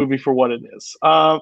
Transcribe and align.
movie 0.00 0.18
for 0.18 0.32
what 0.32 0.50
it 0.50 0.62
is. 0.74 0.96
Um, 1.02 1.40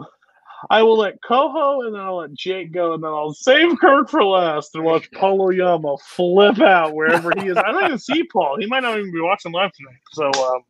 I 0.70 0.82
will 0.82 0.98
let 0.98 1.22
Coho 1.22 1.82
and 1.82 1.94
then 1.94 2.00
I'll 2.00 2.16
let 2.16 2.34
Jake 2.34 2.72
go, 2.72 2.94
and 2.94 3.02
then 3.02 3.10
I'll 3.10 3.32
save 3.32 3.78
Kirk 3.78 4.10
for 4.10 4.24
last 4.24 4.74
and 4.74 4.84
watch 4.84 5.10
Paul 5.12 5.52
Yama 5.52 5.96
flip 5.98 6.60
out 6.60 6.94
wherever 6.94 7.32
he 7.38 7.48
is. 7.48 7.56
I 7.56 7.70
don't 7.70 7.84
even 7.84 7.98
see 7.98 8.24
Paul. 8.24 8.58
He 8.58 8.66
might 8.66 8.82
not 8.82 8.98
even 8.98 9.12
be 9.12 9.20
watching 9.20 9.52
live 9.52 9.72
tonight. 9.72 10.00
So, 10.12 10.26
um, 10.26 10.62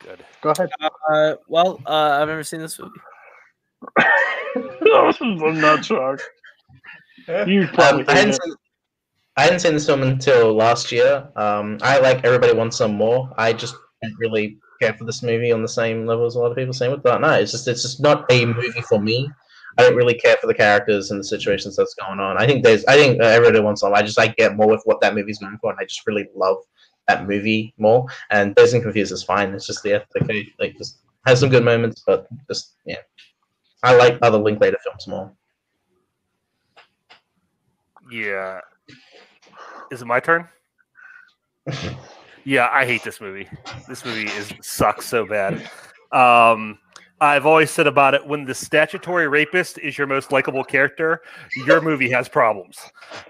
Good. 0.00 0.24
go 0.42 0.50
ahead. 0.50 0.70
Uh, 1.10 1.36
well, 1.48 1.80
uh, 1.86 2.18
I've 2.20 2.28
never 2.28 2.44
seen 2.44 2.60
this 2.60 2.78
movie. 2.78 2.92
I'm 4.56 5.60
not 5.60 5.84
shocked. 5.84 6.22
You 7.46 7.68
probably 7.72 8.02
Um, 8.02 8.08
I, 8.08 8.12
hate 8.12 8.18
hadn't 8.18 8.32
seen, 8.34 8.54
I 9.36 9.42
hadn't 9.42 9.60
seen 9.60 9.74
this 9.74 9.86
film 9.86 10.02
until 10.02 10.54
last 10.54 10.92
year. 10.92 11.28
Um, 11.36 11.78
I 11.82 11.98
like 12.00 12.24
Everybody 12.24 12.52
Wants 12.52 12.76
Some 12.76 12.94
More. 12.94 13.32
I 13.38 13.52
just 13.52 13.74
don't 14.02 14.14
really 14.18 14.58
care 14.82 14.94
for 14.94 15.04
this 15.04 15.22
movie 15.22 15.52
on 15.52 15.62
the 15.62 15.68
same 15.68 16.06
level 16.06 16.26
as 16.26 16.34
a 16.34 16.38
lot 16.38 16.50
of 16.50 16.56
people. 16.56 16.72
Same 16.72 16.90
with 16.90 17.02
that. 17.04 17.20
No, 17.20 17.30
it's 17.30 17.52
just 17.52 17.68
it's 17.68 17.82
just 17.82 18.00
not 18.00 18.24
a 18.30 18.44
movie 18.44 18.82
for 18.88 19.00
me. 19.00 19.30
I 19.78 19.82
don't 19.82 19.96
really 19.96 20.14
care 20.14 20.36
for 20.36 20.46
the 20.46 20.54
characters 20.54 21.10
and 21.10 21.20
the 21.20 21.24
situations 21.24 21.76
that's 21.76 21.94
going 21.94 22.20
on. 22.20 22.36
I 22.36 22.46
think 22.46 22.62
there's 22.62 22.84
I 22.86 22.96
think 22.96 23.20
uh, 23.20 23.26
Everybody 23.26 23.60
Wants 23.60 23.80
Some. 23.80 23.94
I 23.94 24.02
just 24.02 24.18
I 24.18 24.28
get 24.28 24.56
more 24.56 24.68
with 24.68 24.82
what 24.84 25.00
that 25.00 25.14
movie's 25.14 25.38
going 25.38 25.58
for, 25.60 25.70
and 25.70 25.78
I 25.80 25.84
just 25.84 26.06
really 26.06 26.28
love 26.34 26.58
that 27.08 27.26
movie 27.26 27.74
more. 27.78 28.06
And 28.30 28.54
Dazed 28.54 28.74
and 28.74 28.82
Confused 28.82 29.12
is 29.12 29.22
fine. 29.22 29.54
It's 29.54 29.66
just 29.66 29.84
yeah, 29.84 30.00
okay, 30.20 30.46
like 30.58 30.76
just 30.76 30.98
has 31.26 31.40
some 31.40 31.48
good 31.48 31.64
moments, 31.64 32.02
but 32.06 32.26
just 32.48 32.74
yeah. 32.84 32.98
I 33.84 33.96
like 33.96 34.18
other 34.22 34.38
Linklater 34.38 34.78
films 34.84 35.08
more. 35.08 35.32
Yeah. 38.10 38.60
Is 39.90 40.02
it 40.02 40.06
my 40.06 40.20
turn? 40.20 40.48
yeah, 42.44 42.68
I 42.72 42.84
hate 42.86 43.04
this 43.04 43.20
movie. 43.20 43.48
This 43.88 44.04
movie 44.04 44.26
is 44.26 44.52
sucks 44.60 45.06
so 45.06 45.26
bad. 45.26 45.68
Um, 46.12 46.78
I've 47.20 47.46
always 47.46 47.70
said 47.70 47.86
about 47.86 48.14
it 48.14 48.26
when 48.26 48.44
the 48.44 48.54
statutory 48.54 49.28
rapist 49.28 49.78
is 49.78 49.96
your 49.96 50.06
most 50.06 50.32
likable 50.32 50.64
character, 50.64 51.22
your 51.66 51.80
movie 51.80 52.10
has 52.10 52.28
problems. 52.28 52.78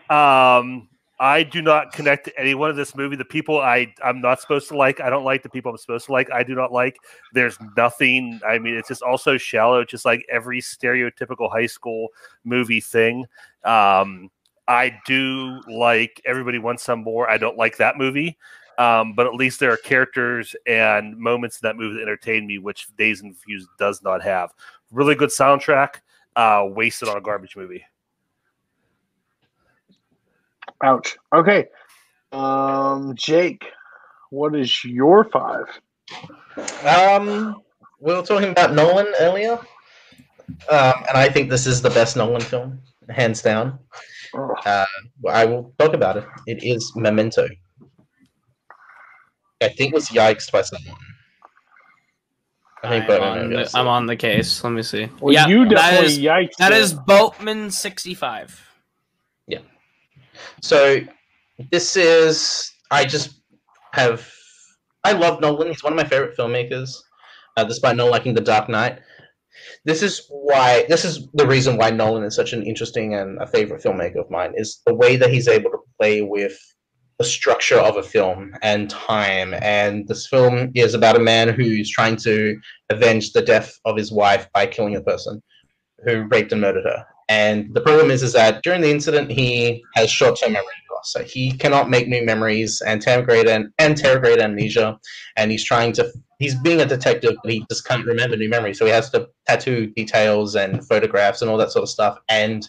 Um, 0.09 0.89
I 1.21 1.45
do 1.45 1.63
not 1.63 1.93
connect 1.93 2.25
to 2.25 2.41
anyone 2.41 2.71
in 2.71 2.77
this 2.77 2.97
movie. 2.97 3.15
The 3.15 3.25
people 3.25 3.61
I 3.61 3.95
I'm 4.03 4.21
not 4.21 4.41
supposed 4.41 4.67
to 4.69 4.77
like, 4.77 5.01
I 5.01 5.11
don't 5.11 5.25
like. 5.25 5.43
The 5.43 5.51
people 5.51 5.71
I'm 5.71 5.79
supposed 5.79 6.07
to 6.07 6.13
like, 6.13 6.31
I 6.33 6.43
do 6.43 6.55
not 6.55 6.73
like. 6.73 6.97
There's 7.33 7.59
nothing. 7.77 8.41
I 8.45 8.59
mean, 8.59 8.75
it's 8.75 8.89
just 8.89 9.03
also 9.03 9.37
shallow, 9.37 9.85
just 9.85 10.05
like 10.05 10.27
every 10.29 10.61
stereotypical 10.61 11.49
high 11.53 11.67
school 11.67 12.09
movie 12.45 12.81
thing. 12.81 13.27
Um, 13.63 14.31
I 14.67 14.99
do 15.07 15.61
like 15.69 16.21
Everybody 16.25 16.59
Wants 16.59 16.83
Some 16.83 17.05
More. 17.05 17.31
I 17.31 17.37
don't 17.37 17.57
like 17.57 17.77
that 17.77 17.99
movie. 17.99 18.39
Um, 18.79 19.15
but 19.15 19.27
at 19.27 19.35
least 19.35 19.61
there 19.61 19.73
are 19.73 19.77
characters 19.77 20.57
and 20.67 21.17
moments 21.17 21.61
in 21.61 21.67
that 21.67 21.77
movie 21.77 21.97
that 21.97 22.03
entertain 22.03 22.47
me, 22.47 22.59
which 22.59 22.89
Dazed 22.97 23.23
and 23.23 23.33
Confused 23.35 23.69
does 23.79 24.03
not 24.03 24.23
have. 24.23 24.53
Really 24.91 25.15
good 25.15 25.31
soundtrack, 25.31 25.97
uh, 26.37 26.65
wasted 26.67 27.09
on 27.09 27.17
a 27.17 27.21
garbage 27.21 27.57
movie. 27.57 27.85
Ouch. 30.83 31.17
Okay. 31.35 31.67
Um, 32.33 33.15
Jake, 33.15 33.65
what 34.31 34.57
is 34.57 34.85
your 34.85 35.25
five? 35.25 35.67
Um, 36.85 37.63
we 38.01 38.15
were 38.15 38.23
talking 38.23 38.51
about 38.51 38.73
Nolan 38.73 39.07
earlier, 39.21 39.53
um, 40.71 40.95
and 41.09 41.17
I 41.17 41.29
think 41.29 41.51
this 41.51 41.67
is 41.67 41.83
the 41.83 41.91
best 41.91 42.17
Nolan 42.17 42.41
film, 42.41 42.81
hands 43.11 43.43
down. 43.43 43.79
Uh, 44.65 44.87
I 45.29 45.45
will 45.45 45.75
talk 45.79 45.93
about 45.93 46.17
it. 46.17 46.25
It 46.47 46.65
is 46.65 46.93
Memento. 46.97 47.47
I 49.63 49.69
think 49.69 49.95
was 49.95 50.09
yikes 50.09 50.51
by 50.51 50.63
someone. 50.63 50.97
I 52.85 52.89
think 52.89 53.11
I'm 53.11 53.23
on, 53.23 53.51
the. 53.51 53.71
I'm 53.75 53.87
on 53.87 54.07
the 54.07 54.17
case. 54.17 54.63
Let 54.65 54.73
me 54.73 54.83
see. 54.83 55.09
Well, 55.21 55.33
yeah, 55.33 55.47
you 55.47 55.65
that 55.67 55.71
definitely 55.71 56.07
is 56.07 56.19
yikes. 56.19 56.57
that 56.59 56.73
it. 56.73 56.79
is 56.79 56.93
Boatman 56.93 57.71
sixty 57.71 58.15
five. 58.15 58.61
Yeah. 59.47 59.61
So 60.61 60.99
this 61.71 61.97
is 61.97 62.73
I 62.91 63.05
just 63.05 63.41
have 63.93 64.29
I 65.05 65.13
love 65.13 65.41
Nolan. 65.41 65.69
He's 65.69 65.85
one 65.85 65.93
of 65.93 65.97
my 65.97 66.05
favorite 66.05 66.37
filmmakers, 66.37 66.91
uh, 67.57 67.65
despite 67.65 67.97
not 67.97 68.11
liking 68.11 68.35
The 68.35 68.41
Dark 68.41 68.69
Knight. 68.69 68.99
This 69.85 70.03
is 70.03 70.27
why 70.29 70.85
this 70.89 71.05
is 71.05 71.29
the 71.35 71.47
reason 71.47 71.77
why 71.77 71.91
Nolan 71.91 72.25
is 72.25 72.35
such 72.35 72.53
an 72.53 72.65
interesting 72.65 73.15
and 73.15 73.39
a 73.41 73.47
favorite 73.47 73.83
filmmaker 73.83 74.21
of 74.21 74.31
mine 74.31 74.55
is 74.57 74.81
the 74.87 74.95
way 74.95 75.17
that 75.17 75.31
he's 75.31 75.47
able 75.47 75.71
to 75.71 75.79
play 76.01 76.23
with 76.23 76.59
the 77.23 77.29
structure 77.29 77.79
of 77.79 77.97
a 77.97 78.03
film 78.03 78.53
and 78.63 78.91
time. 78.91 79.55
And 79.63 80.09
this 80.09 80.27
film 80.27 80.73
is 80.75 80.93
about 80.93 81.15
a 81.15 81.21
man 81.21 81.51
who's 81.51 81.89
trying 81.89 82.17
to 82.17 82.59
avenge 82.91 83.33
the 83.33 83.43
death 83.43 83.79
of 83.85 83.97
his 83.97 84.11
wife 84.11 84.49
by 84.53 84.67
killing 84.67 84.97
a 84.97 85.01
person 85.01 85.41
who 86.05 86.27
raped 86.33 86.51
and 86.51 86.61
murdered 86.61 86.83
her. 86.83 87.07
And 87.29 87.73
the 87.75 87.81
problem 87.81 88.11
is, 88.11 88.25
is 88.25 88.33
that 88.33 88.65
during 88.65 88.81
the 88.81 88.91
incident, 88.91 89.31
he 89.31 89.85
has 89.95 90.11
short-term 90.11 90.53
memory 90.53 90.67
loss, 90.91 91.13
so 91.13 91.23
he 91.23 91.53
cannot 91.53 91.89
make 91.89 92.09
new 92.09 92.25
memories 92.25 92.83
and 92.85 93.01
anterograde 93.01 93.47
and 93.47 93.69
anterograde 93.79 94.41
amnesia. 94.41 94.99
And 95.37 95.53
he's 95.53 95.65
trying 95.65 95.93
to, 95.93 96.13
he's 96.41 96.57
being 96.57 96.81
a 96.81 96.87
detective, 96.87 97.35
but 97.45 97.53
he 97.53 97.65
just 97.71 97.87
can't 97.87 98.05
remember 98.05 98.37
new 98.37 98.49
memories, 98.49 98.81
so 98.81 98.85
he 98.85 98.91
has 98.91 99.11
to 99.11 99.29
tattoo 99.47 99.93
details 99.95 100.57
and 100.57 100.85
photographs 100.89 101.41
and 101.41 101.49
all 101.49 101.59
that 101.59 101.71
sort 101.71 101.85
of 101.85 101.89
stuff. 101.89 102.19
And 102.29 102.69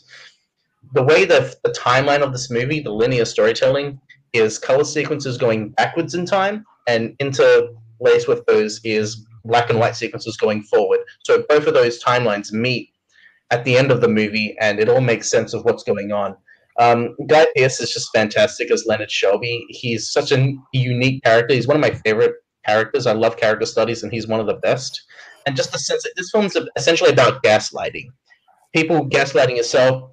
the 0.93 1.03
way 1.03 1.25
the 1.25 1.55
the 1.63 1.71
timeline 1.71 2.21
of 2.21 2.31
this 2.31 2.51
movie, 2.51 2.79
the 2.79 2.91
linear 2.91 3.25
storytelling, 3.25 3.99
is 4.33 4.59
color 4.59 4.83
sequences 4.83 5.37
going 5.37 5.69
backwards 5.69 6.15
in 6.15 6.25
time, 6.25 6.65
and 6.87 7.15
interlaced 7.19 8.27
with 8.27 8.45
those 8.45 8.81
is 8.83 9.25
black 9.45 9.69
and 9.69 9.79
white 9.79 9.95
sequences 9.95 10.37
going 10.37 10.63
forward. 10.63 10.99
So 11.23 11.43
both 11.49 11.67
of 11.67 11.73
those 11.73 12.03
timelines 12.03 12.51
meet 12.51 12.89
at 13.51 13.63
the 13.65 13.77
end 13.77 13.91
of 13.91 14.01
the 14.01 14.07
movie, 14.07 14.55
and 14.59 14.79
it 14.79 14.89
all 14.89 15.01
makes 15.01 15.29
sense 15.29 15.53
of 15.53 15.63
what's 15.63 15.83
going 15.83 16.11
on. 16.11 16.35
Um, 16.79 17.15
Guy 17.27 17.45
Pearce 17.55 17.79
is 17.79 17.93
just 17.93 18.09
fantastic 18.13 18.71
as 18.71 18.85
Leonard 18.87 19.11
Shelby. 19.11 19.65
He's 19.69 20.11
such 20.11 20.31
a 20.31 20.55
unique 20.71 21.23
character. 21.23 21.53
He's 21.53 21.67
one 21.67 21.77
of 21.77 21.81
my 21.81 21.91
favorite 21.91 22.33
characters. 22.65 23.05
I 23.05 23.13
love 23.13 23.37
character 23.37 23.65
studies, 23.65 24.03
and 24.03 24.11
he's 24.11 24.27
one 24.27 24.39
of 24.39 24.47
the 24.47 24.55
best. 24.55 25.03
And 25.45 25.55
just 25.55 25.71
the 25.71 25.77
sense 25.77 26.03
that 26.03 26.13
this 26.15 26.31
film's 26.31 26.57
essentially 26.75 27.11
about 27.11 27.43
gaslighting. 27.43 28.07
People 28.73 29.07
gaslighting 29.07 29.57
yourself, 29.57 30.09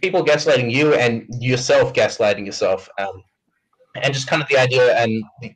people 0.00 0.24
gaslighting 0.24 0.72
you, 0.72 0.94
and 0.94 1.26
yourself 1.38 1.92
gaslighting 1.92 2.44
yourself. 2.46 2.88
Um, 2.98 3.22
and 3.94 4.12
just 4.12 4.26
kind 4.26 4.42
of 4.42 4.48
the 4.48 4.58
idea 4.58 4.96
and 4.96 5.22
the 5.40 5.54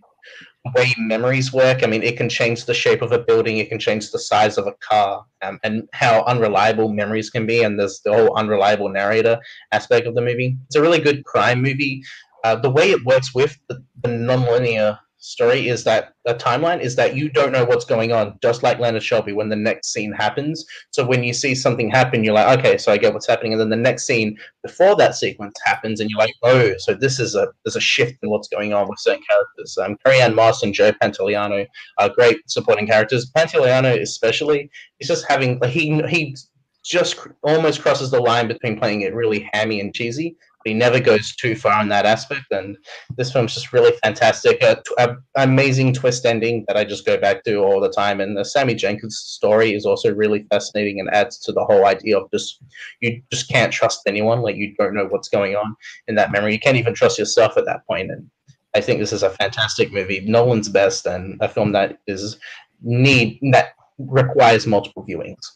way 0.76 0.94
memories 0.98 1.52
work. 1.52 1.82
I 1.82 1.86
mean, 1.86 2.02
it 2.02 2.16
can 2.16 2.28
change 2.28 2.64
the 2.64 2.74
shape 2.74 3.02
of 3.02 3.12
a 3.12 3.18
building, 3.18 3.58
it 3.58 3.68
can 3.68 3.78
change 3.78 4.10
the 4.10 4.18
size 4.18 4.58
of 4.58 4.66
a 4.66 4.74
car, 4.80 5.24
um, 5.42 5.58
and 5.62 5.88
how 5.92 6.24
unreliable 6.24 6.92
memories 6.92 7.30
can 7.30 7.46
be. 7.46 7.62
And 7.62 7.78
there's 7.78 8.00
the 8.04 8.12
whole 8.12 8.36
unreliable 8.36 8.88
narrator 8.88 9.38
aspect 9.72 10.06
of 10.06 10.14
the 10.14 10.22
movie. 10.22 10.56
It's 10.66 10.76
a 10.76 10.82
really 10.82 11.00
good 11.00 11.24
crime 11.24 11.62
movie. 11.62 12.02
Uh, 12.44 12.56
the 12.56 12.70
way 12.70 12.90
it 12.90 13.04
works 13.04 13.34
with 13.34 13.58
the, 13.68 13.82
the 14.02 14.08
non-linear 14.08 14.98
story 15.28 15.68
is 15.68 15.84
that 15.84 16.14
the 16.24 16.34
timeline 16.34 16.80
is 16.80 16.96
that 16.96 17.14
you 17.14 17.28
don't 17.28 17.52
know 17.52 17.64
what's 17.64 17.84
going 17.84 18.12
on, 18.12 18.38
just 18.42 18.62
like 18.62 18.78
Leonard 18.78 19.02
Shelby 19.02 19.32
when 19.32 19.50
the 19.50 19.56
next 19.56 19.92
scene 19.92 20.12
happens. 20.12 20.64
So 20.90 21.04
when 21.04 21.22
you 21.22 21.34
see 21.34 21.54
something 21.54 21.90
happen, 21.90 22.24
you're 22.24 22.34
like, 22.34 22.58
okay, 22.58 22.78
so 22.78 22.90
I 22.90 22.96
get 22.96 23.12
what's 23.12 23.26
happening, 23.26 23.52
and 23.52 23.60
then 23.60 23.68
the 23.68 23.76
next 23.76 24.06
scene 24.06 24.38
before 24.62 24.96
that 24.96 25.14
sequence 25.14 25.54
happens, 25.64 26.00
and 26.00 26.08
you're 26.08 26.18
like, 26.18 26.34
oh, 26.42 26.72
so 26.78 26.94
this 26.94 27.20
is 27.20 27.34
a 27.34 27.48
there's 27.64 27.76
a 27.76 27.80
shift 27.80 28.14
in 28.22 28.30
what's 28.30 28.48
going 28.48 28.72
on 28.72 28.88
with 28.88 28.98
certain 28.98 29.22
characters. 29.28 29.76
Um, 29.76 29.96
Carrie 30.04 30.20
Ann 30.20 30.34
Moss 30.34 30.62
and 30.62 30.72
Joe 30.72 30.92
Pantoliano 30.92 31.66
are 31.98 32.08
great 32.08 32.38
supporting 32.50 32.86
characters. 32.86 33.30
Pantoliano 33.36 34.00
especially, 34.00 34.70
he's 34.98 35.08
just 35.08 35.26
having 35.28 35.58
like 35.58 35.70
he 35.70 36.00
he 36.08 36.36
just 36.84 37.18
almost 37.42 37.82
crosses 37.82 38.10
the 38.10 38.20
line 38.20 38.48
between 38.48 38.78
playing 38.78 39.02
it 39.02 39.14
really 39.14 39.48
hammy 39.52 39.80
and 39.80 39.94
cheesy. 39.94 40.36
He 40.68 40.74
never 40.74 41.00
goes 41.00 41.34
too 41.34 41.54
far 41.54 41.80
in 41.82 41.88
that 41.88 42.06
aspect, 42.06 42.46
and 42.50 42.76
this 43.16 43.32
film's 43.32 43.54
just 43.54 43.72
really 43.72 43.96
fantastic. 44.02 44.62
A, 44.62 44.82
a 44.98 45.16
amazing 45.36 45.94
twist 45.94 46.26
ending 46.26 46.64
that 46.68 46.76
I 46.76 46.84
just 46.84 47.06
go 47.06 47.16
back 47.16 47.42
to 47.44 47.56
all 47.56 47.80
the 47.80 47.90
time, 47.90 48.20
and 48.20 48.36
the 48.36 48.44
Sammy 48.44 48.74
Jenkins 48.74 49.18
story 49.18 49.74
is 49.74 49.86
also 49.86 50.14
really 50.14 50.44
fascinating 50.50 51.00
and 51.00 51.10
adds 51.10 51.38
to 51.40 51.52
the 51.52 51.64
whole 51.64 51.86
idea 51.86 52.18
of 52.18 52.30
just 52.30 52.62
you 53.00 53.22
just 53.32 53.48
can't 53.48 53.72
trust 53.72 54.02
anyone. 54.06 54.42
Like 54.42 54.56
you 54.56 54.74
don't 54.78 54.94
know 54.94 55.06
what's 55.06 55.28
going 55.28 55.56
on 55.56 55.74
in 56.06 56.14
that 56.16 56.32
memory. 56.32 56.52
You 56.52 56.60
can't 56.60 56.76
even 56.76 56.94
trust 56.94 57.18
yourself 57.18 57.56
at 57.56 57.64
that 57.64 57.86
point. 57.86 58.10
And 58.10 58.30
I 58.74 58.80
think 58.80 59.00
this 59.00 59.12
is 59.12 59.22
a 59.22 59.30
fantastic 59.30 59.92
movie, 59.92 60.20
Nolan's 60.20 60.68
best, 60.68 61.06
and 61.06 61.38
a 61.40 61.48
film 61.48 61.72
that 61.72 61.98
is 62.06 62.36
need 62.82 63.38
that 63.52 63.72
requires 63.98 64.66
multiple 64.66 65.04
viewings. 65.08 65.52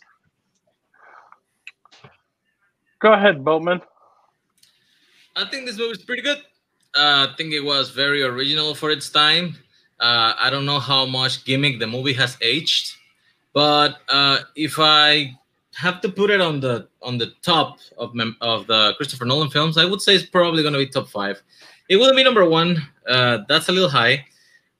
Go 3.01 3.13
ahead, 3.13 3.45
Boatman. 3.45 3.81
I 5.37 5.45
think 5.47 5.67
this 5.67 5.79
movie 5.79 5.93
is 5.93 6.05
pretty 6.05 6.23
good. 6.23 6.39
Uh, 6.95 7.27
I 7.29 7.35
think 7.37 7.53
it 7.53 7.61
was 7.61 7.91
very 7.91 8.23
original 8.23 8.75
for 8.75 8.91
its 8.91 9.09
time. 9.09 9.57
Uh, 9.99 10.35
I 10.39 10.51
don't 10.51 10.67
know 10.67 10.79
how 10.79 11.07
much 11.07 11.45
gimmick 11.45 11.79
the 11.79 11.87
movie 11.87 12.13
has 12.15 12.37
aged, 12.43 12.95
but 13.55 13.99
uh, 14.09 14.41
if 14.57 14.79
I 14.79 15.39
have 15.75 16.01
to 16.03 16.09
put 16.11 16.31
it 16.31 16.41
on 16.41 16.61
the 16.61 16.89
on 17.01 17.17
the 17.17 17.33
top 17.41 17.79
of 17.97 18.15
mem- 18.15 18.37
of 18.41 18.67
the 18.67 18.95
Christopher 18.97 19.25
Nolan 19.25 19.49
films, 19.49 19.79
I 19.79 19.85
would 19.85 20.03
say 20.03 20.15
it's 20.15 20.27
probably 20.27 20.63
going 20.63 20.75
to 20.75 20.79
be 20.79 20.87
top 20.87 21.09
five. 21.09 21.41
It 21.89 21.97
wouldn't 21.97 22.17
be 22.17 22.25
number 22.25 22.45
one. 22.49 22.83
Uh, 23.09 23.39
that's 23.49 23.69
a 23.69 23.73
little 23.73 23.89
high, 23.89 24.27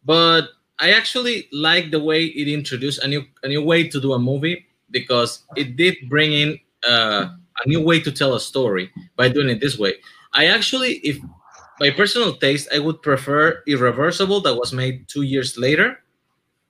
but 0.05 0.49
I 0.81 0.91
actually 0.93 1.49
like 1.53 1.91
the 1.91 2.03
way 2.03 2.25
it 2.25 2.49
introduced 2.49 3.03
a 3.03 3.09
new 3.09 3.25
a 3.43 3.49
new 3.49 3.63
way 3.65 3.89
to 3.89 4.01
do 4.01 4.13
a 4.13 4.19
movie 4.19 4.67
because 4.91 5.45
it 5.57 5.77
did 5.77 5.97
bring 6.11 6.33
in 6.33 6.59
uh, 6.87 7.29
a 7.65 7.69
new 7.69 7.81
way 7.81 8.01
to 8.01 8.13
tell 8.13 8.35
a 8.35 8.41
story 8.41 8.91
by 9.17 9.29
doing 9.29 9.49
it 9.49 9.61
this 9.61 9.79
way. 9.79 9.95
I 10.35 10.47
actually, 10.47 10.95
if 11.05 11.19
by 11.79 11.91
personal 11.91 12.35
taste, 12.35 12.69
I 12.75 12.79
would 12.79 13.03
prefer 13.03 13.63
Irreversible 13.67 14.41
that 14.43 14.55
was 14.55 14.73
made 14.73 15.09
two 15.09 15.23
years 15.23 15.59
later. 15.59 15.99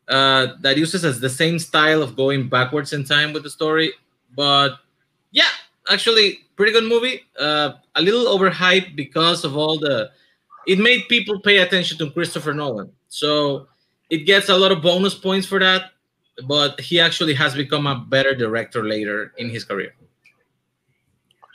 Uh, 0.08 0.54
that 0.60 0.76
uses 0.76 1.04
as 1.04 1.20
the 1.20 1.30
same 1.30 1.58
style 1.58 2.02
of 2.02 2.16
going 2.16 2.48
backwards 2.48 2.92
in 2.92 3.04
time 3.04 3.32
with 3.32 3.44
the 3.44 3.50
story, 3.50 3.92
but 4.34 4.78
yeah, 5.30 5.48
actually, 5.90 6.40
pretty 6.56 6.72
good 6.72 6.84
movie. 6.84 7.22
Uh, 7.38 7.72
a 7.94 8.02
little 8.02 8.26
overhyped 8.26 8.96
because 8.96 9.44
of 9.44 9.56
all 9.56 9.78
the. 9.78 10.10
It 10.66 10.78
made 10.78 11.08
people 11.08 11.40
pay 11.40 11.58
attention 11.58 11.98
to 11.98 12.10
Christopher 12.10 12.52
Nolan, 12.52 12.90
so 13.08 13.68
it 14.10 14.26
gets 14.26 14.48
a 14.48 14.56
lot 14.56 14.72
of 14.72 14.82
bonus 14.82 15.14
points 15.14 15.46
for 15.46 15.58
that. 15.60 15.92
But 16.46 16.80
he 16.80 16.98
actually 17.00 17.34
has 17.34 17.54
become 17.54 17.86
a 17.86 17.96
better 17.96 18.34
director 18.34 18.84
later 18.84 19.32
in 19.38 19.50
his 19.50 19.64
career. 19.64 19.94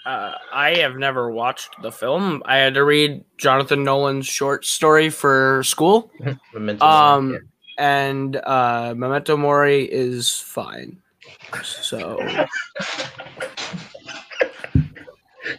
Uh, 0.07 0.37
I 0.53 0.75
have 0.75 0.95
never 0.95 1.29
watched 1.29 1.81
the 1.81 1.91
film. 1.91 2.41
I 2.45 2.55
had 2.59 2.75
to 2.75 2.85
read 2.85 3.25
Jonathan 3.37 3.83
Nolan's 3.83 4.25
short 4.25 4.63
story 4.63 5.09
for 5.09 5.61
school. 5.65 6.09
Memento 6.53 6.85
Um, 6.85 7.27
Mori, 7.27 7.41
and 7.77 8.37
uh, 8.37 8.93
Memento 8.95 9.35
Mori 9.35 9.83
is 9.83 10.31
fine. 10.31 10.97
So. 11.61 12.17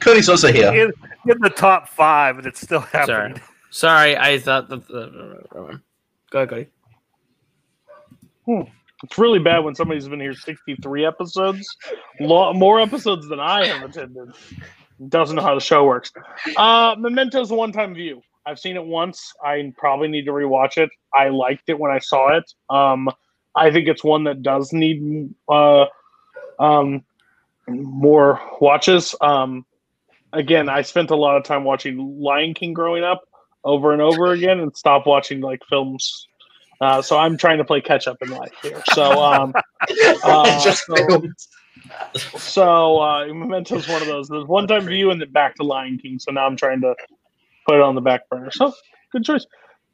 Cody's 0.00 0.30
also 0.30 0.50
here. 0.50 0.72
In, 0.72 0.92
in 1.30 1.38
the 1.40 1.50
top 1.50 1.86
five, 1.86 2.38
and 2.38 2.46
it's 2.46 2.62
still 2.62 2.80
happening. 2.80 3.36
sorry, 3.36 4.14
Sorry 4.14 4.16
I 4.16 4.38
thought 4.38 4.70
that 4.70 4.88
the 4.88 5.80
go 6.30 6.38
ahead, 6.38 6.48
Cody. 8.46 8.68
It's 9.04 9.16
really 9.16 9.38
bad 9.38 9.60
when 9.60 9.74
somebody's 9.74 10.08
been 10.08 10.20
here 10.20 10.34
63 10.34 11.06
episodes, 11.06 11.76
lot 12.20 12.54
more 12.54 12.80
episodes 12.80 13.28
than 13.28 13.38
I 13.38 13.66
have 13.66 13.90
attended. 13.90 14.32
Doesn't 15.08 15.36
know 15.36 15.42
how 15.42 15.54
the 15.54 15.60
show 15.60 15.84
works. 15.84 16.12
Uh, 16.56 16.96
Memento's 16.96 17.50
a 17.52 17.54
one-time 17.54 17.94
view. 17.94 18.20
I've 18.44 18.58
seen 18.58 18.76
it 18.76 18.84
once. 18.84 19.32
I 19.44 19.72
probably 19.76 20.08
need 20.08 20.24
to 20.24 20.32
rewatch 20.32 20.78
it. 20.78 20.90
I 21.14 21.28
liked 21.28 21.68
it 21.68 21.78
when 21.78 21.92
I 21.92 21.98
saw 21.98 22.36
it. 22.36 22.52
Um, 22.70 23.08
I 23.54 23.70
think 23.70 23.88
it's 23.88 24.02
one 24.02 24.24
that 24.24 24.42
does 24.42 24.72
need 24.72 25.32
uh, 25.48 25.86
um, 26.58 27.04
more 27.68 28.40
watches. 28.60 29.14
Um, 29.20 29.66
again, 30.32 30.68
I 30.68 30.82
spent 30.82 31.10
a 31.10 31.16
lot 31.16 31.36
of 31.36 31.44
time 31.44 31.64
watching 31.64 32.20
Lion 32.20 32.54
King 32.54 32.72
growing 32.72 33.04
up 33.04 33.22
over 33.64 33.92
and 33.92 34.00
over 34.00 34.32
again, 34.32 34.60
and 34.60 34.76
stopped 34.76 35.06
watching 35.06 35.40
like 35.40 35.60
films 35.68 36.27
uh, 36.80 37.02
so 37.02 37.18
I'm 37.18 37.36
trying 37.36 37.58
to 37.58 37.64
play 37.64 37.80
catch 37.80 38.06
up 38.08 38.16
in 38.22 38.28
life 38.30 38.52
here. 38.62 38.82
So, 38.94 39.22
um, 39.22 39.52
uh, 40.24 40.62
Just 40.64 40.84
so- 40.86 40.94
filmed. 41.06 41.34
so 42.38 42.98
uh, 42.98 43.24
Memento's 43.26 43.88
one 43.88 44.02
of 44.02 44.08
those. 44.08 44.28
There's 44.28 44.46
one 44.46 44.66
time 44.66 44.86
view 44.86 45.10
and 45.10 45.20
then 45.20 45.30
back 45.32 45.54
to 45.56 45.62
Lion 45.62 45.98
King. 45.98 46.18
So 46.18 46.30
now 46.32 46.46
I'm 46.46 46.56
trying 46.56 46.80
to 46.82 46.94
put 47.66 47.76
it 47.76 47.80
on 47.82 47.94
the 47.94 48.00
back 48.00 48.28
burner. 48.28 48.50
So 48.50 48.72
good 49.12 49.24
choice. 49.24 49.46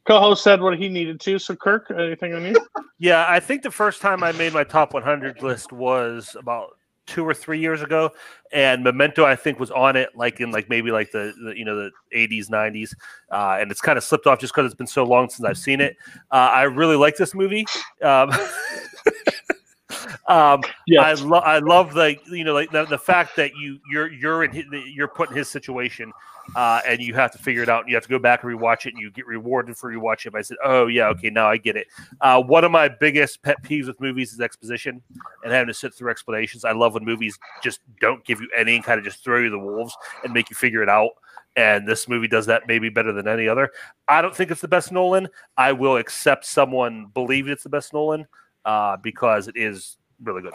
Co-host 0.07 0.43
said 0.45 0.61
what 0.61 0.79
he 0.79 0.89
needed 0.89 1.19
to. 1.21 1.39
So 1.39 1.57
Kirk, 1.57 1.91
anything 1.91 2.35
on 2.35 2.45
you? 2.45 2.57
Yeah, 3.01 3.27
I 3.29 3.41
think 3.41 3.63
the 3.63 3.73
first 3.73 4.01
time 4.01 4.23
I 4.23 4.31
made 4.33 4.55
my 4.55 4.63
top 4.65 4.95
100 4.95 5.43
list 5.43 5.73
was 5.73 6.37
about 6.39 6.71
two 7.07 7.25
or 7.27 7.35
three 7.35 7.59
years 7.59 7.83
ago, 7.83 8.11
and 8.53 8.83
Memento 8.83 9.25
I 9.25 9.37
think 9.37 9.59
was 9.61 9.71
on 9.71 9.97
it 9.97 10.11
like 10.15 10.41
in 10.41 10.51
like 10.51 10.69
maybe 10.69 10.91
like 10.91 11.11
the, 11.11 11.35
the 11.45 11.57
you 11.57 11.65
know 11.65 11.77
the 11.77 11.91
80s 12.15 12.49
90s, 12.49 12.95
uh, 13.31 13.59
and 13.61 13.71
it's 13.71 13.81
kind 13.81 13.99
of 13.99 14.05
slipped 14.05 14.27
off 14.27 14.39
just 14.39 14.55
because 14.55 14.67
it's 14.67 14.75
been 14.75 14.87
so 14.87 15.05
long 15.05 15.29
since 15.29 15.45
I've 15.47 15.59
seen 15.59 15.81
it. 15.81 15.97
Uh, 16.31 16.51
I 16.53 16.63
really 16.63 16.97
like 16.97 17.17
this 17.17 17.35
movie. 17.35 17.67
Um, 18.03 18.31
um, 20.29 20.63
I 20.99 21.15
love 21.15 21.45
I 21.45 21.59
love 21.59 21.95
the 21.95 22.17
you 22.27 22.45
know 22.45 22.55
like 22.55 22.71
the, 22.71 22.85
the 22.87 22.99
fact 22.99 23.37
that 23.37 23.55
you 23.57 23.79
you're 23.91 24.13
you're 24.13 24.45
in 24.45 24.53
his, 24.53 24.65
you're 24.87 25.09
put 25.09 25.31
in 25.31 25.37
his 25.37 25.49
situation 25.49 26.13
uh, 26.55 26.81
and 26.87 27.01
you 27.01 27.15
have 27.15 27.31
to 27.33 27.39
figure 27.39 27.63
it 27.63 27.69
out 27.69 27.83
and 27.83 27.89
you 27.89 27.97
have 27.97 28.05
to 28.05 28.09
go 28.09 28.19
back 28.19 28.43
and 28.43 28.53
rewatch 28.53 28.87
it 28.87 28.95
and 28.95 28.99
you 29.01 29.11
get 29.11 29.27
rewarded 29.27 29.77
for 29.77 29.93
rewatching 29.93 30.27
it. 30.27 30.35
I 30.35 30.43
said, 30.43 30.57
oh 30.65 30.87
yeah, 30.87 31.09
okay, 31.09 31.31
now 31.31 31.49
I 31.49 31.57
get 31.57 31.77
it. 31.77 31.87
Uh, 32.21 32.43
one 32.43 32.65
of 32.65 32.71
my 32.71 32.89
biggest 32.89 33.43
pet 33.43 33.63
peeves 33.63 33.87
with 33.87 34.01
movies 34.01 34.33
is 34.33 34.41
exposition 34.41 35.03
and 35.43 35.53
having 35.53 35.69
to 35.69 35.75
sit 35.75 35.95
through 35.95 36.11
explanations. 36.11 36.65
I 36.65 36.73
love 36.73 36.95
when 36.95 37.05
movies 37.05 37.39
just 37.63 37.81
don't 38.01 38.25
give 38.25 38.41
you 38.41 38.49
any 38.57 38.81
kind 38.81 38.99
of 38.99 39.05
just 39.05 39.25
throw 39.25 39.41
you 39.41 39.51
the 39.51 39.59
wolves 39.59 39.97
and 40.23 40.33
make 40.33 40.51
you 40.51 40.57
figure 40.57 40.83
it 40.83 40.89
out. 40.89 41.11
And 41.57 41.87
this 41.87 42.09
movie 42.09 42.27
does 42.27 42.47
that 42.47 42.67
maybe 42.67 42.89
better 42.89 43.13
than 43.13 43.29
any 43.29 43.49
other. 43.49 43.71
I 44.09 44.23
don't 44.23 44.35
think 44.35 44.51
it's 44.51 44.61
the 44.61 44.69
best 44.69 44.91
Nolan. 44.91 45.29
I 45.57 45.73
will 45.73 45.97
accept 45.97 46.45
someone 46.45 47.07
believe 47.15 47.49
it's 47.49 47.63
the 47.63 47.69
best 47.69 47.93
Nolan 47.93 48.27
uh, 48.65 48.97
because 48.97 49.47
it 49.47 49.57
is 49.57 49.97
really 50.23 50.43
good. 50.43 50.55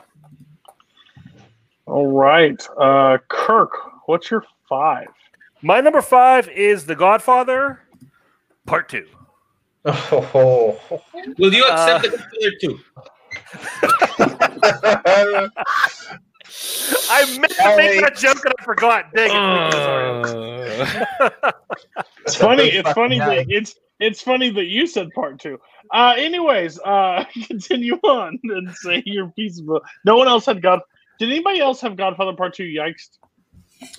All 1.86 2.12
right, 2.12 2.62
uh, 2.78 3.18
Kirk, 3.30 3.72
what's 4.06 4.30
your 4.30 4.44
five? 4.68 5.08
My 5.62 5.82
number 5.82 6.02
five 6.02 6.48
is 6.50 6.86
The 6.86 6.96
Godfather, 6.96 7.82
Part 8.66 8.88
Two. 8.90 9.06
Oh, 9.86 10.78
Will 11.38 11.54
you 11.54 11.66
accept 11.66 12.06
Uh, 12.06 12.10
the 12.10 12.10
Godfather 12.10 12.52
too? 12.62 12.80
I 17.12 17.26
meant 17.40 17.54
to 17.54 17.76
make 17.78 18.02
that 18.02 18.18
joke 18.18 18.44
and 18.46 18.54
I 18.60 18.64
forgot. 18.64 19.06
Dang 19.14 19.32
it. 19.32 19.36
Uh, 19.36 20.20
It's 22.26 22.36
funny. 22.36 22.64
It's 22.64 22.92
funny 22.92 23.20
that 23.20 23.46
it's 23.50 23.76
it's 24.00 24.22
funny 24.22 24.50
that 24.52 24.66
you 24.66 24.88
said 24.88 25.10
part 25.14 25.40
two. 25.40 25.60
Uh, 25.94 26.14
anyways, 26.18 26.80
uh, 26.80 27.24
continue 27.48 27.96
on 28.04 28.40
and 28.44 28.74
say 28.76 29.02
your 29.06 29.30
piece 29.32 29.60
of. 29.60 29.82
No 30.06 30.18
one 30.18 30.28
else 30.28 30.46
had 30.46 30.62
God. 30.62 30.82
Did 31.20 31.30
anybody 31.32 31.60
else 31.60 31.82
have 31.82 31.98
Godfather 31.98 32.34
Part 32.34 32.54
Two? 32.54 32.64
Yikes! 32.64 33.18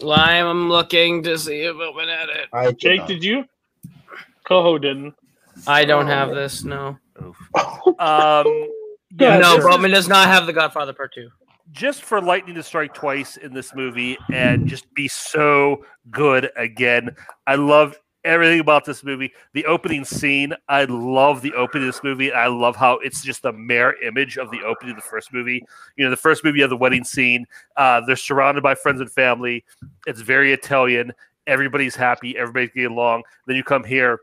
Well, 0.03 0.19
I'm 0.19 0.69
looking 0.69 1.23
to 1.25 1.39
see 1.39 1.61
if 1.63 1.77
it 1.77 1.95
went 1.95 2.11
at 2.11 2.29
it. 2.29 2.49
I 2.53 2.73
Jake, 2.73 3.01
not. 3.01 3.09
did 3.09 3.25
you? 3.25 3.45
Coho 4.45 4.79
didn't. 4.79 5.15
I 5.67 5.85
don't 5.85 6.07
have 6.07 6.31
this. 6.31 6.65
No, 6.65 6.99
Um, 7.19 7.37
Yeah, 7.99 8.45
yeah, 9.19 9.39
no, 9.39 9.57
this 9.57 9.65
Bowman 9.65 9.91
does 9.91 10.09
not 10.09 10.29
have 10.29 10.47
the 10.47 10.53
Godfather 10.53 10.93
Part 10.93 11.13
Two. 11.15 11.29
just 11.73 12.03
for 12.03 12.21
lightning 12.21 12.55
to 12.57 12.63
strike 12.63 12.95
twice 12.95 13.37
in 13.37 13.53
this 13.55 13.75
movie 13.75 14.17
and 14.33 14.67
just 14.67 14.93
be 14.95 15.09
so 15.09 15.85
good 16.11 16.51
again. 16.57 17.15
I 17.47 17.57
love 17.57 17.97
everything 18.25 18.61
about 18.61 18.85
this 18.85 19.05
movie. 19.05 19.33
The 19.55 19.65
opening 19.67 20.05
scene, 20.05 20.53
I 20.69 20.85
love 20.85 21.43
the 21.43 21.53
opening 21.55 21.89
of 21.89 21.95
this 21.95 22.05
movie. 22.05 22.33
I 22.33 22.47
love 22.49 22.77
how 22.77 22.95
it's 22.99 23.23
just 23.23 23.45
a 23.45 23.53
mirror 23.53 23.95
image 24.03 24.39
of 24.39 24.51
the 24.51 24.63
opening 24.63 24.91
of 24.91 24.97
the 24.97 25.09
first 25.09 25.33
movie. 25.33 25.65
You 25.97 26.05
know, 26.05 26.11
the 26.11 26.17
first 26.17 26.45
movie, 26.45 26.63
of 26.63 26.71
the 26.71 26.77
wedding 26.77 27.05
scene. 27.05 27.47
Uh, 27.77 28.01
they're 28.07 28.17
surrounded 28.17 28.63
by 28.63 28.75
friends 28.75 29.01
and 29.01 29.11
family. 29.11 29.65
It's 30.07 30.21
very 30.21 30.53
Italian. 30.53 31.13
Everybody's 31.47 31.97
happy. 31.97 32.37
Everybody's 32.37 32.71
getting 32.71 32.93
along. 32.93 33.23
Then 33.47 33.57
you 33.57 33.65
come 33.65 33.85
here. 33.85 34.21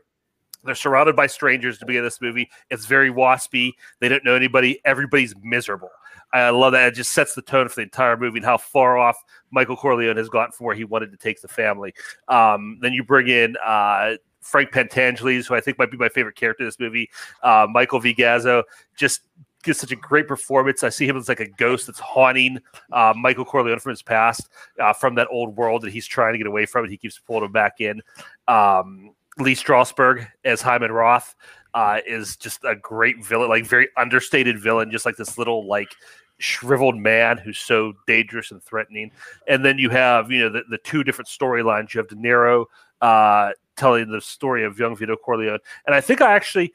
They're 0.68 0.74
surrounded 0.74 1.16
by 1.16 1.26
strangers 1.26 1.78
to 1.78 1.86
begin 1.86 2.04
this 2.04 2.20
movie. 2.20 2.50
It's 2.70 2.86
very 2.86 3.10
waspy. 3.10 3.72
They 4.00 4.08
don't 4.08 4.24
know 4.24 4.34
anybody. 4.34 4.80
Everybody's 4.84 5.34
miserable. 5.42 5.90
I 6.32 6.50
love 6.50 6.72
that. 6.72 6.88
It 6.88 6.94
just 6.94 7.12
sets 7.12 7.34
the 7.34 7.42
tone 7.42 7.68
for 7.68 7.76
the 7.76 7.82
entire 7.82 8.16
movie 8.16 8.38
and 8.38 8.44
how 8.44 8.58
far 8.58 8.98
off 8.98 9.16
Michael 9.50 9.76
Corleone 9.76 10.16
has 10.16 10.28
gotten 10.28 10.52
from 10.52 10.66
where 10.66 10.76
he 10.76 10.84
wanted 10.84 11.10
to 11.12 11.16
take 11.16 11.40
the 11.40 11.48
family. 11.48 11.94
Um, 12.28 12.78
then 12.82 12.92
you 12.92 13.02
bring 13.02 13.28
in 13.28 13.56
uh, 13.64 14.16
Frank 14.42 14.70
Pentangeles, 14.70 15.46
who 15.46 15.54
I 15.54 15.60
think 15.60 15.78
might 15.78 15.90
be 15.90 15.96
my 15.96 16.08
favorite 16.08 16.36
character 16.36 16.64
in 16.64 16.68
this 16.68 16.78
movie. 16.78 17.10
Uh, 17.42 17.66
Michael 17.70 18.00
V. 18.00 18.14
Gazzo 18.14 18.62
just 18.96 19.22
gives 19.62 19.78
such 19.78 19.92
a 19.92 19.96
great 19.96 20.28
performance. 20.28 20.84
I 20.84 20.88
see 20.88 21.06
him 21.06 21.16
as 21.16 21.28
like 21.28 21.40
a 21.40 21.48
ghost 21.48 21.86
that's 21.86 21.98
haunting 21.98 22.58
uh, 22.92 23.12
Michael 23.16 23.44
Corleone 23.44 23.78
from 23.78 23.90
his 23.90 24.02
past, 24.02 24.48
uh, 24.80 24.92
from 24.92 25.14
that 25.16 25.28
old 25.30 25.56
world 25.56 25.82
that 25.82 25.92
he's 25.92 26.06
trying 26.06 26.34
to 26.34 26.38
get 26.38 26.46
away 26.46 26.66
from, 26.66 26.84
and 26.84 26.90
he 26.90 26.96
keeps 26.96 27.18
pulling 27.18 27.44
him 27.44 27.52
back 27.52 27.80
in. 27.80 28.00
Um, 28.46 29.10
Lee 29.38 29.54
Strasberg 29.54 30.26
as 30.44 30.60
Hyman 30.60 30.92
Roth 30.92 31.34
uh, 31.74 32.00
is 32.06 32.36
just 32.36 32.64
a 32.64 32.74
great 32.74 33.24
villain, 33.24 33.48
like 33.48 33.66
very 33.66 33.88
understated 33.96 34.58
villain, 34.60 34.90
just 34.90 35.06
like 35.06 35.16
this 35.16 35.38
little 35.38 35.66
like 35.66 35.94
shriveled 36.38 36.96
man 36.96 37.36
who's 37.36 37.58
so 37.58 37.92
dangerous 38.06 38.50
and 38.50 38.62
threatening. 38.62 39.10
And 39.46 39.64
then 39.64 39.78
you 39.78 39.90
have 39.90 40.30
you 40.30 40.40
know 40.40 40.48
the, 40.50 40.62
the 40.68 40.78
two 40.78 41.04
different 41.04 41.28
storylines. 41.28 41.94
You 41.94 41.98
have 41.98 42.08
De 42.08 42.16
Niro 42.16 42.66
uh, 43.00 43.52
telling 43.76 44.10
the 44.10 44.20
story 44.20 44.64
of 44.64 44.78
young 44.78 44.96
Vito 44.96 45.16
Corleone, 45.16 45.60
and 45.86 45.94
I 45.94 46.00
think 46.00 46.20
I 46.20 46.34
actually. 46.34 46.72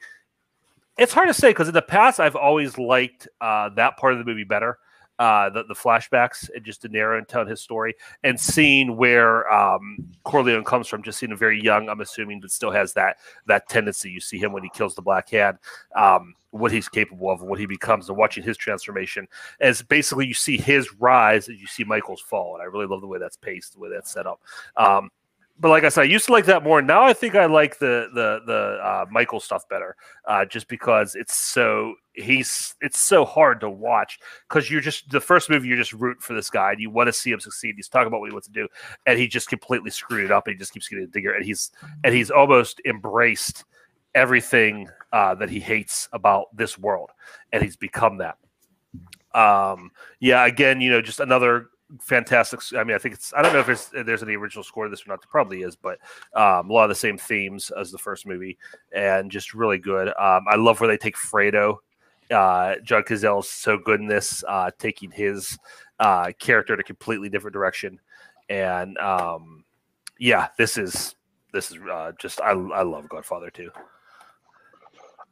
It's 0.96 1.12
hard 1.12 1.26
to 1.26 1.34
say 1.34 1.50
because 1.50 1.66
in 1.66 1.74
the 1.74 1.82
past 1.82 2.20
I've 2.20 2.36
always 2.36 2.78
liked 2.78 3.26
uh, 3.40 3.68
that 3.70 3.96
part 3.96 4.12
of 4.12 4.20
the 4.20 4.24
movie 4.24 4.44
better, 4.44 4.78
uh, 5.18 5.50
the 5.50 5.64
the 5.64 5.74
flashbacks 5.74 6.50
and 6.54 6.64
just 6.64 6.82
De 6.82 6.88
Niro 6.88 7.18
and 7.18 7.28
telling 7.28 7.48
his 7.48 7.60
story 7.60 7.94
and 8.22 8.38
seeing 8.38 8.96
where 8.96 9.50
um, 9.52 9.98
Corleone 10.24 10.64
comes 10.64 10.88
from. 10.88 11.02
Just 11.02 11.18
seeing 11.18 11.32
a 11.32 11.36
very 11.36 11.62
young, 11.62 11.88
I'm 11.88 12.00
assuming, 12.00 12.40
but 12.40 12.50
still 12.50 12.70
has 12.70 12.92
that 12.94 13.18
that 13.46 13.68
tendency. 13.68 14.10
You 14.10 14.20
see 14.20 14.38
him 14.38 14.52
when 14.52 14.62
he 14.62 14.70
kills 14.70 14.94
the 14.94 15.02
Black 15.02 15.30
Hand, 15.30 15.58
um, 15.94 16.34
what 16.50 16.72
he's 16.72 16.88
capable 16.88 17.30
of, 17.30 17.40
and 17.40 17.48
what 17.48 17.60
he 17.60 17.66
becomes, 17.66 18.08
and 18.08 18.18
watching 18.18 18.42
his 18.42 18.56
transformation. 18.56 19.28
As 19.60 19.82
basically 19.82 20.26
you 20.26 20.34
see 20.34 20.56
his 20.56 20.92
rise 20.94 21.48
as 21.48 21.60
you 21.60 21.66
see 21.66 21.84
Michael's 21.84 22.20
fall, 22.20 22.54
and 22.54 22.62
I 22.62 22.66
really 22.66 22.86
love 22.86 23.00
the 23.00 23.06
way 23.06 23.18
that's 23.18 23.36
paced, 23.36 23.74
the 23.74 23.80
way 23.80 23.90
that's 23.90 24.12
set 24.12 24.26
up. 24.26 24.40
Um, 24.76 25.10
but 25.58 25.68
like 25.68 25.84
I 25.84 25.88
said, 25.88 26.02
I 26.02 26.04
used 26.04 26.26
to 26.26 26.32
like 26.32 26.46
that 26.46 26.64
more. 26.64 26.82
Now 26.82 27.04
I 27.04 27.12
think 27.12 27.36
I 27.36 27.46
like 27.46 27.78
the 27.78 28.08
the 28.12 28.40
the 28.44 28.78
uh, 28.82 29.06
Michael 29.10 29.38
stuff 29.38 29.68
better, 29.68 29.96
uh, 30.24 30.44
just 30.44 30.66
because 30.68 31.14
it's 31.14 31.34
so 31.34 31.94
he's 32.14 32.74
it's 32.80 32.98
so 32.98 33.24
hard 33.24 33.60
to 33.60 33.70
watch 33.70 34.18
because 34.48 34.70
you're 34.70 34.80
just 34.80 35.10
the 35.10 35.20
first 35.20 35.50
movie 35.50 35.68
you're 35.68 35.76
just 35.76 35.92
root 35.92 36.20
for 36.20 36.34
this 36.34 36.50
guy 36.50 36.72
and 36.72 36.80
you 36.80 36.90
want 36.90 37.06
to 37.06 37.12
see 37.12 37.30
him 37.30 37.38
succeed. 37.38 37.74
He's 37.76 37.88
talking 37.88 38.08
about 38.08 38.20
what 38.20 38.30
he 38.30 38.32
wants 38.32 38.48
to 38.48 38.52
do, 38.52 38.66
and 39.06 39.18
he 39.18 39.28
just 39.28 39.48
completely 39.48 39.90
screwed 39.90 40.24
it 40.24 40.32
up. 40.32 40.46
And 40.46 40.54
he 40.54 40.58
just 40.58 40.72
keeps 40.72 40.88
getting 40.88 41.06
bigger, 41.06 41.34
and 41.34 41.44
he's 41.44 41.70
and 42.02 42.12
he's 42.12 42.30
almost 42.30 42.80
embraced 42.84 43.64
everything 44.14 44.88
uh, 45.12 45.36
that 45.36 45.50
he 45.50 45.60
hates 45.60 46.08
about 46.12 46.54
this 46.56 46.76
world, 46.76 47.10
and 47.52 47.62
he's 47.62 47.76
become 47.76 48.18
that. 48.18 48.38
Um, 49.34 49.90
yeah, 50.20 50.46
again, 50.46 50.80
you 50.80 50.90
know, 50.90 51.00
just 51.00 51.20
another 51.20 51.68
fantastic. 52.00 52.60
I 52.76 52.84
mean, 52.84 52.94
I 52.94 52.98
think 52.98 53.14
it's. 53.14 53.32
I 53.34 53.42
don't 53.42 53.52
know 53.52 53.60
if 53.60 53.66
there's 53.66 53.90
there's 54.04 54.22
any 54.22 54.36
original 54.36 54.64
score 54.64 54.84
to 54.84 54.90
this 54.90 55.06
or 55.06 55.10
not. 55.10 55.20
There 55.20 55.28
probably 55.30 55.62
is, 55.62 55.76
but 55.76 55.98
um, 56.34 56.70
a 56.70 56.72
lot 56.72 56.84
of 56.84 56.88
the 56.90 56.94
same 56.94 57.18
themes 57.18 57.70
as 57.78 57.90
the 57.90 57.98
first 57.98 58.26
movie, 58.26 58.58
and 58.92 59.30
just 59.30 59.54
really 59.54 59.78
good. 59.78 60.08
Um, 60.08 60.44
I 60.48 60.56
love 60.56 60.80
where 60.80 60.88
they 60.88 60.96
take 60.96 61.16
Fredo. 61.16 61.78
Uh, 62.30 62.76
John 62.82 63.02
Cazale's 63.02 63.48
so 63.48 63.76
good 63.76 64.00
in 64.00 64.06
this, 64.06 64.42
uh, 64.48 64.70
taking 64.78 65.10
his 65.10 65.58
uh, 66.00 66.32
character 66.38 66.74
in 66.74 66.80
a 66.80 66.84
completely 66.84 67.28
different 67.28 67.52
direction, 67.52 68.00
and 68.48 68.96
um, 68.98 69.64
yeah, 70.18 70.48
this 70.58 70.78
is 70.78 71.14
this 71.52 71.70
is 71.70 71.78
uh, 71.90 72.12
just 72.18 72.40
I 72.40 72.50
I 72.50 72.82
love 72.82 73.08
Godfather 73.08 73.50
too. 73.50 73.70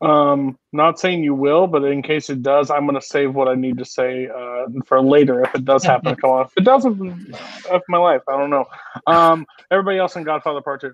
Um, 0.03 0.59
not 0.73 0.99
saying 0.99 1.23
you 1.23 1.35
will, 1.35 1.69
but 1.69 1.85
in 1.85 2.03
case 2.03 2.29
it 2.29 2.43
does, 2.43 2.71
I'm 2.71 2.87
going 2.87 3.01
to 3.01 3.07
save 3.07 3.35
what 3.35 3.47
I 3.47 3.55
need 3.55 3.79
to 3.79 3.85
say 3.85 4.29
uh, 4.29 4.67
for 4.85 5.01
later 5.01 5.43
if 5.43 5.55
it 5.55 5.65
does 5.65 5.85
happen 5.85 6.17
to 6.17 6.21
come 6.21 6.31
on. 6.31 6.47
If 6.47 6.53
it 6.57 6.65
doesn't, 6.65 7.35
of 7.71 7.83
my 7.89 7.99
life, 7.99 8.23
I 8.29 8.37
don't 8.37 8.51
know. 8.51 8.65
Um, 9.07 9.47
everybody 9.71 9.99
else 9.99 10.17
in 10.17 10.25
Godfather 10.25 10.61
Part 10.61 10.81
Two. 10.81 10.93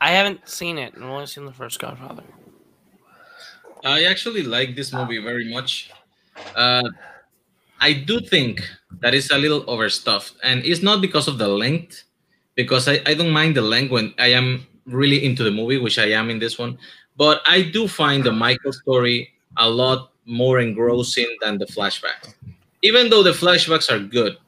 I 0.00 0.10
haven't 0.10 0.48
seen 0.48 0.78
it. 0.78 0.94
I've 0.96 1.02
only 1.04 1.26
seen 1.26 1.46
the 1.46 1.52
first 1.52 1.78
Godfather. 1.78 2.24
I 3.84 4.04
actually 4.04 4.42
like 4.42 4.74
this 4.74 4.92
movie 4.92 5.18
very 5.18 5.52
much. 5.52 5.92
Uh, 6.56 6.88
I 7.80 7.92
do 7.92 8.20
think 8.20 8.60
that 9.00 9.14
it's 9.14 9.30
a 9.30 9.38
little 9.38 9.64
overstuffed, 9.68 10.34
and 10.42 10.64
it's 10.64 10.82
not 10.82 11.00
because 11.00 11.28
of 11.28 11.38
the 11.38 11.48
length, 11.48 12.02
because 12.56 12.88
I, 12.88 13.00
I 13.06 13.14
don't 13.14 13.30
mind 13.30 13.56
the 13.56 13.62
length 13.62 13.90
when 13.92 14.12
I 14.18 14.32
am 14.32 14.66
really 14.86 15.24
into 15.24 15.44
the 15.44 15.50
movie, 15.50 15.78
which 15.78 15.98
I 15.98 16.10
am 16.10 16.30
in 16.30 16.38
this 16.38 16.58
one. 16.58 16.78
But 17.20 17.42
I 17.44 17.60
do 17.60 17.86
find 17.86 18.24
the 18.24 18.32
Michael 18.32 18.72
story 18.72 19.28
a 19.58 19.68
lot 19.68 20.12
more 20.24 20.58
engrossing 20.58 21.28
than 21.42 21.58
the 21.58 21.66
flashbacks. 21.66 22.32
Even 22.80 23.10
though 23.10 23.22
the 23.22 23.32
flashbacks 23.32 23.92
are 23.92 23.98
good, 23.98 24.38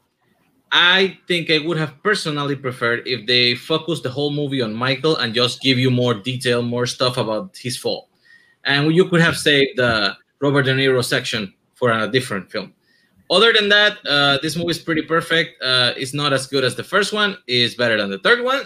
I 0.72 1.18
think 1.28 1.50
I 1.50 1.58
would 1.58 1.76
have 1.76 2.02
personally 2.02 2.56
preferred 2.56 3.06
if 3.06 3.26
they 3.26 3.56
focused 3.56 4.04
the 4.04 4.08
whole 4.08 4.30
movie 4.32 4.62
on 4.62 4.72
Michael 4.72 5.16
and 5.18 5.34
just 5.34 5.60
give 5.60 5.78
you 5.78 5.90
more 5.90 6.14
detail, 6.14 6.62
more 6.62 6.86
stuff 6.86 7.18
about 7.18 7.54
his 7.58 7.76
fall. 7.76 8.08
And 8.64 8.90
you 8.94 9.04
could 9.04 9.20
have 9.20 9.36
saved 9.36 9.76
the 9.76 10.16
Robert 10.40 10.62
De 10.62 10.72
Niro 10.72 11.04
section 11.04 11.52
for 11.74 11.92
a 11.92 12.08
different 12.08 12.50
film. 12.50 12.72
Other 13.30 13.52
than 13.52 13.68
that, 13.68 13.98
uh, 14.08 14.38
this 14.40 14.56
movie 14.56 14.70
is 14.70 14.78
pretty 14.78 15.02
perfect. 15.02 15.62
Uh, 15.62 15.92
it's 15.94 16.14
not 16.14 16.32
as 16.32 16.46
good 16.46 16.64
as 16.64 16.74
the 16.74 16.84
first 16.84 17.12
one. 17.12 17.36
It's 17.46 17.74
better 17.74 17.98
than 17.98 18.08
the 18.08 18.20
third 18.20 18.42
one. 18.42 18.62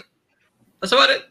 That's 0.79 0.93
about 0.93 1.09
it. 1.09 1.23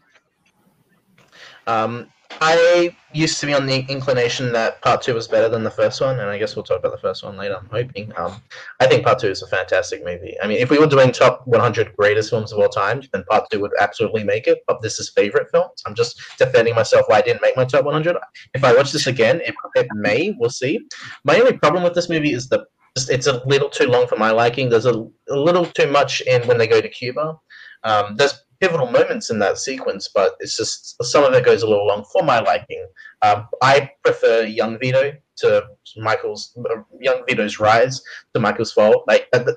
Um, 1.67 2.13
I 2.41 2.95
used 3.13 3.41
to 3.41 3.47
be 3.47 3.55
on 3.55 3.67
the 3.67 3.87
inclination 3.89 4.53
that 4.53 4.83
part 4.83 5.01
two 5.01 5.15
was 5.15 5.27
better 5.27 5.49
than 5.49 5.65
the 5.65 5.71
first 5.71 6.01
one, 6.01 6.21
and 6.21 6.29
I 6.29 6.39
guess 6.39 6.55
we'll 6.55 6.65
talk 6.65 6.81
about 6.81 6.93
the 6.93 6.99
first 6.99 7.25
one 7.25 7.37
later. 7.37 7.57
I'm 7.57 7.69
hoping. 7.71 8.13
Um, 8.17 8.43
I 8.81 8.87
think 8.87 9.05
part 9.05 9.19
two 9.19 9.29
is 9.29 9.43
a 9.43 9.47
fantastic 9.47 10.05
movie. 10.05 10.37
I 10.43 10.47
mean, 10.47 10.59
if 10.59 10.71
we 10.71 10.79
were 10.79 10.87
doing 10.87 11.13
top 11.13 11.47
100 11.47 11.97
greatest 11.97 12.31
films 12.31 12.53
of 12.53 12.59
all 12.59 12.69
time, 12.69 13.03
then 13.13 13.25
part 13.25 13.45
two 13.51 13.61
would 13.61 13.73
absolutely 13.81 14.25
make 14.25 14.47
it. 14.47 14.59
But 14.67 14.83
this 14.83 14.99
is 14.99 15.11
favorite 15.11 15.49
films. 15.51 15.83
I'm 15.87 15.95
just 15.95 16.21
defending 16.39 16.75
myself 16.75 17.07
why 17.09 17.19
I 17.19 17.23
didn't 17.23 17.43
make 17.43 17.57
my 17.57 17.65
top 17.65 17.85
100. 17.85 18.17
If 18.55 18.65
I 18.65 18.75
watch 18.75 18.93
this 18.93 19.07
again, 19.07 19.41
it, 19.41 19.55
it 19.75 19.89
may. 19.95 20.35
We'll 20.39 20.51
see. 20.51 20.81
My 21.25 21.39
only 21.39 21.57
problem 21.57 21.85
with 21.85 21.95
this 21.95 22.09
movie 22.09 22.33
is 22.33 22.49
the 22.49 22.67
it's 23.11 23.27
a 23.27 23.43
little 23.47 23.69
too 23.69 23.87
long 23.87 24.07
for 24.07 24.17
my 24.17 24.31
liking. 24.31 24.71
There's 24.71 24.87
a, 24.87 25.07
a 25.29 25.37
little 25.37 25.67
too 25.67 25.87
much 25.91 26.23
in 26.23 26.47
when 26.47 26.57
they 26.57 26.67
go 26.67 26.81
to 26.81 26.89
Cuba. 26.89 27.39
Um, 27.85 28.17
there's 28.17 28.46
pivotal 28.61 28.91
moments 28.91 29.31
in 29.31 29.39
that 29.41 29.59
sequence, 29.59 30.09
but 30.15 30.37
it's 30.41 30.57
just 30.57 31.03
some 31.05 31.25
of 31.25 31.33
it 31.35 31.45
goes 31.45 31.63
a 31.63 31.69
little 31.69 31.87
long 31.87 32.05
for 32.13 32.23
my 32.23 32.41
liking. 32.41 32.87
Um, 33.23 33.47
I 33.63 33.91
prefer 34.05 34.45
Young 34.45 34.79
Vito 34.79 35.13
to 35.39 35.67
Michael's 35.99 36.57
uh, 36.59 36.83
Young 37.01 37.23
Vito's 37.29 37.61
rise 37.61 38.03
to 38.35 38.41
Michael's 38.41 38.73
fall. 38.73 39.05
Like 39.07 39.29
uh, 39.33 39.41
the, 39.41 39.57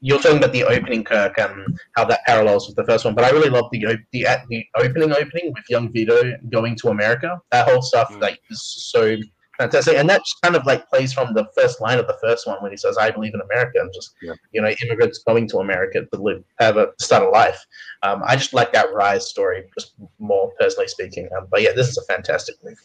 you're 0.00 0.18
talking 0.18 0.38
about 0.38 0.52
the 0.52 0.64
opening, 0.64 1.04
Kirk, 1.04 1.38
and 1.38 1.78
how 1.96 2.04
that 2.06 2.24
parallels 2.26 2.66
with 2.66 2.76
the 2.76 2.84
first 2.84 3.04
one. 3.04 3.14
But 3.14 3.24
I 3.24 3.30
really 3.30 3.50
love 3.50 3.66
the 3.72 3.98
the 4.12 4.26
the 4.48 4.64
opening 4.76 5.12
opening 5.12 5.52
with 5.54 5.64
Young 5.68 5.92
Vito 5.92 6.36
going 6.50 6.76
to 6.76 6.88
America. 6.88 7.40
That 7.50 7.68
whole 7.68 7.82
stuff 7.82 8.10
mm. 8.10 8.20
like 8.20 8.40
is 8.50 8.62
so 8.62 9.16
fantastic. 9.58 9.96
And 9.96 10.08
that 10.08 10.22
kind 10.42 10.56
of 10.56 10.64
like 10.64 10.88
plays 10.88 11.12
from 11.12 11.34
the 11.34 11.46
first 11.54 11.80
line 11.80 11.98
of 11.98 12.06
the 12.06 12.16
first 12.22 12.46
one 12.46 12.62
when 12.62 12.70
he 12.70 12.76
says, 12.76 12.96
"I 12.96 13.10
believe 13.10 13.34
in 13.34 13.40
America," 13.40 13.80
and 13.80 13.92
just 13.92 14.14
yeah. 14.22 14.34
you 14.52 14.62
know, 14.62 14.72
immigrants 14.84 15.18
going 15.18 15.48
to 15.48 15.58
America 15.58 16.06
to 16.12 16.22
live, 16.22 16.44
have 16.58 16.76
a 16.76 16.92
start 16.98 17.24
a 17.24 17.28
life. 17.28 17.66
Um, 18.02 18.22
I 18.24 18.36
just 18.36 18.54
like 18.54 18.72
that 18.72 18.92
rise 18.94 19.28
story, 19.28 19.64
just 19.78 19.94
more 20.18 20.52
personally 20.58 20.88
speaking. 20.88 21.28
Um, 21.36 21.48
but 21.50 21.62
yeah, 21.62 21.72
this 21.74 21.88
is 21.88 21.98
a 21.98 22.04
fantastic 22.04 22.56
movie. 22.62 22.76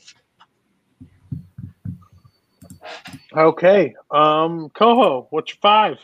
Okay, 3.35 3.95
um, 4.11 4.69
Coho, 4.71 5.27
what's 5.29 5.51
your 5.51 5.59
five? 5.61 5.97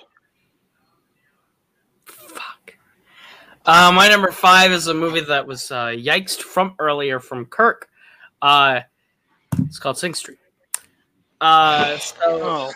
Fuck. 2.06 2.76
Uh, 3.66 3.92
my 3.94 4.08
number 4.08 4.32
five 4.32 4.72
is 4.72 4.88
a 4.88 4.94
movie 4.94 5.22
that 5.22 5.46
was 5.46 5.72
uh, 5.72 5.88
yikes 5.88 6.38
from 6.38 6.76
earlier 6.80 7.20
from 7.20 7.46
Kirk. 7.46 7.90
Uh, 8.42 8.82
it's 9.60 9.78
called 9.78 9.98
Sing 9.98 10.14
Street. 10.14 10.38
Uh, 11.42 11.98
so 11.98 12.16
oh. 12.26 12.72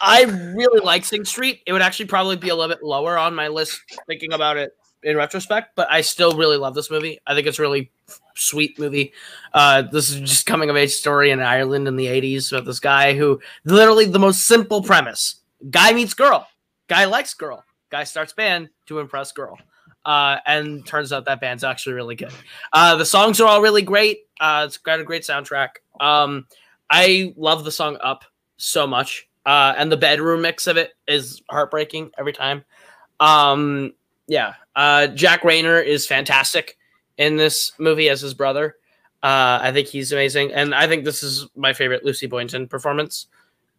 I 0.00 0.24
really 0.24 0.80
like 0.80 1.04
Sing 1.04 1.24
Street. 1.24 1.62
It 1.66 1.72
would 1.72 1.82
actually 1.82 2.06
probably 2.06 2.36
be 2.36 2.48
a 2.48 2.54
little 2.54 2.74
bit 2.74 2.82
lower 2.82 3.18
on 3.18 3.34
my 3.34 3.48
list 3.48 3.80
thinking 4.06 4.32
about 4.32 4.56
it 4.56 4.76
in 5.02 5.16
retrospect, 5.16 5.74
but 5.76 5.90
I 5.90 6.02
still 6.02 6.36
really 6.36 6.56
love 6.56 6.74
this 6.74 6.90
movie. 6.90 7.18
I 7.26 7.34
think 7.34 7.46
it's 7.46 7.58
really 7.58 7.90
sweet 8.34 8.78
movie. 8.78 9.12
Uh, 9.52 9.82
this 9.82 10.10
is 10.10 10.20
just 10.20 10.46
coming 10.46 10.70
of 10.70 10.76
age 10.76 10.92
story 10.92 11.30
in 11.30 11.40
Ireland 11.40 11.88
in 11.88 11.96
the 11.96 12.06
80s 12.06 12.52
about 12.52 12.66
this 12.66 12.80
guy 12.80 13.14
who 13.14 13.40
literally 13.64 14.04
the 14.04 14.18
most 14.18 14.46
simple 14.46 14.82
premise. 14.82 15.36
Guy 15.70 15.92
meets 15.92 16.14
girl. 16.14 16.46
Guy 16.88 17.04
likes 17.04 17.34
girl. 17.34 17.64
Guy 17.90 18.04
starts 18.04 18.32
band 18.32 18.68
to 18.86 18.98
impress 18.98 19.32
girl. 19.32 19.58
Uh, 20.04 20.38
and 20.46 20.86
turns 20.86 21.12
out 21.12 21.26
that 21.26 21.40
band's 21.40 21.62
actually 21.62 21.92
really 21.92 22.14
good. 22.14 22.32
Uh, 22.72 22.96
the 22.96 23.04
songs 23.04 23.40
are 23.40 23.46
all 23.46 23.60
really 23.60 23.82
great. 23.82 24.20
Uh, 24.40 24.64
it's 24.66 24.78
got 24.78 24.98
a 24.98 25.04
great 25.04 25.22
soundtrack. 25.22 25.68
Um, 26.00 26.46
I 26.90 27.32
love 27.36 27.64
the 27.64 27.72
song 27.72 27.96
Up 28.02 28.24
so 28.56 28.86
much. 28.86 29.28
Uh, 29.46 29.74
and 29.76 29.90
the 29.90 29.96
bedroom 29.96 30.42
mix 30.42 30.66
of 30.66 30.76
it 30.76 30.92
is 31.08 31.42
heartbreaking 31.48 32.10
every 32.18 32.32
time. 32.32 32.64
Um, 33.20 33.94
yeah. 34.26 34.54
Uh, 34.76 35.06
Jack 35.08 35.42
Reynor 35.42 35.84
is 35.84 36.06
fantastic 36.06 36.76
in 37.16 37.36
this 37.36 37.72
movie 37.78 38.08
as 38.08 38.20
his 38.20 38.34
brother. 38.34 38.76
Uh, 39.22 39.58
I 39.62 39.72
think 39.72 39.88
he's 39.88 40.12
amazing. 40.12 40.52
And 40.52 40.74
I 40.74 40.86
think 40.86 41.04
this 41.04 41.22
is 41.22 41.46
my 41.54 41.72
favorite 41.72 42.04
Lucy 42.04 42.26
Boynton 42.26 42.68
performance. 42.68 43.26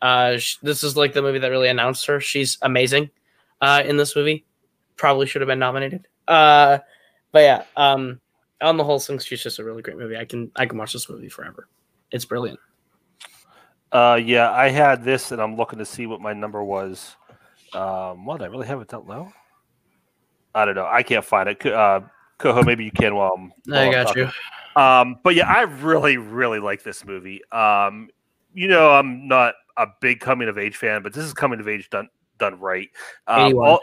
Uh, 0.01 0.37
sh- 0.37 0.57
this 0.61 0.83
is 0.83 0.97
like 0.97 1.13
the 1.13 1.21
movie 1.21 1.39
that 1.39 1.49
really 1.49 1.69
announced 1.69 2.05
her. 2.07 2.19
She's 2.19 2.57
amazing 2.61 3.09
uh, 3.59 3.83
in 3.85 3.97
this 3.97 4.15
movie. 4.15 4.45
Probably 4.97 5.27
should 5.27 5.41
have 5.41 5.47
been 5.47 5.59
nominated. 5.59 6.07
Uh, 6.27 6.79
but 7.31 7.39
yeah, 7.39 7.63
um, 7.75 8.19
on 8.61 8.77
the 8.77 8.83
whole, 8.83 8.99
since 8.99 9.25
she's 9.25 9.43
just 9.43 9.59
a 9.59 9.63
really 9.63 9.81
great 9.81 9.97
movie, 9.97 10.17
I 10.17 10.25
can 10.25 10.51
I 10.55 10.65
can 10.65 10.77
watch 10.77 10.93
this 10.93 11.09
movie 11.09 11.29
forever. 11.29 11.67
It's 12.11 12.25
brilliant. 12.25 12.59
Uh, 13.91 14.19
yeah, 14.23 14.51
I 14.51 14.69
had 14.69 15.03
this, 15.03 15.31
and 15.31 15.41
I'm 15.41 15.57
looking 15.57 15.79
to 15.79 15.85
see 15.85 16.05
what 16.05 16.21
my 16.21 16.33
number 16.33 16.63
was. 16.63 17.15
Um, 17.73 18.25
what 18.25 18.41
I 18.41 18.45
really 18.45 18.67
have 18.67 18.81
it 18.81 18.87
that 18.89 19.07
low? 19.07 19.31
I 20.53 20.65
don't 20.65 20.75
know. 20.75 20.87
I 20.89 21.03
can't 21.03 21.25
find 21.25 21.49
it. 21.49 21.65
Uh, 21.65 22.01
Coho, 22.37 22.63
maybe 22.63 22.83
you 22.83 22.91
can 22.91 23.15
while 23.15 23.33
I'm. 23.33 23.53
While 23.65 23.89
I 23.89 23.91
got 23.91 24.17
I'm 24.17 24.17
you. 24.17 24.81
Um, 24.81 25.19
but 25.23 25.35
yeah, 25.35 25.47
I 25.47 25.61
really, 25.61 26.17
really 26.17 26.59
like 26.59 26.83
this 26.83 27.05
movie. 27.05 27.41
Um, 27.51 28.09
you 28.53 28.67
know, 28.67 28.91
I'm 28.91 29.27
not 29.27 29.55
a 29.77 29.87
big 29.99 30.19
coming 30.19 30.47
of 30.47 30.57
age 30.57 30.77
fan, 30.77 31.03
but 31.03 31.13
this 31.13 31.25
is 31.25 31.33
coming 31.33 31.59
of 31.59 31.67
age 31.67 31.89
done 31.89 32.09
done 32.37 32.59
right. 32.59 32.89
Um, 33.27 33.57
all, 33.57 33.79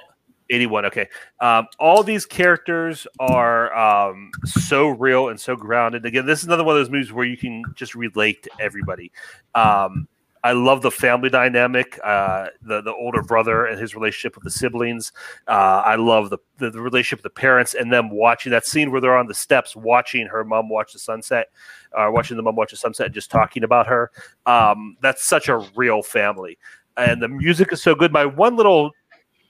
81 0.50 0.86
okay. 0.86 1.08
Um, 1.40 1.66
all 1.78 2.02
these 2.02 2.26
characters 2.26 3.06
are 3.18 3.74
um, 3.76 4.30
so 4.44 4.88
real 4.88 5.28
and 5.28 5.40
so 5.40 5.56
grounded. 5.56 6.04
Again 6.06 6.26
this 6.26 6.40
is 6.40 6.46
another 6.46 6.64
one 6.64 6.76
of 6.76 6.80
those 6.80 6.90
movies 6.90 7.12
where 7.12 7.26
you 7.26 7.36
can 7.36 7.64
just 7.74 7.94
relate 7.94 8.42
to 8.44 8.50
everybody. 8.60 9.12
Um, 9.54 10.08
i 10.44 10.52
love 10.52 10.82
the 10.82 10.90
family 10.90 11.28
dynamic 11.28 11.98
uh, 12.04 12.46
the, 12.62 12.80
the 12.82 12.94
older 12.94 13.22
brother 13.22 13.66
and 13.66 13.76
his 13.80 13.96
relationship 13.96 14.36
with 14.36 14.44
the 14.44 14.50
siblings. 14.50 15.10
Uh, 15.48 15.82
i 15.84 15.96
love 15.96 16.30
the, 16.30 16.38
the, 16.58 16.70
the, 16.70 16.80
relationship 16.80 17.18
with 17.18 17.34
the 17.34 17.40
parents 17.40 17.74
and 17.74 17.92
them 17.92 18.08
watching 18.08 18.52
that 18.52 18.64
scene 18.64 18.92
where 18.92 19.00
they're 19.00 19.16
on 19.16 19.26
the 19.26 19.34
steps 19.34 19.74
watching 19.74 20.28
her 20.28 20.44
mom 20.44 20.68
watch 20.68 20.92
the 20.92 20.98
sunset 20.98 21.48
uh, 21.96 22.08
watching 22.10 22.36
the 22.36 22.42
mom 22.42 22.56
watch 22.56 22.70
the 22.70 22.76
sunset 22.76 23.06
and 23.06 23.14
just 23.14 23.30
talking 23.30 23.64
about 23.64 23.86
her. 23.86 24.10
Um, 24.46 24.96
that's 25.00 25.24
such 25.24 25.48
a 25.48 25.58
real 25.76 26.02
family. 26.02 26.58
And 26.96 27.22
the 27.22 27.28
music 27.28 27.72
is 27.72 27.82
so 27.82 27.94
good. 27.94 28.12
My 28.12 28.26
one 28.26 28.56
little 28.56 28.92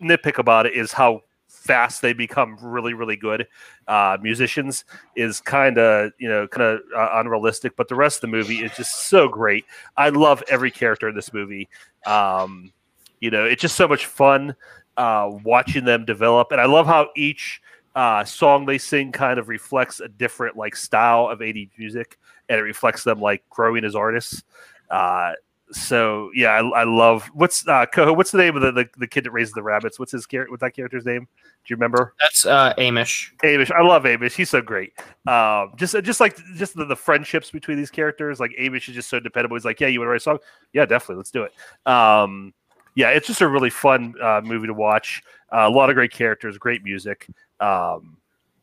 nitpick 0.03 0.39
about 0.39 0.67
it 0.67 0.75
is 0.75 0.93
how 0.93 1.23
fast 1.49 2.03
they 2.03 2.13
become 2.13 2.57
really 2.61 2.93
really 2.93 3.17
good 3.17 3.47
uh, 3.89 4.17
musicians 4.23 4.85
is 5.17 5.41
kind 5.41 5.79
of 5.79 6.13
you 6.19 6.29
know 6.29 6.47
kind 6.47 6.63
of 6.63 6.81
uh, 6.97 7.11
unrealistic 7.15 7.75
but 7.77 7.89
the 7.89 7.95
rest 7.95 8.19
of 8.19 8.21
the 8.23 8.37
movie 8.37 8.59
is 8.59 8.75
just 8.77 9.09
so 9.09 9.29
great. 9.29 9.65
I 9.97 10.11
love 10.11 10.43
every 10.49 10.71
character 10.71 11.09
in 11.09 11.15
this 11.15 11.33
movie. 11.33 11.69
Um, 12.07 12.73
you 13.21 13.31
know 13.31 13.45
it's 13.45 13.63
just 13.63 13.77
so 13.77 13.89
much 13.89 14.07
fun 14.07 14.55
uh, 14.97 15.31
watching 15.45 15.85
them 15.85 16.05
develop 16.05 16.51
and 16.53 16.61
i 16.61 16.67
love 16.67 16.87
how 16.87 17.09
each 17.17 17.61
uh, 17.99 18.25
song 18.25 18.65
they 18.65 18.79
sing 18.79 19.11
kind 19.11 19.41
of 19.41 19.49
reflects 19.49 19.99
a 19.99 20.07
different 20.07 20.57
like 20.57 20.77
style 20.77 21.27
of 21.27 21.41
80s 21.41 21.71
music 21.79 22.17
and 22.49 22.61
it 22.61 22.63
reflects 22.63 23.03
them 23.03 23.21
like 23.21 23.43
growing 23.51 23.85
as 23.85 23.97
artists. 23.97 24.45
Uh, 24.89 25.33
so 25.71 26.31
yeah, 26.35 26.51
I, 26.51 26.81
I 26.81 26.85
love 26.85 27.31
what's 27.35 27.67
uh 27.69 27.87
Coho, 27.87 28.13
what's 28.13 28.31
the 28.31 28.39
name 28.39 28.57
of 28.57 28.63
the, 28.63 28.73
the, 28.73 28.89
the 28.97 29.07
kid 29.07 29.25
that 29.25 29.31
raises 29.31 29.53
the 29.53 29.63
rabbits? 29.63 29.99
What's 29.99 30.13
his 30.13 30.27
character? 30.27 30.51
What's 30.51 30.63
that 30.63 30.75
character's 30.75 31.05
name? 31.05 31.21
Do 31.21 31.73
you 31.73 31.77
remember? 31.77 32.15
That's 32.21 32.47
uh 32.47 32.75
Amish. 32.79 33.33
Amish. 33.43 33.71
I 33.71 33.83
love 33.83 34.05
Amish. 34.05 34.33
He's 34.33 34.51
so 34.51 34.63
great. 34.63 34.93
Um, 35.27 35.73
just 35.77 35.95
just 36.03 36.21
like 36.21 36.37
just 36.57 36.75
the, 36.75 36.85
the 36.85 36.97
friendships 36.97 37.51
between 37.51 37.77
these 37.77 37.91
characters. 37.91 38.41
Like 38.41 38.53
Amish 38.59 38.89
is 38.89 38.95
just 38.95 39.11
so 39.11 39.21
dependable. 39.21 39.57
He's 39.57 39.65
like, 39.65 39.81
yeah, 39.81 39.89
you 39.89 40.01
want 40.01 40.07
to 40.07 40.11
write 40.13 40.17
a 40.17 40.21
song? 40.21 40.39
Yeah, 40.73 40.87
definitely. 40.87 41.17
Let's 41.17 41.31
do 41.31 41.45
it. 41.45 41.91
Um, 41.91 42.55
yeah, 42.95 43.11
it's 43.11 43.27
just 43.27 43.43
a 43.43 43.49
really 43.49 43.71
fun 43.71 44.15
uh, 44.21 44.41
movie 44.43 44.67
to 44.67 44.75
watch. 44.75 45.23
Uh, 45.53 45.67
a 45.69 45.71
lot 45.71 45.89
of 45.89 45.95
great 45.95 46.13
characters, 46.13 46.59
great 46.59 46.83
music. 46.83 47.29
Um, 47.61 48.17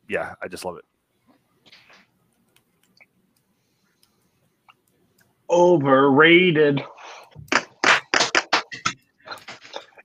yeah, 0.10 0.34
I 0.42 0.48
just 0.48 0.66
love 0.66 0.78
it. 0.78 0.86
Overrated. 5.50 6.84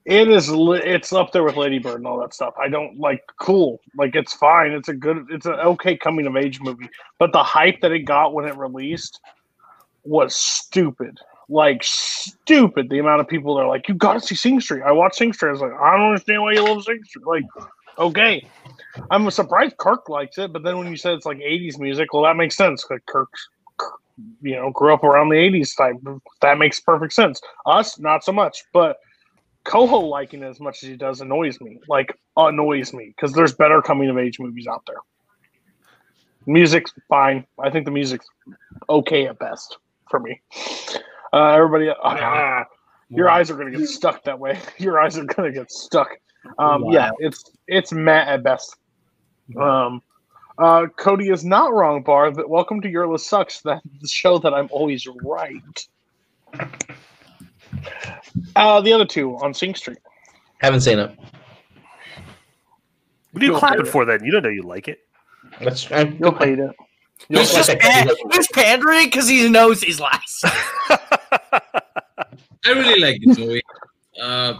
It 0.05 0.29
is. 0.29 0.49
It's 0.51 1.13
up 1.13 1.31
there 1.31 1.43
with 1.43 1.57
Lady 1.57 1.77
Bird 1.77 1.97
and 1.97 2.07
all 2.07 2.19
that 2.21 2.33
stuff. 2.33 2.55
I 2.59 2.69
don't 2.69 2.99
like. 2.99 3.23
Cool. 3.39 3.79
Like 3.95 4.15
it's 4.15 4.33
fine. 4.33 4.71
It's 4.71 4.89
a 4.89 4.95
good. 4.95 5.27
It's 5.29 5.45
an 5.45 5.53
okay 5.53 5.95
coming 5.95 6.25
of 6.25 6.35
age 6.35 6.59
movie. 6.59 6.89
But 7.19 7.33
the 7.33 7.43
hype 7.43 7.81
that 7.81 7.91
it 7.91 7.99
got 7.99 8.33
when 8.33 8.45
it 8.45 8.57
released 8.57 9.19
was 10.03 10.35
stupid. 10.35 11.19
Like 11.49 11.83
stupid. 11.83 12.89
The 12.89 12.97
amount 12.97 13.21
of 13.21 13.27
people 13.27 13.55
that 13.55 13.61
are 13.61 13.67
like, 13.67 13.87
"You 13.87 13.93
got 13.93 14.13
to 14.13 14.19
see 14.19 14.33
Sing 14.33 14.59
Street." 14.59 14.81
I 14.83 14.91
watched 14.91 15.17
Sing 15.17 15.33
Street. 15.33 15.49
I 15.49 15.51
was 15.51 15.61
like, 15.61 15.73
I 15.73 15.97
don't 15.97 16.07
understand 16.07 16.41
why 16.41 16.53
you 16.53 16.63
love 16.63 16.83
Sing 16.83 17.03
Street. 17.03 17.25
Like, 17.27 17.43
okay. 17.99 18.47
I'm 19.11 19.29
surprised 19.29 19.77
Kirk 19.77 20.09
likes 20.09 20.37
it, 20.39 20.51
but 20.51 20.63
then 20.63 20.77
when 20.77 20.87
you 20.87 20.97
said 20.97 21.13
it's 21.13 21.27
like 21.27 21.37
'80s 21.37 21.77
music, 21.77 22.11
well, 22.11 22.23
that 22.23 22.37
makes 22.37 22.55
sense. 22.55 22.85
Like 22.89 23.05
Kirk's, 23.05 23.49
you 24.41 24.55
know, 24.55 24.71
grew 24.71 24.93
up 24.93 25.03
around 25.03 25.29
the 25.29 25.35
'80s 25.35 25.77
type. 25.77 25.95
That 26.41 26.57
makes 26.57 26.79
perfect 26.79 27.13
sense. 27.13 27.39
Us, 27.67 27.99
not 27.99 28.23
so 28.23 28.31
much, 28.31 28.63
but 28.73 28.97
Coho 29.63 29.99
liking 29.99 30.43
it 30.43 30.47
as 30.47 30.59
much 30.59 30.83
as 30.83 30.89
he 30.89 30.95
does 30.95 31.21
annoys 31.21 31.59
me. 31.61 31.79
Like 31.87 32.17
annoys 32.35 32.93
me 32.93 33.13
because 33.15 33.33
there's 33.33 33.53
better 33.53 33.81
coming 33.81 34.09
of 34.09 34.17
age 34.17 34.39
movies 34.39 34.67
out 34.67 34.83
there. 34.87 34.97
Music's 36.47 36.93
fine. 37.07 37.45
I 37.59 37.69
think 37.69 37.85
the 37.85 37.91
music's 37.91 38.25
okay 38.89 39.27
at 39.27 39.37
best 39.37 39.77
for 40.09 40.19
me. 40.19 40.41
Uh, 41.31 41.53
everybody, 41.53 41.89
ah, 41.89 42.65
your 43.09 43.29
eyes 43.29 43.51
are 43.51 43.55
gonna 43.55 43.71
get 43.71 43.87
stuck 43.87 44.23
that 44.23 44.39
way. 44.39 44.59
Your 44.77 44.99
eyes 44.99 45.17
are 45.17 45.25
gonna 45.25 45.51
get 45.51 45.71
stuck. 45.71 46.09
Um, 46.57 46.85
Yeah, 46.85 47.11
it's 47.19 47.43
it's 47.67 47.91
Matt 47.91 48.27
at 48.27 48.43
best. 48.43 48.75
Um, 49.59 50.01
uh, 50.57 50.87
Cody 50.97 51.29
is 51.29 51.45
not 51.45 51.73
wrong, 51.73 52.03
Bar. 52.03 52.31
That 52.31 52.49
welcome 52.49 52.81
to 52.81 52.89
Your 52.89 53.07
List 53.07 53.27
Sucks. 53.27 53.61
That 53.61 53.81
the 54.01 54.07
show 54.07 54.39
that 54.39 54.53
I'm 54.53 54.67
always 54.71 55.07
right. 55.23 55.87
Uh, 58.55 58.81
the 58.81 58.93
other 58.93 59.05
two 59.05 59.35
on 59.37 59.53
Sing 59.53 59.75
Street. 59.75 59.97
Haven't 60.59 60.81
seen 60.81 60.99
it. 60.99 61.11
What 63.31 63.41
are 63.41 63.45
you 63.45 63.51
You'll 63.51 63.59
clapping 63.59 63.85
it. 63.85 63.87
for 63.87 64.05
then? 64.05 64.23
You 64.23 64.31
don't 64.31 64.43
know 64.43 64.49
you 64.49 64.63
like 64.63 64.87
it. 64.87 64.99
That's 65.59 65.91
I'm, 65.91 66.17
You'll 66.19 66.35
hate 66.35 66.59
it. 66.59 66.71
He's 67.29 67.53
just 67.53 67.69
pan- 67.79 68.09
he's 68.31 68.47
pandering 68.49 69.05
because 69.05 69.27
he 69.27 69.47
knows 69.49 69.81
he's 69.81 69.99
last. 69.99 70.43
I 70.89 71.61
really 72.65 72.99
like 72.99 73.21
this 73.23 73.37
movie. 73.37 73.61
Uh, 74.21 74.55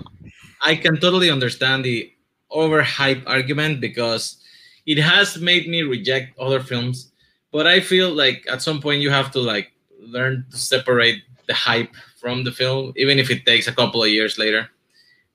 I 0.61 0.75
can 0.75 0.97
totally 0.99 1.29
understand 1.29 1.83
the 1.85 2.11
overhype 2.51 3.23
argument 3.25 3.81
because 3.81 4.37
it 4.85 4.98
has 5.00 5.37
made 5.39 5.67
me 5.67 5.81
reject 5.83 6.37
other 6.39 6.59
films. 6.61 7.11
But 7.51 7.67
I 7.67 7.79
feel 7.79 8.11
like 8.11 8.46
at 8.50 8.61
some 8.61 8.79
point 8.79 9.01
you 9.01 9.09
have 9.09 9.31
to 9.31 9.39
like 9.39 9.72
learn 10.00 10.46
to 10.51 10.57
separate 10.57 11.24
the 11.48 11.53
hype 11.53 11.93
from 12.22 12.44
the 12.44 12.51
film, 12.51 12.94
even 12.96 13.18
if 13.18 13.29
it 13.31 13.46
takes 13.46 13.68
a 13.68 13.74
couple 13.74 14.03
of 14.03 14.10
years 14.10 14.38
later. 14.38 14.70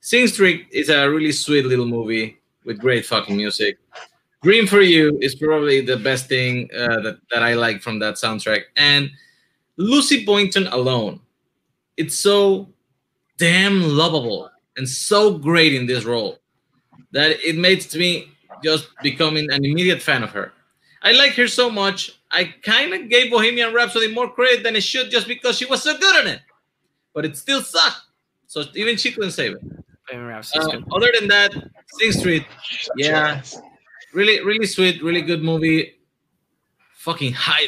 Sing 0.01 0.29
Street 0.29 0.68
is 0.70 0.88
a 0.88 1.11
really 1.11 1.33
sweet 1.33 1.66
little 1.66 1.87
movie 1.87 2.38
with 2.64 2.79
great 2.79 3.05
fucking 3.05 3.37
music. 3.37 3.79
Green 4.40 4.66
for 4.66 4.81
You 4.81 5.18
is 5.20 5.35
probably 5.35 5.81
the 5.81 5.96
best 5.96 6.29
thing 6.29 6.70
uh, 6.72 7.01
that, 7.01 7.18
that 7.33 7.42
I 7.42 7.55
like 7.55 7.83
from 7.83 7.99
that 7.99 8.14
soundtrack. 8.14 8.62
And 8.77 9.11
Lucy 9.77 10.25
Boynton 10.25 10.68
alone, 10.68 11.20
it's 11.96 12.16
so 12.16 12.68
damn 13.38 13.83
lovable 13.83 14.49
and 14.77 14.88
so 14.88 15.37
great 15.37 15.75
in 15.75 15.87
this 15.87 16.05
role 16.05 16.38
that 17.12 17.33
it 17.44 17.57
makes 17.57 17.94
me 17.94 18.31
just 18.62 18.88
becoming 19.03 19.51
an 19.51 19.64
immediate 19.64 20.01
fan 20.01 20.22
of 20.22 20.31
her. 20.31 20.53
I 21.03 21.12
like 21.12 21.33
her 21.33 21.49
so 21.49 21.70
much. 21.70 22.18
I 22.31 22.44
kind 22.62 22.92
of 22.94 23.09
gave 23.09 23.31
Bohemian 23.31 23.72
Rhapsody 23.72 24.12
more 24.12 24.31
credit 24.31 24.62
than 24.62 24.77
it 24.77 24.83
should 24.83 25.11
just 25.11 25.29
because 25.29 25.57
she 25.57 25.64
was 25.64 25.83
so 25.83 25.96
good 25.96 26.25
in 26.25 26.35
it, 26.35 26.40
but 27.16 27.24
it 27.24 27.37
still 27.37 27.62
sucked. 27.62 28.02
So 28.46 28.62
even 28.74 28.96
she 28.96 29.11
couldn't 29.11 29.33
save 29.33 29.55
it. 29.55 29.62
Uh, 30.14 30.42
other 30.94 31.11
than 31.18 31.26
that, 31.29 31.50
Sing 31.98 32.12
Street, 32.12 32.46
yeah, 32.96 33.42
really, 34.12 34.44
really 34.44 34.66
sweet, 34.66 35.02
really 35.02 35.22
good 35.22 35.42
movie. 35.42 35.94
Fucking 36.98 37.33
high 37.33 37.66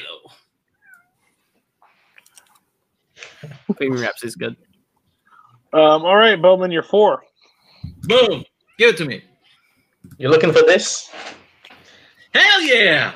though. 3.43 3.55
Baby 3.79 3.97
Raps 3.97 4.23
is 4.23 4.37
good. 4.37 4.57
Um, 5.73 6.05
all 6.05 6.17
right, 6.17 6.41
Bowman, 6.41 6.71
you're 6.71 6.85
four. 6.85 7.25
Boom, 8.03 8.45
give 8.79 8.91
it 8.91 8.97
to 8.99 9.05
me. 9.05 9.25
You're 10.19 10.31
looking 10.31 10.53
for 10.53 10.63
this? 10.63 11.11
Hell 12.35 12.63
yeah! 12.63 13.15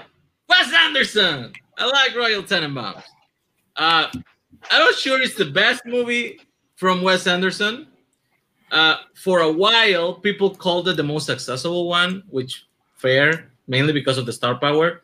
Wes 0.49 0.73
Anderson! 0.73 1.53
I 1.79 1.87
like 1.87 2.17
Royal 2.17 2.43
Tenenbaums. 2.43 3.05
Uh, 3.77 4.09
I'm 4.71 4.81
not 4.81 4.95
sure 4.95 5.21
it's 5.21 5.35
the 5.35 5.51
best 5.51 5.85
movie 5.87 6.41
from 6.77 7.03
Wes 7.03 7.27
Anderson. 7.27 7.89
Uh, 8.71 8.97
for 9.15 9.41
a 9.41 9.53
while, 9.53 10.15
people 10.15 10.55
called 10.55 10.89
it 10.89 10.97
the 10.97 11.03
most 11.03 11.29
accessible 11.29 11.89
one, 11.89 12.23
which 12.31 12.67
fair, 12.97 13.51
mainly 13.67 13.93
because 13.93 14.17
of 14.17 14.27
the 14.27 14.33
star 14.33 14.59
power. 14.59 15.03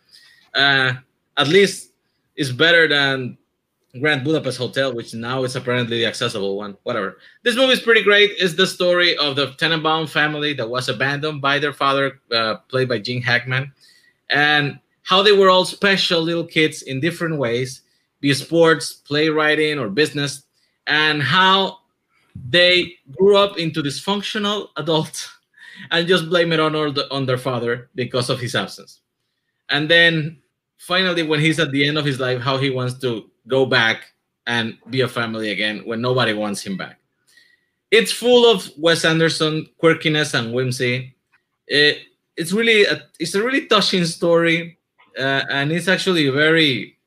Uh, 0.54 0.94
at 1.36 1.48
least 1.48 1.92
it's 2.36 2.50
better 2.50 2.88
than 2.88 3.36
Grand 4.00 4.24
Budapest 4.24 4.58
Hotel, 4.58 4.94
which 4.94 5.12
now 5.12 5.44
is 5.44 5.56
apparently 5.56 5.98
the 5.98 6.06
accessible 6.06 6.56
one. 6.56 6.76
Whatever. 6.84 7.18
This 7.42 7.56
movie 7.56 7.72
is 7.72 7.80
pretty 7.80 8.02
great. 8.02 8.32
It's 8.38 8.54
the 8.54 8.66
story 8.66 9.16
of 9.18 9.36
the 9.36 9.48
Tenenbaum 9.48 10.08
family 10.08 10.52
that 10.54 10.68
was 10.68 10.88
abandoned 10.88 11.40
by 11.40 11.58
their 11.58 11.72
father, 11.72 12.20
uh, 12.32 12.56
played 12.68 12.88
by 12.88 12.98
Gene 12.98 13.22
Hackman, 13.22 13.72
and 14.30 14.78
how 15.02 15.22
they 15.22 15.32
were 15.32 15.50
all 15.50 15.64
special 15.64 16.20
little 16.22 16.44
kids 16.44 16.82
in 16.82 17.00
different 17.00 17.38
ways, 17.38 17.82
be 18.20 18.34
sports, 18.34 18.92
playwriting, 18.92 19.78
or 19.78 19.88
business, 19.88 20.44
and 20.86 21.22
how 21.22 21.78
they 22.48 22.94
grew 23.16 23.36
up 23.36 23.58
into 23.58 23.82
dysfunctional 23.82 24.68
adults 24.76 25.30
and 25.90 26.08
just 26.08 26.28
blame 26.28 26.52
it 26.52 26.60
on, 26.60 26.72
the, 26.72 27.06
on 27.10 27.26
their 27.26 27.38
father 27.38 27.88
because 27.94 28.30
of 28.30 28.40
his 28.40 28.54
absence. 28.54 29.00
And 29.70 29.88
then 29.88 30.38
finally, 30.78 31.22
when 31.22 31.40
he's 31.40 31.60
at 31.60 31.70
the 31.70 31.86
end 31.86 31.98
of 31.98 32.04
his 32.04 32.18
life, 32.18 32.40
how 32.40 32.58
he 32.58 32.70
wants 32.70 32.98
to 33.00 33.30
go 33.46 33.66
back 33.66 34.12
and 34.46 34.78
be 34.90 35.02
a 35.02 35.08
family 35.08 35.50
again 35.50 35.82
when 35.84 36.00
nobody 36.00 36.32
wants 36.32 36.62
him 36.62 36.76
back. 36.76 36.98
It's 37.90 38.12
full 38.12 38.50
of 38.50 38.70
Wes 38.76 39.04
Anderson 39.04 39.68
quirkiness 39.82 40.34
and 40.34 40.52
whimsy. 40.52 41.14
It, 41.66 41.98
it's 42.36 42.52
really 42.52 42.84
a, 42.84 43.02
it's 43.18 43.34
a 43.34 43.42
really 43.42 43.66
touching 43.66 44.04
story, 44.04 44.78
uh, 45.18 45.44
and 45.50 45.72
it's 45.72 45.88
actually 45.88 46.28
very, 46.28 46.97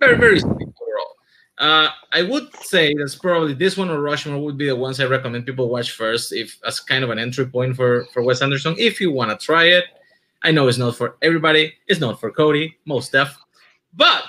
very, 0.00 0.16
very 0.16 0.40
sweet 0.40 0.68
overall. 0.68 1.16
Uh, 1.58 1.88
I 2.12 2.22
would 2.22 2.54
say 2.56 2.94
that's 2.94 3.14
probably 3.14 3.54
this 3.54 3.76
one 3.76 3.88
or 3.88 4.00
Rushmore 4.00 4.42
would 4.42 4.58
be 4.58 4.66
the 4.66 4.76
ones 4.76 5.00
I 5.00 5.06
recommend 5.06 5.46
people 5.46 5.68
watch 5.68 5.92
first, 5.92 6.32
if 6.32 6.58
as 6.66 6.80
kind 6.80 7.02
of 7.02 7.10
an 7.10 7.18
entry 7.18 7.46
point 7.46 7.76
for 7.76 8.06
for 8.12 8.22
Wes 8.22 8.42
Anderson. 8.42 8.74
If 8.78 9.00
you 9.00 9.10
want 9.10 9.30
to 9.30 9.44
try 9.44 9.64
it, 9.64 9.84
I 10.42 10.50
know 10.50 10.68
it's 10.68 10.78
not 10.78 10.96
for 10.96 11.16
everybody. 11.22 11.74
It's 11.88 12.00
not 12.00 12.20
for 12.20 12.30
Cody, 12.30 12.76
most 12.84 13.08
stuff. 13.08 13.38
But 13.94 14.24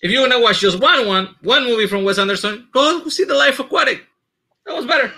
if 0.00 0.10
you 0.10 0.20
want 0.20 0.32
to 0.32 0.40
watch 0.40 0.60
just 0.60 0.80
one 0.80 1.06
one 1.06 1.34
one 1.42 1.64
movie 1.64 1.86
from 1.86 2.04
Wes 2.04 2.18
Anderson, 2.18 2.68
go 2.72 3.06
see 3.08 3.24
The 3.24 3.34
Life 3.34 3.60
Aquatic. 3.60 4.04
That 4.66 4.74
was 4.74 4.86
better. 4.86 5.12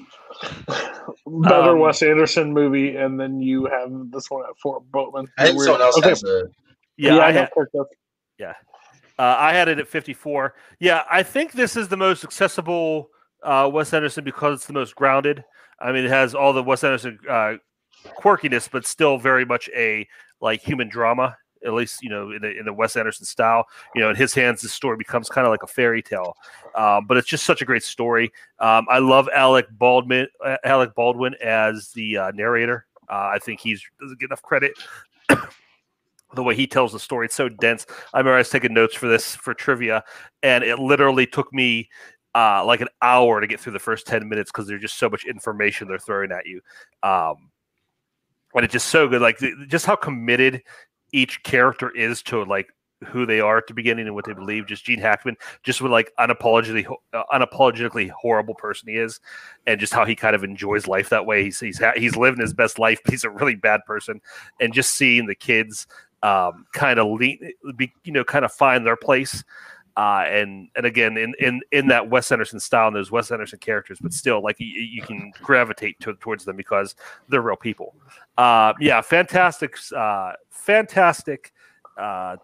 Better 1.26 1.70
Um, 1.70 1.78
Wes 1.80 2.02
Anderson 2.02 2.52
movie, 2.52 2.96
and 2.96 3.18
then 3.18 3.40
you 3.40 3.66
have 3.66 3.90
this 4.10 4.30
one 4.30 4.44
at 4.48 4.56
Fort 4.62 4.82
Boatman. 4.90 5.26
I 5.38 5.46
think 5.46 5.62
someone 5.62 5.82
else 5.82 5.98
Okay. 5.98 6.10
has 6.10 6.22
a. 6.24 6.44
Yeah, 6.96 7.16
I, 7.18 7.28
I 7.28 7.32
know 7.32 7.40
had, 7.40 7.50
Kirk 7.52 7.70
does. 7.72 7.86
uh, 8.40 8.52
I 9.18 9.52
had 9.52 9.68
it 9.68 9.78
at 9.78 9.88
54. 9.88 10.54
Yeah, 10.80 11.02
I 11.10 11.22
think 11.22 11.52
this 11.52 11.76
is 11.76 11.88
the 11.88 11.96
most 11.96 12.24
accessible 12.24 13.10
uh, 13.42 13.68
Wes 13.72 13.92
Anderson 13.92 14.24
because 14.24 14.56
it's 14.56 14.66
the 14.66 14.72
most 14.72 14.94
grounded. 14.96 15.44
I 15.80 15.92
mean, 15.92 16.04
it 16.04 16.10
has 16.10 16.34
all 16.34 16.52
the 16.52 16.62
Wes 16.62 16.82
Anderson 16.84 17.18
uh, 17.28 17.54
quirkiness, 18.20 18.68
but 18.70 18.86
still 18.86 19.18
very 19.18 19.44
much 19.44 19.68
a 19.76 20.06
like 20.40 20.60
human 20.60 20.88
drama. 20.88 21.36
At 21.64 21.72
least 21.72 22.02
you 22.02 22.10
know 22.10 22.30
in 22.30 22.42
the, 22.42 22.58
in 22.58 22.64
the 22.64 22.72
Wes 22.72 22.96
Anderson 22.96 23.26
style. 23.26 23.66
You 23.94 24.02
know, 24.02 24.10
in 24.10 24.16
his 24.16 24.34
hands, 24.34 24.60
the 24.60 24.68
story 24.68 24.96
becomes 24.96 25.28
kind 25.28 25.46
of 25.46 25.50
like 25.50 25.62
a 25.62 25.66
fairy 25.66 26.02
tale. 26.02 26.36
Um, 26.74 27.06
but 27.06 27.16
it's 27.16 27.28
just 27.28 27.44
such 27.44 27.62
a 27.62 27.64
great 27.64 27.82
story. 27.82 28.32
Um, 28.58 28.86
I 28.88 28.98
love 28.98 29.28
Alec 29.32 29.66
Baldwin. 29.70 30.28
Uh, 30.44 30.56
Alec 30.64 30.94
Baldwin 30.94 31.34
as 31.42 31.90
the 31.92 32.16
uh, 32.16 32.30
narrator. 32.32 32.86
Uh, 33.08 33.30
I 33.34 33.38
think 33.38 33.60
he's 33.60 33.82
doesn't 34.00 34.20
get 34.20 34.26
enough 34.26 34.42
credit. 34.42 34.72
the 36.34 36.42
way 36.42 36.54
he 36.54 36.66
tells 36.66 36.92
the 36.92 37.00
story, 37.00 37.26
it's 37.26 37.34
so 37.34 37.48
dense. 37.48 37.86
I 38.12 38.18
remember 38.18 38.36
I 38.36 38.38
was 38.38 38.50
taking 38.50 38.74
notes 38.74 38.94
for 38.94 39.08
this 39.08 39.34
for 39.34 39.54
trivia, 39.54 40.04
and 40.42 40.62
it 40.62 40.78
literally 40.78 41.26
took 41.26 41.52
me 41.52 41.88
uh, 42.34 42.64
like 42.64 42.80
an 42.80 42.88
hour 43.02 43.40
to 43.40 43.46
get 43.46 43.60
through 43.60 43.72
the 43.72 43.78
first 43.78 44.06
10 44.06 44.28
minutes 44.28 44.50
because 44.50 44.66
there's 44.66 44.82
just 44.82 44.98
so 44.98 45.08
much 45.08 45.24
information 45.24 45.88
they're 45.88 45.98
throwing 45.98 46.30
at 46.30 46.46
you. 46.46 46.60
Um, 47.02 47.50
and 48.54 48.64
it's 48.64 48.72
just 48.72 48.88
so 48.88 49.08
good. 49.08 49.20
Like 49.20 49.38
just 49.68 49.86
how 49.86 49.96
committed 49.96 50.62
each 51.12 51.42
character 51.42 51.90
is 51.90 52.22
to 52.24 52.44
like 52.44 52.68
who 53.06 53.26
they 53.26 53.40
are 53.40 53.58
at 53.58 53.66
the 53.66 53.74
beginning 53.74 54.06
and 54.06 54.14
what 54.14 54.24
they 54.24 54.32
believe. 54.32 54.66
Just 54.66 54.84
Gene 54.84 54.98
Hackman, 54.98 55.36
just 55.62 55.80
with 55.80 55.92
like 55.92 56.12
unapologetically, 56.18 56.92
uh, 57.12 57.22
unapologetically 57.32 58.10
horrible 58.10 58.54
person 58.54 58.88
he 58.88 58.96
is, 58.96 59.20
and 59.66 59.80
just 59.80 59.92
how 59.92 60.04
he 60.04 60.16
kind 60.16 60.34
of 60.34 60.44
enjoys 60.44 60.86
life 60.86 61.08
that 61.10 61.26
way. 61.26 61.44
He's 61.44 61.60
he's 61.60 61.78
ha- 61.78 61.92
he's 61.96 62.16
living 62.16 62.40
his 62.40 62.54
best 62.54 62.78
life, 62.78 63.00
but 63.04 63.12
he's 63.12 63.24
a 63.24 63.30
really 63.30 63.54
bad 63.54 63.84
person. 63.86 64.20
And 64.60 64.72
just 64.72 64.94
seeing 64.94 65.26
the 65.26 65.34
kids 65.34 65.86
um, 66.22 66.66
kind 66.72 66.98
of 66.98 67.08
lean, 67.08 67.52
be, 67.76 67.92
you 68.04 68.12
know, 68.12 68.24
kind 68.24 68.44
of 68.44 68.52
find 68.52 68.84
their 68.84 68.96
place 68.96 69.44
uh, 69.98 70.24
and 70.28 70.68
and 70.76 70.86
again 70.86 71.16
in 71.16 71.34
in 71.40 71.60
in 71.72 71.88
that 71.88 72.08
Wes 72.08 72.30
Anderson 72.30 72.60
style 72.60 72.86
and 72.86 72.94
those 72.94 73.10
Wes 73.10 73.32
Anderson 73.32 73.58
characters, 73.58 73.98
but 74.00 74.12
still 74.12 74.40
like 74.40 74.60
you, 74.60 74.66
you 74.66 75.02
can 75.02 75.32
gravitate 75.42 75.98
to, 76.00 76.14
towards 76.14 76.44
them 76.44 76.54
because 76.54 76.94
they're 77.28 77.42
real 77.42 77.56
people. 77.56 77.96
Uh, 78.36 78.74
yeah, 78.78 79.00
fantastic, 79.00 79.76
uh, 79.96 80.34
fantastic 80.50 81.52
uh, 81.98 82.36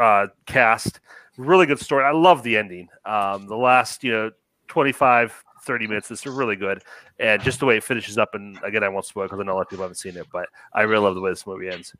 uh, 0.00 0.26
cast. 0.46 0.98
Really 1.36 1.66
good 1.66 1.78
story. 1.78 2.02
I 2.02 2.10
love 2.10 2.42
the 2.42 2.56
ending. 2.56 2.88
Um, 3.04 3.46
the 3.46 3.56
last 3.56 4.02
you 4.02 4.10
know 4.10 4.30
25, 4.66 5.44
30 5.62 5.86
minutes 5.86 6.10
is 6.10 6.26
really 6.26 6.56
good, 6.56 6.82
and 7.20 7.40
just 7.42 7.60
the 7.60 7.66
way 7.66 7.76
it 7.76 7.84
finishes 7.84 8.18
up. 8.18 8.34
And 8.34 8.58
again, 8.64 8.82
I 8.82 8.88
won't 8.88 9.06
spoil 9.06 9.26
because 9.26 9.38
I 9.38 9.44
know 9.44 9.52
a 9.52 9.54
lot 9.54 9.62
of 9.62 9.68
people 9.68 9.84
haven't 9.84 9.98
seen 9.98 10.16
it, 10.16 10.26
but 10.32 10.48
I 10.74 10.82
really 10.82 11.04
love 11.04 11.14
the 11.14 11.20
way 11.20 11.30
this 11.30 11.46
movie 11.46 11.68
ends. 11.68 11.94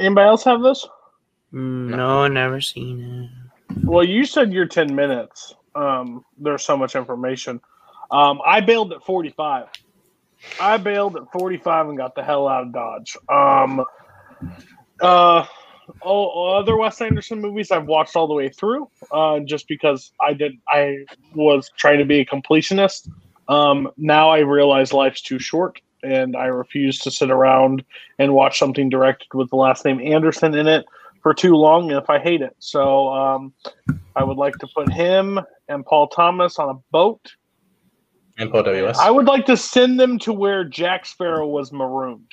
Anybody 0.00 0.26
else 0.26 0.44
have 0.44 0.62
this? 0.62 0.86
Mm, 1.56 1.96
no, 1.96 2.28
never 2.28 2.60
seen 2.60 3.00
it. 3.00 3.84
Well, 3.84 4.04
you 4.04 4.26
said 4.26 4.52
you're 4.52 4.66
10 4.66 4.94
minutes. 4.94 5.54
Um, 5.74 6.22
there's 6.36 6.62
so 6.62 6.76
much 6.76 6.94
information. 6.94 7.62
Um, 8.10 8.40
I 8.44 8.60
bailed 8.60 8.92
at 8.92 9.02
45. 9.02 9.68
I 10.60 10.76
bailed 10.76 11.16
at 11.16 11.32
45 11.32 11.88
and 11.88 11.96
got 11.96 12.14
the 12.14 12.22
hell 12.22 12.46
out 12.46 12.64
of 12.64 12.72
Dodge. 12.74 13.16
Um, 13.30 13.84
uh, 15.00 15.46
all 16.02 16.56
other 16.58 16.76
Wes 16.76 17.00
Anderson 17.00 17.40
movies 17.40 17.70
I've 17.70 17.86
watched 17.86 18.16
all 18.16 18.28
the 18.28 18.34
way 18.34 18.50
through, 18.50 18.90
uh, 19.10 19.40
just 19.40 19.66
because 19.66 20.12
I 20.20 20.34
did. 20.34 20.58
I 20.68 21.06
was 21.34 21.70
trying 21.78 22.00
to 22.00 22.04
be 22.04 22.20
a 22.20 22.26
completionist. 22.26 23.08
Um, 23.48 23.90
now 23.96 24.28
I 24.28 24.40
realize 24.40 24.92
life's 24.92 25.22
too 25.22 25.38
short, 25.38 25.80
and 26.02 26.36
I 26.36 26.46
refuse 26.46 26.98
to 27.00 27.10
sit 27.10 27.30
around 27.30 27.82
and 28.18 28.34
watch 28.34 28.58
something 28.58 28.90
directed 28.90 29.32
with 29.32 29.48
the 29.48 29.56
last 29.56 29.84
name 29.86 30.00
Anderson 30.00 30.54
in 30.54 30.66
it 30.66 30.84
for 31.26 31.34
too 31.34 31.56
long 31.56 31.90
if 31.90 32.08
I 32.08 32.20
hate 32.20 32.40
it. 32.40 32.54
So 32.60 33.08
um, 33.08 33.52
I 34.14 34.22
would 34.22 34.36
like 34.36 34.54
to 34.58 34.68
put 34.72 34.92
him 34.92 35.40
and 35.68 35.84
Paul 35.84 36.06
Thomas 36.06 36.56
on 36.60 36.68
a 36.68 36.78
boat. 36.92 37.32
And 38.38 38.48
Paul 38.48 38.62
W.S. 38.62 38.96
I 39.00 39.10
would 39.10 39.26
like 39.26 39.44
to 39.46 39.56
send 39.56 39.98
them 39.98 40.20
to 40.20 40.32
where 40.32 40.62
Jack 40.62 41.04
Sparrow 41.04 41.48
was 41.48 41.72
marooned 41.72 42.30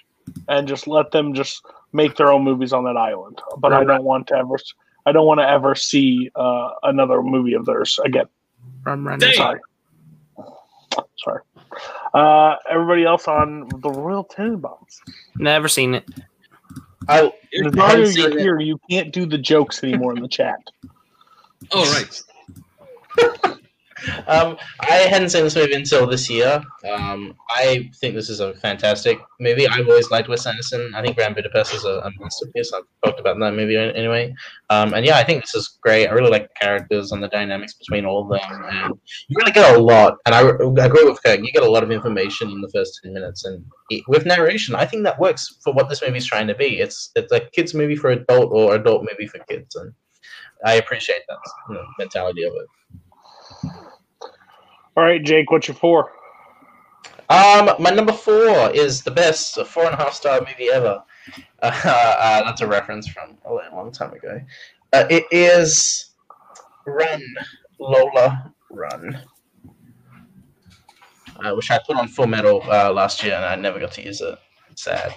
and 0.47 0.67
just 0.67 0.85
let 0.85 1.09
them 1.09 1.33
just 1.33 1.65
make 1.91 2.17
their 2.17 2.31
own 2.31 2.43
movies 2.43 2.71
on 2.71 2.83
that 2.83 2.95
island. 2.95 3.41
But 3.57 3.71
right. 3.71 3.81
I 3.81 3.83
don't 3.83 4.03
want 4.03 4.27
to 4.27 4.35
ever. 4.35 4.57
I 5.07 5.11
don't 5.11 5.25
want 5.25 5.39
to 5.39 5.49
ever 5.49 5.73
see 5.73 6.29
uh, 6.35 6.69
another 6.83 7.23
movie 7.23 7.55
of 7.55 7.65
theirs 7.65 7.99
again. 8.05 8.27
I'm 8.85 9.07
running. 9.07 9.33
Sorry. 9.33 9.59
Sorry. 11.17 11.41
Uh, 12.13 12.57
everybody 12.69 13.05
else 13.05 13.27
on 13.27 13.69
the 13.69 13.89
Royal 13.89 14.23
Tenenbaums. 14.23 14.99
Never 15.39 15.67
seen 15.67 15.95
it. 15.95 16.07
I, 17.07 17.31
as 17.65 17.75
long 17.75 17.91
as 17.91 18.15
you're 18.15 18.37
here, 18.37 18.59
you 18.59 18.79
can't 18.89 19.11
do 19.11 19.25
the 19.25 19.37
jokes 19.37 19.83
anymore 19.83 20.15
in 20.15 20.21
the 20.21 20.27
chat. 20.27 20.59
Oh 21.71 21.91
right. 21.93 22.23
um, 24.27 24.57
I 24.79 25.07
hadn't 25.09 25.29
seen 25.29 25.43
this 25.43 25.55
movie 25.55 25.73
until 25.73 26.07
this 26.07 26.29
year. 26.29 26.61
Um, 26.89 27.33
I 27.49 27.89
think 27.99 28.15
this 28.15 28.29
is 28.29 28.39
a 28.39 28.53
fantastic 28.55 29.19
movie. 29.39 29.67
I've 29.67 29.87
always 29.87 30.11
liked 30.11 30.29
Wes 30.29 30.45
Anderson. 30.45 30.93
I 30.95 31.01
think 31.01 31.15
Grand 31.15 31.35
Budapest 31.35 31.73
is 31.73 31.85
a, 31.85 31.99
a 31.99 32.11
masterpiece. 32.19 32.71
I've 32.73 32.83
talked 33.03 33.19
about 33.19 33.39
that 33.39 33.53
movie 33.53 33.77
anyway. 33.77 34.33
Um, 34.69 34.93
and 34.93 35.05
yeah, 35.05 35.17
I 35.17 35.23
think 35.23 35.41
this 35.41 35.55
is 35.55 35.77
great. 35.81 36.07
I 36.07 36.11
really 36.11 36.29
like 36.29 36.47
the 36.47 36.59
characters 36.59 37.11
and 37.11 37.21
the 37.21 37.27
dynamics 37.27 37.73
between 37.73 38.05
all 38.05 38.23
of 38.23 38.29
them. 38.29 38.63
And 38.65 38.93
you 39.27 39.37
really 39.37 39.51
get 39.51 39.75
a 39.75 39.79
lot. 39.79 40.17
And 40.25 40.35
I, 40.35 40.41
I 40.41 40.85
agree 40.85 41.05
with 41.05 41.21
Kirk. 41.23 41.39
You 41.39 41.51
get 41.51 41.63
a 41.63 41.71
lot 41.71 41.83
of 41.83 41.91
information 41.91 42.49
in 42.49 42.61
the 42.61 42.69
first 42.73 42.99
10 43.03 43.13
minutes. 43.13 43.45
And 43.45 43.63
it, 43.89 44.03
with 44.07 44.25
narration, 44.25 44.75
I 44.75 44.85
think 44.85 45.03
that 45.03 45.19
works 45.19 45.57
for 45.63 45.73
what 45.73 45.89
this 45.89 46.01
movie 46.01 46.17
is 46.17 46.25
trying 46.25 46.47
to 46.47 46.55
be. 46.55 46.79
It's, 46.79 47.11
it's 47.15 47.31
a 47.31 47.41
kids' 47.51 47.73
movie 47.73 47.95
for 47.95 48.09
adult 48.11 48.51
or 48.51 48.75
adult 48.75 49.05
movie 49.09 49.27
for 49.27 49.39
kids. 49.45 49.75
And 49.75 49.93
I 50.65 50.75
appreciate 50.75 51.21
that 51.27 51.37
you 51.69 51.75
know, 51.75 51.85
mentality 51.99 52.43
of 52.43 52.53
it. 52.53 52.67
All 54.95 55.03
right, 55.03 55.23
Jake, 55.23 55.49
what's 55.49 55.67
your 55.67 55.75
four? 55.75 56.11
Um, 57.29 57.71
my 57.79 57.89
number 57.89 58.13
four 58.13 58.69
is 58.71 59.01
the 59.01 59.09
best 59.09 59.57
four 59.65 59.85
and 59.85 59.93
a 59.95 59.97
half 59.97 60.13
star 60.13 60.39
movie 60.39 60.69
ever. 60.71 61.03
Uh, 61.63 61.81
uh, 61.83 62.43
that's 62.43 62.61
a 62.61 62.67
reference 62.67 63.07
from 63.07 63.35
a 63.45 63.53
long 63.75 63.91
time 63.91 64.13
ago. 64.13 64.39
Uh, 64.91 65.05
it 65.09 65.25
is 65.31 66.11
Run, 66.85 67.23
Lola, 67.79 68.53
Run. 68.69 69.19
Uh, 71.43 71.55
which 71.55 71.71
I 71.71 71.79
put 71.87 71.97
on 71.97 72.07
Full 72.07 72.27
Metal 72.27 72.61
uh, 72.69 72.93
last 72.93 73.23
year 73.23 73.33
and 73.33 73.45
I 73.45 73.55
never 73.55 73.79
got 73.79 73.93
to 73.93 74.03
use 74.03 74.21
it. 74.21 74.37
It's 74.69 74.83
Sad. 74.83 75.15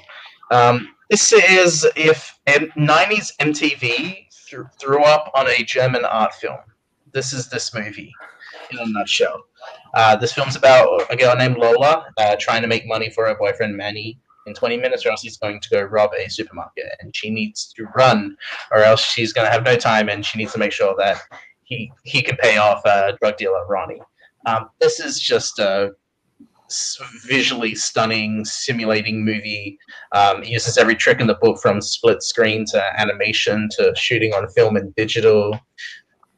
Um, 0.51 0.95
this 1.11 1.35
is 1.35 1.87
if 1.97 2.39
90s 2.47 3.37
MTV 3.37 4.27
threw 4.81 5.03
up 5.05 5.31
on 5.35 5.49
a 5.49 5.63
German 5.65 6.07
art 6.07 6.33
film. 6.35 6.61
This 7.13 7.35
is 7.35 7.51
this 7.51 7.75
movie 7.75 8.13
in 8.71 8.79
a 8.79 8.87
nutshell. 8.87 9.45
Uh, 9.95 10.17
this 10.17 10.33
film's 10.33 10.57
about 10.57 11.11
a 11.11 11.17
girl 11.17 11.37
named 11.37 11.57
Lola 11.59 12.07
uh, 12.19 12.37
trying 12.39 12.63
to 12.63 12.69
make 12.69 12.87
money 12.87 13.11
for 13.11 13.27
her 13.27 13.37
boyfriend 13.37 13.77
Manny 13.77 14.19
in 14.47 14.55
20 14.55 14.77
minutes, 14.77 15.05
or 15.05 15.11
else 15.11 15.23
he's 15.23 15.37
going 15.37 15.61
to 15.61 15.69
go 15.71 15.83
rob 15.83 16.11
a 16.17 16.29
supermarket, 16.31 16.87
and 17.01 17.15
she 17.15 17.31
needs 17.31 17.73
to 17.75 17.85
run, 17.97 18.37
or 18.71 18.79
else 18.79 19.01
she's 19.01 19.33
going 19.33 19.47
to 19.47 19.51
have 19.51 19.65
no 19.65 19.77
time, 19.77 20.09
and 20.09 20.25
she 20.25 20.39
needs 20.39 20.53
to 20.53 20.59
make 20.59 20.73
sure 20.73 20.95
that 20.99 21.21
he 21.65 21.91
he 22.05 22.23
can 22.23 22.37
pay 22.37 22.57
off 22.57 22.81
uh, 22.85 23.13
drug 23.21 23.37
dealer 23.37 23.67
Ronnie. 23.67 24.01
Um, 24.47 24.71
this 24.81 25.01
is 25.01 25.21
just 25.21 25.59
a 25.59 25.93
visually 27.25 27.75
stunning 27.75 28.45
simulating 28.45 29.25
movie. 29.25 29.79
Um, 30.13 30.43
uses 30.45 30.79
every 30.79 30.95
trick 30.95 31.21
in 31.21 31.27
the 31.27 31.35
book 31.35 31.59
from 31.61 31.81
split 31.81 32.23
screen 32.23 32.65
to 32.67 33.01
animation 33.01 33.69
to 33.79 33.93
shooting 33.97 34.33
on 34.33 34.49
film 34.51 34.77
and 34.77 34.95
digital. 34.95 35.59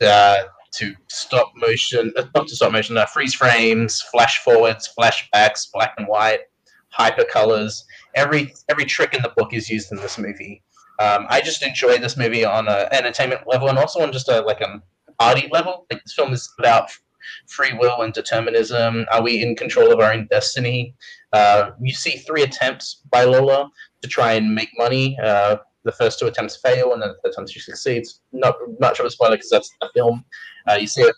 Uh, 0.00 0.44
to 0.78 0.94
stop 1.08 1.52
motion, 1.56 2.12
not 2.34 2.46
to 2.48 2.56
stop 2.56 2.72
motion, 2.72 2.96
uh, 2.96 3.06
freeze 3.06 3.34
frames, 3.34 4.00
flash 4.12 4.38
forwards, 4.44 4.90
flashbacks, 4.98 5.70
black 5.72 5.94
and 5.98 6.06
white, 6.06 6.40
hyper 6.90 7.24
colors. 7.24 7.84
Every 8.14 8.52
every 8.68 8.84
trick 8.84 9.14
in 9.14 9.22
the 9.22 9.32
book 9.36 9.52
is 9.52 9.68
used 9.68 9.92
in 9.92 9.98
this 9.98 10.18
movie. 10.18 10.62
Um, 11.00 11.26
I 11.28 11.40
just 11.40 11.62
enjoy 11.62 11.98
this 11.98 12.16
movie 12.16 12.44
on 12.44 12.68
an 12.68 12.88
entertainment 12.92 13.42
level 13.46 13.68
and 13.68 13.78
also 13.78 14.00
on 14.00 14.12
just 14.12 14.28
a 14.28 14.40
like 14.40 14.60
an 14.60 14.82
arty 15.20 15.48
level. 15.52 15.86
Like 15.90 16.02
this 16.04 16.14
film 16.14 16.32
is 16.32 16.48
about 16.58 16.90
free 17.48 17.72
will 17.74 18.02
and 18.02 18.12
determinism. 18.12 19.04
Are 19.12 19.22
we 19.22 19.42
in 19.42 19.56
control 19.56 19.92
of 19.92 20.00
our 20.00 20.12
own 20.12 20.26
destiny? 20.30 20.94
Uh, 21.32 21.70
you 21.80 21.92
see 21.92 22.18
three 22.18 22.42
attempts 22.42 23.02
by 23.10 23.24
Lola 23.24 23.68
to 24.02 24.08
try 24.08 24.32
and 24.32 24.54
make 24.54 24.70
money. 24.76 25.18
Uh, 25.22 25.56
the 25.84 25.92
first 25.92 26.18
two 26.18 26.26
attempts 26.26 26.56
fail, 26.56 26.92
and 26.92 27.02
then 27.02 27.10
the 27.10 27.16
third 27.24 27.36
time 27.36 27.46
she 27.46 27.60
succeeds. 27.60 28.20
Not 28.32 28.56
much 28.80 29.00
of 29.00 29.06
a 29.06 29.10
spoiler 29.10 29.36
because 29.36 29.50
that's 29.50 29.70
a 29.82 29.88
film. 29.94 30.24
Uh, 30.68 30.74
you 30.74 30.86
see 30.86 31.02
it. 31.02 31.14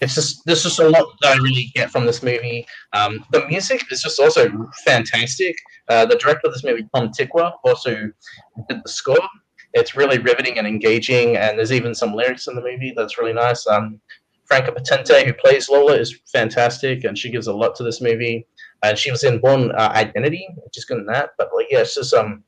It's 0.00 0.14
just 0.14 0.44
there's 0.46 0.62
just 0.62 0.78
a 0.78 0.88
lot 0.88 1.06
that 1.22 1.36
I 1.36 1.42
really 1.42 1.72
get 1.74 1.90
from 1.90 2.06
this 2.06 2.22
movie. 2.22 2.66
Um, 2.92 3.24
the 3.32 3.46
music 3.48 3.82
is 3.90 4.02
just 4.02 4.20
also 4.20 4.48
fantastic. 4.84 5.56
Uh, 5.88 6.06
the 6.06 6.16
director 6.16 6.46
of 6.46 6.52
this 6.52 6.62
movie, 6.62 6.88
Tom 6.94 7.10
Tykwer, 7.10 7.52
also 7.64 7.94
did 8.68 8.80
the 8.82 8.88
score. 8.88 9.18
It's 9.74 9.96
really 9.96 10.18
riveting 10.18 10.58
and 10.58 10.66
engaging, 10.66 11.36
and 11.36 11.58
there's 11.58 11.72
even 11.72 11.94
some 11.94 12.14
lyrics 12.14 12.46
in 12.46 12.54
the 12.54 12.62
movie 12.62 12.92
that's 12.96 13.18
really 13.18 13.32
nice. 13.32 13.66
Um, 13.66 14.00
Franka 14.48 14.72
Potente, 14.72 15.26
who 15.26 15.34
plays 15.34 15.68
Lola, 15.68 15.94
is 15.94 16.20
fantastic, 16.32 17.04
and 17.04 17.18
she 17.18 17.30
gives 17.30 17.48
a 17.48 17.52
lot 17.52 17.74
to 17.76 17.82
this 17.82 18.00
movie. 18.00 18.46
And 18.82 18.96
she 18.96 19.10
was 19.10 19.24
in 19.24 19.40
Bourne 19.40 19.72
uh, 19.72 19.92
Identity, 19.94 20.48
is 20.74 20.84
good 20.84 20.98
in 20.98 21.06
that. 21.06 21.30
But 21.36 21.50
like, 21.54 21.66
yeah, 21.70 21.80
it's 21.80 21.94
just 21.94 22.14
um, 22.14 22.44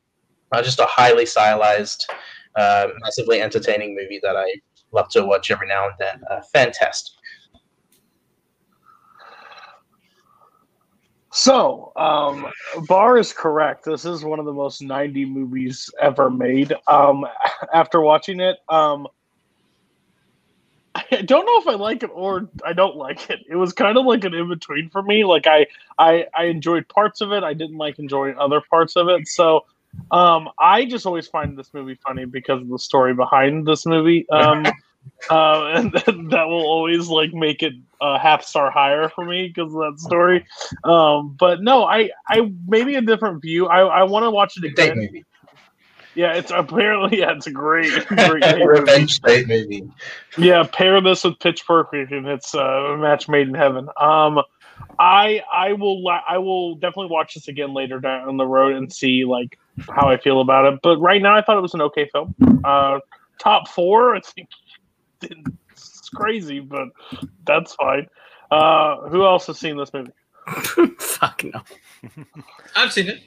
uh, 0.51 0.61
just 0.61 0.79
a 0.79 0.85
highly 0.85 1.25
stylized, 1.25 2.09
uh, 2.55 2.87
massively 2.99 3.41
entertaining 3.41 3.95
movie 3.95 4.19
that 4.21 4.35
I 4.35 4.53
love 4.91 5.09
to 5.09 5.25
watch 5.25 5.51
every 5.51 5.67
now 5.67 5.85
and 5.85 5.95
then. 5.99 6.21
Uh, 6.29 6.41
fantastic. 6.53 7.15
So, 11.33 11.93
um, 11.95 12.47
Barr 12.87 13.17
is 13.17 13.31
correct. 13.31 13.85
This 13.85 14.03
is 14.03 14.25
one 14.25 14.39
of 14.39 14.45
the 14.45 14.51
most 14.51 14.81
90 14.81 15.25
movies 15.25 15.89
ever 16.01 16.29
made. 16.29 16.73
Um, 16.87 17.25
after 17.73 18.01
watching 18.01 18.41
it, 18.41 18.57
um, 18.67 19.07
I 20.93 21.21
don't 21.21 21.45
know 21.45 21.57
if 21.57 21.67
I 21.67 21.79
like 21.81 22.03
it 22.03 22.09
or 22.13 22.49
I 22.65 22.73
don't 22.73 22.97
like 22.97 23.29
it. 23.29 23.39
It 23.49 23.55
was 23.55 23.71
kind 23.71 23.97
of 23.97 24.05
like 24.05 24.25
an 24.25 24.33
in 24.33 24.49
between 24.49 24.89
for 24.89 25.01
me. 25.01 25.23
Like 25.23 25.47
I, 25.47 25.67
I, 25.97 26.25
I 26.35 26.45
enjoyed 26.45 26.87
parts 26.89 27.21
of 27.21 27.31
it. 27.31 27.43
I 27.43 27.53
didn't 27.53 27.77
like 27.77 27.97
enjoying 27.97 28.37
other 28.37 28.61
parts 28.69 28.97
of 28.97 29.07
it. 29.07 29.25
So 29.29 29.65
um, 30.11 30.49
I 30.59 30.85
just 30.85 31.05
always 31.05 31.27
find 31.27 31.57
this 31.57 31.73
movie 31.73 31.97
funny 32.05 32.25
because 32.25 32.61
of 32.61 32.69
the 32.69 32.79
story 32.79 33.13
behind 33.13 33.65
this 33.65 33.85
movie. 33.85 34.27
Um, 34.29 34.65
uh, 35.29 35.65
and 35.75 35.91
that 36.31 36.47
will 36.47 36.65
always 36.65 37.07
like 37.07 37.33
make 37.33 37.63
it 37.63 37.73
a 38.01 38.17
half 38.19 38.43
star 38.43 38.71
higher 38.71 39.09
for 39.09 39.25
me 39.25 39.47
because 39.47 39.73
of 39.73 39.79
that 39.79 39.99
story. 39.99 40.45
Um, 40.83 41.35
but 41.39 41.61
no, 41.61 41.85
I, 41.85 42.09
I 42.27 42.51
maybe 42.67 42.95
a 42.95 43.01
different 43.01 43.41
view. 43.41 43.67
I, 43.67 43.81
I 43.81 44.03
want 44.03 44.23
to 44.23 44.31
watch 44.31 44.57
it 44.57 44.63
again. 44.65 44.97
movie. 44.97 45.25
Yeah, 46.13 46.33
it's 46.33 46.51
apparently 46.51 47.19
yeah, 47.19 47.31
it's 47.31 47.47
a 47.47 47.51
great, 47.51 47.91
great. 48.07 48.43
Revenge 48.65 49.19
date 49.21 49.47
movie. 49.47 49.89
Yeah, 50.37 50.63
pair 50.63 50.99
this 50.99 51.23
with 51.23 51.39
Pitch 51.39 51.65
Perfect, 51.65 52.11
and 52.11 52.27
it's 52.27 52.53
uh, 52.53 52.59
a 52.59 52.97
match 52.97 53.29
made 53.29 53.47
in 53.47 53.53
heaven. 53.53 53.87
Um, 53.99 54.41
I 54.99 55.41
I 55.51 55.73
will 55.73 56.03
la- 56.03 56.23
I 56.27 56.37
will 56.37 56.75
definitely 56.75 57.07
watch 57.11 57.33
this 57.33 57.47
again 57.47 57.73
later 57.73 57.99
down 57.99 58.37
the 58.37 58.45
road 58.45 58.75
and 58.75 58.91
see 58.91 59.25
like 59.25 59.57
how 59.89 60.09
I 60.09 60.17
feel 60.17 60.41
about 60.41 60.71
it. 60.71 60.79
But 60.83 60.97
right 60.99 61.21
now, 61.21 61.35
I 61.35 61.41
thought 61.41 61.57
it 61.57 61.61
was 61.61 61.73
an 61.73 61.81
okay 61.81 62.09
film. 62.11 62.35
Uh, 62.63 62.99
top 63.39 63.67
four, 63.67 64.15
I 64.15 64.21
think 64.21 64.49
it's 65.21 66.09
crazy, 66.09 66.59
but 66.59 66.89
that's 67.45 67.73
fine. 67.75 68.07
Uh, 68.49 69.07
who 69.09 69.23
else 69.23 69.47
has 69.47 69.59
seen 69.59 69.77
this 69.77 69.91
movie? 69.93 70.11
Fuck 70.99 71.43
no. 71.43 71.61
I've 72.75 72.91
seen 72.91 73.07
it. 73.07 73.21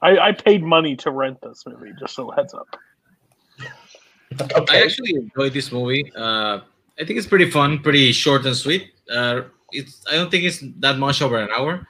I, 0.00 0.18
I 0.18 0.32
paid 0.32 0.62
money 0.62 0.96
to 0.96 1.10
rent 1.10 1.38
this 1.42 1.64
movie, 1.66 1.92
just 1.98 2.14
so 2.14 2.30
heads 2.30 2.54
up. 2.54 2.76
I 4.70 4.82
actually 4.82 5.14
enjoyed 5.14 5.52
this 5.52 5.72
movie. 5.72 6.12
Uh, 6.14 6.60
I 7.00 7.04
think 7.04 7.18
it's 7.18 7.26
pretty 7.26 7.50
fun, 7.50 7.80
pretty 7.80 8.12
short 8.12 8.44
and 8.46 8.54
sweet. 8.54 8.92
Uh, 9.10 9.42
it's 9.72 10.02
I 10.10 10.14
don't 10.14 10.30
think 10.30 10.44
it's 10.44 10.62
that 10.80 10.98
much 10.98 11.22
over 11.22 11.38
an 11.38 11.48
hour. 11.56 11.86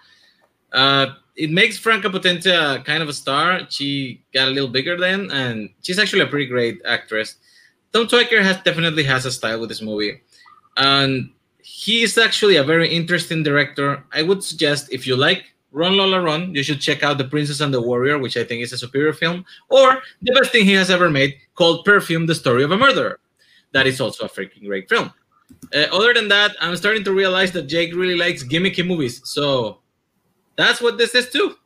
Uh, 0.72 1.06
it 1.36 1.50
makes 1.50 1.78
Franka 1.78 2.10
Potente 2.10 2.84
kind 2.84 3.02
of 3.02 3.08
a 3.08 3.12
star. 3.12 3.60
She 3.70 4.22
got 4.34 4.48
a 4.48 4.50
little 4.50 4.68
bigger 4.68 4.98
then, 4.98 5.30
and 5.30 5.70
she's 5.82 5.98
actually 5.98 6.22
a 6.22 6.26
pretty 6.26 6.46
great 6.46 6.80
actress. 6.84 7.36
Tom 7.92 8.06
Tykwer 8.06 8.42
has 8.42 8.60
definitely 8.62 9.04
has 9.04 9.24
a 9.24 9.32
style 9.32 9.60
with 9.60 9.68
this 9.68 9.80
movie, 9.80 10.20
and 10.76 11.30
he 11.62 12.02
is 12.02 12.18
actually 12.18 12.56
a 12.56 12.64
very 12.64 12.88
interesting 12.88 13.42
director. 13.42 14.02
I 14.12 14.22
would 14.22 14.42
suggest 14.42 14.92
if 14.92 15.06
you 15.06 15.16
like 15.16 15.44
Run 15.70 15.96
Lola 15.96 16.20
Run, 16.20 16.54
you 16.54 16.62
should 16.62 16.80
check 16.80 17.02
out 17.02 17.18
The 17.18 17.24
Princess 17.24 17.60
and 17.60 17.72
the 17.72 17.80
Warrior, 17.80 18.18
which 18.18 18.36
I 18.36 18.44
think 18.44 18.62
is 18.62 18.72
a 18.72 18.78
superior 18.78 19.12
film, 19.12 19.44
or 19.68 20.02
the 20.22 20.32
best 20.32 20.50
thing 20.50 20.64
he 20.64 20.72
has 20.72 20.90
ever 20.90 21.08
made, 21.08 21.36
called 21.54 21.84
Perfume: 21.84 22.26
The 22.26 22.34
Story 22.34 22.64
of 22.64 22.72
a 22.72 22.76
Murderer. 22.76 23.20
That 23.72 23.86
is 23.86 24.00
also 24.00 24.24
a 24.24 24.28
freaking 24.28 24.66
great 24.66 24.88
film. 24.88 25.12
Uh, 25.74 25.86
other 25.92 26.14
than 26.14 26.28
that, 26.28 26.56
I'm 26.60 26.76
starting 26.76 27.04
to 27.04 27.12
realize 27.12 27.52
that 27.52 27.62
Jake 27.62 27.94
really 27.94 28.16
likes 28.16 28.42
gimmicky 28.42 28.86
movies, 28.86 29.20
so 29.24 29.78
that's 30.56 30.80
what 30.80 30.98
this 30.98 31.14
is 31.14 31.30
too. 31.30 31.56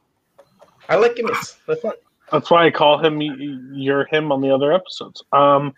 I 0.88 0.96
like 0.96 1.16
gimmicks. 1.16 1.58
They're 1.66 1.76
fun. 1.76 1.92
That's 2.30 2.50
why 2.50 2.66
I 2.66 2.70
call 2.70 2.98
him 2.98 3.18
y- 3.18 3.36
you're 3.72 4.06
him 4.06 4.32
on 4.32 4.40
the 4.40 4.50
other 4.50 4.72
episodes. 4.72 5.22
Um, 5.32 5.74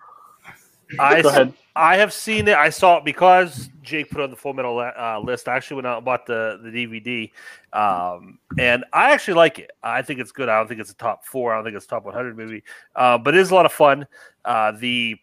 I 0.98 1.22
go 1.22 1.28
ahead. 1.28 1.52
I 1.76 1.96
have 1.96 2.12
seen 2.12 2.46
it. 2.46 2.56
I 2.56 2.70
saw 2.70 2.98
it 2.98 3.04
because 3.04 3.68
Jake 3.82 4.08
put 4.10 4.20
it 4.20 4.24
on 4.24 4.30
the 4.30 4.36
Full 4.36 4.54
Metal 4.54 4.78
uh, 4.78 5.18
list. 5.18 5.48
I 5.48 5.56
actually 5.56 5.76
went 5.76 5.86
out 5.88 5.96
and 5.98 6.04
bought 6.04 6.24
the 6.26 6.60
the 6.62 6.70
DVD, 6.70 7.30
um, 7.72 8.38
and 8.58 8.84
I 8.92 9.12
actually 9.12 9.34
like 9.34 9.58
it. 9.58 9.72
I 9.82 10.02
think 10.02 10.20
it's 10.20 10.30
good. 10.30 10.48
I 10.48 10.58
don't 10.58 10.68
think 10.68 10.80
it's 10.80 10.92
a 10.92 10.96
top 10.96 11.24
four. 11.24 11.52
I 11.52 11.56
don't 11.56 11.64
think 11.64 11.76
it's 11.76 11.86
a 11.86 11.88
top 11.88 12.04
100 12.04 12.36
movie, 12.36 12.62
uh, 12.94 13.18
but 13.18 13.34
it 13.34 13.40
is 13.40 13.50
a 13.50 13.54
lot 13.54 13.66
of 13.66 13.72
fun. 13.72 14.06
Uh, 14.44 14.72
the 14.72 15.16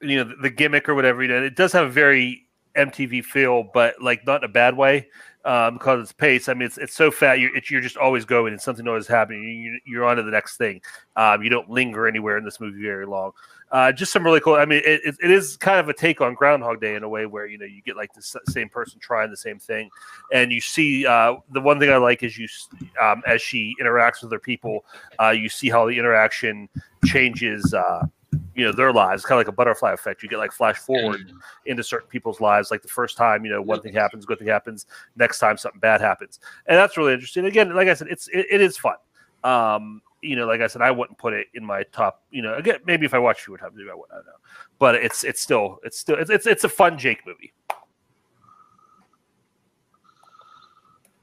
you 0.00 0.24
know 0.24 0.32
the 0.42 0.50
gimmick 0.50 0.88
or 0.88 0.94
whatever 0.94 1.26
know, 1.26 1.42
it 1.42 1.56
does 1.56 1.72
have 1.72 1.86
a 1.86 1.90
very 1.90 2.46
MTV 2.76 3.24
feel, 3.24 3.64
but 3.74 4.00
like 4.02 4.26
not 4.26 4.42
in 4.42 4.50
a 4.50 4.52
bad 4.52 4.76
way. 4.76 5.08
Um, 5.44 5.74
because 5.74 6.02
it's 6.02 6.12
pace. 6.12 6.48
I 6.48 6.54
mean, 6.54 6.66
it's, 6.66 6.76
it's 6.76 6.96
so 6.96 7.12
fat. 7.12 7.38
You're, 7.38 7.52
you're 7.70 7.80
just 7.80 7.96
always 7.96 8.24
going, 8.24 8.52
and 8.52 8.60
something 8.60 8.88
always 8.88 9.06
happening. 9.06 9.44
You, 9.44 9.78
you're 9.86 10.04
on 10.04 10.16
to 10.16 10.24
the 10.24 10.30
next 10.32 10.56
thing. 10.56 10.80
Um, 11.14 11.40
you 11.40 11.48
don't 11.48 11.70
linger 11.70 12.08
anywhere 12.08 12.36
in 12.36 12.44
this 12.44 12.58
movie 12.58 12.82
very 12.82 13.06
long 13.06 13.30
uh, 13.72 13.90
just 13.90 14.12
some 14.12 14.24
really 14.24 14.40
cool. 14.40 14.54
I 14.54 14.64
mean, 14.64 14.82
it, 14.84 15.00
it, 15.04 15.30
is 15.30 15.56
kind 15.56 15.80
of 15.80 15.88
a 15.88 15.92
take 15.92 16.20
on 16.20 16.34
Groundhog 16.34 16.80
Day 16.80 16.94
in 16.94 17.02
a 17.02 17.08
way 17.08 17.26
where 17.26 17.46
you 17.46 17.58
know 17.58 17.64
you 17.64 17.82
get 17.82 17.96
like 17.96 18.12
the 18.14 18.22
same 18.48 18.68
person 18.68 19.00
trying 19.00 19.30
the 19.30 19.36
same 19.36 19.58
thing, 19.58 19.90
and 20.32 20.52
you 20.52 20.60
see 20.60 21.04
uh, 21.04 21.34
the 21.50 21.60
one 21.60 21.80
thing 21.80 21.90
I 21.90 21.96
like 21.96 22.22
is 22.22 22.38
you 22.38 22.46
um, 23.02 23.22
as 23.26 23.42
she 23.42 23.74
interacts 23.80 24.22
with 24.22 24.30
other 24.30 24.38
people, 24.38 24.84
uh, 25.20 25.30
you 25.30 25.48
see 25.48 25.68
how 25.68 25.86
the 25.86 25.98
interaction 25.98 26.68
changes. 27.04 27.74
You 28.54 28.64
know 28.64 28.72
their 28.72 28.92
lives, 28.92 29.24
kind 29.24 29.38
of 29.40 29.46
like 29.46 29.52
a 29.52 29.56
butterfly 29.56 29.92
effect. 29.92 30.22
You 30.22 30.28
get 30.28 30.38
like 30.38 30.52
flash 30.52 30.78
forward 30.78 31.32
into 31.66 31.82
certain 31.82 32.08
people's 32.08 32.40
lives. 32.40 32.70
Like 32.70 32.82
the 32.82 32.88
first 32.88 33.16
time, 33.16 33.44
you 33.44 33.50
know, 33.50 33.60
one 33.60 33.80
thing 33.80 33.92
happens, 33.92 34.24
good 34.24 34.38
thing 34.38 34.48
happens. 34.48 34.86
Next 35.16 35.38
time, 35.38 35.56
something 35.56 35.80
bad 35.80 36.00
happens, 36.00 36.40
and 36.66 36.76
that's 36.76 36.96
really 36.96 37.12
interesting. 37.12 37.44
Again, 37.44 37.74
like 37.74 37.88
I 37.88 37.94
said, 37.94 38.08
it's 38.10 38.28
it, 38.28 38.46
it 38.50 38.60
is 38.60 38.78
fun. 38.78 38.96
Um, 39.44 40.00
you 40.22 40.36
know, 40.36 40.46
like 40.46 40.60
I 40.60 40.66
said, 40.66 40.82
I 40.82 40.90
wouldn't 40.90 41.18
put 41.18 41.34
it 41.34 41.48
in 41.54 41.64
my 41.64 41.82
top. 41.92 42.22
You 42.30 42.42
know, 42.42 42.54
again, 42.54 42.80
maybe 42.86 43.06
if 43.06 43.14
I 43.14 43.18
watched 43.18 43.42
fewer 43.42 43.58
times, 43.58 43.74
maybe 43.76 43.90
I 43.90 43.94
would. 43.94 44.10
I 44.10 44.16
don't 44.16 44.26
know, 44.26 44.32
but 44.78 44.94
it's 44.96 45.24
it's 45.24 45.40
still 45.40 45.78
it's 45.84 45.98
still 45.98 46.16
it's 46.16 46.30
it's, 46.30 46.46
it's 46.46 46.64
a 46.64 46.68
fun 46.68 46.98
Jake 46.98 47.26
movie. 47.26 47.52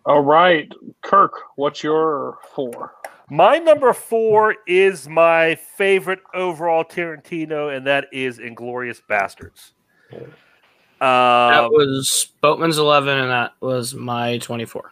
All 0.06 0.22
right, 0.22 0.70
Kirk, 1.02 1.32
what's 1.56 1.82
your 1.82 2.38
four? 2.54 2.94
My 3.34 3.58
number 3.58 3.94
four 3.94 4.58
is 4.68 5.10
my 5.10 5.56
favorite 5.56 6.20
overall 6.36 6.84
Tarantino, 6.84 7.76
and 7.76 7.88
that 7.88 8.06
is 8.12 8.38
Inglourious 8.38 9.02
Basterds. 9.10 9.72
That 11.00 11.64
Um, 11.64 11.72
was 11.72 12.28
Boatman's 12.42 12.78
11, 12.78 13.18
and 13.18 13.32
that 13.32 13.54
was 13.60 13.96
my 13.96 14.38
24. 14.38 14.92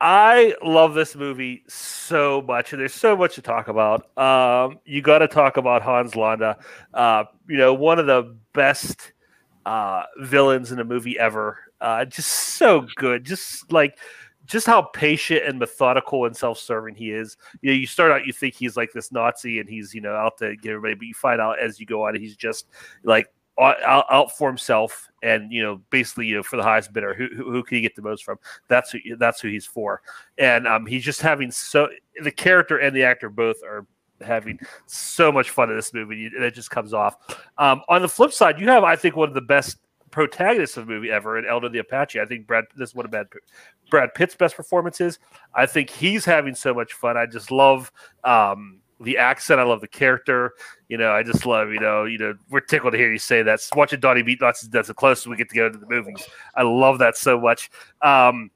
I 0.00 0.56
love 0.60 0.94
this 0.94 1.14
movie 1.14 1.62
so 1.68 2.42
much, 2.42 2.72
and 2.72 2.80
there's 2.80 2.94
so 2.94 3.16
much 3.16 3.36
to 3.36 3.42
talk 3.42 3.68
about. 3.68 4.08
Um, 4.18 4.80
you 4.84 5.00
got 5.00 5.18
to 5.20 5.28
talk 5.28 5.56
about 5.56 5.82
Hans 5.82 6.16
Landa. 6.16 6.58
Uh, 6.92 7.26
you 7.48 7.58
know, 7.58 7.74
one 7.74 8.00
of 8.00 8.06
the 8.06 8.34
best 8.54 9.12
uh, 9.66 10.02
villains 10.18 10.72
in 10.72 10.80
a 10.80 10.84
movie 10.84 11.16
ever. 11.16 11.58
Uh, 11.80 12.04
just 12.06 12.28
so 12.28 12.88
good. 12.96 13.24
Just 13.24 13.70
like, 13.70 13.96
just 14.50 14.66
how 14.66 14.82
patient 14.82 15.44
and 15.46 15.58
methodical 15.58 16.26
and 16.26 16.36
self-serving 16.36 16.94
he 16.94 17.12
is. 17.12 17.36
You 17.62 17.70
know, 17.70 17.76
you 17.76 17.86
start 17.86 18.10
out, 18.10 18.26
you 18.26 18.32
think 18.32 18.54
he's 18.54 18.76
like 18.76 18.92
this 18.92 19.12
Nazi, 19.12 19.60
and 19.60 19.68
he's 19.68 19.94
you 19.94 20.00
know 20.00 20.14
out 20.14 20.38
to 20.38 20.56
get 20.56 20.70
everybody, 20.70 20.94
but 20.94 21.06
you 21.06 21.14
find 21.14 21.40
out 21.40 21.58
as 21.58 21.78
you 21.78 21.86
go 21.86 22.06
on, 22.06 22.14
he's 22.16 22.36
just 22.36 22.66
like 23.04 23.28
out, 23.58 24.06
out- 24.10 24.36
for 24.36 24.48
himself, 24.48 25.08
and 25.22 25.52
you 25.52 25.62
know, 25.62 25.80
basically, 25.90 26.26
you 26.26 26.36
know, 26.36 26.42
for 26.42 26.56
the 26.56 26.62
highest 26.62 26.92
bidder, 26.92 27.14
who 27.14 27.28
who, 27.34 27.50
who 27.50 27.62
can 27.62 27.76
he 27.76 27.80
get 27.80 27.94
the 27.94 28.02
most 28.02 28.24
from? 28.24 28.38
That's 28.68 28.90
who 28.90 28.98
that's 29.16 29.40
who 29.40 29.48
he's 29.48 29.66
for, 29.66 30.02
and 30.38 30.66
um, 30.66 30.86
he's 30.86 31.04
just 31.04 31.20
having 31.20 31.50
so 31.50 31.88
the 32.22 32.30
character 32.30 32.78
and 32.78 32.94
the 32.94 33.04
actor 33.04 33.28
both 33.28 33.62
are 33.62 33.86
having 34.20 34.58
so 34.86 35.32
much 35.32 35.50
fun 35.50 35.70
in 35.70 35.76
this 35.76 35.94
movie, 35.94 36.26
and 36.26 36.44
it 36.44 36.54
just 36.54 36.70
comes 36.70 36.92
off. 36.92 37.16
Um, 37.58 37.82
on 37.88 38.02
the 38.02 38.08
flip 38.08 38.32
side, 38.32 38.58
you 38.58 38.68
have 38.68 38.84
I 38.84 38.96
think 38.96 39.16
one 39.16 39.28
of 39.28 39.34
the 39.34 39.40
best 39.40 39.78
protagonists 40.10 40.76
of 40.76 40.86
the 40.86 40.92
movie 40.92 41.10
ever 41.10 41.38
in 41.38 41.48
Aldo 41.48 41.68
the 41.68 41.78
Apache. 41.78 42.20
I 42.20 42.24
think 42.24 42.46
Brad 42.46 42.64
this 42.76 42.90
is 42.90 42.94
one 42.94 43.04
of 43.04 43.10
Brad 43.10 43.26
Brad 43.90 44.14
Pitt's 44.14 44.34
best 44.34 44.56
performances. 44.56 45.18
I 45.54 45.66
think 45.66 45.90
he's 45.90 46.24
having 46.24 46.54
so 46.54 46.74
much 46.74 46.92
fun. 46.92 47.16
I 47.16 47.26
just 47.26 47.50
love 47.50 47.92
um, 48.24 48.80
the 49.00 49.18
accent. 49.18 49.60
I 49.60 49.64
love 49.64 49.80
the 49.80 49.88
character. 49.88 50.52
You 50.88 50.98
know, 50.98 51.12
I 51.12 51.22
just 51.22 51.46
love, 51.46 51.70
you 51.70 51.80
know, 51.80 52.04
you 52.04 52.18
know, 52.18 52.34
we're 52.50 52.60
tickled 52.60 52.92
to 52.92 52.98
hear 52.98 53.10
you 53.10 53.18
say 53.18 53.42
that. 53.42 53.60
Watching 53.74 54.00
Donnie 54.00 54.22
beat 54.22 54.40
that's 54.40 54.62
that's 54.68 54.88
the 54.88 54.94
closest 54.94 55.26
we 55.26 55.36
get 55.36 55.48
to 55.50 55.54
go 55.56 55.68
to 55.68 55.78
the 55.78 55.88
movies. 55.88 56.26
I 56.54 56.62
love 56.62 56.98
that 56.98 57.16
so 57.16 57.40
much. 57.40 57.70
Um, 58.02 58.50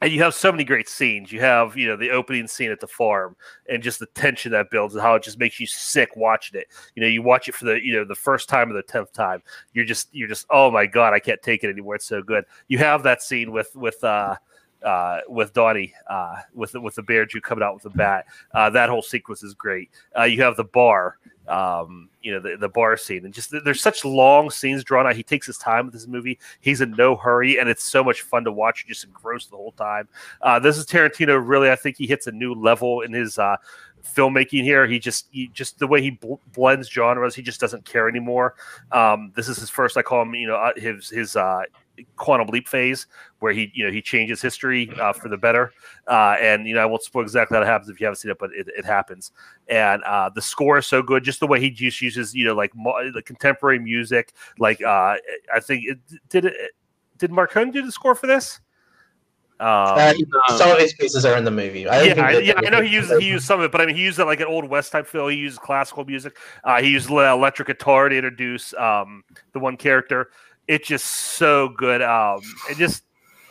and 0.00 0.12
you 0.12 0.22
have 0.22 0.34
so 0.34 0.50
many 0.50 0.64
great 0.64 0.88
scenes. 0.88 1.30
You 1.30 1.40
have, 1.40 1.76
you 1.76 1.86
know, 1.86 1.96
the 1.96 2.10
opening 2.10 2.46
scene 2.46 2.70
at 2.70 2.80
the 2.80 2.86
farm 2.86 3.36
and 3.68 3.82
just 3.82 3.98
the 3.98 4.06
tension 4.06 4.52
that 4.52 4.70
builds 4.70 4.94
and 4.94 5.02
how 5.02 5.14
it 5.14 5.22
just 5.22 5.38
makes 5.38 5.60
you 5.60 5.66
sick 5.66 6.16
watching 6.16 6.58
it. 6.58 6.68
You 6.94 7.02
know, 7.02 7.08
you 7.08 7.22
watch 7.22 7.48
it 7.48 7.54
for 7.54 7.66
the, 7.66 7.84
you 7.84 7.94
know, 7.94 8.04
the 8.04 8.14
first 8.14 8.48
time 8.48 8.70
or 8.70 8.74
the 8.74 8.82
tenth 8.82 9.12
time. 9.12 9.42
You're 9.72 9.84
just, 9.84 10.08
you're 10.12 10.28
just, 10.28 10.46
oh 10.50 10.70
my 10.70 10.86
god, 10.86 11.12
I 11.12 11.18
can't 11.18 11.42
take 11.42 11.64
it 11.64 11.70
anymore. 11.70 11.96
It's 11.96 12.06
so 12.06 12.22
good. 12.22 12.44
You 12.68 12.78
have 12.78 13.02
that 13.02 13.22
scene 13.22 13.52
with 13.52 13.74
with 13.76 14.02
uh 14.02 14.36
uh, 14.84 15.20
with 15.28 15.52
Donnie, 15.52 15.92
uh, 16.08 16.36
with 16.54 16.74
with 16.74 16.94
the 16.94 17.02
bear 17.02 17.26
Jew 17.26 17.40
coming 17.40 17.62
out 17.62 17.74
with 17.74 17.82
the 17.82 17.90
bat. 17.90 18.26
Uh, 18.54 18.70
that 18.70 18.88
whole 18.88 19.02
sequence 19.02 19.42
is 19.42 19.54
great. 19.54 19.90
Uh, 20.18 20.24
you 20.24 20.42
have 20.42 20.56
the 20.56 20.64
bar, 20.64 21.18
um, 21.48 22.08
you 22.22 22.32
know, 22.32 22.40
the, 22.40 22.56
the 22.56 22.68
bar 22.68 22.96
scene, 22.96 23.24
and 23.24 23.34
just 23.34 23.52
there's 23.64 23.80
such 23.80 24.04
long 24.04 24.50
scenes 24.50 24.84
drawn 24.84 25.06
out. 25.06 25.16
He 25.16 25.22
takes 25.22 25.46
his 25.46 25.58
time 25.58 25.86
with 25.86 25.94
this 25.94 26.06
movie. 26.06 26.38
He's 26.60 26.80
in 26.80 26.92
no 26.92 27.16
hurry, 27.16 27.58
and 27.58 27.68
it's 27.68 27.84
so 27.84 28.02
much 28.02 28.22
fun 28.22 28.44
to 28.44 28.52
watch. 28.52 28.84
You're 28.84 28.94
just 28.94 29.04
engrossed 29.04 29.50
the 29.50 29.56
whole 29.56 29.72
time. 29.72 30.08
Uh, 30.42 30.58
this 30.58 30.76
is 30.76 30.86
Tarantino. 30.86 31.40
Really, 31.42 31.70
I 31.70 31.76
think 31.76 31.96
he 31.96 32.06
hits 32.06 32.26
a 32.26 32.32
new 32.32 32.54
level 32.54 33.02
in 33.02 33.12
his 33.12 33.38
uh, 33.38 33.56
filmmaking 34.02 34.62
here. 34.62 34.86
He 34.86 34.98
just 34.98 35.28
he 35.30 35.48
just 35.48 35.78
the 35.78 35.86
way 35.86 36.02
he 36.02 36.10
bl- 36.10 36.34
blends 36.52 36.88
genres, 36.88 37.34
he 37.34 37.42
just 37.42 37.60
doesn't 37.60 37.84
care 37.84 38.08
anymore. 38.08 38.54
Um, 38.92 39.32
this 39.34 39.48
is 39.48 39.58
his 39.58 39.70
first. 39.70 39.96
I 39.96 40.02
call 40.02 40.22
him, 40.22 40.34
you 40.34 40.46
know, 40.46 40.72
his 40.76 41.08
his 41.08 41.36
uh, 41.36 41.62
quantum 42.16 42.48
leap 42.48 42.66
phase 42.68 43.06
where 43.40 43.52
he 43.52 43.70
you 43.74 43.84
know 43.84 43.90
he 43.90 44.00
changes 44.00 44.40
history 44.40 44.90
uh, 45.00 45.12
for 45.12 45.28
the 45.28 45.36
better 45.36 45.72
uh, 46.08 46.36
and 46.40 46.66
you 46.66 46.74
know 46.74 46.80
i 46.80 46.86
won't 46.86 47.02
spoil 47.02 47.22
exactly 47.22 47.56
how 47.56 47.62
it 47.62 47.66
happens 47.66 47.90
if 47.90 48.00
you 48.00 48.06
haven't 48.06 48.16
seen 48.16 48.30
it 48.30 48.38
but 48.38 48.50
it, 48.52 48.68
it 48.76 48.84
happens 48.84 49.32
and 49.68 50.02
uh, 50.04 50.30
the 50.34 50.42
score 50.42 50.78
is 50.78 50.86
so 50.86 51.02
good 51.02 51.22
just 51.22 51.40
the 51.40 51.46
way 51.46 51.60
he 51.60 51.70
just 51.70 52.00
uses 52.00 52.34
you 52.34 52.44
know 52.44 52.54
like 52.54 52.74
mo- 52.74 53.10
the 53.12 53.22
contemporary 53.22 53.78
music 53.78 54.32
like 54.58 54.82
uh, 54.82 55.16
i 55.54 55.60
think 55.60 55.84
it 55.86 55.98
did 56.28 56.46
it 56.46 56.72
did 57.18 57.30
Morricone 57.30 57.72
do 57.72 57.82
the 57.82 57.92
score 57.92 58.14
for 58.14 58.26
this 58.26 58.60
um, 59.60 59.98
Uh, 60.48 60.56
some 60.56 60.70
of 60.70 60.78
his 60.78 60.94
pieces 60.94 61.26
are 61.26 61.36
in 61.36 61.44
the 61.44 61.50
movie. 61.50 61.86
I 61.86 62.02
yeah, 62.02 62.14
think 62.14 62.26
I, 62.26 62.38
yeah, 62.38 62.54
I 62.56 62.70
know 62.70 62.80
he 62.80 62.88
used 62.88 63.12
he 63.20 63.28
used 63.28 63.44
some 63.44 63.60
of 63.60 63.66
it, 63.66 63.72
but 63.72 63.82
I 63.82 63.86
mean 63.86 63.94
he 63.94 64.02
used 64.02 64.18
it 64.18 64.24
like 64.24 64.40
an 64.40 64.46
old 64.46 64.66
west 64.66 64.90
type 64.90 65.06
feel. 65.06 65.28
He 65.28 65.36
used 65.36 65.60
classical 65.60 66.02
music. 66.06 66.38
Uh, 66.64 66.80
he 66.80 66.88
used 66.88 67.10
electric 67.10 67.68
guitar 67.68 68.08
to 68.08 68.16
introduce 68.16 68.72
um, 68.74 69.22
the 69.52 69.58
one 69.58 69.76
character. 69.76 70.30
It's 70.70 70.86
just 70.86 71.04
so 71.04 71.70
good. 71.70 72.00
Um, 72.00 72.40
it 72.70 72.76
just 72.78 73.02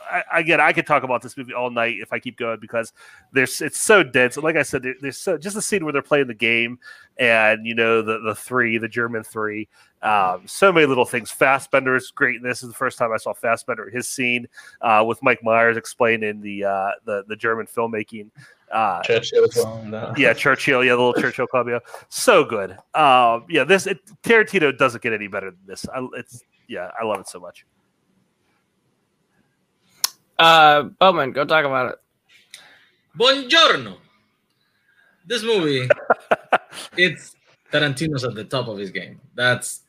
I, 0.10 0.24
again, 0.34 0.62
I 0.62 0.72
could 0.72 0.88
talk 0.88 1.04
about 1.04 1.22
this 1.22 1.36
movie 1.36 1.54
all 1.54 1.70
night 1.70 1.98
if 2.00 2.14
I 2.14 2.20
keep 2.20 2.38
going 2.38 2.60
because 2.62 2.94
there's 3.34 3.62
it's 3.62 3.78
so 3.78 4.04
dense. 4.04 4.38
Like 4.38 4.56
I 4.56 4.64
said, 4.64 4.84
there, 4.84 4.96
there's 5.02 5.18
so 5.18 5.38
just 5.38 5.56
the 5.56 5.62
scene 5.62 5.84
where 5.84 5.92
they're 5.92 6.02
playing 6.02 6.28
the 6.28 6.34
game 6.34 6.80
and 7.18 7.66
you 7.66 7.76
know 7.76 8.02
the 8.02 8.20
the 8.20 8.36
three, 8.36 8.78
the 8.78 8.88
German 8.88 9.24
three. 9.24 9.68
Um, 10.02 10.44
so 10.46 10.72
many 10.72 10.86
little 10.86 11.04
things. 11.04 11.30
Fassbender 11.30 11.94
is 11.98 12.10
great. 12.10 12.42
This 12.42 12.64
is 12.64 12.70
the 12.70 12.76
first 12.76 12.98
time 12.98 13.12
I 13.12 13.18
saw 13.18 13.34
Fassbender. 13.34 13.90
His 13.90 14.08
scene 14.08 14.48
uh, 14.80 15.04
with 15.06 15.22
Mike 15.22 15.44
Myers 15.44 15.76
explaining 15.76 16.40
the 16.40 16.64
uh, 16.64 16.92
the 17.04 17.26
the 17.28 17.36
German 17.36 17.66
filmmaking. 17.66 18.30
Uh, 18.72 19.02
Churchill 19.02 19.48
well. 19.56 20.14
yeah, 20.18 20.32
Churchill. 20.32 20.86
Yeah, 20.86 20.96
the 20.96 21.02
little 21.02 21.22
Churchill 21.22 21.48
cameo. 21.52 21.82
So 22.08 22.46
good. 22.46 22.78
Um, 22.94 23.46
yeah, 23.50 23.66
this 23.66 23.88
it, 23.88 24.00
Tarantino 24.24 24.78
doesn't 24.78 25.04
get 25.04 25.12
any 25.12 25.28
better 25.28 25.52
than 25.52 25.60
this. 25.66 25.86
I, 25.94 26.08
it's 26.14 26.44
yeah, 26.70 26.92
I 27.00 27.04
love 27.04 27.20
it 27.20 27.28
so 27.28 27.40
much. 27.40 27.66
Uh, 30.38 30.84
Bowman, 30.84 31.34
go 31.34 31.44
talk 31.44 31.66
about 31.66 31.94
it. 31.94 32.00
Buongiorno. 33.18 33.98
This 35.26 35.44
movie, 35.44 35.90
it's 36.98 37.36
Tarantino's 37.74 38.24
at 38.24 38.36
the 38.36 38.46
top 38.46 38.68
of 38.68 38.78
his 38.78 38.92
game. 38.92 39.20
That's 39.36 39.82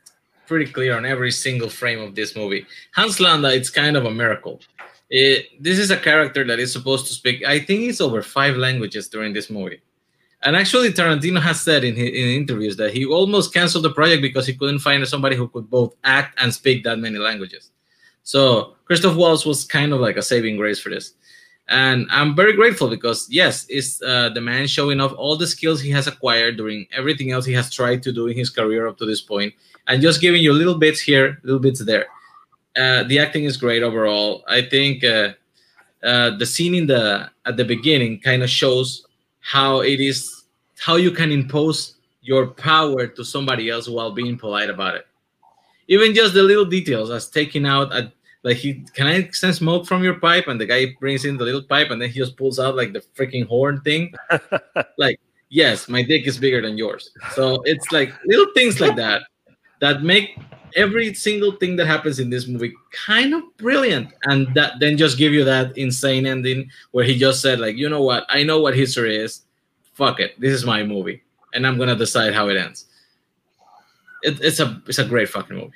pretty 0.46 0.70
clear 0.72 0.96
on 0.96 1.06
every 1.06 1.30
single 1.30 1.68
frame 1.68 2.00
of 2.00 2.14
this 2.14 2.34
movie. 2.34 2.66
Hans 2.94 3.20
Landa, 3.20 3.54
it's 3.54 3.70
kind 3.70 3.96
of 3.96 4.06
a 4.06 4.10
miracle. 4.10 4.60
It, 5.08 5.46
this 5.62 5.78
is 5.78 5.90
a 5.90 5.96
character 5.96 6.44
that 6.44 6.58
is 6.58 6.72
supposed 6.72 7.06
to 7.06 7.12
speak, 7.12 7.44
I 7.44 7.60
think 7.60 7.82
it's 7.82 8.00
over 8.00 8.22
five 8.22 8.56
languages 8.56 9.08
during 9.08 9.32
this 9.32 9.50
movie. 9.50 9.80
And 10.42 10.56
actually, 10.56 10.90
Tarantino 10.90 11.40
has 11.40 11.60
said 11.60 11.84
in, 11.84 11.96
in 11.96 12.28
interviews 12.40 12.76
that 12.76 12.94
he 12.94 13.04
almost 13.04 13.52
canceled 13.52 13.84
the 13.84 13.90
project 13.90 14.22
because 14.22 14.46
he 14.46 14.54
couldn't 14.54 14.78
find 14.78 15.06
somebody 15.06 15.36
who 15.36 15.48
could 15.48 15.68
both 15.68 15.94
act 16.04 16.38
and 16.40 16.52
speak 16.52 16.82
that 16.84 16.98
many 16.98 17.18
languages. 17.18 17.70
So 18.22 18.76
Christoph 18.86 19.16
Waltz 19.16 19.44
was 19.44 19.64
kind 19.64 19.92
of 19.92 20.00
like 20.00 20.16
a 20.16 20.22
saving 20.22 20.56
grace 20.56 20.80
for 20.80 20.88
this. 20.88 21.14
And 21.68 22.08
I'm 22.10 22.34
very 22.34 22.54
grateful 22.54 22.88
because, 22.88 23.28
yes, 23.30 23.64
it's 23.68 24.02
uh, 24.02 24.30
the 24.30 24.40
man 24.40 24.66
showing 24.66 25.00
off 25.00 25.12
all 25.12 25.36
the 25.36 25.46
skills 25.46 25.80
he 25.80 25.90
has 25.90 26.08
acquired 26.08 26.56
during 26.56 26.86
everything 26.96 27.30
else 27.30 27.44
he 27.44 27.52
has 27.52 27.70
tried 27.72 28.02
to 28.02 28.12
do 28.12 28.26
in 28.26 28.36
his 28.36 28.50
career 28.50 28.88
up 28.88 28.98
to 28.98 29.06
this 29.06 29.20
point, 29.20 29.54
and 29.86 30.02
just 30.02 30.20
giving 30.20 30.42
you 30.42 30.52
little 30.52 30.78
bits 30.78 31.00
here, 31.00 31.38
little 31.44 31.60
bits 31.60 31.84
there. 31.84 32.06
Uh, 32.76 33.04
the 33.04 33.20
acting 33.20 33.44
is 33.44 33.56
great 33.56 33.84
overall. 33.84 34.42
I 34.48 34.62
think 34.62 35.04
uh, 35.04 35.34
uh, 36.02 36.36
the 36.36 36.46
scene 36.46 36.74
in 36.74 36.86
the 36.86 37.30
at 37.46 37.56
the 37.56 37.64
beginning 37.64 38.20
kind 38.20 38.42
of 38.42 38.50
shows 38.50 39.06
how 39.40 39.80
it 39.80 40.00
is 40.00 40.44
how 40.78 40.96
you 40.96 41.10
can 41.10 41.30
impose 41.30 41.96
your 42.22 42.46
power 42.46 43.06
to 43.06 43.24
somebody 43.24 43.70
else 43.70 43.88
while 43.88 44.12
being 44.12 44.36
polite 44.38 44.70
about 44.70 44.94
it. 44.94 45.06
Even 45.88 46.14
just 46.14 46.34
the 46.34 46.42
little 46.42 46.64
details, 46.64 47.10
as 47.10 47.28
taking 47.28 47.66
out 47.66 47.92
a 47.92 48.12
like 48.42 48.56
he 48.56 48.84
can 48.94 49.06
I 49.06 49.28
send 49.30 49.54
smoke 49.54 49.86
from 49.86 50.02
your 50.02 50.14
pipe, 50.14 50.48
and 50.48 50.60
the 50.60 50.66
guy 50.66 50.94
brings 50.98 51.24
in 51.24 51.36
the 51.36 51.44
little 51.44 51.62
pipe, 51.62 51.90
and 51.90 52.00
then 52.00 52.08
he 52.08 52.18
just 52.18 52.36
pulls 52.36 52.58
out 52.58 52.76
like 52.76 52.92
the 52.92 53.00
freaking 53.00 53.46
horn 53.46 53.80
thing. 53.82 54.14
like, 54.98 55.20
yes, 55.48 55.88
my 55.88 56.02
dick 56.02 56.26
is 56.26 56.38
bigger 56.38 56.62
than 56.62 56.78
yours. 56.78 57.10
So 57.32 57.60
it's 57.64 57.90
like 57.92 58.12
little 58.24 58.46
things 58.54 58.80
like 58.80 58.96
that 58.96 59.22
that 59.80 60.02
make 60.02 60.38
every 60.76 61.14
single 61.14 61.52
thing 61.52 61.76
that 61.76 61.86
happens 61.86 62.18
in 62.18 62.30
this 62.30 62.46
movie 62.46 62.74
kind 63.06 63.34
of 63.34 63.42
brilliant, 63.56 64.12
and 64.24 64.52
that 64.54 64.74
then 64.80 64.96
just 64.96 65.18
give 65.18 65.32
you 65.32 65.44
that 65.44 65.76
insane 65.76 66.26
ending 66.26 66.70
where 66.92 67.04
he 67.04 67.18
just 67.18 67.40
said 67.40 67.60
like, 67.60 67.76
you 67.76 67.88
know 67.88 68.02
what, 68.02 68.24
I 68.28 68.42
know 68.42 68.60
what 68.60 68.76
history 68.76 69.16
is. 69.16 69.42
Fuck 69.94 70.20
it, 70.20 70.40
this 70.40 70.52
is 70.52 70.64
my 70.64 70.82
movie, 70.82 71.22
and 71.54 71.66
I'm 71.66 71.78
gonna 71.78 71.96
decide 71.96 72.34
how 72.34 72.48
it 72.48 72.56
ends. 72.56 72.86
It, 74.22 74.40
it's 74.40 74.60
a 74.60 74.82
it's 74.86 74.98
a 74.98 75.04
great 75.04 75.28
fucking 75.28 75.56
movie. 75.56 75.72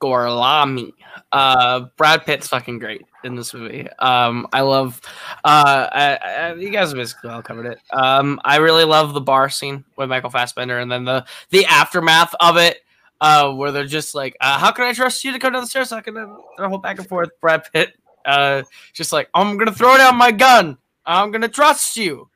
Gorlami. 0.00 0.92
Uh, 1.30 1.86
Brad 1.96 2.26
Pitt's 2.26 2.48
fucking 2.48 2.78
great 2.78 3.06
in 3.24 3.36
this 3.36 3.54
movie. 3.54 3.88
Um, 3.98 4.46
I 4.52 4.60
love. 4.62 5.00
Uh, 5.44 5.88
I, 5.90 6.16
I, 6.16 6.54
you 6.54 6.70
guys 6.70 6.92
basically 6.92 7.30
all 7.30 7.40
covered 7.40 7.66
it. 7.66 7.78
Um, 7.92 8.40
I 8.44 8.56
really 8.56 8.84
love 8.84 9.14
the 9.14 9.20
bar 9.20 9.48
scene 9.48 9.84
with 9.96 10.08
Michael 10.08 10.30
Fassbender, 10.30 10.78
and 10.78 10.90
then 10.90 11.04
the 11.04 11.24
the 11.50 11.64
aftermath 11.66 12.34
of 12.40 12.56
it, 12.56 12.80
uh, 13.22 13.52
where 13.52 13.70
they're 13.70 13.86
just 13.86 14.14
like, 14.14 14.36
uh, 14.40 14.58
"How 14.58 14.72
can 14.72 14.84
I 14.84 14.92
trust 14.92 15.24
you 15.24 15.32
to 15.32 15.38
come 15.38 15.54
down 15.54 15.62
the 15.62 15.68
stairs?" 15.68 15.90
How 15.90 16.00
can 16.00 16.16
I 16.18 16.26
they're 16.58 16.68
whole 16.68 16.78
back 16.78 16.98
and 16.98 17.08
forth? 17.08 17.30
Brad 17.40 17.62
Pitt, 17.72 17.94
uh, 18.26 18.62
just 18.92 19.12
like, 19.12 19.30
"I'm 19.32 19.56
gonna 19.56 19.72
throw 19.72 19.96
down 19.96 20.16
my 20.16 20.32
gun. 20.32 20.76
I'm 21.06 21.30
gonna 21.30 21.48
trust 21.48 21.96
you." 21.96 22.28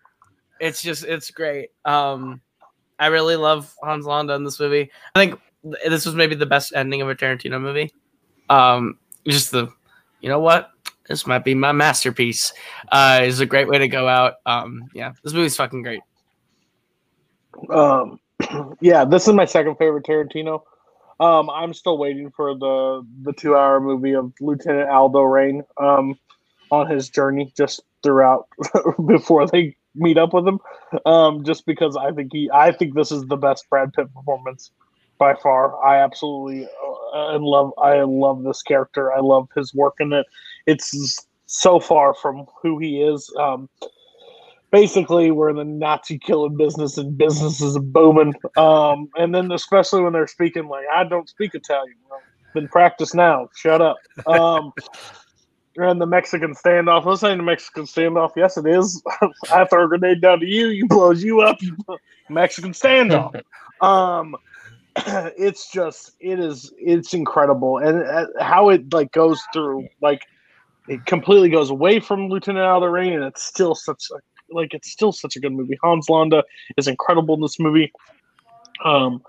It's 0.60 0.80
just, 0.82 1.04
it's 1.04 1.30
great. 1.30 1.70
Um, 1.84 2.40
I 2.98 3.08
really 3.08 3.36
love 3.36 3.74
Hans 3.82 4.06
Landa 4.06 4.34
in 4.34 4.44
this 4.44 4.58
movie. 4.58 4.90
I 5.14 5.18
think 5.18 5.40
this 5.62 6.06
was 6.06 6.14
maybe 6.14 6.34
the 6.34 6.46
best 6.46 6.72
ending 6.74 7.02
of 7.02 7.10
a 7.10 7.14
Tarantino 7.14 7.60
movie. 7.60 7.92
Um, 8.48 8.98
just 9.26 9.50
the, 9.50 9.68
you 10.20 10.28
know 10.28 10.40
what? 10.40 10.70
This 11.08 11.26
might 11.26 11.44
be 11.44 11.54
my 11.54 11.72
masterpiece. 11.72 12.52
Uh, 12.90 13.20
is 13.22 13.40
a 13.40 13.46
great 13.46 13.68
way 13.68 13.78
to 13.78 13.88
go 13.88 14.08
out. 14.08 14.34
Um, 14.46 14.88
yeah, 14.94 15.12
this 15.22 15.32
movie's 15.32 15.56
fucking 15.56 15.82
great. 15.82 16.00
Um, 17.70 18.18
yeah, 18.80 19.04
this 19.04 19.28
is 19.28 19.34
my 19.34 19.44
second 19.44 19.76
favorite 19.76 20.04
Tarantino. 20.04 20.62
Um, 21.20 21.48
I'm 21.50 21.74
still 21.74 21.98
waiting 21.98 22.30
for 22.30 22.54
the 22.54 23.06
the 23.22 23.32
two 23.32 23.56
hour 23.56 23.80
movie 23.80 24.14
of 24.14 24.32
Lieutenant 24.40 24.90
Aldo 24.90 25.22
Raine 25.22 25.62
um, 25.80 26.18
on 26.70 26.88
his 26.90 27.08
journey 27.08 27.52
just 27.56 27.82
throughout 28.02 28.48
before 29.06 29.46
they 29.46 29.76
meet 29.94 30.18
up 30.18 30.34
with 30.34 30.46
him. 30.46 30.60
Um, 31.06 31.44
just 31.44 31.66
because 31.66 31.96
I 31.96 32.12
think 32.12 32.30
he, 32.32 32.50
I 32.52 32.72
think 32.72 32.94
this 32.94 33.10
is 33.10 33.26
the 33.26 33.36
best 33.36 33.68
Brad 33.70 33.92
Pitt 33.94 34.12
performance 34.14 34.70
by 35.18 35.34
far. 35.34 35.82
I 35.84 35.98
absolutely 36.02 36.68
uh, 37.14 37.38
love, 37.40 37.72
I 37.78 38.02
love 38.02 38.42
this 38.42 38.62
character. 38.62 39.12
I 39.12 39.20
love 39.20 39.48
his 39.56 39.74
work 39.74 39.94
in 40.00 40.12
it. 40.12 40.26
It's 40.66 41.26
so 41.46 41.80
far 41.80 42.14
from 42.14 42.46
who 42.62 42.78
he 42.78 43.02
is. 43.02 43.32
Um, 43.40 43.68
basically 44.76 45.30
we're 45.30 45.48
in 45.48 45.56
the 45.56 45.64
Nazi 45.64 46.18
killing 46.18 46.54
business 46.54 46.98
and 46.98 47.16
business 47.16 47.62
is 47.62 47.78
booming. 47.78 48.34
Um, 48.58 49.08
and 49.16 49.34
then 49.34 49.50
especially 49.50 50.02
when 50.02 50.12
they're 50.12 50.26
speaking 50.26 50.68
like 50.68 50.84
I 50.94 51.02
don't 51.02 51.26
speak 51.30 51.54
Italian. 51.54 51.96
Well, 52.10 52.20
been 52.52 52.68
practice 52.68 53.14
now. 53.14 53.48
Shut 53.56 53.80
up. 53.80 53.96
Um, 54.26 54.72
and 55.76 55.98
the 55.98 56.06
Mexican 56.06 56.54
standoff. 56.54 57.06
Let's 57.06 57.22
say 57.22 57.34
the 57.34 57.42
Mexican 57.42 57.84
standoff. 57.84 58.32
Yes, 58.36 58.58
it 58.58 58.66
is. 58.66 59.02
I 59.50 59.64
throw 59.64 59.86
a 59.86 59.88
grenade 59.88 60.20
down 60.20 60.40
to 60.40 60.46
you. 60.46 60.68
You 60.68 60.86
blows 60.86 61.24
you 61.24 61.40
up. 61.40 61.56
You 61.62 61.74
Mexican 62.28 62.72
standoff. 62.72 63.40
Um, 63.80 64.36
it's 65.38 65.70
just 65.70 66.12
it 66.20 66.38
is 66.38 66.70
it's 66.78 67.14
incredible 67.14 67.78
and 67.78 68.02
uh, 68.02 68.26
how 68.40 68.70
it 68.70 68.92
like 68.94 69.12
goes 69.12 69.42
through 69.52 69.86
like 70.00 70.22
it 70.88 71.04
completely 71.04 71.50
goes 71.50 71.68
away 71.68 72.00
from 72.00 72.28
Lieutenant 72.28 72.64
Aldo 72.64 72.86
Raine 72.86 73.12
and 73.12 73.24
it's 73.24 73.42
still 73.42 73.74
such 73.74 74.04
a 74.10 74.18
like 74.50 74.74
it's 74.74 74.90
still 74.90 75.12
such 75.12 75.36
a 75.36 75.40
good 75.40 75.52
movie. 75.52 75.78
Hans 75.82 76.08
Landa 76.08 76.44
is 76.76 76.88
incredible 76.88 77.34
in 77.34 77.40
this 77.40 77.58
movie. 77.58 77.92
Um, 78.84 79.22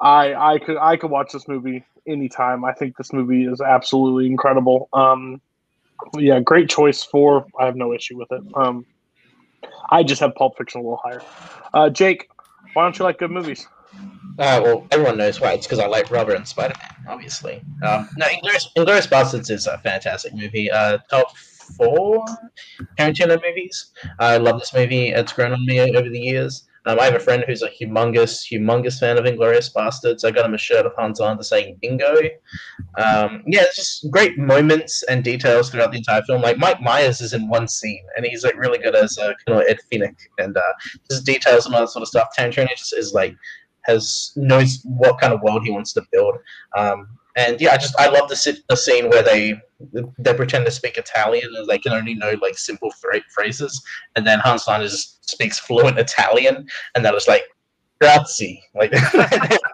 I 0.00 0.34
I 0.34 0.58
could 0.58 0.76
I 0.76 0.96
could 0.96 1.10
watch 1.10 1.32
this 1.32 1.48
movie 1.48 1.84
anytime. 2.06 2.64
I 2.64 2.72
think 2.72 2.96
this 2.96 3.12
movie 3.12 3.44
is 3.44 3.60
absolutely 3.60 4.26
incredible. 4.26 4.88
Um, 4.92 5.40
yeah, 6.16 6.40
great 6.40 6.68
choice 6.68 7.02
for. 7.02 7.46
I 7.58 7.66
have 7.66 7.76
no 7.76 7.92
issue 7.92 8.18
with 8.18 8.30
it. 8.32 8.42
Um, 8.54 8.84
I 9.90 10.02
just 10.02 10.20
have 10.20 10.34
Pulp 10.34 10.56
Fiction 10.56 10.80
a 10.80 10.84
little 10.84 11.00
higher. 11.02 11.22
Uh, 11.72 11.90
Jake, 11.90 12.28
why 12.74 12.84
don't 12.84 12.98
you 12.98 13.04
like 13.04 13.18
good 13.18 13.30
movies? 13.30 13.66
Uh, 14.36 14.60
well, 14.62 14.86
everyone 14.90 15.16
knows 15.16 15.40
why. 15.40 15.52
It's 15.52 15.66
because 15.66 15.78
I 15.78 15.86
like 15.86 16.10
Robert 16.10 16.34
and 16.34 16.46
Spider 16.46 16.74
Man, 16.78 17.12
obviously. 17.12 17.62
Um, 17.82 18.08
no, 18.16 18.26
Inglourious, 18.26 18.66
Inglourious 18.76 19.08
Basterds 19.08 19.50
is 19.50 19.66
a 19.68 19.78
fantastic 19.78 20.34
movie. 20.34 20.70
Uh, 20.70 20.98
top 21.08 21.28
four 21.76 22.24
Tarantino 22.98 23.40
movies. 23.42 23.92
I 24.18 24.36
love 24.36 24.60
this 24.60 24.74
movie. 24.74 25.08
It's 25.08 25.32
grown 25.32 25.52
on 25.52 25.66
me 25.66 25.80
over 25.80 26.08
the 26.08 26.20
years. 26.20 26.66
Um, 26.86 27.00
I 27.00 27.04
have 27.04 27.14
a 27.14 27.20
friend 27.20 27.42
who's 27.46 27.62
a 27.62 27.70
humongous, 27.70 28.44
humongous 28.44 29.00
fan 29.00 29.16
of 29.16 29.24
Inglourious 29.24 29.72
Basterds. 29.72 30.24
I 30.24 30.30
got 30.30 30.44
him 30.44 30.52
a 30.52 30.58
shirt 30.58 30.84
of 30.84 30.92
Hans 30.96 31.18
Landa 31.18 31.42
saying 31.42 31.78
"Bingo." 31.80 32.14
Um, 32.98 33.42
yeah, 33.46 33.62
it's 33.62 33.76
just 33.76 34.10
great 34.10 34.36
moments 34.38 35.02
and 35.04 35.24
details 35.24 35.70
throughout 35.70 35.92
the 35.92 35.98
entire 35.98 36.22
film. 36.22 36.42
Like 36.42 36.58
Mike 36.58 36.82
Myers 36.82 37.22
is 37.22 37.32
in 37.32 37.48
one 37.48 37.68
scene, 37.68 38.04
and 38.16 38.26
he's 38.26 38.44
like 38.44 38.56
really 38.58 38.78
good 38.78 38.94
as 38.94 39.16
uh, 39.16 39.32
Colonel 39.46 39.64
Ed 39.66 39.78
Fenech, 39.90 40.16
and 40.38 40.56
uh, 40.56 40.72
just 41.10 41.24
details 41.24 41.64
and 41.64 41.74
all 41.74 41.80
that 41.80 41.88
sort 41.88 42.02
of 42.02 42.08
stuff. 42.08 42.28
Tarantino 42.38 42.68
just 42.76 42.94
is 42.94 43.14
like 43.14 43.34
has 43.86 44.32
knows 44.36 44.82
what 44.84 45.18
kind 45.18 45.32
of 45.32 45.40
world 45.40 45.64
he 45.64 45.70
wants 45.70 45.94
to 45.94 46.02
build. 46.12 46.36
Um, 46.76 47.08
and 47.36 47.60
yeah, 47.60 47.72
I 47.72 47.76
just 47.76 47.98
I 47.98 48.08
love 48.08 48.28
the, 48.28 48.58
the 48.68 48.76
scene 48.76 49.08
where 49.10 49.22
they 49.22 49.54
they 50.18 50.34
pretend 50.34 50.64
to 50.66 50.70
speak 50.70 50.96
Italian 50.96 51.50
and 51.56 51.68
they 51.68 51.78
can 51.78 51.92
only 51.92 52.14
know 52.14 52.34
like 52.40 52.56
simple 52.56 52.90
phrases, 53.28 53.82
and 54.16 54.26
then 54.26 54.38
Hans 54.40 54.64
just 54.64 55.28
speaks 55.28 55.58
fluent 55.58 55.98
Italian, 55.98 56.66
and 56.94 57.04
they're 57.04 57.12
just 57.12 57.28
like 57.28 57.44
grazie, 58.00 58.62
like 58.74 58.92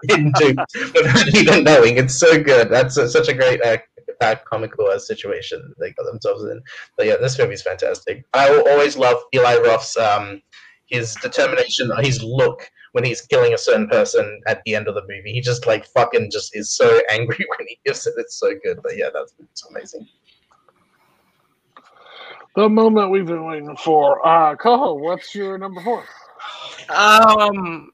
into 0.08 0.54
without 0.94 1.34
even 1.34 1.64
knowing. 1.64 1.96
It's 1.96 2.18
so 2.18 2.42
good. 2.42 2.70
That's 2.70 2.96
a, 2.96 3.08
such 3.08 3.28
a 3.28 3.34
great 3.34 3.62
uh, 3.62 3.78
uh, 4.20 4.36
comical 4.44 4.86
uh, 4.86 4.98
situation 4.98 5.74
they 5.78 5.92
got 5.92 6.04
themselves 6.04 6.44
in. 6.44 6.60
But 6.96 7.06
yeah, 7.06 7.16
this 7.20 7.38
movie's 7.38 7.62
fantastic. 7.62 8.24
I 8.32 8.50
will 8.50 8.68
always 8.68 8.96
love 8.96 9.18
Eli 9.34 9.58
Roth's 9.58 9.96
um 9.96 10.42
his 10.86 11.14
determination, 11.16 11.90
his 12.00 12.22
look 12.22 12.68
when 12.92 13.04
he's 13.04 13.22
killing 13.22 13.54
a 13.54 13.58
certain 13.58 13.88
person 13.88 14.40
at 14.46 14.62
the 14.64 14.74
end 14.74 14.88
of 14.88 14.94
the 14.94 15.02
movie. 15.02 15.32
He 15.32 15.40
just 15.40 15.66
like 15.66 15.86
fucking 15.86 16.30
just 16.30 16.56
is 16.56 16.70
so 16.70 17.00
angry 17.10 17.46
when 17.56 17.68
he 17.68 17.78
gives 17.84 18.06
it. 18.06 18.14
It's 18.16 18.36
so 18.36 18.52
good. 18.64 18.80
But 18.82 18.96
yeah, 18.96 19.10
that's 19.12 19.34
it's 19.38 19.66
amazing. 19.66 20.08
The 22.56 22.68
moment 22.68 23.10
we've 23.10 23.26
been 23.26 23.44
waiting 23.44 23.76
for. 23.76 24.26
Uh 24.26 24.56
Coho, 24.56 24.94
what's 24.94 25.34
your 25.34 25.58
number 25.58 25.80
four? 25.82 26.04
Um 26.88 27.90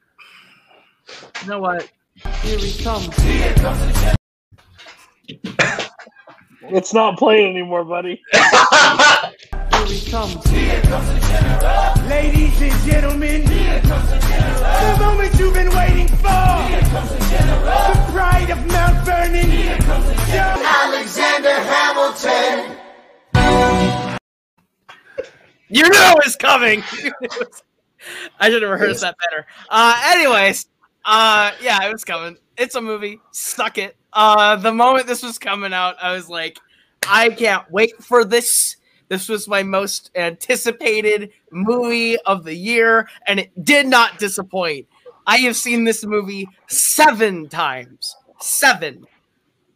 you 1.42 1.48
know 1.48 1.60
what? 1.60 1.88
Here 2.42 2.58
he 2.58 2.82
comes. 2.82 3.14
It's 6.68 6.92
not 6.92 7.16
playing 7.16 7.50
anymore, 7.50 7.84
buddy. 7.84 8.20
Here 9.86 9.98
he 9.98 10.10
comes. 10.10 10.44
Ladies 12.08 12.60
and 12.60 12.90
gentlemen, 12.90 13.46
here 13.46 13.80
comes 13.82 14.10
the 14.10 14.18
general. 14.18 14.96
The 14.96 15.04
moment 15.04 15.38
you've 15.38 15.54
been 15.54 15.70
waiting 15.70 16.08
for. 16.08 16.62
Here 16.66 16.80
comes 16.80 17.10
The 17.10 17.18
general. 17.30 17.62
The 17.62 18.12
pride 18.12 18.50
of 18.50 18.66
Mount 18.66 19.06
Vernon. 19.06 19.48
Here 19.48 19.78
comes 19.78 20.06
the 20.08 20.14
general. 20.26 20.66
Alexander 20.66 21.54
Hamilton. 21.54 22.78
You 25.68 25.82
knew 25.82 25.90
it 25.92 26.24
was 26.24 26.34
coming. 26.34 26.82
I 28.40 28.50
should 28.50 28.62
have 28.62 28.70
rehearsed 28.72 29.02
that 29.02 29.14
better. 29.18 29.46
Uh, 29.68 30.00
anyways, 30.06 30.66
uh, 31.04 31.52
yeah, 31.62 31.84
it 31.84 31.92
was 31.92 32.02
coming. 32.02 32.36
It's 32.56 32.74
a 32.74 32.80
movie. 32.80 33.20
Suck 33.30 33.78
it. 33.78 33.96
Uh, 34.12 34.56
the 34.56 34.72
moment 34.72 35.06
this 35.06 35.22
was 35.22 35.38
coming 35.38 35.72
out, 35.72 35.94
I 36.02 36.12
was 36.12 36.28
like, 36.28 36.58
I 37.08 37.28
can't 37.30 37.70
wait 37.70 38.02
for 38.02 38.24
this. 38.24 38.76
This 39.08 39.28
was 39.28 39.46
my 39.46 39.62
most 39.62 40.10
anticipated 40.14 41.30
movie 41.50 42.18
of 42.20 42.44
the 42.44 42.54
year, 42.54 43.08
and 43.26 43.40
it 43.40 43.64
did 43.64 43.86
not 43.86 44.18
disappoint. 44.18 44.86
I 45.26 45.38
have 45.38 45.56
seen 45.56 45.84
this 45.84 46.04
movie 46.04 46.48
seven 46.68 47.48
times. 47.48 48.16
Seven. 48.40 49.06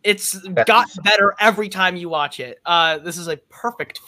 It's 0.02 0.38
got 0.66 0.88
better 1.02 1.34
every 1.38 1.68
time 1.68 1.96
you 1.96 2.08
watch 2.08 2.40
it. 2.40 2.58
Uh, 2.64 2.98
this 2.98 3.18
is 3.18 3.28
a 3.28 3.36
perfect, 3.48 4.00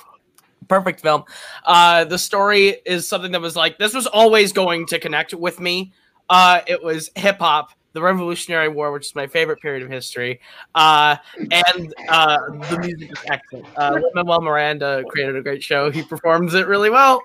perfect 0.68 1.00
film. 1.00 1.24
Uh, 1.64 2.04
the 2.04 2.18
story 2.18 2.76
is 2.86 3.08
something 3.08 3.32
that 3.32 3.40
was 3.40 3.56
like 3.56 3.78
this 3.78 3.92
was 3.92 4.06
always 4.06 4.52
going 4.52 4.86
to 4.86 4.98
connect 4.98 5.34
with 5.34 5.60
me. 5.60 5.92
Uh, 6.30 6.60
it 6.66 6.82
was 6.82 7.10
hip 7.14 7.38
hop 7.38 7.72
the 7.92 8.02
Revolutionary 8.02 8.68
War, 8.68 8.92
which 8.92 9.06
is 9.06 9.14
my 9.14 9.26
favorite 9.26 9.60
period 9.60 9.82
of 9.82 9.90
history, 9.90 10.40
uh, 10.74 11.16
and 11.38 11.94
uh, 12.08 12.38
the 12.70 12.78
music 12.80 13.12
is 13.12 13.24
excellent. 13.26 13.66
Uh, 13.76 14.00
Manuel 14.14 14.40
Miranda 14.40 15.04
created 15.08 15.36
a 15.36 15.42
great 15.42 15.62
show. 15.62 15.90
He 15.90 16.02
performs 16.02 16.54
it 16.54 16.66
really 16.66 16.90
well. 16.90 17.22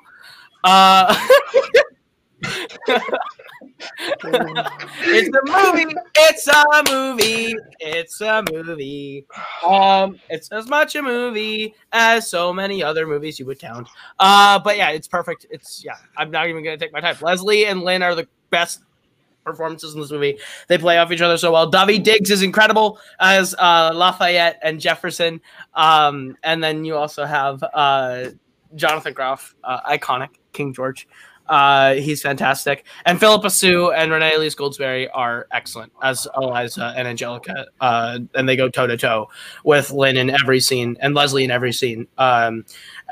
Uh, 0.63 1.15
it's 4.29 5.29
a 5.29 5.41
movie. 5.45 5.95
It's 6.15 6.47
a 6.47 6.83
movie. 6.89 7.55
It's 7.79 8.21
a 8.21 8.43
movie. 8.51 9.25
Um, 9.65 10.19
it's 10.29 10.51
as 10.51 10.67
much 10.67 10.95
a 10.95 11.01
movie 11.01 11.73
as 11.91 12.29
so 12.29 12.53
many 12.53 12.83
other 12.83 13.07
movies 13.07 13.39
you 13.39 13.45
would 13.45 13.59
count. 13.59 13.87
Uh, 14.19 14.59
but 14.59 14.77
yeah, 14.77 14.89
it's 14.89 15.07
perfect. 15.07 15.45
It's 15.49 15.83
yeah. 15.83 15.95
I'm 16.17 16.31
not 16.31 16.47
even 16.47 16.63
gonna 16.63 16.77
take 16.77 16.93
my 16.93 17.01
time. 17.01 17.15
Leslie 17.21 17.65
and 17.65 17.81
Lin 17.81 18.03
are 18.03 18.15
the 18.15 18.27
best 18.49 18.81
performances 19.47 19.95
in 19.95 20.01
this 20.01 20.11
movie. 20.11 20.37
They 20.67 20.77
play 20.77 20.97
off 20.97 21.11
each 21.11 21.21
other 21.21 21.37
so 21.37 21.51
well. 21.51 21.71
Daveed 21.71 22.03
Diggs 22.03 22.29
is 22.29 22.43
incredible 22.43 22.99
as 23.19 23.55
uh, 23.57 23.91
Lafayette 23.93 24.59
and 24.61 24.79
Jefferson. 24.79 25.41
Um, 25.73 26.37
and 26.43 26.63
then 26.63 26.85
you 26.85 26.95
also 26.95 27.25
have 27.25 27.63
uh, 27.73 28.29
Jonathan 28.75 29.13
Groff, 29.13 29.55
uh, 29.63 29.81
iconic 29.81 30.35
King 30.53 30.73
George. 30.73 31.07
Uh, 31.47 31.93
he's 31.93 32.21
fantastic. 32.21 32.85
And 33.05 33.19
Phillipa 33.19 33.49
Soo 33.49 33.91
and 33.91 34.11
Renee 34.11 34.35
Elise 34.35 34.53
Goldsberry 34.53 35.07
are 35.13 35.47
excellent 35.51 35.93
as 36.03 36.27
Eliza 36.35 36.93
and 36.97 37.07
Angelica. 37.07 37.67
Uh, 37.79 38.19
and 38.35 38.49
they 38.49 38.57
go 38.57 38.69
toe 38.69 38.85
to 38.85 38.97
toe 38.97 39.29
with 39.63 39.91
Lin 39.91 40.17
in 40.17 40.29
every 40.29 40.59
scene 40.59 40.97
and 40.99 41.15
Leslie 41.15 41.45
in 41.45 41.51
every 41.51 41.71
scene 41.71 42.05
um, 42.17 42.65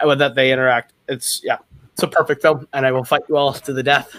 that 0.03 0.35
they 0.35 0.51
interact. 0.51 0.93
It's, 1.07 1.41
yeah, 1.45 1.59
it's 1.93 2.03
a 2.03 2.07
perfect 2.07 2.41
film. 2.41 2.67
And 2.73 2.85
I 2.85 2.91
will 2.91 3.05
fight 3.05 3.21
you 3.29 3.37
all 3.37 3.53
to 3.53 3.71
the 3.71 3.83
death. 3.83 4.13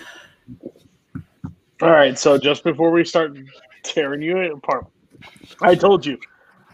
All 1.83 1.91
right, 1.91 2.19
so 2.19 2.39
just 2.39 2.65
before 2.65 2.91
we 2.91 3.05
start 3.05 3.37
tearing 3.83 4.23
you 4.23 4.55
apart, 4.55 4.87
I 5.61 5.75
told 5.75 6.07
you, 6.07 6.19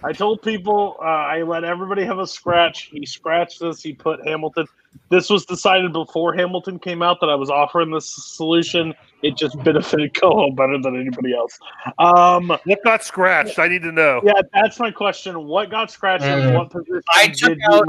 I 0.05 0.13
told 0.13 0.43
people, 0.43 0.97
uh, 1.01 1.05
I 1.05 1.43
let 1.43 1.65
everybody 1.65 2.05
have 2.05 2.19
a 2.19 2.27
scratch. 2.27 2.89
He 2.93 3.07
scratched 3.07 3.61
this. 3.61 3.83
He 3.83 3.93
put 3.93 4.21
Hamilton. 4.27 4.67
This 5.11 5.29
was 5.29 5.45
decided 5.45 5.93
before 5.93 6.35
Hamilton 6.35 6.79
came 6.79 7.03
out 7.03 7.19
that 7.21 7.29
I 7.29 7.35
was 7.35 7.51
offering 7.51 7.91
this 7.91 8.15
solution. 8.37 8.95
It 9.23 9.37
just 9.37 9.63
benefited 9.63 10.15
Coho 10.21 10.51
better 10.53 10.81
than 10.81 10.97
anybody 10.99 11.35
else. 11.35 11.59
Um, 11.99 12.57
what 12.65 12.79
got 12.85 13.05
scratched? 13.05 13.59
I 13.59 13.69
need 13.69 13.83
to 13.83 13.93
know. 13.93 14.21
Yeah, 14.25 14.41
that's 14.53 14.79
my 14.79 14.91
question. 14.91 15.45
What 15.45 15.71
got 15.71 15.91
scratched? 15.91 16.25
Mm. 16.25 16.47
And 16.47 16.55
what 16.55 16.71
position 16.71 17.03
I 17.13 17.29
took 17.29 17.59
out. 17.71 17.87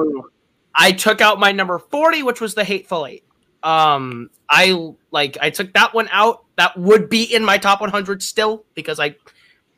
I 0.75 0.91
took 0.91 1.21
out 1.21 1.39
my 1.39 1.51
number 1.51 1.79
forty, 1.79 2.23
which 2.23 2.41
was 2.41 2.55
the 2.55 2.63
Hateful 2.63 3.05
Eight. 3.05 3.23
Um, 3.63 4.29
I 4.49 4.93
like 5.11 5.37
I 5.41 5.49
took 5.49 5.73
that 5.73 5.93
one 5.93 6.09
out. 6.11 6.42
That 6.55 6.77
would 6.77 7.09
be 7.09 7.23
in 7.23 7.43
my 7.43 7.57
top 7.57 7.81
100 7.81 8.21
still 8.21 8.63
because 8.75 8.99
I, 8.99 9.15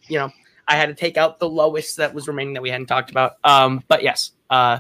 you 0.08 0.20
know, 0.20 0.32
I 0.68 0.76
had 0.76 0.88
to 0.88 0.96
take 0.96 1.18
out 1.18 1.40
the 1.40 1.48
lowest 1.48 1.98
that 1.98 2.14
was 2.14 2.28
remaining 2.28 2.54
that 2.56 2.62
we 2.62 2.70
hadn't 2.70 2.88
talked 2.88 3.12
about. 3.12 3.34
Um, 3.44 3.84
but 3.88 4.04
yes, 4.04 4.32
uh, 4.50 4.80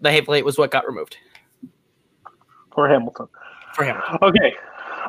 the 0.00 0.10
Hateful 0.10 0.34
Eight 0.34 0.44
was 0.44 0.56
what 0.56 0.70
got 0.70 0.86
removed 0.86 1.16
for 2.72 2.88
Hamilton. 2.88 3.28
For 3.74 3.84
Hamilton. 3.84 4.18
Okay. 4.22 4.54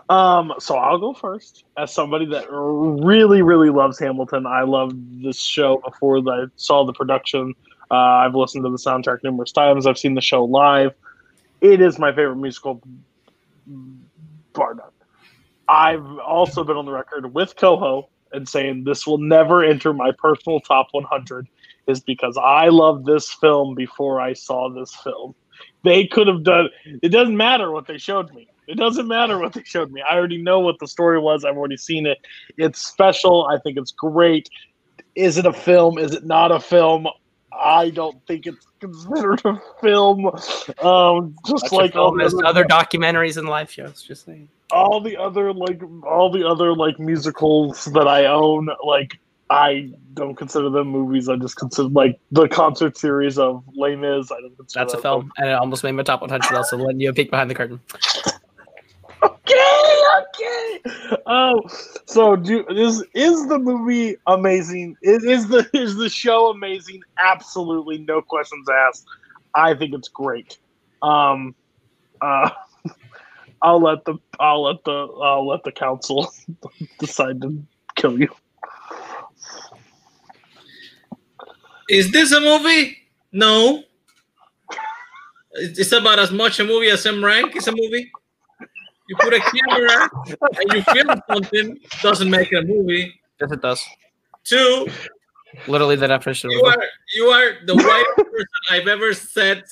Um, 0.09 0.53
so 0.59 0.75
I'll 0.75 0.97
go 0.97 1.13
first. 1.13 1.63
As 1.77 1.93
somebody 1.93 2.25
that 2.27 2.47
really, 2.49 3.41
really 3.41 3.69
loves 3.69 3.99
Hamilton, 3.99 4.45
I 4.45 4.63
loved 4.63 5.23
this 5.23 5.39
show 5.39 5.81
before 5.85 6.17
I 6.17 6.45
saw 6.55 6.85
the 6.85 6.93
production. 6.93 7.53
Uh, 7.89 7.95
I've 7.95 8.35
listened 8.35 8.63
to 8.63 8.69
the 8.69 8.77
soundtrack 8.77 9.23
numerous 9.23 9.51
times. 9.51 9.85
I've 9.85 9.97
seen 9.97 10.15
the 10.15 10.21
show 10.21 10.43
live. 10.43 10.93
It 11.61 11.81
is 11.81 11.99
my 11.99 12.11
favorite 12.11 12.37
musical 12.37 12.81
bar 14.53 14.75
none. 14.75 14.90
I've 15.71 16.05
also 16.19 16.65
been 16.65 16.75
on 16.75 16.85
the 16.85 16.91
record 16.91 17.33
with 17.33 17.55
Coho 17.55 18.09
and 18.33 18.47
saying 18.47 18.83
this 18.83 19.07
will 19.07 19.17
never 19.17 19.63
enter 19.63 19.93
my 19.93 20.11
personal 20.17 20.59
top 20.59 20.87
100 20.91 21.47
is 21.87 22.01
because 22.01 22.37
I 22.37 22.67
love 22.67 23.05
this 23.05 23.31
film 23.31 23.73
before 23.73 24.19
I 24.19 24.33
saw 24.33 24.69
this 24.69 24.93
film. 24.95 25.33
They 25.83 26.07
could 26.07 26.27
have 26.27 26.43
done 26.43 26.69
it 27.01 27.09
doesn't 27.09 27.37
matter 27.37 27.71
what 27.71 27.87
they 27.87 27.97
showed 27.97 28.33
me. 28.33 28.49
It 28.67 28.75
doesn't 28.77 29.07
matter 29.07 29.39
what 29.39 29.53
they 29.53 29.63
showed 29.63 29.91
me. 29.91 30.01
I 30.01 30.15
already 30.15 30.41
know 30.41 30.59
what 30.59 30.77
the 30.79 30.87
story 30.87 31.19
was. 31.19 31.45
I've 31.45 31.57
already 31.57 31.77
seen 31.77 32.05
it. 32.05 32.19
It's 32.57 32.85
special. 32.85 33.47
I 33.47 33.57
think 33.59 33.77
it's 33.77 33.91
great. 33.91 34.49
Is 35.15 35.37
it 35.37 35.45
a 35.45 35.53
film? 35.53 35.97
Is 35.97 36.13
it 36.13 36.25
not 36.25 36.51
a 36.51 36.59
film? 36.59 37.07
I 37.51 37.89
don't 37.89 38.25
think 38.27 38.45
it's 38.45 38.65
considered 38.79 39.41
a 39.45 39.61
film. 39.81 40.25
Um, 40.81 41.35
just 41.47 41.63
That's 41.63 41.71
like 41.73 41.95
all 41.95 42.13
the 42.13 42.43
other, 42.45 42.65
documentaries 42.65 43.37
and 43.37 43.47
live 43.47 43.71
shows. 43.71 44.01
Just 44.01 44.25
saying. 44.25 44.47
All 44.71 45.01
the 45.01 45.17
other 45.17 45.53
like 45.53 45.81
all 46.05 46.31
the 46.31 46.47
other 46.47 46.75
like 46.75 46.99
musicals 46.99 47.85
that 47.85 48.07
I 48.07 48.25
own, 48.25 48.69
like 48.85 49.19
I 49.49 49.91
don't 50.13 50.35
consider 50.35 50.69
them 50.69 50.87
movies. 50.87 51.29
I 51.29 51.35
just 51.35 51.57
consider 51.57 51.89
like 51.89 52.19
the 52.31 52.47
concert 52.47 52.97
series 52.97 53.37
of 53.37 53.63
Les 53.75 53.95
Mis. 53.95 54.31
I 54.31 54.41
don't 54.41 54.55
consider 54.57 54.85
that's 54.85 54.93
that 54.93 54.99
a 54.99 55.01
film, 55.01 55.31
and 55.37 55.49
it 55.49 55.53
almost 55.53 55.83
made 55.83 55.91
my 55.91 56.03
top 56.03 56.21
100. 56.21 56.55
Also, 56.55 56.77
letting 56.77 57.01
you 57.01 57.09
a 57.09 57.13
peek 57.13 57.29
behind 57.31 57.49
the 57.49 57.55
curtain 57.55 57.79
okay, 59.23 60.01
okay. 60.19 60.79
Oh, 61.25 61.61
so 62.05 62.35
do 62.35 62.65
is 62.69 63.03
is 63.13 63.47
the 63.47 63.59
movie 63.59 64.15
amazing? 64.27 64.95
Is, 65.01 65.23
is 65.23 65.47
the 65.47 65.69
is 65.73 65.95
the 65.95 66.09
show 66.09 66.49
amazing? 66.49 67.01
Absolutely, 67.23 67.99
no 67.99 68.21
questions 68.21 68.67
asked. 68.69 69.05
I 69.53 69.73
think 69.73 69.93
it's 69.93 70.07
great. 70.07 70.57
Um, 71.01 71.55
uh, 72.21 72.49
I'll 73.61 73.81
let 73.81 74.05
the 74.05 74.17
I'll 74.39 74.63
let 74.63 74.83
the 74.83 74.91
I'll 74.91 75.47
let 75.47 75.63
the 75.63 75.71
council 75.71 76.33
decide 76.99 77.41
to 77.41 77.63
kill 77.95 78.19
you. 78.19 78.29
Is 81.89 82.11
this 82.11 82.31
a 82.31 82.39
movie? 82.39 82.97
No. 83.31 83.83
It's 85.53 85.91
about 85.91 86.19
as 86.19 86.31
much 86.31 86.59
a 86.59 86.63
movie 86.63 86.89
as 86.89 87.05
M 87.05 87.23
Rank 87.23 87.55
is 87.55 87.67
a 87.67 87.71
movie. 87.71 88.11
You 89.09 89.15
put 89.19 89.33
a 89.33 89.39
camera 89.41 90.09
and 90.39 90.73
you 90.73 90.81
film 90.83 91.21
something, 91.29 91.77
doesn't 92.01 92.29
make 92.29 92.53
it 92.53 92.63
a 92.63 92.65
movie. 92.65 93.13
Yes, 93.41 93.51
it 93.51 93.61
does. 93.61 93.83
Two, 94.45 94.87
Literally 95.67 95.95
the 95.95 96.07
definition 96.07 96.49
you 96.51 96.65
of 96.65 96.73
are 96.73 96.83
you 97.13 97.25
are 97.25 97.65
the 97.65 97.75
white 97.75 98.05
person 98.15 98.47
I've 98.69 98.87
ever 98.87 99.13
said 99.13 99.63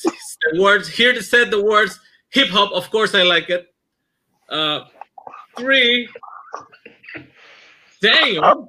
the 0.52 0.62
words 0.62 0.90
here 0.90 1.14
to 1.14 1.24
said 1.24 1.52
the 1.52 1.64
words 1.64 2.00
hip 2.30 2.50
hop. 2.50 2.72
Of 2.74 2.90
course, 2.92 3.16
I 3.16 3.24
like 3.24 3.50
it. 3.50 3.68
Uh, 4.50 4.86
three. 5.58 6.10
Damn. 8.02 8.68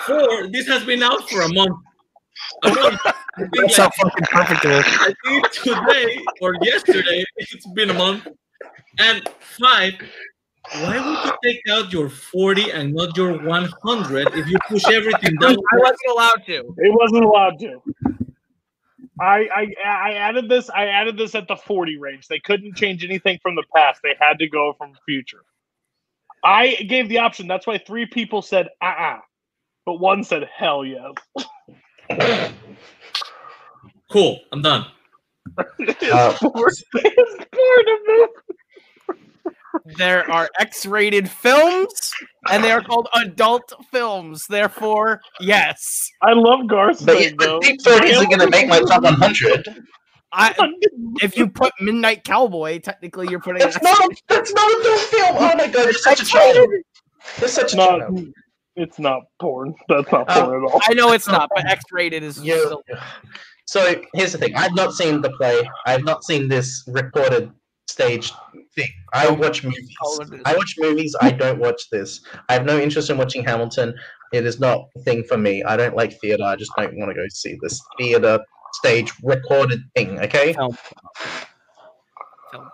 Four. 0.00 0.48
This 0.48 0.66
has 0.68 0.84
been 0.84 1.02
out 1.02 1.28
for 1.28 1.42
a 1.42 1.52
month. 1.52 1.76
A 2.64 2.68
month. 2.68 3.00
I 3.04 3.12
think, 3.38 3.50
That's 3.54 3.78
like, 3.78 3.92
how 3.96 4.04
fucking 4.04 4.26
perfect 4.30 4.64
it 4.64 4.70
is. 4.72 4.84
I 4.86 5.14
think 5.24 5.50
today 5.52 6.24
or 6.40 6.54
yesterday, 6.60 7.24
it's 7.36 7.66
been 7.68 7.90
a 7.90 7.94
month. 7.94 8.28
And 8.98 9.26
five, 9.40 9.94
why 10.74 10.98
would 10.98 11.24
you 11.24 11.32
take 11.42 11.62
out 11.70 11.92
your 11.92 12.08
40 12.08 12.72
and 12.72 12.94
not 12.94 13.16
your 13.16 13.38
100 13.42 14.28
if 14.34 14.48
you 14.48 14.58
push 14.68 14.84
everything 14.88 15.36
down? 15.36 15.56
I 15.56 15.76
wasn't 15.76 15.98
allowed 16.10 16.42
to. 16.46 16.74
It 16.76 16.94
wasn't 16.94 17.24
allowed 17.24 17.58
to. 17.60 17.82
I, 19.20 19.48
I 19.54 19.74
I 19.86 20.12
added 20.14 20.48
this. 20.48 20.70
I 20.70 20.86
added 20.86 21.16
this 21.16 21.34
at 21.34 21.48
the 21.48 21.56
forty 21.56 21.98
range. 21.98 22.28
They 22.28 22.40
couldn't 22.40 22.76
change 22.76 23.04
anything 23.04 23.38
from 23.42 23.54
the 23.56 23.64
past. 23.74 24.00
They 24.02 24.14
had 24.20 24.38
to 24.40 24.48
go 24.48 24.74
from 24.78 24.94
future. 25.06 25.44
I 26.44 26.74
gave 26.88 27.08
the 27.08 27.18
option. 27.20 27.48
That's 27.48 27.66
why 27.66 27.78
three 27.78 28.06
people 28.06 28.42
said 28.42 28.68
uh 28.82 28.86
uh 28.86 29.18
but 29.86 30.00
one 30.00 30.24
said 30.24 30.48
hell 30.56 30.84
yes. 30.84 31.12
Cool, 34.10 34.40
I'm 34.52 34.62
done. 34.62 34.86
Uh, 36.12 36.34
It's 36.94 37.46
bored 37.52 37.88
of. 37.88 38.28
There 39.96 40.30
are 40.30 40.48
X-rated 40.58 41.28
films, 41.30 41.92
and 42.50 42.62
they 42.62 42.70
are 42.70 42.82
called 42.82 43.08
adult 43.14 43.72
films. 43.90 44.46
Therefore, 44.48 45.20
yes. 45.40 46.08
I 46.22 46.32
love 46.32 46.66
Garth. 46.68 47.04
but 47.04 47.18
thing, 47.18 47.36
the 47.38 47.44
though. 47.44 47.60
Deep 47.60 47.82
Throat 47.82 48.04
isn't 48.04 48.26
going 48.28 48.40
to 48.40 48.50
make 48.50 48.68
my 48.68 48.80
top 48.80 49.02
100. 49.02 49.68
I 50.34 50.54
if 51.20 51.36
you 51.36 51.48
put 51.48 51.72
Midnight 51.80 52.24
Cowboy, 52.24 52.78
technically 52.80 53.28
you're 53.28 53.40
putting. 53.40 53.60
That's 53.60 53.80
not. 53.82 54.00
A, 54.04 54.16
that's 54.28 54.52
not 54.52 54.70
a 54.86 54.98
film. 54.98 55.36
Oh 55.38 55.56
my 55.56 55.66
god, 55.68 55.88
it's 55.88 56.02
such 56.02 56.22
a 56.22 56.24
child. 56.24 56.68
It's 57.38 57.52
such 57.52 57.74
a 57.74 57.76
not. 57.76 57.98
child. 58.00 58.26
It's 58.74 58.98
not 58.98 59.22
porn. 59.40 59.74
That's 59.90 60.10
not 60.10 60.30
Um, 60.30 60.46
porn 60.46 60.64
at 60.64 60.72
all. 60.72 60.80
I 60.88 60.94
know 60.94 61.12
it's 61.12 61.26
not, 61.28 61.50
but 61.54 61.66
X-rated 61.70 62.22
is. 62.22 62.42
You- 62.42 62.64
still- 62.64 62.82
So 63.66 64.00
here's 64.14 64.32
the 64.32 64.38
thing. 64.38 64.54
I've 64.56 64.74
not 64.74 64.92
seen 64.94 65.20
the 65.20 65.30
play. 65.32 65.62
I've 65.86 66.04
not 66.04 66.24
seen 66.24 66.48
this 66.48 66.82
recorded 66.88 67.50
stage 67.88 68.32
thing. 68.74 68.88
I 69.12 69.30
watch 69.30 69.64
movies. 69.64 69.88
All 70.02 70.20
of 70.22 70.32
it. 70.32 70.40
I 70.44 70.54
watch 70.56 70.74
movies. 70.78 71.14
I 71.20 71.30
don't 71.30 71.58
watch 71.58 71.90
this. 71.90 72.20
I 72.48 72.54
have 72.54 72.64
no 72.64 72.78
interest 72.78 73.10
in 73.10 73.18
watching 73.18 73.44
Hamilton. 73.44 73.94
It 74.32 74.46
is 74.46 74.60
not 74.60 74.88
a 74.96 75.00
thing 75.00 75.24
for 75.24 75.36
me. 75.36 75.62
I 75.62 75.76
don't 75.76 75.94
like 75.96 76.18
theater. 76.20 76.44
I 76.44 76.56
just 76.56 76.72
don't 76.76 76.96
want 76.96 77.10
to 77.10 77.14
go 77.14 77.26
see 77.28 77.58
this 77.62 77.80
theater 77.98 78.40
stage 78.74 79.12
recorded 79.22 79.80
thing. 79.94 80.18
Okay. 80.20 80.52
Film. 80.54 80.76
Film. 82.50 82.68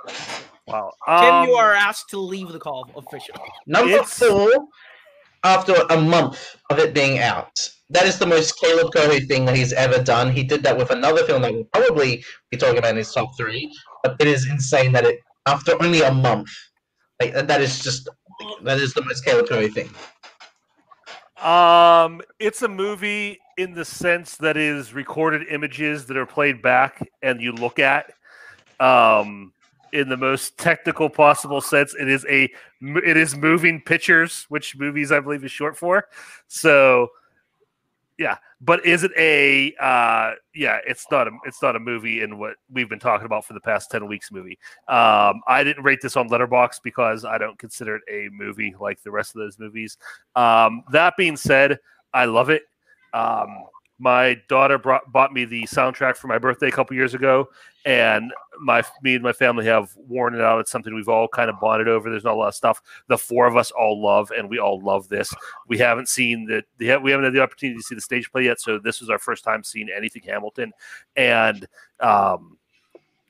Wow. 0.67 0.93
Tim, 1.07 1.15
Um, 1.35 1.49
you 1.49 1.55
are 1.55 1.73
asked 1.73 2.11
to 2.11 2.19
leave 2.19 2.49
the 2.53 2.59
call 2.59 2.89
officially. 2.97 3.39
Number 3.67 3.93
It's- 3.95 4.19
four. 4.19 4.51
After 5.45 5.73
a 5.89 5.97
month 5.97 6.57
of 6.69 6.81
it 6.81 6.93
being 6.93 7.21
out, 7.21 7.57
that 7.91 8.07
is 8.07 8.19
the 8.19 8.27
most 8.27 8.59
Caleb 8.61 8.93
Cohu 8.93 9.25
thing 9.29 9.45
that 9.45 9.55
he's 9.55 9.73
ever 9.73 10.03
done. 10.03 10.33
He 10.33 10.43
did 10.43 10.65
that 10.65 10.77
with 10.77 10.91
another 10.91 11.25
film 11.25 11.43
that 11.43 11.53
we'll 11.55 11.63
probably 11.73 12.25
be 12.51 12.57
talking 12.57 12.77
about 12.77 12.91
in 12.91 12.97
his 12.97 13.13
top 13.13 13.31
three. 13.37 13.73
But 14.03 14.17
it 14.21 14.27
is 14.27 14.49
insane 14.49 14.93
that 14.93 15.05
it 15.05 15.21
after 15.47 15.81
only 15.83 16.03
a 16.03 16.13
month, 16.13 16.51
like 17.21 17.33
that 17.35 17.61
is 17.61 17.83
just 17.83 18.09
that 18.63 18.79
is 18.79 18.95
the 18.95 19.03
most 19.03 19.25
Caleb 19.25 19.49
thing. 19.73 19.91
Um, 21.43 22.21
it's 22.39 22.63
a 22.63 22.69
movie 22.69 23.39
in 23.57 23.73
the 23.73 23.85
sense 23.85 24.37
that 24.39 24.57
is 24.57 24.93
recorded 24.93 25.47
images 25.49 26.07
that 26.07 26.17
are 26.17 26.27
played 26.27 26.63
back 26.63 27.09
and 27.23 27.41
you 27.41 27.53
look 27.53 27.79
at. 27.79 28.13
Um, 28.81 29.53
in 29.93 30.09
the 30.09 30.17
most 30.17 30.59
technical 30.59 31.09
possible 31.09 31.61
sense, 31.61 31.95
it 31.99 32.09
is 32.09 32.27
a 32.29 32.51
it 32.81 33.17
is 33.17 33.37
moving 33.37 33.81
pictures, 33.81 34.45
which 34.49 34.77
movies 34.77 35.11
I 35.11 35.21
believe 35.21 35.45
is 35.45 35.51
short 35.51 35.77
for. 35.77 36.07
So, 36.47 37.09
yeah, 38.19 38.37
but 38.61 38.85
is 38.85 39.05
it 39.05 39.13
a 39.17 39.73
uh, 39.81 40.33
yeah? 40.53 40.79
It's 40.87 41.07
not 41.11 41.29
a 41.29 41.31
it's 41.47 41.63
not 41.63 41.77
a 41.77 41.79
movie 41.79 42.23
in 42.23 42.37
what 42.39 42.55
we've 42.71 42.89
been 42.89 42.99
talking 42.99 43.27
about 43.27 43.45
for 43.45 43.53
the 43.53 43.61
past 43.61 43.91
ten 43.93 44.09
weeks. 44.09 44.33
Movie. 44.33 44.59
Um, 44.89 45.41
I 45.47 45.63
didn't 45.63 45.85
rate 45.85 46.01
this 46.03 46.17
on 46.17 46.29
Letterboxd 46.29 46.81
because 46.83 47.25
I 47.25 47.39
don't 47.39 47.59
consider 47.59 47.97
it 47.97 48.03
a 48.11 48.29
movie 48.33 48.75
like 48.81 49.01
the 49.03 49.13
rest 49.13 49.37
of 49.37 49.41
those 49.41 49.59
movies. 49.59 49.99
Um, 50.35 50.83
that 50.91 51.15
being 51.17 51.37
said, 51.37 51.79
I 52.13 52.25
love 52.25 52.51
it. 52.51 52.63
Um, 53.15 53.65
my 53.99 54.41
daughter 54.49 54.79
brought, 54.79 55.11
bought 55.11 55.33
me 55.33 55.45
the 55.45 55.63
soundtrack 55.65 56.17
for 56.17 56.29
my 56.29 56.39
birthday 56.39 56.69
a 56.69 56.73
couple 56.73 56.97
years 56.97 57.15
ago, 57.15 57.49
and 57.85 58.33
my 58.61 58.83
me 59.03 59.15
and 59.15 59.23
my 59.23 59.33
family 59.33 59.65
have 59.65 59.91
worn 59.97 60.35
it 60.35 60.41
out. 60.41 60.61
It's 60.61 60.71
something 60.71 60.95
we've 60.95 61.09
all 61.09 61.27
kind 61.27 61.51
of 61.51 61.59
bonded 61.61 61.89
over. 61.89 62.11
There's 62.11 62.25
not 62.25 62.35
a 62.35 62.37
lot 62.37 62.49
of 62.49 62.55
stuff 62.55 62.81
the 63.09 63.19
four 63.19 63.47
of 63.47 63.57
us 63.57 63.71
all 63.71 64.01
love, 64.03 64.31
and 64.31 64.49
we 64.49 64.59
all 64.59 64.81
love 64.81 65.09
this. 65.09 65.35
We 65.67 65.79
haven't 65.79 66.09
seen 66.09 66.47
the, 66.47 66.65
we 66.79 67.11
haven't 67.11 67.25
had 67.25 67.33
the 67.33 67.43
opportunity 67.43 67.79
to 67.79 67.83
see 67.83 67.95
the 67.95 68.01
stage 68.01 68.31
play 68.31 68.45
yet, 68.45 68.61
so 68.61 68.79
this 68.79 69.03
is 69.03 69.11
our 69.11 69.19
first 69.19 69.43
time 69.43 69.65
seeing 69.65 69.89
anything 69.95 70.23
Hamilton, 70.23 70.73
and 71.17 71.67
um, 72.01 72.58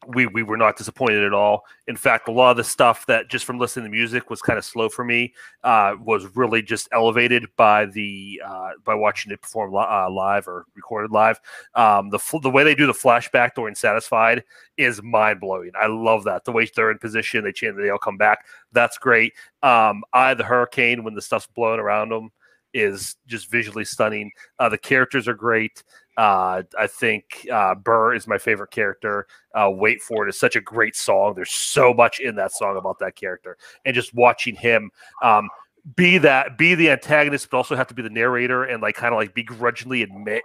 we 0.06 0.26
we 0.26 0.42
were 0.42 0.56
not 0.56 0.76
disappointed 0.76 1.24
at 1.24 1.34
all. 1.34 1.64
In 1.86 1.96
fact, 1.96 2.28
a 2.28 2.32
lot 2.32 2.52
of 2.52 2.56
the 2.56 2.64
stuff 2.64 3.04
that 3.06 3.28
just 3.28 3.44
from 3.44 3.58
listening 3.58 3.84
to 3.84 3.90
music 3.90 4.30
was 4.30 4.40
kind 4.40 4.58
of 4.58 4.64
slow 4.64 4.88
for 4.88 5.04
me 5.04 5.34
uh, 5.64 5.94
was 6.00 6.36
really 6.36 6.62
just 6.62 6.88
elevated 6.92 7.46
by 7.56 7.86
the 7.86 8.40
uh, 8.44 8.70
by 8.84 8.94
watching 8.94 9.32
it 9.32 9.42
perform 9.42 9.72
li- 9.72 9.86
uh, 9.88 10.08
live 10.08 10.46
or 10.46 10.66
recorded 10.74 11.10
live. 11.10 11.40
Um, 11.74 12.10
the 12.10 12.18
fl- 12.18 12.38
the 12.38 12.50
way 12.50 12.64
they 12.64 12.74
do 12.74 12.86
the 12.86 12.92
flashback 12.92 13.54
during 13.54 13.74
Satisfied 13.74 14.44
is 14.76 15.02
mind 15.02 15.40
blowing. 15.40 15.72
I 15.78 15.86
love 15.86 16.24
that 16.24 16.44
the 16.44 16.52
way 16.52 16.68
they're 16.74 16.90
in 16.90 16.98
position, 16.98 17.44
they 17.44 17.52
change, 17.52 17.76
they 17.76 17.90
all 17.90 17.98
come 17.98 18.16
back. 18.16 18.46
That's 18.72 18.98
great. 18.98 19.34
Um, 19.62 20.04
I 20.12 20.34
the 20.34 20.44
Hurricane 20.44 21.02
when 21.02 21.14
the 21.14 21.22
stuff's 21.22 21.48
blowing 21.48 21.80
around 21.80 22.10
them 22.10 22.30
is 22.74 23.16
just 23.26 23.50
visually 23.50 23.84
stunning. 23.84 24.30
Uh, 24.58 24.68
the 24.68 24.78
characters 24.78 25.28
are 25.28 25.34
great. 25.34 25.82
Uh, 26.16 26.62
I 26.76 26.88
think 26.88 27.46
uh, 27.52 27.76
Burr 27.76 28.14
is 28.14 28.26
my 28.26 28.38
favorite 28.38 28.70
character. 28.72 29.26
Uh, 29.54 29.70
Wait 29.72 30.02
for 30.02 30.26
it 30.26 30.28
is 30.28 30.38
such 30.38 30.56
a 30.56 30.60
great 30.60 30.96
song. 30.96 31.34
There's 31.34 31.52
so 31.52 31.94
much 31.94 32.18
in 32.20 32.34
that 32.36 32.52
song 32.52 32.76
about 32.76 32.98
that 32.98 33.14
character, 33.14 33.56
and 33.84 33.94
just 33.94 34.12
watching 34.14 34.56
him 34.56 34.90
um, 35.22 35.48
be 35.96 36.18
that, 36.18 36.58
be 36.58 36.74
the 36.74 36.90
antagonist, 36.90 37.48
but 37.50 37.56
also 37.56 37.76
have 37.76 37.86
to 37.86 37.94
be 37.94 38.02
the 38.02 38.10
narrator 38.10 38.64
and 38.64 38.82
like 38.82 38.96
kind 38.96 39.14
of 39.14 39.18
like 39.18 39.34
begrudgingly 39.34 40.02
admit 40.02 40.42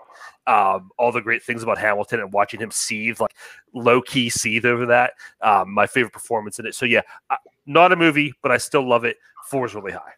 um, 0.48 0.92
all 0.98 1.12
the 1.12 1.22
great 1.22 1.44
things 1.44 1.64
about 1.64 1.78
Hamilton 1.78 2.20
and 2.20 2.32
watching 2.32 2.60
him 2.60 2.72
seethe, 2.72 3.20
like 3.20 3.36
low 3.74 4.02
key 4.02 4.30
seethe 4.30 4.66
over 4.66 4.86
that. 4.86 5.14
Um, 5.42 5.74
my 5.74 5.88
favorite 5.88 6.14
performance 6.14 6.60
in 6.60 6.66
it. 6.66 6.76
So 6.76 6.86
yeah, 6.86 7.02
uh, 7.30 7.38
not 7.66 7.92
a 7.92 7.96
movie, 7.96 8.34
but 8.42 8.52
I 8.52 8.58
still 8.58 8.88
love 8.88 9.06
it. 9.06 9.18
Four 9.50 9.66
is 9.66 9.76
really 9.76 9.92
high. 9.92 10.14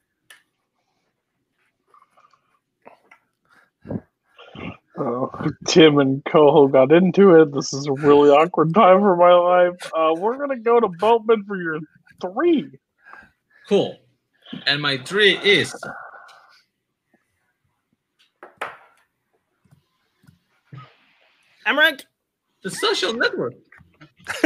Oh, 4.98 5.30
Tim 5.68 6.00
and 6.00 6.24
Coho 6.26 6.68
got 6.68 6.92
into 6.92 7.42
it. 7.42 7.54
This 7.54 7.74
is 7.74 7.88
a 7.88 7.94
really 7.94 8.30
awkward 8.30 8.74
time 8.74 9.00
for 9.00 9.16
my 9.16 9.34
life. 9.34 9.92
Uh, 9.96 10.14
we're 10.18 10.38
gonna 10.38 10.60
go 10.60 10.80
to 10.80 10.88
Boatman 10.88 11.44
for 11.46 11.62
your 11.62 11.80
three. 12.22 12.70
Cool. 13.68 13.98
And 14.68 14.82
my 14.82 14.98
three 14.98 15.38
is 15.38 15.76
Emmerich, 21.66 22.06
the 22.64 22.70
social 22.70 23.14
network. 23.14 23.54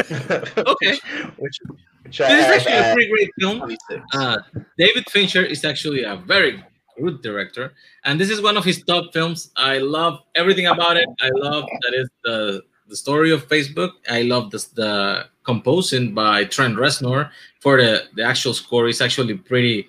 Okay. 0.02 0.97
which, 1.38 1.58
which 2.04 2.22
I 2.22 2.36
This 2.36 2.45
is 2.45 2.68
actually 2.68 2.74
a 2.74 2.93
pretty 2.93 3.10
great 3.10 3.30
film. 3.39 3.78
Uh, 4.14 4.38
David 4.78 5.10
Fincher 5.10 5.43
is 5.43 5.64
actually 5.64 6.04
a 6.04 6.18
very 6.18 6.62
good 7.02 7.22
director, 7.22 7.74
and 8.06 8.20
this 8.20 8.30
is 8.30 8.41
one 8.41 8.58
of 8.58 8.66
his 8.66 8.84
top 8.84 9.14
films. 9.14 9.52
I 9.56 9.78
love 9.80 10.22
everything 10.36 10.68
about 10.68 10.97
it. 10.97 11.08
I 11.22 11.30
love 11.34 11.66
that 11.82 11.93
is 11.93 12.10
the 12.24 12.64
the 12.88 12.95
story 12.95 13.32
of 13.32 13.47
Facebook. 13.47 13.91
I 14.10 14.24
love 14.24 14.52
this, 14.52 14.66
the 14.66 15.28
composing 15.43 16.14
by 16.14 16.45
Trent 16.45 16.76
Reznor 16.76 17.32
for 17.60 17.82
the 17.82 18.06
the 18.16 18.24
actual 18.24 18.54
score. 18.54 18.88
is 18.88 19.02
actually 19.02 19.36
pretty. 19.36 19.88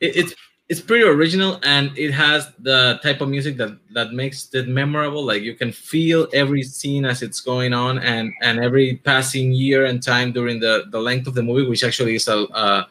It, 0.00 0.16
it's 0.16 0.34
it's 0.70 0.80
pretty 0.80 1.04
original 1.04 1.58
and 1.64 1.90
it 1.98 2.12
has 2.12 2.52
the 2.60 3.00
type 3.02 3.20
of 3.20 3.28
music 3.28 3.56
that 3.56 3.76
that 3.92 4.12
makes 4.12 4.54
it 4.54 4.68
memorable 4.68 5.24
like 5.24 5.42
you 5.42 5.52
can 5.52 5.72
feel 5.72 6.28
every 6.32 6.62
scene 6.62 7.04
as 7.04 7.22
it's 7.22 7.40
going 7.40 7.74
on 7.74 7.98
and 7.98 8.30
and 8.40 8.60
every 8.60 8.98
passing 9.04 9.50
year 9.50 9.86
and 9.86 10.00
time 10.00 10.30
during 10.30 10.60
the 10.60 10.84
the 10.92 11.00
length 11.00 11.26
of 11.26 11.34
the 11.34 11.42
movie 11.42 11.68
which 11.68 11.82
actually 11.82 12.14
is 12.14 12.28
a 12.28 12.46
uh, 12.54 12.84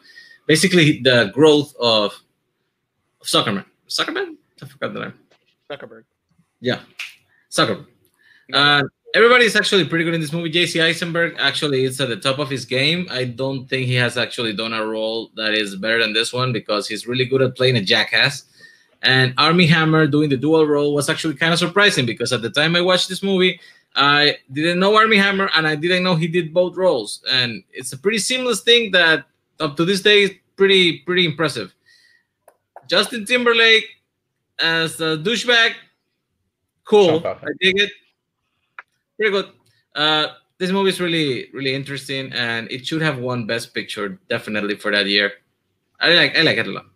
basically 0.46 1.00
the 1.00 1.30
growth 1.32 1.74
of, 1.80 2.12
of 2.12 2.20
Zuckerman 3.24 3.64
Zuckerman 3.88 4.36
I 4.62 4.66
forgot 4.66 4.94
the 4.94 5.00
name 5.00 5.14
Zuckerberg. 5.70 6.04
yeah 6.60 6.80
Zuckerman 7.50 7.86
uh, 8.52 8.82
is 9.14 9.56
actually 9.56 9.84
pretty 9.84 10.04
good 10.04 10.14
in 10.14 10.20
this 10.20 10.32
movie. 10.32 10.50
Jesse 10.50 10.80
Eisenberg 10.80 11.36
actually 11.38 11.84
is 11.84 12.00
at 12.00 12.08
the 12.08 12.16
top 12.16 12.38
of 12.38 12.48
his 12.48 12.64
game. 12.64 13.06
I 13.10 13.24
don't 13.24 13.68
think 13.68 13.86
he 13.86 13.94
has 13.94 14.16
actually 14.16 14.54
done 14.54 14.72
a 14.72 14.84
role 14.84 15.30
that 15.34 15.54
is 15.54 15.76
better 15.76 16.00
than 16.00 16.12
this 16.12 16.32
one 16.32 16.52
because 16.52 16.86
he's 16.86 17.06
really 17.06 17.24
good 17.24 17.42
at 17.42 17.56
playing 17.56 17.76
a 17.76 17.82
jackass. 17.82 18.44
And 19.02 19.34
Armie 19.38 19.66
Hammer 19.66 20.06
doing 20.06 20.28
the 20.28 20.36
dual 20.36 20.66
role 20.66 20.94
was 20.94 21.08
actually 21.08 21.34
kind 21.34 21.52
of 21.52 21.58
surprising 21.58 22.06
because 22.06 22.32
at 22.32 22.42
the 22.42 22.50
time 22.50 22.76
I 22.76 22.82
watched 22.82 23.08
this 23.08 23.22
movie, 23.22 23.60
I 23.96 24.36
didn't 24.52 24.78
know 24.78 24.96
Armie 24.96 25.16
Hammer 25.16 25.50
and 25.56 25.66
I 25.66 25.74
didn't 25.74 26.04
know 26.04 26.14
he 26.14 26.28
did 26.28 26.52
both 26.52 26.76
roles. 26.76 27.22
And 27.30 27.64
it's 27.72 27.92
a 27.92 27.98
pretty 27.98 28.18
seamless 28.18 28.60
thing 28.60 28.90
that 28.92 29.24
up 29.58 29.76
to 29.76 29.84
this 29.84 30.02
day 30.02 30.22
is 30.24 30.30
pretty 30.56 30.98
pretty 31.00 31.24
impressive. 31.24 31.74
Justin 32.90 33.24
Timberlake 33.24 33.86
as 34.58 35.00
a 35.00 35.16
douchebag, 35.16 35.74
cool. 36.84 37.24
I 37.24 37.46
dig 37.60 37.78
it 37.80 37.92
pretty 39.16 39.30
good. 39.30 39.46
Uh, 39.94 40.26
this 40.58 40.72
movie 40.72 40.90
is 40.90 41.00
really, 41.00 41.48
really 41.54 41.72
interesting, 41.72 42.32
and 42.32 42.68
it 42.70 42.84
should 42.84 43.00
have 43.00 43.18
won 43.18 43.46
Best 43.46 43.72
Picture 43.72 44.18
definitely 44.28 44.74
for 44.74 44.90
that 44.90 45.06
year. 45.06 45.32
I 46.00 46.14
like, 46.14 46.36
I 46.36 46.42
like 46.42 46.58
it 46.58 46.66
a 46.66 46.70
lot. 46.72 46.86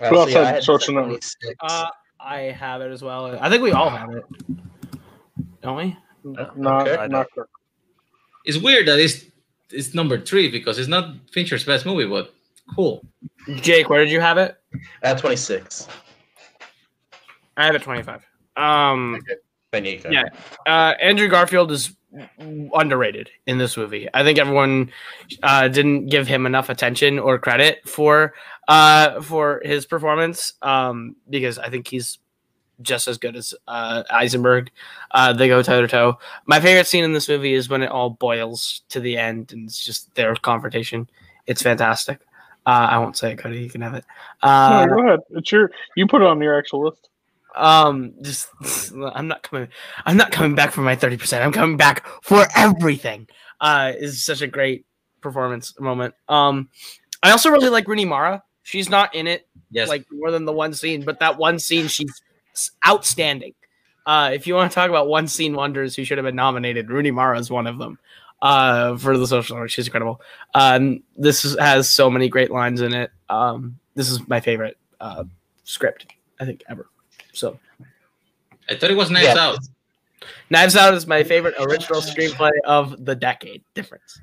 Uh, 0.00 0.08
Who 0.10 0.16
else 0.16 0.34
I 0.34 0.44
had 0.44 0.54
had 0.54 0.62
Social 0.62 0.94
Network? 0.94 1.20
26. 1.22 1.54
Uh, 1.60 1.86
I 2.20 2.38
have 2.42 2.82
it 2.82 2.92
as 2.92 3.02
well. 3.02 3.36
I 3.40 3.50
think 3.50 3.62
we 3.64 3.72
all 3.72 3.90
have 3.90 4.10
it, 4.14 4.24
don't 5.60 5.76
we? 5.76 5.96
Not, 6.22 6.86
Okay. 6.86 7.08
not 7.08 7.26
Kirk. 7.34 7.48
It's 8.44 8.58
weird 8.58 8.86
that 8.86 9.00
it's 9.00 9.24
it's 9.70 9.92
number 9.92 10.20
three 10.20 10.48
because 10.48 10.78
it's 10.78 10.88
not 10.88 11.16
Fincher's 11.32 11.64
best 11.64 11.84
movie, 11.84 12.06
but 12.06 12.32
cool. 12.74 13.04
Jake, 13.56 13.88
where 13.88 14.02
did 14.04 14.10
you 14.10 14.20
have 14.20 14.38
it? 14.38 14.56
I 15.02 15.08
had 15.08 15.18
26. 15.18 15.88
I 17.56 17.64
have 17.64 17.74
it 17.74 17.82
twenty-five. 17.82 18.22
Um, 18.56 19.18
Then 19.70 19.84
you 19.84 19.98
go. 19.98 20.10
Yeah. 20.10 20.24
uh, 20.66 20.94
Andrew 21.00 21.28
Garfield 21.28 21.72
is 21.72 21.94
underrated 22.74 23.30
in 23.46 23.58
this 23.58 23.76
movie. 23.76 24.08
I 24.12 24.22
think 24.24 24.38
everyone 24.38 24.90
uh, 25.42 25.68
didn't 25.68 26.06
give 26.06 26.26
him 26.28 26.44
enough 26.46 26.68
attention 26.68 27.18
or 27.18 27.38
credit 27.38 27.86
for 27.88 28.34
uh, 28.68 29.20
for 29.22 29.60
his 29.64 29.86
performance 29.86 30.54
um, 30.62 31.16
because 31.30 31.58
I 31.58 31.70
think 31.70 31.88
he's 31.88 32.18
just 32.82 33.08
as 33.08 33.16
good 33.16 33.36
as 33.36 33.54
uh, 33.68 34.02
Eisenberg. 34.10 34.70
Uh, 35.10 35.32
they 35.32 35.48
go 35.48 35.62
toe 35.62 35.80
to 35.80 35.88
toe. 35.88 36.18
My 36.44 36.60
favorite 36.60 36.86
scene 36.86 37.04
in 37.04 37.14
this 37.14 37.28
movie 37.28 37.54
is 37.54 37.70
when 37.70 37.82
it 37.82 37.90
all 37.90 38.10
boils 38.10 38.82
to 38.90 39.00
the 39.00 39.16
end 39.16 39.52
and 39.52 39.66
it's 39.66 39.82
just 39.82 40.14
their 40.14 40.34
confrontation. 40.34 41.08
It's 41.46 41.62
fantastic. 41.62 42.20
Uh, 42.66 42.88
I 42.90 42.98
won't 42.98 43.16
say 43.16 43.32
it, 43.32 43.38
Cody. 43.38 43.60
You 43.60 43.70
can 43.70 43.80
have 43.80 43.94
it. 43.94 44.04
Uh, 44.42 44.84
no, 44.88 44.96
go 44.96 45.06
ahead. 45.06 45.20
It's 45.30 45.52
your. 45.52 45.70
You 45.94 46.06
put 46.08 46.20
it 46.20 46.26
on 46.26 46.40
your 46.42 46.58
actual 46.58 46.84
list. 46.84 47.08
um 47.54 48.12
just 48.22 48.48
i'm 49.14 49.28
not 49.28 49.42
coming 49.42 49.68
i'm 50.04 50.16
not 50.18 50.30
coming 50.32 50.54
back 50.54 50.72
for 50.72 50.82
my 50.82 50.94
30% 50.94 51.40
i'm 51.42 51.52
coming 51.52 51.76
back 51.78 52.06
for 52.22 52.46
everything 52.54 53.26
uh 53.62 53.92
is 53.96 54.22
such 54.24 54.42
a 54.42 54.46
great 54.46 54.84
performance 55.22 55.78
moment 55.80 56.12
um 56.28 56.68
i 57.22 57.30
also 57.30 57.48
really 57.48 57.70
like 57.70 57.88
rooney 57.88 58.04
mara 58.04 58.42
she's 58.62 58.90
not 58.90 59.14
in 59.14 59.26
it 59.26 59.46
Yes, 59.70 59.88
like 59.88 60.04
more 60.12 60.30
than 60.30 60.44
the 60.44 60.52
one 60.52 60.74
scene 60.74 61.02
but 61.02 61.18
that 61.20 61.38
one 61.38 61.58
scene 61.58 61.86
she's 61.88 62.20
outstanding 62.86 63.54
uh 64.04 64.30
if 64.34 64.46
you 64.46 64.54
want 64.54 64.70
to 64.70 64.74
talk 64.74 64.90
about 64.90 65.08
one 65.08 65.26
scene 65.26 65.54
wonders 65.54 65.96
who 65.96 66.04
should 66.04 66.18
have 66.18 66.26
been 66.26 66.36
nominated 66.36 66.90
rooney 66.90 67.10
mara 67.10 67.38
is 67.38 67.50
one 67.50 67.66
of 67.66 67.78
them 67.78 67.98
uh 68.42 68.96
for 68.96 69.16
the 69.16 69.26
social 69.26 69.56
network 69.56 69.70
she's 69.70 69.86
incredible 69.86 70.20
um 70.54 71.02
this 71.16 71.44
is, 71.44 71.58
has 71.58 71.88
so 71.88 72.10
many 72.10 72.28
great 72.28 72.50
lines 72.50 72.80
in 72.80 72.92
it 72.92 73.10
um 73.28 73.78
this 73.94 74.10
is 74.10 74.26
my 74.28 74.40
favorite 74.40 74.76
uh 75.00 75.24
script 75.64 76.06
i 76.40 76.44
think 76.44 76.62
ever 76.68 76.86
so 77.32 77.58
I 78.68 78.74
thought 78.74 78.90
it 78.90 78.96
was 78.96 79.10
Knives 79.10 79.26
Yeah. 79.26 79.38
Out. 79.38 79.58
Knives 80.50 80.76
Out 80.76 80.94
is 80.94 81.06
my 81.06 81.22
favorite 81.22 81.54
original 81.60 82.00
screenplay 82.00 82.50
of 82.64 83.04
the 83.04 83.14
decade. 83.14 83.62
Difference. 83.74 84.20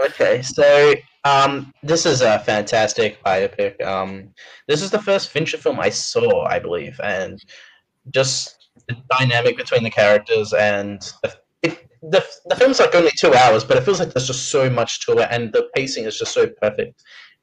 Okay, 0.00 0.42
so 0.42 0.94
um, 1.24 1.72
this 1.82 2.06
is 2.06 2.20
a 2.20 2.38
fantastic 2.40 3.22
biopic. 3.24 3.84
Um, 3.84 4.32
this 4.68 4.82
is 4.82 4.90
the 4.90 5.02
first 5.02 5.30
Fincher 5.30 5.58
film 5.58 5.80
I 5.80 5.88
saw, 5.88 6.44
I 6.44 6.58
believe, 6.58 7.00
and 7.02 7.42
just 8.12 8.68
the 8.86 8.96
dynamic 9.18 9.56
between 9.56 9.82
the 9.82 9.90
characters 9.90 10.52
and 10.52 11.00
the, 11.22 11.36
it, 11.62 11.87
the 12.02 12.24
the 12.46 12.56
film's 12.56 12.80
like 12.80 12.94
only 12.94 13.10
two 13.16 13.34
hours, 13.34 13.64
but 13.64 13.76
it 13.76 13.84
feels 13.84 14.00
like 14.00 14.12
there's 14.12 14.26
just 14.26 14.50
so 14.50 14.70
much 14.70 15.04
to 15.06 15.18
it, 15.18 15.28
and 15.30 15.52
the 15.52 15.68
pacing 15.74 16.04
is 16.04 16.18
just 16.18 16.32
so 16.32 16.48
perfect. 16.60 17.02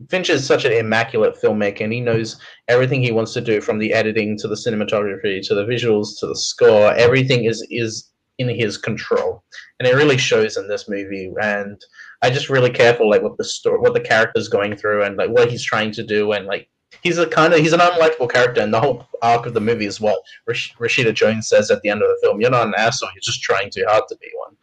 Fincher 0.09 0.33
is 0.33 0.45
such 0.45 0.65
an 0.65 0.73
immaculate 0.73 1.35
filmmaker, 1.41 1.81
and 1.81 1.93
he 1.93 2.01
knows 2.01 2.37
everything 2.67 3.01
he 3.01 3.11
wants 3.11 3.33
to 3.33 3.41
do, 3.41 3.61
from 3.61 3.79
the 3.79 3.93
editing 3.93 4.37
to 4.37 4.47
the 4.47 4.55
cinematography 4.55 5.45
to 5.47 5.55
the 5.55 5.65
visuals 5.65 6.19
to 6.19 6.27
the 6.27 6.35
score. 6.35 6.93
Everything 6.93 7.45
is 7.45 7.65
is 7.69 8.11
in 8.37 8.49
his 8.49 8.77
control, 8.77 9.43
and 9.79 9.87
it 9.87 9.95
really 9.95 10.17
shows 10.17 10.57
in 10.57 10.67
this 10.67 10.89
movie. 10.89 11.31
And 11.41 11.79
I 12.21 12.29
just 12.29 12.49
really 12.49 12.71
care 12.71 12.93
for 12.93 13.05
like 13.05 13.21
what 13.21 13.37
the 13.37 13.43
story, 13.43 13.79
what 13.79 13.93
the 13.93 13.99
character's 14.01 14.49
going 14.49 14.75
through, 14.75 15.03
and 15.03 15.15
like 15.17 15.29
what 15.29 15.49
he's 15.49 15.63
trying 15.63 15.91
to 15.93 16.03
do, 16.03 16.31
and 16.31 16.45
like 16.45 16.69
he's 17.01 17.17
a 17.17 17.27
kind 17.27 17.53
of 17.53 17.59
he's 17.59 17.73
an 17.73 17.79
unlikable 17.79 18.31
character, 18.31 18.61
and 18.61 18.73
the 18.73 18.79
whole 18.79 19.07
arc 19.21 19.45
of 19.45 19.53
the 19.53 19.61
movie 19.61 19.85
as 19.85 20.01
well. 20.01 20.21
Rash- 20.47 20.75
Rashida 20.79 21.13
Jones 21.13 21.47
says 21.47 21.71
at 21.71 21.81
the 21.81 21.89
end 21.89 22.01
of 22.01 22.09
the 22.09 22.17
film: 22.21 22.41
"You're 22.41 22.51
not 22.51 22.67
an 22.67 22.73
asshole. 22.77 23.09
You're 23.13 23.21
just 23.21 23.41
trying 23.41 23.69
too 23.69 23.85
hard 23.87 24.03
to 24.09 24.17
be 24.17 24.29
one." 24.35 24.55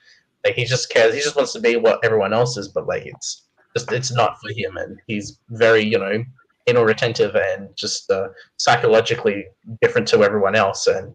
Like 0.44 0.54
he 0.54 0.64
just 0.64 0.90
cares. 0.90 1.14
He 1.14 1.20
just 1.20 1.36
wants 1.36 1.52
to 1.52 1.60
be 1.60 1.76
what 1.76 2.04
everyone 2.04 2.32
else 2.32 2.56
is, 2.56 2.68
but 2.68 2.86
like 2.86 3.06
it's 3.06 3.42
just 3.76 3.92
it's 3.92 4.12
not 4.12 4.36
for 4.40 4.50
him, 4.52 4.76
and 4.76 4.98
he's 5.06 5.38
very 5.50 5.82
you 5.82 5.98
know 5.98 6.24
anal 6.68 6.84
retentive 6.84 7.34
and 7.34 7.68
just 7.76 8.08
uh, 8.10 8.28
psychologically 8.56 9.46
different 9.80 10.06
to 10.08 10.22
everyone 10.22 10.54
else, 10.54 10.86
and 10.86 11.14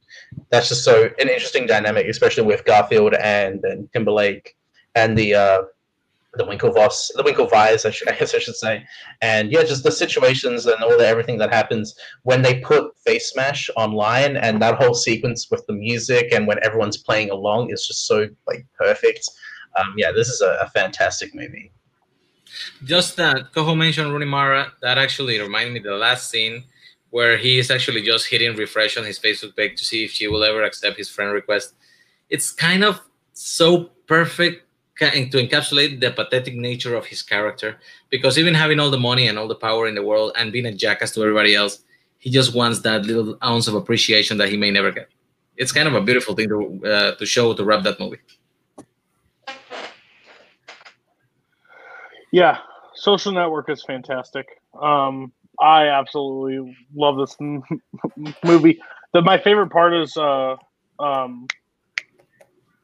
that's 0.50 0.70
just 0.70 0.84
so 0.84 1.06
an 1.20 1.30
interesting 1.30 1.66
dynamic, 1.66 2.08
especially 2.08 2.44
with 2.44 2.66
Garfield 2.66 3.14
and 3.16 3.64
and 3.64 3.92
Timberlake 3.94 4.56
and 4.96 5.18
the 5.18 5.36
uh, 5.36 5.62
the 6.38 6.46
Winklevoss, 6.46 7.10
the 7.16 7.24
Winklevis, 7.24 7.86
I, 7.86 7.92
should, 7.92 8.10
I 8.10 8.16
guess 8.18 8.34
I 8.34 8.40
should 8.40 8.56
say, 8.56 8.86
and 9.22 9.52
yeah, 9.52 9.64
just 9.64 9.84
the 9.84 9.92
situations 9.92 10.66
and 10.66 10.82
all 10.84 10.98
the 10.98 11.08
everything 11.08 11.38
that 11.40 11.54
happens 11.54 11.96
when 12.24 12.42
they 12.42 12.60
put 12.60 12.98
Face 13.06 13.32
Smash 13.32 13.70
online, 13.76 14.38
and 14.38 14.62
that 14.62 14.76
whole 14.76 14.94
sequence 14.94 15.50
with 15.52 15.66
the 15.68 15.74
music 15.74 16.32
and 16.32 16.48
when 16.48 16.64
everyone's 16.64 16.98
playing 16.98 17.30
along 17.30 17.72
is 17.72 17.86
just 17.86 18.08
so 18.08 18.28
like 18.48 18.66
perfect. 18.78 19.30
Um, 19.78 19.94
yeah, 19.98 20.12
this 20.12 20.28
is 20.30 20.42
a, 20.42 20.58
a 20.62 20.70
fantastic 20.70 21.36
movie. 21.36 21.72
Just 22.84 23.18
that 23.18 23.54
Coho 23.54 23.76
mentioned 23.76 24.12
Rooney 24.12 24.26
Mara. 24.26 24.72
That 24.82 24.98
actually 24.98 25.40
reminded 25.40 25.74
me 25.74 25.80
the 25.80 25.96
last 25.96 26.30
scene 26.30 26.64
where 27.10 27.38
he 27.38 27.58
is 27.58 27.72
actually 27.72 28.02
just 28.02 28.28
hitting 28.28 28.56
refresh 28.56 28.98
on 28.98 29.06
his 29.06 29.20
Facebook 29.20 29.56
page 29.56 29.78
to 29.78 29.86
see 29.86 30.04
if 30.04 30.12
she 30.12 30.28
will 30.28 30.44
ever 30.44 30.64
accept 30.64 30.98
his 30.98 31.10
friend 31.10 31.32
request. 31.32 31.74
It's 32.30 32.52
kind 32.52 32.84
of 32.84 33.00
so 33.34 33.92
perfect 34.08 34.67
to 35.00 35.38
encapsulate 35.38 36.00
the 36.00 36.12
pathetic 36.12 36.56
nature 36.56 36.96
of 36.96 37.06
his 37.06 37.22
character 37.22 37.78
because 38.10 38.38
even 38.38 38.54
having 38.54 38.80
all 38.80 38.90
the 38.90 39.00
money 39.00 39.28
and 39.28 39.38
all 39.38 39.48
the 39.48 39.56
power 39.56 39.88
in 39.88 39.96
the 39.96 40.04
world 40.04 40.32
and 40.38 40.52
being 40.52 40.66
a 40.66 40.74
jackass 40.74 41.12
to 41.12 41.22
everybody 41.22 41.56
else, 41.56 41.84
he 42.18 42.30
just 42.30 42.56
wants 42.56 42.80
that 42.80 43.06
little 43.06 43.38
ounce 43.44 43.68
of 43.68 43.76
appreciation 43.76 44.38
that 44.38 44.50
he 44.50 44.58
may 44.58 44.72
never 44.72 44.92
get. 44.92 45.10
It's 45.56 45.72
kind 45.72 45.88
of 45.88 45.96
a 45.96 46.02
beautiful 46.02 46.36
thing 46.36 46.50
to 46.50 46.86
uh, 46.86 47.16
to 47.16 47.26
show 47.26 47.54
to 47.54 47.64
wrap 47.66 47.84
that 47.84 48.00
movie. 48.00 48.20
Yeah, 52.32 52.60
Social 52.94 53.32
Network 53.32 53.70
is 53.70 53.84
fantastic. 53.84 54.48
Um, 54.80 55.32
I 55.60 55.88
absolutely 55.88 56.76
love 56.96 57.18
this 57.18 57.36
movie. 58.44 58.80
The, 59.14 59.22
my 59.22 59.40
favorite 59.40 59.72
part 59.72 59.94
is, 59.96 60.16
uh, 60.18 60.56
um, 61.00 61.48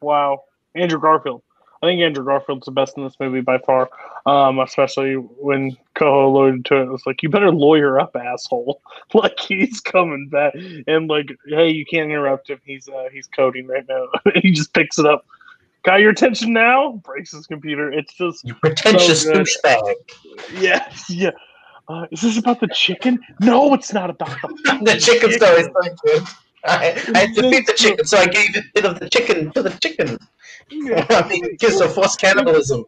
wow, 0.00 0.42
Andrew 0.74 0.98
Garfield. 0.98 1.43
I 1.84 1.88
think 1.88 2.00
Andrew 2.00 2.24
Garfield's 2.24 2.64
the 2.64 2.72
best 2.72 2.96
in 2.96 3.04
this 3.04 3.20
movie 3.20 3.42
by 3.42 3.58
far. 3.58 3.90
Um, 4.24 4.58
especially 4.58 5.14
when 5.14 5.76
Coho 5.94 6.28
alluded 6.28 6.64
to 6.66 6.76
it, 6.76 6.84
it 6.84 6.90
was 6.90 7.04
like, 7.04 7.22
"You 7.22 7.28
better 7.28 7.50
lawyer 7.50 8.00
up, 8.00 8.16
asshole!" 8.16 8.80
like 9.14 9.38
he's 9.38 9.80
coming 9.80 10.28
back, 10.30 10.54
and 10.86 11.08
like, 11.08 11.30
hey, 11.46 11.68
you 11.68 11.84
can't 11.84 12.10
interrupt 12.10 12.48
him. 12.48 12.58
He's 12.64 12.88
uh, 12.88 13.08
he's 13.12 13.26
coding 13.26 13.66
right 13.66 13.86
now. 13.86 14.06
he 14.36 14.52
just 14.52 14.72
picks 14.72 14.98
it 14.98 15.04
up. 15.04 15.26
Got 15.82 16.00
your 16.00 16.10
attention 16.10 16.54
now? 16.54 16.92
Breaks 17.04 17.32
his 17.32 17.46
computer. 17.46 17.92
It's 17.92 18.14
just 18.14 18.46
You 18.46 18.54
pretentious 18.54 19.24
So 19.24 19.34
douchebag. 19.34 19.94
Yes, 20.58 21.10
yeah. 21.10 21.32
Uh, 21.88 22.06
is 22.10 22.22
this 22.22 22.38
about 22.38 22.60
the 22.60 22.68
chicken? 22.68 23.18
No, 23.40 23.74
it's 23.74 23.92
not 23.92 24.08
about 24.08 24.40
the. 24.40 24.80
the 24.84 24.98
chicken 24.98 25.32
story 25.32 25.60
is 25.60 25.66
so 25.66 25.94
good. 26.02 26.22
I, 26.66 27.02
I 27.14 27.18
had 27.18 27.34
to 27.34 27.50
feed 27.50 27.66
the 27.66 27.74
chicken, 27.74 28.06
so 28.06 28.18
I 28.18 28.26
gave 28.26 28.56
a 28.56 28.62
bit 28.74 28.84
of 28.84 28.98
the 29.00 29.08
chicken 29.08 29.52
to 29.52 29.62
the 29.62 29.70
chicken. 29.70 30.18
I 31.10 31.26
mean, 31.28 31.56
kiss 31.58 31.80
of 31.80 31.94
forced 31.94 32.20
cannibalism. 32.20 32.84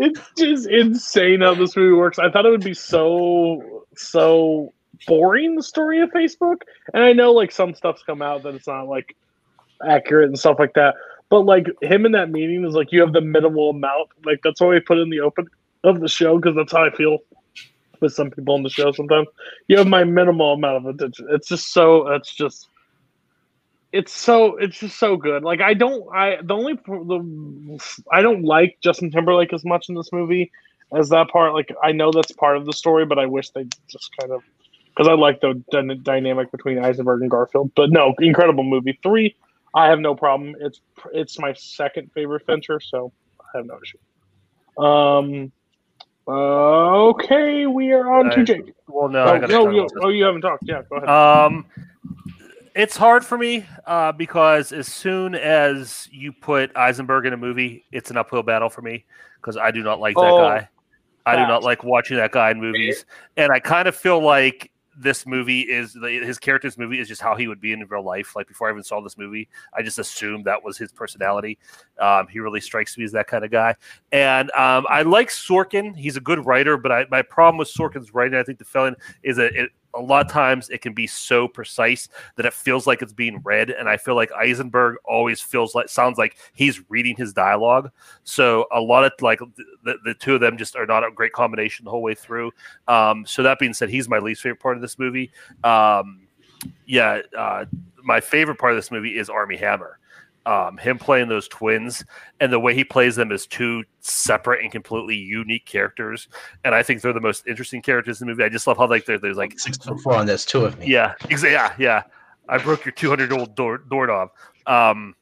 it's 0.00 0.20
just 0.36 0.68
insane 0.68 1.40
how 1.40 1.54
this 1.54 1.76
movie 1.76 1.94
works. 1.94 2.18
I 2.18 2.30
thought 2.30 2.46
it 2.46 2.50
would 2.50 2.64
be 2.64 2.74
so 2.74 3.86
so 3.96 4.72
boring 5.06 5.54
the 5.54 5.62
story 5.62 6.00
of 6.00 6.10
Facebook, 6.10 6.62
and 6.94 7.02
I 7.02 7.12
know 7.12 7.32
like 7.32 7.52
some 7.52 7.74
stuff's 7.74 8.02
come 8.02 8.22
out 8.22 8.42
that 8.42 8.54
it's 8.54 8.66
not 8.66 8.88
like 8.88 9.16
accurate 9.86 10.28
and 10.28 10.38
stuff 10.38 10.56
like 10.58 10.74
that. 10.74 10.94
But 11.30 11.40
like 11.40 11.66
him 11.82 12.06
in 12.06 12.12
that 12.12 12.30
meeting 12.30 12.64
is 12.64 12.74
like 12.74 12.90
you 12.90 13.00
have 13.00 13.12
the 13.12 13.20
minimal 13.20 13.70
amount. 13.70 14.08
Like 14.24 14.40
that's 14.42 14.60
why 14.60 14.68
we 14.68 14.80
put 14.80 14.98
in 14.98 15.10
the 15.10 15.20
open 15.20 15.46
of 15.84 16.00
the 16.00 16.08
show 16.08 16.36
because 16.36 16.56
that's 16.56 16.72
how 16.72 16.84
I 16.84 16.90
feel 16.90 17.18
with 18.00 18.14
some 18.14 18.30
people 18.30 18.54
on 18.54 18.62
the 18.62 18.70
show. 18.70 18.92
Sometimes 18.92 19.28
you 19.68 19.76
have 19.76 19.86
my 19.86 20.04
minimal 20.04 20.54
amount 20.54 20.86
of 20.86 20.94
attention. 20.94 21.26
It's 21.30 21.48
just 21.48 21.72
so. 21.72 22.08
It's 22.08 22.34
just. 22.34 22.68
It's 23.92 24.12
so. 24.12 24.56
It's 24.56 24.78
just 24.78 24.98
so 24.98 25.16
good. 25.16 25.42
Like 25.42 25.60
I 25.60 25.74
don't. 25.74 26.04
I 26.14 26.38
the 26.42 26.54
only 26.54 26.74
the 26.74 28.02
I 28.12 28.20
don't 28.20 28.42
like 28.42 28.78
Justin 28.82 29.10
Timberlake 29.10 29.52
as 29.52 29.64
much 29.64 29.88
in 29.88 29.94
this 29.94 30.12
movie 30.12 30.50
as 30.94 31.08
that 31.08 31.28
part. 31.28 31.54
Like 31.54 31.70
I 31.82 31.92
know 31.92 32.10
that's 32.12 32.32
part 32.32 32.56
of 32.56 32.66
the 32.66 32.72
story, 32.72 33.06
but 33.06 33.18
I 33.18 33.26
wish 33.26 33.50
they 33.50 33.64
just 33.90 34.10
kind 34.20 34.32
of 34.32 34.42
because 34.88 35.08
I 35.08 35.14
like 35.14 35.40
the 35.40 35.62
dy- 35.70 35.94
dynamic 36.02 36.50
between 36.50 36.78
Eisenberg 36.78 37.22
and 37.22 37.30
Garfield. 37.30 37.70
But 37.74 37.90
no, 37.90 38.14
incredible 38.18 38.64
movie. 38.64 38.98
Three, 39.02 39.34
I 39.74 39.86
have 39.86 40.00
no 40.00 40.14
problem. 40.14 40.54
It's 40.60 40.80
it's 41.12 41.38
my 41.38 41.54
second 41.54 42.12
favorite 42.12 42.44
Fincher, 42.44 42.80
so 42.80 43.12
I 43.40 43.58
have 43.58 43.66
no 43.66 43.78
issue. 43.82 44.84
Um. 44.84 45.52
Okay, 46.30 47.66
we 47.66 47.90
are 47.92 48.12
on 48.18 48.30
to 48.32 48.40
Uh, 48.40 48.44
Jake. 48.44 48.74
Well, 48.86 49.08
no, 49.08 49.24
Oh, 49.24 49.38
no, 49.38 49.70
you, 49.70 49.88
oh, 50.02 50.08
you 50.08 50.24
haven't 50.24 50.42
talked. 50.42 50.64
Yeah, 50.66 50.82
go 50.90 50.96
ahead. 50.96 51.08
Um, 51.08 51.64
it's 52.78 52.96
hard 52.96 53.24
for 53.24 53.36
me 53.36 53.66
uh, 53.86 54.12
because 54.12 54.70
as 54.70 54.86
soon 54.86 55.34
as 55.34 56.08
you 56.12 56.32
put 56.32 56.74
Eisenberg 56.76 57.26
in 57.26 57.32
a 57.32 57.36
movie, 57.36 57.84
it's 57.90 58.12
an 58.12 58.16
uphill 58.16 58.44
battle 58.44 58.70
for 58.70 58.82
me 58.82 59.04
because 59.40 59.56
I 59.56 59.72
do 59.72 59.82
not 59.82 59.98
like 59.98 60.14
that 60.14 60.32
Oh, 60.32 60.38
guy. 60.38 60.68
I 61.26 61.36
do 61.36 61.46
not 61.46 61.62
like 61.64 61.82
watching 61.82 62.16
that 62.16 62.32
guy 62.32 62.52
in 62.52 62.60
movies, 62.60 63.04
and 63.36 63.52
I 63.52 63.58
kind 63.58 63.86
of 63.86 63.94
feel 63.94 64.22
like 64.22 64.70
this 64.96 65.26
movie 65.26 65.60
is 65.60 65.96
his 66.02 66.38
character's 66.38 66.78
movie 66.78 66.98
is 66.98 67.06
just 67.06 67.20
how 67.20 67.36
he 67.36 67.46
would 67.48 67.60
be 67.60 67.72
in 67.72 67.84
real 67.88 68.02
life. 68.02 68.34
Like 68.34 68.48
before 68.48 68.68
I 68.68 68.72
even 68.72 68.82
saw 68.82 69.00
this 69.00 69.18
movie, 69.18 69.48
I 69.76 69.82
just 69.82 69.98
assumed 69.98 70.44
that 70.46 70.62
was 70.62 70.78
his 70.78 70.90
personality. 70.90 71.58
Um, 72.00 72.26
he 72.28 72.40
really 72.40 72.60
strikes 72.60 72.96
me 72.96 73.04
as 73.04 73.12
that 73.12 73.26
kind 73.26 73.44
of 73.44 73.50
guy. 73.50 73.74
And 74.10 74.50
um, 74.52 74.86
I 74.88 75.02
like 75.02 75.28
Sorkin. 75.28 75.96
He's 75.96 76.16
a 76.16 76.20
good 76.20 76.46
writer, 76.46 76.76
but 76.76 76.90
I, 76.90 77.06
my 77.10 77.22
problem 77.22 77.58
with 77.58 77.68
Sorkin's 77.68 78.14
writing, 78.14 78.38
I 78.38 78.42
think 78.42 78.58
the 78.58 78.64
felon 78.64 78.96
is 79.22 79.36
that 79.36 79.54
it, 79.54 79.70
a 79.94 80.00
lot 80.00 80.24
of 80.24 80.30
times 80.30 80.68
it 80.70 80.80
can 80.80 80.92
be 80.92 81.06
so 81.06 81.48
precise 81.48 82.08
that 82.36 82.46
it 82.46 82.52
feels 82.52 82.86
like 82.86 83.02
it's 83.02 83.12
being 83.12 83.40
read. 83.42 83.70
And 83.70 83.88
I 83.88 83.96
feel 83.96 84.14
like 84.14 84.30
Eisenberg 84.32 84.96
always 85.04 85.40
feels 85.40 85.74
like 85.74 85.88
sounds 85.88 86.18
like 86.18 86.36
he's 86.54 86.88
reading 86.90 87.16
his 87.16 87.32
dialogue. 87.32 87.90
So 88.24 88.66
a 88.72 88.80
lot 88.80 89.04
of 89.04 89.12
like 89.20 89.40
the, 89.84 89.96
the 90.04 90.14
two 90.14 90.34
of 90.34 90.40
them 90.40 90.56
just 90.56 90.76
are 90.76 90.86
not 90.86 91.04
a 91.04 91.10
great 91.10 91.32
combination 91.32 91.84
the 91.84 91.90
whole 91.90 92.02
way 92.02 92.14
through. 92.14 92.52
Um, 92.86 93.24
so 93.26 93.42
that 93.42 93.58
being 93.58 93.74
said, 93.74 93.88
he's 93.88 94.08
my 94.08 94.18
least 94.18 94.42
favorite 94.42 94.60
part 94.60 94.76
of 94.76 94.82
this 94.82 94.98
movie. 94.98 95.30
Um, 95.64 96.28
yeah, 96.86 97.20
uh, 97.36 97.64
my 98.02 98.20
favorite 98.20 98.58
part 98.58 98.72
of 98.72 98.78
this 98.78 98.90
movie 98.90 99.16
is 99.16 99.30
Armie 99.30 99.56
Hammer. 99.56 99.98
Um, 100.46 100.78
him 100.78 100.98
playing 100.98 101.28
those 101.28 101.46
twins 101.46 102.04
and 102.40 102.50
the 102.50 102.58
way 102.58 102.74
he 102.74 102.82
plays 102.82 103.16
them 103.16 103.32
as 103.32 103.46
two 103.46 103.84
separate 104.00 104.62
and 104.62 104.72
completely 104.72 105.16
unique 105.16 105.66
characters, 105.66 106.26
and 106.64 106.74
I 106.74 106.82
think 106.82 107.02
they're 107.02 107.12
the 107.12 107.20
most 107.20 107.46
interesting 107.46 107.82
characters 107.82 108.22
in 108.22 108.26
the 108.26 108.32
movie. 108.32 108.44
I 108.44 108.48
just 108.48 108.66
love 108.66 108.78
how 108.78 108.88
like 108.88 109.04
they're, 109.04 109.18
there's 109.18 109.36
like 109.36 109.58
six 109.58 109.76
foot 109.76 110.00
four, 110.00 110.14
on 110.14 110.24
this, 110.24 110.46
two 110.46 110.64
of 110.64 110.78
me. 110.78 110.86
yeah, 110.86 111.14
exa- 111.24 111.52
yeah, 111.52 111.74
yeah. 111.78 112.02
I 112.48 112.56
broke 112.56 112.86
your 112.86 112.92
200 112.92 113.30
old 113.30 113.54
door 113.56 113.78
doorknob. 113.78 114.30
Um, 114.66 115.14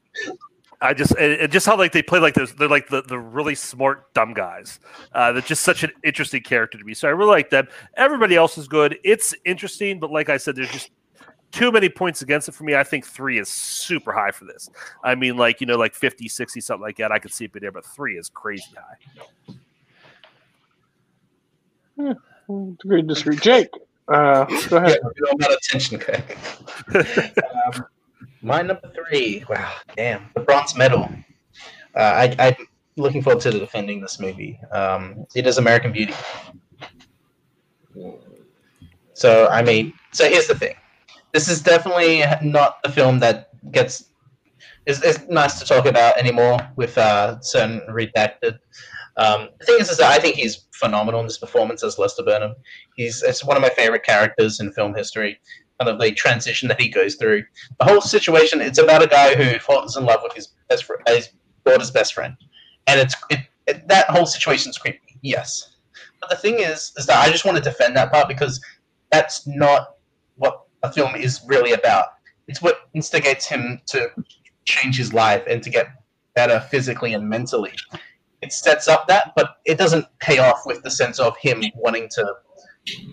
I 0.80 0.94
just 0.94 1.12
and, 1.12 1.32
and 1.40 1.52
just 1.52 1.66
how 1.66 1.76
like 1.76 1.92
they 1.92 2.02
play 2.02 2.18
like 2.18 2.34
those 2.34 2.54
they're 2.54 2.68
like 2.68 2.88
the, 2.88 3.02
the 3.02 3.18
really 3.18 3.54
smart 3.54 4.12
dumb 4.14 4.34
guys. 4.34 4.78
Uh, 5.12 5.32
they're 5.32 5.42
just 5.42 5.64
such 5.64 5.82
an 5.82 5.90
interesting 6.04 6.42
character 6.42 6.78
to 6.78 6.84
me. 6.84 6.94
So 6.94 7.08
I 7.08 7.12
really 7.12 7.30
like 7.30 7.50
them. 7.50 7.66
Everybody 7.96 8.36
else 8.36 8.58
is 8.58 8.68
good. 8.68 8.98
It's 9.02 9.34
interesting, 9.44 9.98
but 9.98 10.10
like 10.10 10.28
I 10.28 10.36
said, 10.36 10.56
there's 10.56 10.70
just 10.70 10.90
too 11.56 11.72
many 11.72 11.88
points 11.88 12.20
against 12.20 12.48
it 12.48 12.52
for 12.52 12.64
me. 12.64 12.74
I 12.76 12.84
think 12.84 13.06
three 13.06 13.38
is 13.38 13.48
super 13.48 14.12
high 14.12 14.30
for 14.30 14.44
this. 14.44 14.68
I 15.02 15.14
mean, 15.14 15.38
like, 15.38 15.62
you 15.62 15.66
know, 15.66 15.76
like 15.76 15.94
50, 15.94 16.28
60, 16.28 16.60
something 16.60 16.82
like 16.82 16.98
that. 16.98 17.10
I 17.10 17.18
could 17.18 17.32
see 17.32 17.46
it 17.46 17.52
be 17.52 17.60
there, 17.60 17.72
but 17.72 17.86
three 17.86 18.18
is 18.18 18.28
crazy 18.28 18.64
high. 21.98 22.14
Agree, 22.48 23.00
to 23.00 23.08
disagree. 23.08 23.36
Jake, 23.36 23.70
uh, 24.08 24.44
go 24.44 24.76
Yeah, 24.76 24.84
ahead. 24.84 24.98
we 25.02 25.46
all 25.46 25.52
attention, 25.54 25.98
Kirk. 25.98 26.36
um, 27.74 27.86
my 28.42 28.60
number 28.60 28.92
three. 28.94 29.42
Wow, 29.48 29.72
damn, 29.96 30.28
the 30.34 30.40
bronze 30.40 30.76
medal. 30.76 31.08
Uh, 31.94 31.98
I, 31.98 32.36
I'm 32.38 32.54
looking 32.96 33.22
forward 33.22 33.40
to 33.42 33.50
defending 33.50 34.02
this 34.02 34.20
movie. 34.20 34.60
Um, 34.72 35.26
it 35.34 35.46
is 35.46 35.56
American 35.56 35.90
Beauty. 35.90 36.14
So 39.14 39.48
I 39.48 39.62
mean, 39.62 39.94
so 40.12 40.28
here's 40.28 40.46
the 40.46 40.54
thing. 40.54 40.76
This 41.36 41.48
is 41.48 41.60
definitely 41.60 42.24
not 42.40 42.78
a 42.84 42.90
film 42.90 43.18
that 43.18 43.50
gets 43.70 44.08
is, 44.86 45.02
is 45.02 45.20
nice 45.28 45.58
to 45.58 45.66
talk 45.66 45.84
about 45.84 46.16
anymore 46.16 46.56
with 46.76 46.96
uh, 46.96 47.38
certain 47.40 47.82
redacted. 47.90 48.58
Um, 49.18 49.50
the 49.60 49.66
thing 49.66 49.76
is, 49.78 49.90
is 49.90 50.00
I 50.00 50.18
think 50.18 50.36
he's 50.36 50.64
phenomenal 50.72 51.20
in 51.20 51.26
this 51.26 51.36
performance 51.36 51.84
as 51.84 51.98
Lester 51.98 52.22
Burnham. 52.22 52.54
He's 52.96 53.22
it's 53.22 53.44
one 53.44 53.54
of 53.54 53.62
my 53.62 53.68
favorite 53.68 54.02
characters 54.02 54.60
in 54.60 54.72
film 54.72 54.94
history. 54.94 55.38
Kind 55.78 55.90
of 55.90 56.00
the 56.00 56.10
transition 56.12 56.70
that 56.70 56.80
he 56.80 56.88
goes 56.88 57.16
through. 57.16 57.44
The 57.80 57.84
whole 57.84 58.00
situation. 58.00 58.62
It's 58.62 58.78
about 58.78 59.02
a 59.02 59.06
guy 59.06 59.34
who 59.34 59.58
falls 59.58 59.98
in 59.98 60.06
love 60.06 60.20
with 60.22 60.32
his 60.32 60.54
best 60.70 60.84
friend, 60.84 61.02
his 61.06 61.28
daughter's 61.66 61.90
best 61.90 62.14
friend, 62.14 62.34
and 62.86 62.98
it's 62.98 63.14
it, 63.28 63.40
it, 63.66 63.86
that 63.88 64.08
whole 64.08 64.24
situation's 64.24 64.78
creepy. 64.78 65.18
Yes, 65.20 65.76
but 66.18 66.30
the 66.30 66.36
thing 66.36 66.60
is, 66.60 66.94
is 66.96 67.04
that 67.04 67.18
I 67.18 67.30
just 67.30 67.44
want 67.44 67.58
to 67.58 67.62
defend 67.62 67.94
that 67.96 68.10
part 68.10 68.26
because 68.26 68.58
that's 69.10 69.46
not 69.46 69.96
what 70.36 70.65
a 70.82 70.92
film 70.92 71.14
is 71.14 71.40
really 71.46 71.72
about. 71.72 72.06
It's 72.48 72.62
what 72.62 72.88
instigates 72.94 73.46
him 73.46 73.80
to 73.86 74.10
change 74.64 74.96
his 74.96 75.12
life 75.12 75.42
and 75.48 75.62
to 75.62 75.70
get 75.70 75.88
better 76.34 76.60
physically 76.60 77.14
and 77.14 77.28
mentally. 77.28 77.72
It 78.42 78.52
sets 78.52 78.86
up 78.88 79.08
that, 79.08 79.32
but 79.34 79.56
it 79.64 79.78
doesn't 79.78 80.06
pay 80.20 80.38
off 80.38 80.62
with 80.66 80.82
the 80.82 80.90
sense 80.90 81.18
of 81.18 81.36
him 81.38 81.62
wanting 81.74 82.08
to. 82.12 82.34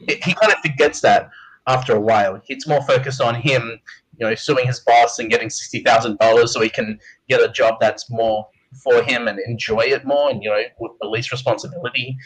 It, 0.08 0.24
he 0.24 0.34
kind 0.34 0.52
of 0.52 0.60
forgets 0.60 1.02
that 1.02 1.30
after 1.68 1.96
a 1.96 2.00
while. 2.00 2.42
It's 2.48 2.68
more 2.68 2.82
focused 2.84 3.22
on 3.22 3.36
him, 3.36 3.80
you 4.18 4.28
know, 4.28 4.36
suing 4.36 4.68
his 4.68 4.82
boss 4.82 5.20
and 5.20 5.30
getting 5.30 5.50
sixty 5.50 5.80
thousand 5.80 6.20
dollars 6.20 6.54
so 6.54 6.62
he 6.62 6.70
can 6.70 7.00
get 7.30 7.42
a 7.42 7.50
job 7.52 7.76
that's 7.80 8.10
more 8.12 8.48
for 8.84 9.02
him 9.04 9.28
and 9.28 9.40
enjoy 9.48 9.82
it 9.82 10.06
more, 10.06 10.30
and 10.30 10.44
you 10.44 10.50
know, 10.50 10.62
with 10.80 10.92
the 11.02 11.08
least 11.08 11.32
responsibility, 11.32 12.18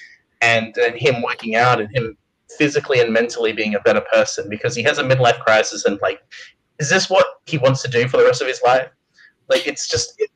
and 0.41 0.75
and 0.77 0.95
him 0.95 1.21
working 1.21 1.55
out 1.55 1.79
and 1.79 1.95
him 1.95 2.17
physically 2.57 2.99
and 2.99 3.11
mentally 3.11 3.53
being 3.53 3.75
a 3.75 3.79
better 3.79 4.01
person 4.13 4.49
because 4.49 4.75
he 4.75 4.83
has 4.83 4.97
a 4.97 5.03
midlife 5.03 5.39
crisis 5.39 5.85
and 5.85 5.99
like, 6.01 6.21
is 6.79 6.89
this 6.89 7.09
what 7.09 7.25
he 7.45 7.57
wants 7.57 7.81
to 7.81 7.89
do 7.89 8.07
for 8.07 8.17
the 8.17 8.23
rest 8.25 8.41
of 8.41 8.47
his 8.47 8.61
life? 8.65 8.89
Like, 9.49 9.67
it's 9.67 9.87
just. 9.87 10.15
It, 10.19 10.29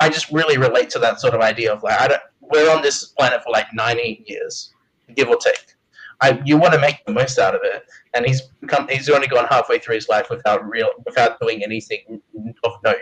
I 0.00 0.08
just 0.08 0.30
really 0.30 0.58
relate 0.58 0.90
to 0.90 0.98
that 0.98 1.20
sort 1.20 1.34
of 1.34 1.40
idea 1.40 1.72
of 1.72 1.82
like 1.82 1.98
I 1.98 2.08
don't, 2.08 2.22
we're 2.40 2.70
on 2.70 2.82
this 2.82 3.06
planet 3.06 3.42
for 3.42 3.50
like 3.50 3.66
ninety 3.72 4.24
years, 4.26 4.72
give 5.14 5.28
or 5.28 5.36
take. 5.36 5.74
I, 6.20 6.40
you 6.44 6.56
want 6.56 6.74
to 6.74 6.80
make 6.80 7.04
the 7.06 7.12
most 7.12 7.38
out 7.38 7.54
of 7.54 7.60
it, 7.64 7.84
and 8.14 8.26
he's 8.26 8.42
become 8.60 8.88
he's 8.88 9.08
only 9.08 9.28
gone 9.28 9.46
halfway 9.46 9.78
through 9.78 9.94
his 9.94 10.08
life 10.08 10.30
without 10.30 10.68
real 10.68 10.88
without 11.06 11.40
doing 11.40 11.62
anything 11.62 12.20
of 12.64 12.72
note. 12.84 12.96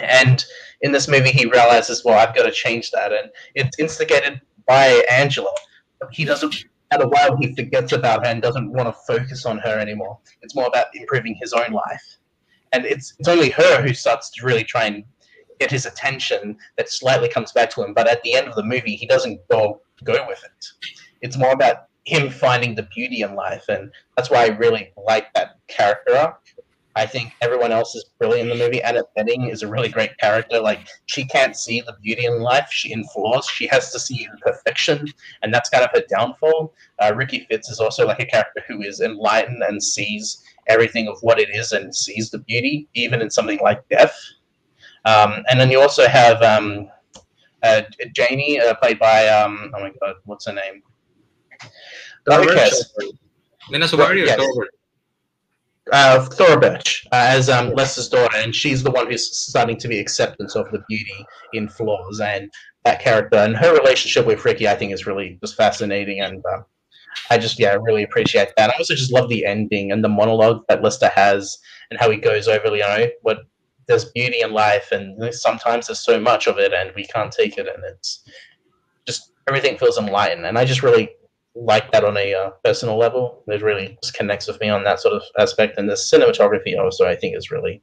And 0.00 0.44
in 0.80 0.92
this 0.92 1.08
movie, 1.08 1.30
he 1.30 1.46
realizes, 1.46 2.04
well, 2.04 2.18
I've 2.18 2.34
got 2.34 2.44
to 2.44 2.52
change 2.52 2.90
that, 2.92 3.12
and 3.12 3.30
it's 3.54 3.78
instigated 3.78 4.40
by 4.66 5.04
Angela. 5.10 5.52
He 6.10 6.24
doesn't. 6.24 6.64
At 6.90 7.02
a 7.02 7.08
while, 7.08 7.36
he 7.36 7.54
forgets 7.54 7.92
about 7.92 8.24
her 8.24 8.30
and 8.32 8.40
doesn't 8.40 8.72
want 8.72 8.88
to 8.88 9.00
focus 9.06 9.44
on 9.44 9.58
her 9.58 9.78
anymore. 9.78 10.18
It's 10.42 10.54
more 10.54 10.66
about 10.66 10.86
improving 10.94 11.36
his 11.40 11.52
own 11.52 11.72
life, 11.72 12.18
and 12.72 12.86
it's 12.86 13.14
it's 13.18 13.28
only 13.28 13.50
her 13.50 13.82
who 13.82 13.92
starts 13.92 14.30
to 14.30 14.46
really 14.46 14.64
try 14.64 14.86
and 14.86 15.04
get 15.60 15.70
his 15.70 15.86
attention 15.86 16.56
that 16.76 16.88
slightly 16.88 17.28
comes 17.28 17.52
back 17.52 17.70
to 17.70 17.82
him. 17.82 17.92
But 17.92 18.08
at 18.08 18.22
the 18.22 18.34
end 18.34 18.48
of 18.48 18.54
the 18.54 18.62
movie, 18.62 18.96
he 18.96 19.06
doesn't 19.06 19.40
go 19.48 19.82
go 20.04 20.26
with 20.26 20.42
it. 20.44 20.66
It's 21.20 21.36
more 21.36 21.52
about 21.52 21.88
him 22.04 22.30
finding 22.30 22.74
the 22.74 22.84
beauty 22.94 23.20
in 23.20 23.34
life, 23.34 23.64
and 23.68 23.92
that's 24.16 24.30
why 24.30 24.44
I 24.44 24.48
really 24.48 24.92
like 24.96 25.32
that 25.34 25.56
character 25.68 26.16
arc. 26.16 26.40
I 26.98 27.06
think 27.06 27.32
everyone 27.40 27.70
else 27.70 27.94
is 27.94 28.10
brilliant 28.18 28.50
in 28.50 28.58
the 28.58 28.64
movie. 28.64 28.80
Annette 28.80 29.14
Bening 29.16 29.52
is 29.52 29.62
a 29.62 29.68
really 29.68 29.88
great 29.88 30.18
character. 30.18 30.58
Like 30.58 30.88
she 31.06 31.24
can't 31.24 31.56
see 31.56 31.80
the 31.80 31.96
beauty 32.02 32.26
in 32.26 32.40
life, 32.40 32.70
she 32.72 32.92
in 32.92 33.04
flaws. 33.04 33.48
She 33.48 33.68
has 33.68 33.92
to 33.92 34.00
see 34.00 34.26
perfection, 34.42 35.06
and 35.42 35.54
that's 35.54 35.70
kind 35.70 35.84
of 35.84 35.90
her 35.94 36.02
downfall. 36.08 36.74
Uh, 36.98 37.12
Ricky 37.14 37.46
Fitts 37.48 37.70
is 37.70 37.78
also 37.78 38.04
like 38.04 38.18
a 38.18 38.26
character 38.26 38.64
who 38.66 38.82
is 38.82 39.00
enlightened 39.00 39.62
and 39.62 39.80
sees 39.80 40.42
everything 40.66 41.06
of 41.06 41.18
what 41.20 41.38
it 41.38 41.50
is 41.50 41.70
and 41.70 41.94
sees 41.94 42.30
the 42.30 42.38
beauty, 42.38 42.88
even 42.94 43.22
in 43.22 43.30
something 43.30 43.60
like 43.62 43.88
death. 43.88 44.18
Um, 45.04 45.44
and 45.48 45.60
then 45.60 45.70
you 45.70 45.80
also 45.80 46.08
have 46.08 46.42
um, 46.42 46.88
uh, 47.62 47.82
Janie, 48.12 48.60
uh, 48.60 48.74
played 48.74 48.98
by 48.98 49.28
um, 49.28 49.70
oh 49.76 49.80
my 49.80 49.92
god, 50.00 50.16
what's 50.24 50.46
her 50.46 50.52
name? 50.52 50.82
Nina 53.70 53.86
Suvari 53.86 54.22
or 54.22 54.26
Yes. 54.26 54.40
Uh, 55.92 56.24
Thora 56.24 56.60
Birch 56.60 57.06
uh, 57.12 57.26
as 57.28 57.48
um, 57.48 57.70
Lester's 57.70 58.08
daughter, 58.08 58.36
and 58.36 58.54
she's 58.54 58.82
the 58.82 58.90
one 58.90 59.10
who's 59.10 59.36
starting 59.36 59.76
to 59.78 59.88
be 59.88 59.98
acceptance 59.98 60.54
of 60.54 60.70
the 60.70 60.82
beauty 60.88 61.24
in 61.52 61.68
flaws 61.68 62.20
and 62.20 62.50
that 62.84 63.00
character 63.00 63.38
and 63.38 63.56
her 63.56 63.74
relationship 63.74 64.26
with 64.26 64.44
Ricky. 64.44 64.68
I 64.68 64.74
think 64.74 64.92
is 64.92 65.06
really 65.06 65.38
just 65.40 65.56
fascinating, 65.56 66.20
and 66.20 66.44
uh, 66.44 66.60
I 67.30 67.38
just 67.38 67.58
yeah, 67.58 67.70
I 67.70 67.74
really 67.74 68.02
appreciate 68.02 68.52
that. 68.56 68.70
I 68.70 68.76
also 68.76 68.94
just 68.94 69.12
love 69.12 69.28
the 69.28 69.44
ending 69.44 69.92
and 69.92 70.04
the 70.04 70.08
monologue 70.08 70.62
that 70.68 70.82
Lester 70.82 71.08
has, 71.14 71.58
and 71.90 71.98
how 71.98 72.10
he 72.10 72.18
goes 72.18 72.48
over, 72.48 72.74
you 72.74 72.82
know, 72.82 73.06
what 73.22 73.38
there's 73.86 74.06
beauty 74.12 74.40
in 74.40 74.52
life, 74.52 74.92
and 74.92 75.34
sometimes 75.34 75.86
there's 75.86 76.04
so 76.04 76.20
much 76.20 76.46
of 76.46 76.58
it, 76.58 76.72
and 76.72 76.92
we 76.94 77.06
can't 77.06 77.32
take 77.32 77.56
it, 77.56 77.66
and 77.66 77.82
it's 77.88 78.24
just 79.06 79.32
everything 79.48 79.78
feels 79.78 79.98
enlightened, 79.98 80.44
and 80.44 80.58
I 80.58 80.64
just 80.64 80.82
really 80.82 81.10
like 81.60 81.90
that 81.92 82.04
on 82.04 82.16
a 82.16 82.34
uh, 82.34 82.50
personal 82.64 82.96
level. 82.96 83.42
It 83.48 83.62
really 83.62 83.98
just 84.02 84.14
connects 84.14 84.46
with 84.46 84.60
me 84.60 84.68
on 84.68 84.84
that 84.84 85.00
sort 85.00 85.14
of 85.14 85.22
aspect, 85.38 85.78
and 85.78 85.88
the 85.88 85.94
cinematography 85.94 86.78
also 86.78 87.06
I 87.06 87.16
think 87.16 87.36
is 87.36 87.50
really 87.50 87.82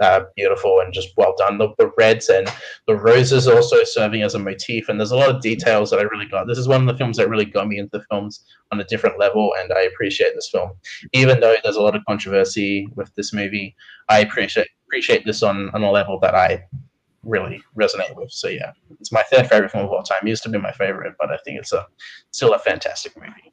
uh, 0.00 0.20
beautiful 0.36 0.80
and 0.80 0.92
just 0.94 1.10
well 1.16 1.34
done. 1.36 1.58
The, 1.58 1.68
the 1.78 1.92
reds 1.98 2.28
and 2.28 2.48
the 2.86 2.96
roses 2.96 3.46
also 3.46 3.84
serving 3.84 4.22
as 4.22 4.34
a 4.34 4.38
motif, 4.38 4.88
and 4.88 4.98
there's 4.98 5.10
a 5.10 5.16
lot 5.16 5.34
of 5.34 5.42
details 5.42 5.90
that 5.90 6.00
I 6.00 6.04
really 6.04 6.26
got. 6.26 6.46
This 6.46 6.58
is 6.58 6.68
one 6.68 6.80
of 6.80 6.86
the 6.86 6.96
films 6.96 7.16
that 7.18 7.28
really 7.28 7.44
got 7.44 7.68
me 7.68 7.78
into 7.78 7.98
the 7.98 8.04
films 8.10 8.44
on 8.72 8.80
a 8.80 8.84
different 8.84 9.18
level, 9.18 9.52
and 9.58 9.72
I 9.72 9.82
appreciate 9.82 10.34
this 10.34 10.48
film, 10.50 10.70
even 11.12 11.40
though 11.40 11.54
there's 11.62 11.76
a 11.76 11.82
lot 11.82 11.96
of 11.96 12.04
controversy 12.08 12.88
with 12.94 13.14
this 13.14 13.32
movie. 13.32 13.74
I 14.08 14.20
appreciate 14.20 14.68
appreciate 14.86 15.24
this 15.24 15.42
on 15.42 15.70
on 15.74 15.82
a 15.82 15.90
level 15.90 16.18
that 16.20 16.34
I 16.34 16.64
really 17.24 17.62
resonate 17.78 18.14
with. 18.16 18.30
So 18.30 18.48
yeah, 18.48 18.72
it's 18.98 19.12
my 19.12 19.22
third 19.24 19.48
favorite 19.48 19.70
film 19.70 19.84
of 19.84 19.90
all 19.90 20.02
time. 20.02 20.18
It 20.22 20.28
used 20.28 20.42
to 20.44 20.48
be 20.48 20.58
my 20.58 20.72
favorite, 20.72 21.14
but 21.18 21.30
I 21.30 21.36
think 21.44 21.58
it's 21.58 21.72
a 21.72 21.86
still 22.30 22.54
a 22.54 22.58
fantastic 22.58 23.16
movie. 23.16 23.52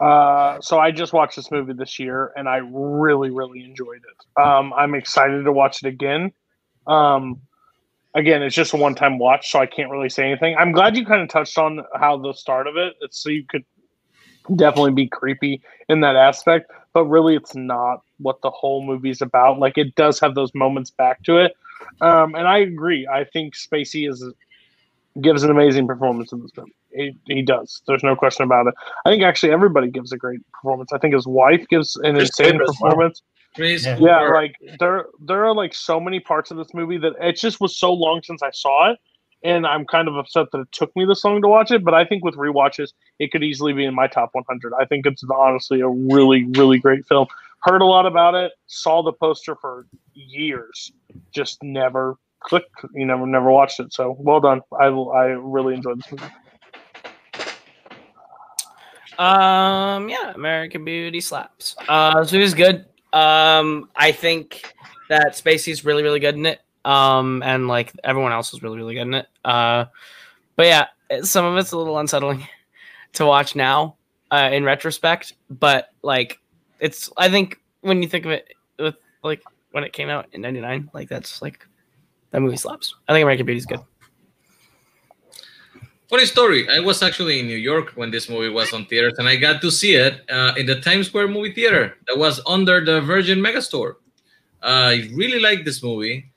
Uh, 0.00 0.58
so 0.62 0.78
I 0.78 0.90
just 0.90 1.12
watched 1.12 1.36
this 1.36 1.50
movie 1.50 1.74
this 1.74 1.98
year, 1.98 2.32
and 2.34 2.48
I 2.48 2.56
really, 2.56 3.30
really 3.30 3.62
enjoyed 3.62 3.98
it. 3.98 4.42
Um, 4.42 4.72
I'm 4.72 4.94
excited 4.94 5.44
to 5.44 5.52
watch 5.52 5.82
it 5.82 5.88
again. 5.88 6.32
Um, 6.86 7.42
again, 8.14 8.42
it's 8.42 8.54
just 8.54 8.72
a 8.72 8.78
one-time 8.78 9.18
watch, 9.18 9.52
so 9.52 9.58
I 9.58 9.66
can't 9.66 9.90
really 9.90 10.08
say 10.08 10.24
anything. 10.24 10.56
I'm 10.58 10.72
glad 10.72 10.96
you 10.96 11.04
kind 11.04 11.20
of 11.20 11.28
touched 11.28 11.58
on 11.58 11.84
how 11.94 12.16
the 12.16 12.32
start 12.32 12.66
of 12.66 12.78
it, 12.78 12.94
it's 13.02 13.22
so 13.22 13.28
you 13.28 13.44
could 13.46 13.64
definitely 14.56 14.92
be 14.92 15.06
creepy 15.06 15.60
in 15.90 16.00
that 16.00 16.16
aspect, 16.16 16.70
but 16.92 17.04
really, 17.04 17.36
it's 17.36 17.54
not 17.54 18.02
what 18.18 18.40
the 18.42 18.50
whole 18.50 18.84
movie's 18.84 19.22
about. 19.22 19.58
Like, 19.58 19.78
it 19.78 19.94
does 19.94 20.20
have 20.20 20.34
those 20.34 20.54
moments 20.54 20.90
back 20.90 21.22
to 21.24 21.38
it, 21.38 21.54
um, 22.00 22.34
and 22.34 22.46
I 22.46 22.58
agree. 22.58 23.06
I 23.06 23.24
think 23.24 23.54
Spacey 23.54 24.08
is 24.08 24.24
gives 25.20 25.42
an 25.42 25.50
amazing 25.50 25.86
performance 25.86 26.32
in 26.32 26.40
this 26.40 26.50
film. 26.52 26.70
He, 26.92 27.16
he 27.26 27.42
does. 27.42 27.82
There's 27.86 28.02
no 28.02 28.16
question 28.16 28.44
about 28.44 28.66
it. 28.66 28.74
I 29.04 29.10
think 29.10 29.22
actually 29.22 29.52
everybody 29.52 29.90
gives 29.90 30.12
a 30.12 30.16
great 30.16 30.40
performance. 30.52 30.92
I 30.92 30.98
think 30.98 31.14
his 31.14 31.26
wife 31.26 31.66
gives 31.68 31.96
an 31.96 32.14
Chris 32.14 32.30
insane 32.30 32.58
Cooper 32.58 32.66
performance. 32.66 33.22
Chris 33.54 33.84
Yeah. 33.84 33.98
Yeah, 33.98 34.20
like 34.28 34.54
there 34.78 35.06
there 35.20 35.44
are 35.44 35.54
like 35.54 35.74
so 35.74 36.00
many 36.00 36.20
parts 36.20 36.50
of 36.50 36.56
this 36.56 36.72
movie 36.74 36.98
that 36.98 37.14
it 37.20 37.36
just 37.36 37.60
was 37.60 37.76
so 37.76 37.92
long 37.92 38.22
since 38.22 38.42
I 38.42 38.50
saw 38.50 38.92
it, 38.92 38.98
and 39.42 39.66
I'm 39.66 39.86
kind 39.86 40.08
of 40.08 40.16
upset 40.16 40.46
that 40.52 40.58
it 40.60 40.72
took 40.72 40.94
me 40.96 41.04
this 41.04 41.24
long 41.24 41.40
to 41.42 41.48
watch 41.48 41.70
it. 41.70 41.84
But 41.84 41.94
I 41.94 42.04
think 42.04 42.24
with 42.24 42.34
rewatches, 42.34 42.92
it 43.18 43.32
could 43.32 43.42
easily 43.42 43.72
be 43.72 43.84
in 43.84 43.94
my 43.94 44.06
top 44.06 44.30
100. 44.32 44.72
I 44.78 44.84
think 44.84 45.06
it's 45.06 45.24
honestly 45.24 45.80
a 45.80 45.88
really 45.88 46.44
really 46.56 46.78
great 46.78 47.06
film. 47.06 47.26
Heard 47.60 47.82
a 47.82 47.86
lot 47.86 48.06
about 48.06 48.34
it, 48.34 48.52
saw 48.66 49.02
the 49.02 49.12
poster 49.12 49.54
for 49.56 49.86
years, 50.14 50.92
just 51.32 51.62
never 51.62 52.16
clicked. 52.40 52.84
You 52.94 53.06
never 53.06 53.26
never 53.26 53.50
watched 53.50 53.80
it. 53.80 53.92
So 53.92 54.16
well 54.18 54.40
done. 54.40 54.62
I 54.78 54.86
I 54.86 55.24
really 55.26 55.74
enjoyed 55.74 55.98
this 55.98 56.10
movie. 56.10 56.24
Um, 59.20 60.08
yeah, 60.08 60.32
American 60.34 60.82
Beauty 60.82 61.20
slaps. 61.20 61.76
Uh, 61.88 62.24
so 62.24 62.38
it 62.38 62.40
was 62.40 62.54
good. 62.54 62.86
Um, 63.12 63.90
I 63.94 64.12
think 64.12 64.74
that 65.10 65.32
Spacey's 65.32 65.84
really, 65.84 66.02
really 66.02 66.20
good 66.20 66.36
in 66.36 66.46
it. 66.46 66.60
Um, 66.84 67.42
and 67.42 67.68
like 67.68 67.92
everyone 68.04 68.32
else 68.32 68.52
was 68.52 68.62
really, 68.62 68.78
really 68.78 68.94
good 68.94 69.02
in 69.02 69.14
it. 69.14 69.26
Uh, 69.44 69.86
but 70.56 70.66
yeah, 70.66 70.86
some 71.22 71.44
of 71.44 71.56
it's 71.56 71.72
a 71.72 71.78
little 71.78 71.98
unsettling 71.98 72.46
to 73.14 73.26
watch 73.26 73.54
now, 73.54 73.96
uh, 74.30 74.50
in 74.52 74.64
retrospect. 74.64 75.34
But 75.48 75.88
like, 76.02 76.38
it's 76.78 77.10
I 77.16 77.28
think 77.28 77.58
when 77.80 78.02
you 78.02 78.08
think 78.08 78.24
of 78.24 78.32
it 78.32 78.54
with 78.78 78.96
like 79.22 79.42
when 79.72 79.84
it 79.84 79.92
came 79.92 80.08
out 80.08 80.26
in 80.32 80.40
'99, 80.40 80.90
like 80.92 81.08
that's 81.08 81.42
like 81.42 81.66
that 82.30 82.40
movie 82.40 82.56
slaps. 82.56 82.94
I 83.08 83.12
think 83.12 83.22
American 83.22 83.46
Beauty's 83.46 83.66
good. 83.66 83.80
Funny 86.08 86.26
story. 86.26 86.68
I 86.68 86.80
was 86.80 87.04
actually 87.04 87.38
in 87.38 87.46
New 87.46 87.56
York 87.56 87.92
when 87.94 88.10
this 88.10 88.28
movie 88.28 88.48
was 88.48 88.72
on 88.72 88.84
theaters, 88.86 89.14
and 89.18 89.28
I 89.28 89.36
got 89.36 89.60
to 89.60 89.70
see 89.70 89.94
it 89.94 90.28
uh, 90.28 90.54
in 90.56 90.66
the 90.66 90.80
Times 90.80 91.06
Square 91.06 91.28
movie 91.28 91.52
theater 91.52 91.96
that 92.08 92.18
was 92.18 92.40
under 92.48 92.84
the 92.84 93.00
Virgin 93.00 93.38
Megastore. 93.38 93.94
Uh, 94.60 94.90
I 94.90 95.08
really 95.14 95.38
liked 95.38 95.64
this 95.64 95.84
movie 95.84 96.30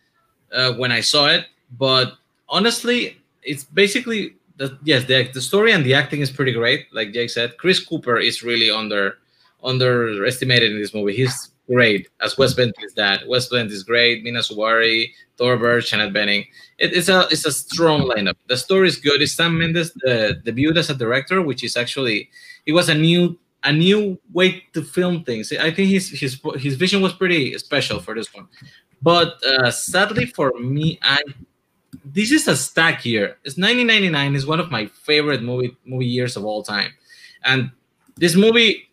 uh, 0.53 0.73
when 0.73 0.91
I 0.91 1.01
saw 1.01 1.27
it, 1.27 1.45
but 1.77 2.13
honestly, 2.49 3.17
it's 3.41 3.63
basically 3.63 4.35
the, 4.57 4.77
yes, 4.83 5.05
the, 5.05 5.29
the 5.33 5.41
story 5.41 5.71
and 5.71 5.85
the 5.85 5.93
acting 5.93 6.21
is 6.21 6.31
pretty 6.31 6.51
great. 6.51 6.87
Like 6.93 7.11
Jake 7.11 7.29
said, 7.29 7.57
Chris 7.57 7.83
Cooper 7.83 8.17
is 8.17 8.43
really 8.43 8.69
under 8.69 9.17
underestimated 9.63 10.71
in 10.71 10.79
this 10.79 10.93
movie. 10.93 11.15
He's 11.15 11.49
great 11.67 12.09
as 12.21 12.37
Wes 12.37 12.53
Bentley's 12.53 12.93
dad. 12.93 13.23
Wes 13.27 13.47
Bentley 13.47 13.75
is 13.75 13.83
great. 13.83 14.23
Mena 14.23 14.39
Suvari, 14.39 15.13
Thora 15.37 15.57
Birch, 15.57 15.89
Janet 15.89 16.13
Bening. 16.13 16.45
It, 16.77 16.93
it's 16.93 17.09
a 17.09 17.27
it's 17.31 17.45
a 17.45 17.51
strong 17.51 18.01
lineup. 18.01 18.35
The 18.47 18.57
story 18.57 18.87
is 18.87 18.97
good. 18.97 19.21
It's 19.21 19.33
Sam 19.33 19.57
Mendes 19.57 19.93
the 19.93 20.41
debuted 20.45 20.77
as 20.77 20.89
a 20.89 20.95
director, 20.95 21.41
which 21.41 21.63
is 21.63 21.77
actually 21.77 22.29
it 22.65 22.73
was 22.73 22.89
a 22.89 22.95
new 22.95 23.37
a 23.63 23.71
new 23.71 24.19
way 24.31 24.63
to 24.73 24.81
film 24.81 25.23
things. 25.23 25.51
I 25.53 25.71
think 25.71 25.89
his 25.89 26.09
his 26.09 26.39
his 26.57 26.75
vision 26.75 27.01
was 27.01 27.13
pretty 27.13 27.57
special 27.57 27.99
for 27.99 28.13
this 28.13 28.33
one. 28.33 28.47
But 29.01 29.43
uh, 29.43 29.71
sadly 29.71 30.25
for 30.25 30.53
me, 30.59 30.99
I 31.01 31.19
this 32.05 32.31
is 32.31 32.47
a 32.47 32.55
stack 32.55 33.05
year. 33.05 33.37
It's 33.43 33.57
1999 33.57 34.35
is 34.35 34.45
one 34.45 34.59
of 34.59 34.71
my 34.71 34.87
favorite 34.87 35.41
movie 35.41 35.75
movie 35.85 36.05
years 36.05 36.35
of 36.35 36.45
all 36.45 36.63
time, 36.63 36.91
and 37.43 37.71
this 38.15 38.35
movie, 38.35 38.89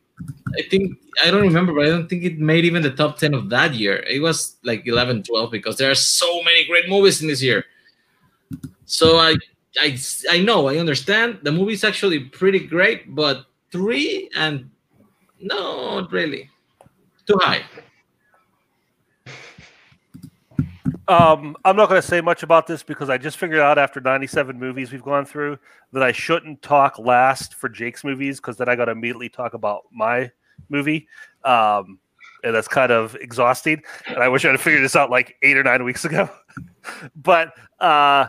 I 0.58 0.62
think 0.70 0.98
I 1.24 1.30
don't 1.30 1.42
remember, 1.42 1.72
but 1.72 1.86
I 1.86 1.90
don't 1.90 2.08
think 2.08 2.24
it 2.24 2.38
made 2.38 2.64
even 2.64 2.82
the 2.82 2.90
top 2.90 3.18
10 3.18 3.34
of 3.34 3.50
that 3.50 3.74
year. 3.74 3.96
It 4.08 4.22
was 4.22 4.56
like 4.62 4.86
11, 4.86 5.24
12 5.24 5.50
because 5.50 5.76
there 5.76 5.90
are 5.90 5.94
so 5.96 6.42
many 6.42 6.66
great 6.66 6.88
movies 6.88 7.20
in 7.20 7.28
this 7.28 7.42
year. 7.42 7.64
So 8.86 9.18
I 9.18 9.36
I 9.80 9.96
I 10.30 10.38
know 10.40 10.68
I 10.68 10.78
understand 10.78 11.40
the 11.42 11.52
movie 11.52 11.74
is 11.74 11.84
actually 11.84 12.20
pretty 12.20 12.60
great, 12.60 13.14
but 13.14 13.46
three 13.70 14.30
and 14.36 14.70
no, 15.40 16.00
not 16.00 16.12
really 16.12 16.50
too 17.26 17.38
high. 17.40 17.62
Um, 21.08 21.56
I'm 21.64 21.74
not 21.74 21.88
going 21.88 22.00
to 22.00 22.06
say 22.06 22.20
much 22.20 22.44
about 22.44 22.68
this 22.68 22.84
because 22.84 23.10
I 23.10 23.18
just 23.18 23.36
figured 23.36 23.58
out 23.58 23.78
after 23.78 24.00
97 24.00 24.56
movies 24.56 24.92
we've 24.92 25.02
gone 25.02 25.24
through 25.24 25.58
that 25.92 26.04
I 26.04 26.12
shouldn't 26.12 26.62
talk 26.62 27.00
last 27.00 27.54
for 27.54 27.68
Jake's 27.68 28.04
movies 28.04 28.36
because 28.36 28.56
then 28.56 28.68
I 28.68 28.76
got 28.76 28.84
to 28.84 28.92
immediately 28.92 29.28
talk 29.28 29.54
about 29.54 29.82
my 29.90 30.30
movie. 30.68 31.08
Um, 31.44 31.98
and 32.44 32.54
that's 32.54 32.68
kind 32.68 32.92
of 32.92 33.16
exhausting. 33.16 33.82
And 34.06 34.18
I 34.18 34.28
wish 34.28 34.44
I'd 34.44 34.60
figured 34.60 34.84
this 34.84 34.94
out 34.94 35.10
like 35.10 35.36
eight 35.42 35.56
or 35.56 35.64
nine 35.64 35.82
weeks 35.82 36.04
ago. 36.04 36.30
but 37.16 37.54
uh, 37.80 38.26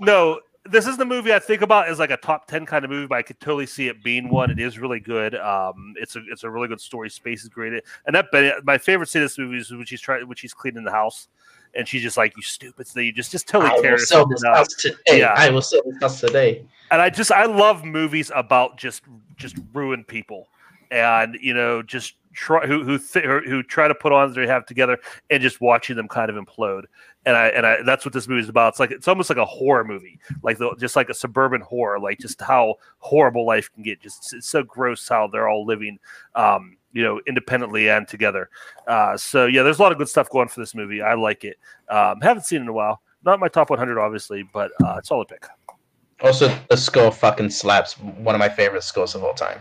no, 0.00 0.40
this 0.66 0.86
is 0.86 0.96
the 0.96 1.04
movie 1.04 1.32
I 1.32 1.38
think 1.38 1.62
about 1.62 1.88
as 1.88 1.98
like 1.98 2.10
a 2.10 2.16
top 2.16 2.46
10 2.46 2.64
kind 2.64 2.84
of 2.84 2.90
movie, 2.90 3.06
but 3.06 3.18
I 3.18 3.22
could 3.22 3.38
totally 3.40 3.66
see 3.66 3.88
it 3.88 4.02
being 4.02 4.28
one. 4.30 4.50
It 4.50 4.58
is 4.58 4.78
really 4.78 5.00
good. 5.00 5.34
Um, 5.34 5.94
it's 5.96 6.16
a 6.16 6.22
it's 6.30 6.44
a 6.44 6.50
really 6.50 6.68
good 6.68 6.80
story. 6.80 7.10
Space 7.10 7.42
is 7.42 7.48
great. 7.48 7.82
And 8.06 8.16
that 8.16 8.26
but 8.32 8.64
my 8.64 8.78
favorite 8.78 9.08
scene 9.08 9.22
in 9.22 9.26
this 9.26 9.38
movie 9.38 9.58
is 9.58 9.70
when 9.70 9.84
she's 9.84 10.00
trying 10.00 10.26
when 10.26 10.36
she's 10.36 10.54
cleaning 10.54 10.84
the 10.84 10.90
house 10.90 11.28
and 11.74 11.86
she's 11.86 12.02
just 12.02 12.16
like, 12.16 12.36
"You 12.36 12.42
stupid!" 12.42 12.86
So 12.86 13.00
you 13.00 13.12
just 13.12 13.30
just 13.30 13.46
totally 13.46 13.72
I 13.72 13.80
tear 13.80 13.98
sell 13.98 14.26
this 14.26 14.42
up. 14.44 14.56
house 14.56 14.74
today. 14.74 14.96
Yeah. 15.18 15.34
I 15.36 15.50
will 15.50 15.62
sell 15.62 15.82
this 15.84 16.00
house 16.00 16.20
today. 16.20 16.64
And 16.90 17.02
I 17.02 17.10
just 17.10 17.30
I 17.30 17.44
love 17.44 17.84
movies 17.84 18.30
about 18.34 18.78
just 18.78 19.02
just 19.36 19.56
ruined 19.72 20.06
people, 20.06 20.48
and 20.90 21.36
you 21.40 21.52
know 21.52 21.82
just 21.82 22.14
try 22.34 22.66
who 22.66 22.84
who 22.84 22.98
th- 22.98 23.24
who 23.24 23.62
try 23.62 23.88
to 23.88 23.94
put 23.94 24.12
on 24.12 24.32
they 24.34 24.46
have 24.46 24.66
together 24.66 24.98
and 25.30 25.42
just 25.42 25.60
watching 25.60 25.96
them 25.96 26.08
kind 26.08 26.30
of 26.30 26.36
implode. 26.36 26.84
And 27.24 27.36
I 27.36 27.48
and 27.48 27.66
I 27.66 27.82
that's 27.82 28.04
what 28.04 28.12
this 28.12 28.28
movie 28.28 28.42
is 28.42 28.48
about. 28.48 28.74
It's 28.74 28.80
like 28.80 28.90
it's 28.90 29.08
almost 29.08 29.30
like 29.30 29.38
a 29.38 29.44
horror 29.44 29.84
movie, 29.84 30.18
like 30.42 30.58
the, 30.58 30.74
just 30.78 30.96
like 30.96 31.08
a 31.08 31.14
suburban 31.14 31.60
horror, 31.60 31.98
like 31.98 32.18
just 32.18 32.40
how 32.40 32.76
horrible 32.98 33.46
life 33.46 33.70
can 33.72 33.82
get. 33.82 34.00
Just 34.00 34.34
it's 34.34 34.48
so 34.48 34.62
gross 34.62 35.08
how 35.08 35.28
they're 35.28 35.48
all 35.48 35.64
living. 35.64 35.98
Um, 36.34 36.76
you 36.92 37.02
know, 37.02 37.20
independently 37.26 37.90
and 37.90 38.06
together. 38.06 38.48
Uh, 38.86 39.16
so 39.16 39.46
yeah, 39.46 39.64
there's 39.64 39.80
a 39.80 39.82
lot 39.82 39.90
of 39.90 39.98
good 39.98 40.08
stuff 40.08 40.30
going 40.30 40.46
for 40.46 40.60
this 40.60 40.76
movie. 40.76 41.02
I 41.02 41.14
like 41.14 41.42
it. 41.42 41.58
Um, 41.88 42.20
haven't 42.20 42.44
seen 42.44 42.60
it 42.60 42.62
in 42.62 42.68
a 42.68 42.72
while. 42.72 43.02
Not 43.24 43.40
my 43.40 43.48
top 43.48 43.68
100, 43.68 43.98
obviously, 43.98 44.44
but 44.52 44.70
uh, 44.84 44.96
it's 44.98 45.08
solid 45.08 45.26
pick. 45.26 45.44
Also, 46.20 46.56
the 46.70 46.76
score 46.76 47.10
fucking 47.10 47.50
slaps. 47.50 47.98
One 47.98 48.36
of 48.36 48.38
my 48.38 48.48
favorite 48.48 48.84
scores 48.84 49.16
of 49.16 49.24
all 49.24 49.34
time. 49.34 49.60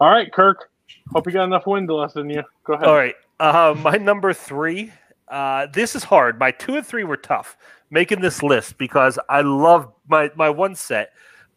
All 0.00 0.08
right, 0.08 0.32
Kirk. 0.32 0.70
Hope 1.12 1.26
you 1.26 1.32
got 1.32 1.44
enough 1.44 1.66
wind 1.66 1.88
to 1.88 2.20
in 2.20 2.30
you. 2.30 2.42
Go 2.64 2.74
ahead. 2.74 2.86
All 2.86 2.94
right, 2.94 3.14
uh, 3.40 3.74
my 3.78 3.96
number 3.96 4.32
three. 4.32 4.92
Uh, 5.28 5.66
this 5.72 5.94
is 5.94 6.04
hard. 6.04 6.38
My 6.38 6.50
two 6.50 6.76
and 6.76 6.86
three 6.86 7.04
were 7.04 7.16
tough 7.16 7.56
making 7.90 8.20
this 8.20 8.42
list 8.42 8.78
because 8.78 9.18
I 9.28 9.40
love 9.40 9.92
my 10.08 10.30
my 10.36 10.50
one 10.50 10.74
set, 10.74 11.12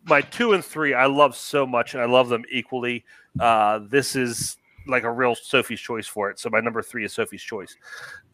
my 0.05 0.21
two 0.21 0.53
and 0.53 0.63
three 0.63 0.93
I 0.93 1.05
love 1.05 1.35
so 1.35 1.65
much, 1.65 1.93
and 1.93 2.01
I 2.01 2.05
love 2.05 2.29
them 2.29 2.43
equally. 2.51 3.05
Uh, 3.39 3.79
this 3.89 4.15
is 4.15 4.57
like 4.87 5.03
a 5.03 5.11
real 5.11 5.35
Sophie's 5.35 5.79
choice 5.79 6.07
for 6.07 6.29
it. 6.31 6.39
So 6.39 6.49
my 6.49 6.59
number 6.59 6.81
three 6.81 7.05
is 7.05 7.13
Sophie's 7.13 7.43
choice. 7.43 7.75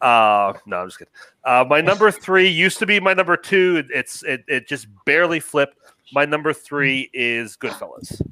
Uh, 0.00 0.54
no, 0.66 0.78
I'm 0.78 0.88
just 0.88 0.98
kidding. 0.98 1.12
Uh, 1.44 1.64
my 1.68 1.80
number 1.80 2.10
three 2.10 2.48
used 2.48 2.78
to 2.78 2.86
be 2.86 2.98
my 2.98 3.12
number 3.12 3.36
two. 3.36 3.84
It's 3.92 4.22
it, 4.22 4.44
it 4.48 4.66
just 4.66 4.86
barely 5.04 5.40
flipped. 5.40 5.76
My 6.12 6.24
number 6.24 6.54
three 6.54 7.10
is 7.12 7.56
Goodfellas. 7.56 8.22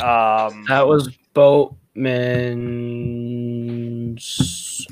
Um, 0.00 0.64
That 0.68 0.86
was 0.86 1.08
Boatman's 1.34 1.76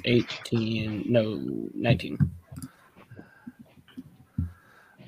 18, 0.04 1.04
no, 1.08 1.40
19. 1.74 2.18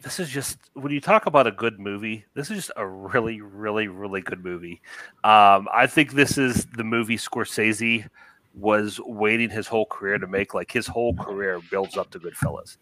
this 0.03 0.21
is 0.21 0.29
just 0.29 0.59
when 0.75 0.93
you 0.93 1.01
talk 1.01 1.25
about 1.25 1.47
a 1.47 1.51
good 1.51 1.81
movie 1.81 2.27
this 2.35 2.51
is 2.51 2.57
just 2.59 2.71
a 2.77 2.87
really 2.87 3.41
really 3.41 3.89
really 3.89 4.21
good 4.21 4.45
movie. 4.45 4.83
Um, 5.25 5.67
i 5.73 5.87
think 5.87 6.13
this 6.13 6.37
is 6.37 6.67
the 6.77 6.85
movie 6.85 7.17
scorsese 7.17 8.07
was 8.55 9.01
waiting 9.01 9.49
his 9.49 9.67
whole 9.67 9.87
career 9.87 10.19
to 10.19 10.27
make 10.27 10.53
like 10.53 10.71
his 10.71 10.87
whole 10.87 11.15
career 11.15 11.59
builds 11.71 11.97
up 11.97 12.11
to 12.11 12.21
goodfellas. 12.21 12.77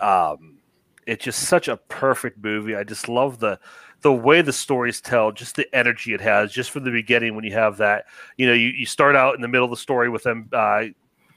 Um, 0.00 0.58
it's 1.06 1.24
just 1.24 1.40
such 1.48 1.68
a 1.68 1.76
perfect 1.76 2.42
movie. 2.42 2.76
I 2.76 2.84
just 2.84 3.08
love 3.08 3.38
the 3.38 3.58
the 4.02 4.12
way 4.12 4.42
the 4.42 4.52
stories 4.52 5.00
tell 5.00 5.32
just 5.32 5.56
the 5.56 5.66
energy 5.74 6.14
it 6.14 6.20
has 6.20 6.52
just 6.52 6.70
from 6.70 6.84
the 6.84 6.90
beginning 6.90 7.34
when 7.34 7.44
you 7.44 7.52
have 7.52 7.76
that 7.78 8.04
you 8.36 8.46
know 8.46 8.52
you, 8.52 8.68
you 8.68 8.86
start 8.86 9.16
out 9.16 9.34
in 9.34 9.40
the 9.40 9.48
middle 9.48 9.64
of 9.64 9.70
the 9.70 9.76
story 9.76 10.08
with 10.08 10.22
them 10.22 10.48
uh, 10.52 10.84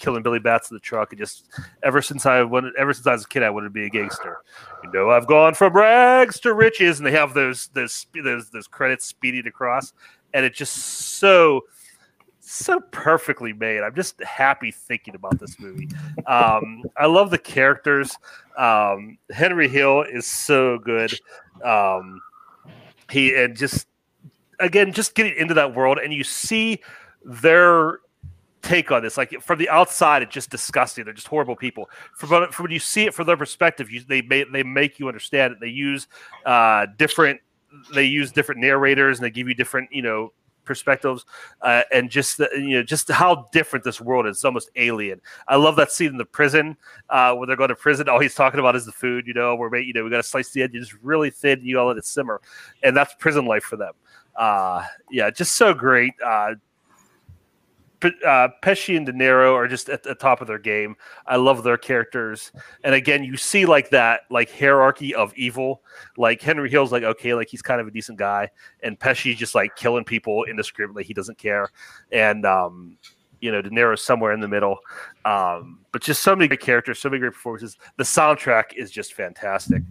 killing 0.02 0.24
Billy 0.24 0.40
Batts 0.40 0.72
in 0.72 0.76
the 0.76 0.82
truck, 0.82 1.14
and 1.14 1.20
just 1.20 1.48
ever 1.84 2.02
since 2.02 2.26
I 2.26 2.40
ever 2.40 2.94
since 2.94 3.08
I 3.08 3.14
was 3.14 3.24
a 3.24 3.28
kid, 3.28 3.44
I 3.44 3.50
wanted 3.50 3.68
to 3.68 3.72
be 3.72 3.86
a 3.86 3.90
gangster. 3.90 4.40
You 4.84 4.92
know, 4.92 5.12
I've 5.12 5.28
gone 5.28 5.54
from 5.54 5.74
rags 5.74 6.40
to 6.42 6.54
riches, 6.54 7.00
and 7.00 7.06
they 7.08 7.12
have 7.12 7.34
those 7.34 7.68
those 7.74 8.08
those 8.22 8.50
those 8.50 8.68
credits 8.68 9.06
speeding 9.06 9.48
across, 9.48 9.94
and 10.34 10.44
it's 10.44 10.58
just 10.58 10.74
so 10.74 11.62
so 12.40 12.82
perfectly 12.92 13.54
made. 13.54 13.82
I'm 13.82 13.96
just 13.96 14.22
happy 14.24 14.72
thinking 14.72 15.16
about 15.16 15.40
this 15.40 15.60
movie. 15.60 15.88
Um, 16.26 16.84
I 16.98 17.06
love 17.06 17.30
the 17.30 17.38
characters. 17.38 18.14
Um, 18.58 19.18
Henry 19.30 19.70
Hill 19.70 20.02
is 20.02 20.26
so 20.26 20.80
good. 20.80 21.14
Um, 21.64 22.20
he 23.12 23.36
and 23.36 23.56
just 23.56 23.88
again, 24.60 24.94
just 24.94 25.16
getting 25.16 25.36
into 25.36 25.54
that 25.56 25.76
world, 25.76 26.00
and 26.00 26.14
you 26.14 26.24
see 26.24 26.80
their 27.24 28.00
take 28.62 28.92
on 28.92 29.02
this. 29.02 29.18
Like 29.18 29.42
from 29.42 29.60
the 29.60 29.70
outside, 29.70 30.22
it's 30.22 30.34
just 30.34 30.50
disgusting. 30.50 31.06
They're 31.06 31.14
just 31.14 31.28
horrible 31.28 31.56
people. 31.56 31.90
From, 32.16 32.52
from 32.52 32.64
when 32.64 32.72
you 32.72 32.80
see 32.80 33.06
it 33.06 33.14
from 33.14 33.28
their 33.28 33.38
perspective, 33.38 33.90
you, 33.92 34.02
they 34.08 34.22
they 34.22 34.64
make 34.64 35.00
you 35.00 35.08
understand 35.08 35.54
it. 35.54 35.60
They 35.60 35.68
use 35.68 36.08
uh, 36.46 36.88
different 36.98 37.42
they 37.94 38.06
use 38.06 38.32
different 38.32 38.60
narrators 38.60 39.18
and 39.18 39.26
they 39.26 39.32
give 39.32 39.48
you 39.48 39.54
different 39.54 39.90
you 39.94 40.02
know 40.02 40.34
perspectives 40.64 41.26
uh, 41.62 41.84
and 41.94 42.10
just 42.10 42.38
the, 42.38 42.50
you 42.54 42.78
know 42.78 42.84
just 42.84 43.10
how 43.12 43.48
different 43.52 43.86
this 43.86 44.02
world 44.02 44.28
is. 44.28 44.38
It's 44.38 44.46
almost 44.46 44.70
alien. 44.76 45.22
I 45.48 45.56
love 45.56 45.76
that 45.78 45.92
scene 45.92 46.08
in 46.08 46.18
the 46.18 46.26
prison 46.26 46.78
uh, 47.10 47.34
when 47.36 47.48
they're 47.48 47.58
going 47.58 47.70
to 47.70 47.76
prison. 47.76 48.10
All 48.10 48.20
he's 48.20 48.36
talking 48.36 48.60
about 48.60 48.76
is 48.76 48.86
the 48.86 48.92
food. 48.92 49.28
You 49.28 49.34
know, 49.34 49.56
we're 49.56 49.76
you 49.78 49.94
know 49.94 50.04
we 50.04 50.10
got 50.10 50.18
to 50.18 50.24
slice 50.24 50.52
the 50.52 50.64
edge 50.64 50.72
just 50.72 50.94
really 51.02 51.30
thin. 51.30 51.62
You 51.64 51.76
gotta 51.76 51.88
let 51.88 51.98
it 51.98 52.06
simmer, 52.06 52.42
and 52.84 52.96
that's 52.96 53.14
prison 53.20 53.46
life 53.46 53.64
for 53.64 53.78
them. 53.78 53.94
Uh, 54.36 54.84
yeah, 55.10 55.30
just 55.30 55.54
so 55.54 55.74
great. 55.74 56.14
Uh, 58.04 58.50
Pesci 58.64 58.98
and 58.98 59.06
De 59.06 59.14
Niro 59.14 59.54
are 59.54 59.68
just 59.68 59.90
at 59.90 60.04
the 60.04 60.16
top 60.16 60.42
of 60.42 60.48
their 60.48 60.60
game. 60.60 60.96
I 61.28 61.36
love 61.36 61.64
their 61.64 61.78
characters, 61.78 62.52
and 62.84 62.96
again, 62.96 63.24
you 63.24 63.38
see 63.38 63.66
like 63.66 63.90
that 63.92 64.22
like 64.30 64.52
hierarchy 64.52 65.14
of 65.14 65.34
evil. 65.36 65.84
Like 66.18 66.42
Henry 66.42 66.70
Hill's 66.70 66.92
like 66.92 67.04
okay, 67.04 67.34
like 67.34 67.50
he's 67.50 67.62
kind 67.62 67.82
of 67.82 67.88
a 67.88 67.92
decent 67.92 68.18
guy, 68.18 68.50
and 68.84 69.00
Pesci's 69.00 69.38
just 69.38 69.56
like 69.56 69.76
killing 69.76 70.04
people 70.04 70.44
indiscriminately. 70.46 71.04
He 71.04 71.14
doesn't 71.14 71.38
care, 71.38 71.70
and 72.12 72.46
um, 72.46 72.98
you 73.42 73.52
know 73.52 73.62
De 73.62 73.70
Niro's 73.70 74.04
somewhere 74.04 74.32
in 74.32 74.40
the 74.40 74.48
middle. 74.48 74.78
Um, 75.26 75.80
but 75.92 76.02
just 76.02 76.24
so 76.24 76.36
many 76.36 76.48
great 76.48 76.62
characters, 76.62 77.00
so 77.00 77.10
many 77.10 77.20
great 77.20 77.34
performances. 77.34 77.78
The 77.98 78.04
soundtrack 78.04 78.74
is 78.76 78.92
just 78.92 79.14
fantastic. 79.14 79.84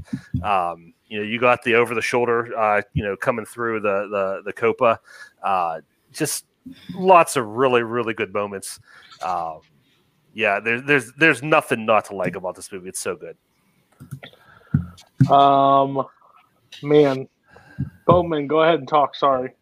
Um, 0.42 0.94
you 1.08 1.18
know, 1.18 1.24
you 1.24 1.38
got 1.38 1.62
the 1.64 1.74
over 1.74 1.94
the 1.94 2.02
shoulder, 2.02 2.56
uh, 2.56 2.82
you 2.94 3.04
know, 3.04 3.16
coming 3.16 3.44
through 3.44 3.80
the 3.80 4.08
the 4.10 4.42
the 4.46 4.52
Copa. 4.52 4.98
Uh, 5.42 5.80
just 6.12 6.46
lots 6.94 7.36
of 7.36 7.46
really 7.46 7.82
really 7.82 8.14
good 8.14 8.32
moments. 8.32 8.80
Um, 9.22 9.60
yeah, 10.34 10.60
there's 10.60 10.82
there's 10.84 11.12
there's 11.14 11.42
nothing 11.42 11.86
not 11.86 12.06
to 12.06 12.16
like 12.16 12.36
about 12.36 12.54
this 12.54 12.70
movie. 12.70 12.88
It's 12.88 13.00
so 13.00 13.16
good. 13.16 13.36
Um, 15.30 16.06
man, 16.82 17.28
Bowman, 18.06 18.46
go 18.46 18.62
ahead 18.62 18.78
and 18.78 18.88
talk. 18.88 19.14
Sorry. 19.14 19.52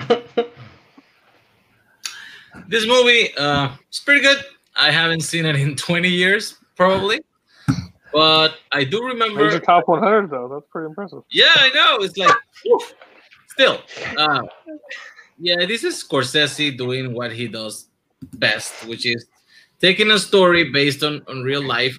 This 2.68 2.86
movie, 2.86 3.34
uh, 3.36 3.70
it's 3.88 4.00
pretty 4.00 4.20
good. 4.20 4.38
I 4.76 4.90
haven't 4.90 5.20
seen 5.20 5.46
it 5.46 5.56
in 5.56 5.76
20 5.76 6.08
years, 6.08 6.56
probably, 6.76 7.20
but 8.12 8.54
I 8.72 8.84
do 8.84 9.04
remember. 9.04 9.44
These 9.44 9.54
are 9.54 9.60
top 9.60 9.88
100 9.88 10.30
though. 10.30 10.48
That's 10.48 10.66
pretty 10.70 10.86
impressive. 10.86 11.22
Yeah, 11.30 11.52
I 11.54 11.70
know. 11.74 12.04
It's 12.04 12.16
like, 12.16 12.34
still, 13.48 13.80
uh, 14.16 14.42
yeah, 15.38 15.64
this 15.66 15.84
is 15.84 16.02
Scorsese 16.02 16.76
doing 16.76 17.14
what 17.14 17.32
he 17.32 17.48
does 17.48 17.88
best, 18.34 18.86
which 18.86 19.06
is 19.06 19.26
taking 19.80 20.10
a 20.10 20.18
story 20.18 20.70
based 20.70 21.02
on, 21.02 21.22
on 21.28 21.42
real 21.42 21.62
life, 21.62 21.98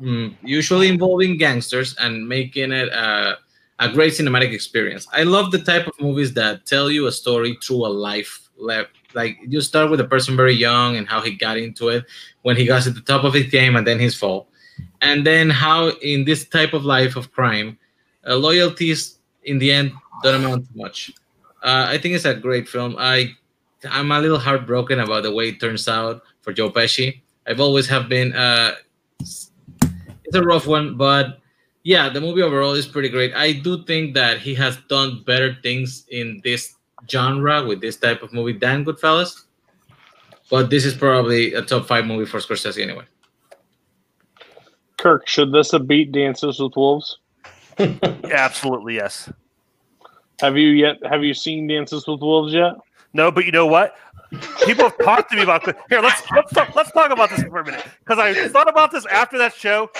mm, 0.00 0.34
usually 0.42 0.88
involving 0.88 1.36
gangsters, 1.36 1.96
and 1.98 2.28
making 2.28 2.72
it 2.72 2.88
a, 2.88 3.36
a 3.80 3.92
great 3.92 4.12
cinematic 4.12 4.52
experience. 4.52 5.06
I 5.12 5.24
love 5.24 5.50
the 5.50 5.58
type 5.58 5.86
of 5.86 5.94
movies 6.00 6.32
that 6.34 6.66
tell 6.66 6.90
you 6.90 7.06
a 7.06 7.12
story 7.12 7.58
through 7.62 7.86
a 7.86 7.88
life. 7.88 8.48
Like 8.56 9.38
you 9.46 9.60
start 9.60 9.90
with 9.90 10.00
a 10.00 10.04
person 10.04 10.36
very 10.36 10.54
young 10.54 10.96
and 10.96 11.08
how 11.08 11.20
he 11.20 11.32
got 11.32 11.58
into 11.58 11.88
it, 11.88 12.04
when 12.42 12.56
he 12.56 12.64
got 12.66 12.82
to 12.82 12.90
the 12.90 13.00
top 13.00 13.24
of 13.24 13.34
his 13.34 13.46
game, 13.46 13.74
and 13.76 13.86
then 13.86 13.98
his 13.98 14.14
fall, 14.14 14.48
and 15.00 15.26
then 15.26 15.50
how 15.50 15.90
in 16.02 16.24
this 16.24 16.44
type 16.48 16.72
of 16.72 16.84
life 16.84 17.16
of 17.16 17.32
crime, 17.32 17.78
uh, 18.26 18.36
loyalties 18.36 19.18
in 19.42 19.58
the 19.58 19.72
end 19.72 19.92
don't 20.22 20.36
amount 20.36 20.66
to 20.66 20.78
much. 20.78 21.12
Uh, 21.64 21.86
I 21.88 21.98
think 21.98 22.14
it's 22.14 22.26
a 22.26 22.34
great 22.34 22.68
film. 22.68 22.94
I 22.98 23.32
I'm 23.90 24.12
a 24.12 24.20
little 24.20 24.38
heartbroken 24.38 25.00
about 25.00 25.22
the 25.22 25.32
way 25.32 25.48
it 25.48 25.60
turns 25.60 25.88
out 25.88 26.22
for 26.42 26.52
Joe 26.52 26.70
Pesci. 26.70 27.20
I've 27.46 27.60
always 27.60 27.88
have 27.88 28.08
been. 28.08 28.34
Uh, 28.34 28.74
it's 29.20 29.50
a 30.34 30.42
rough 30.42 30.66
one, 30.66 30.96
but 30.96 31.40
yeah, 31.82 32.08
the 32.08 32.20
movie 32.20 32.42
overall 32.42 32.72
is 32.72 32.86
pretty 32.86 33.08
great. 33.08 33.34
I 33.34 33.52
do 33.52 33.82
think 33.84 34.14
that 34.14 34.38
he 34.38 34.54
has 34.54 34.76
done 34.88 35.22
better 35.26 35.56
things 35.62 36.04
in 36.10 36.40
this 36.44 36.74
genre 37.08 37.64
with 37.64 37.80
this 37.80 37.96
type 37.96 38.22
of 38.22 38.32
movie 38.32 38.56
than 38.58 38.84
Goodfellas. 38.84 39.44
But 40.50 40.70
this 40.70 40.84
is 40.84 40.94
probably 40.94 41.54
a 41.54 41.62
top 41.62 41.86
five 41.86 42.04
movie 42.04 42.26
for 42.26 42.38
Scorsese 42.38 42.82
anyway. 42.82 43.04
Kirk, 44.98 45.26
should 45.26 45.52
this 45.52 45.72
have 45.72 45.88
beat 45.88 46.12
Dances 46.12 46.60
with 46.60 46.76
Wolves? 46.76 47.18
Absolutely 47.78 48.96
yes. 48.96 49.30
Have 50.44 50.58
you 50.58 50.68
yet? 50.68 50.96
Have 51.08 51.24
you 51.24 51.32
seen 51.32 51.66
Dances 51.66 52.06
with 52.06 52.20
Wolves 52.20 52.52
yet? 52.52 52.74
No, 53.14 53.32
but 53.32 53.46
you 53.46 53.52
know 53.52 53.64
what? 53.64 53.96
People 54.66 54.84
have 54.84 54.98
talked 54.98 55.30
to 55.30 55.36
me 55.36 55.42
about 55.42 55.64
this. 55.64 55.74
Here, 55.88 56.02
let's 56.02 56.22
let's 56.32 56.52
talk, 56.52 56.74
let's 56.74 56.92
talk 56.92 57.10
about 57.10 57.30
this 57.30 57.42
for 57.44 57.60
a 57.60 57.64
minute 57.64 57.82
because 58.00 58.18
I 58.18 58.48
thought 58.48 58.68
about 58.68 58.90
this 58.92 59.06
after 59.06 59.38
that 59.38 59.54
show. 59.54 59.90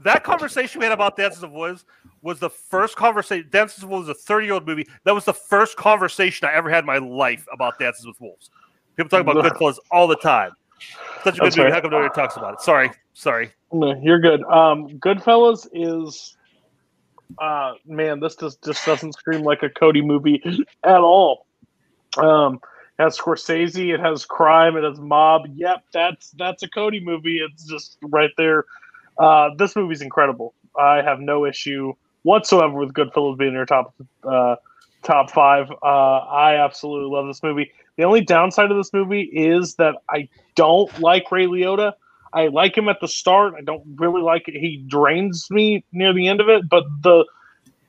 That 0.00 0.24
conversation 0.24 0.78
we 0.80 0.84
had 0.84 0.92
about 0.92 1.16
Dances 1.16 1.42
of 1.42 1.52
Wolves 1.52 1.86
was 2.20 2.38
the 2.38 2.50
first 2.50 2.96
conversation. 2.96 3.48
Dances 3.50 3.82
with 3.82 3.90
Wolves 3.90 4.08
is 4.08 4.10
a 4.10 4.14
thirty-year-old 4.14 4.66
movie. 4.66 4.86
That 5.04 5.14
was 5.14 5.24
the 5.24 5.32
first 5.32 5.78
conversation 5.78 6.46
I 6.46 6.52
ever 6.52 6.68
had 6.68 6.80
in 6.80 6.86
my 6.86 6.98
life 6.98 7.46
about 7.50 7.78
Dances 7.78 8.04
with 8.06 8.20
Wolves. 8.20 8.50
People 8.96 9.08
talk 9.08 9.22
about 9.22 9.36
Goodfellas 9.36 9.78
all 9.90 10.06
the 10.06 10.16
time. 10.16 10.50
Such 11.24 11.36
a 11.36 11.38
good 11.38 11.46
That's 11.46 11.56
movie. 11.56 11.64
right. 11.64 11.72
How 11.72 11.80
come 11.80 11.92
nobody 11.92 12.14
talks 12.14 12.36
about 12.36 12.54
it? 12.54 12.60
Sorry, 12.60 12.90
sorry. 13.14 13.52
No, 13.72 13.98
you're 14.00 14.20
good. 14.20 14.42
Um, 14.44 14.88
Goodfellas 14.98 15.68
is, 15.72 16.36
uh, 17.38 17.74
man, 17.86 18.20
this 18.20 18.36
just 18.36 18.62
just 18.64 18.84
doesn't 18.84 19.12
scream 19.12 19.42
like 19.42 19.62
a 19.62 19.68
Cody 19.68 20.02
movie 20.02 20.42
at 20.84 21.00
all. 21.00 21.46
Um, 22.16 22.60
it 22.98 23.02
has 23.02 23.18
Scorsese, 23.18 23.94
it 23.94 24.00
has 24.00 24.24
crime, 24.24 24.76
it 24.76 24.84
has 24.84 24.98
mob. 24.98 25.46
Yep, 25.54 25.84
that's 25.92 26.30
that's 26.32 26.62
a 26.62 26.68
Cody 26.68 27.00
movie. 27.00 27.38
It's 27.38 27.64
just 27.64 27.98
right 28.02 28.30
there. 28.36 28.64
Uh, 29.18 29.50
this 29.56 29.76
movie's 29.76 30.02
incredible. 30.02 30.54
I 30.78 31.02
have 31.02 31.20
no 31.20 31.44
issue 31.44 31.92
whatsoever 32.22 32.74
with 32.74 32.92
Goodfellas 32.92 33.38
being 33.38 33.50
in 33.50 33.54
your 33.54 33.66
top 33.66 33.94
uh, 34.24 34.56
top 35.02 35.30
five. 35.30 35.70
Uh, 35.82 35.84
I 35.84 36.56
absolutely 36.56 37.14
love 37.14 37.26
this 37.26 37.42
movie. 37.42 37.72
The 37.96 38.04
only 38.04 38.20
downside 38.20 38.70
of 38.70 38.76
this 38.76 38.92
movie 38.92 39.22
is 39.22 39.74
that 39.74 39.96
I 40.08 40.28
don't 40.54 40.98
like 41.00 41.30
Ray 41.32 41.46
Liotta. 41.46 41.92
I 42.32 42.48
like 42.48 42.76
him 42.76 42.88
at 42.88 43.00
the 43.00 43.08
start. 43.08 43.54
I 43.56 43.62
don't 43.62 43.82
really 43.96 44.22
like 44.22 44.48
it. 44.48 44.54
He 44.58 44.84
drains 44.86 45.46
me 45.50 45.84
near 45.92 46.12
the 46.12 46.28
end 46.28 46.40
of 46.40 46.48
it, 46.48 46.68
but 46.68 46.84
the 47.02 47.24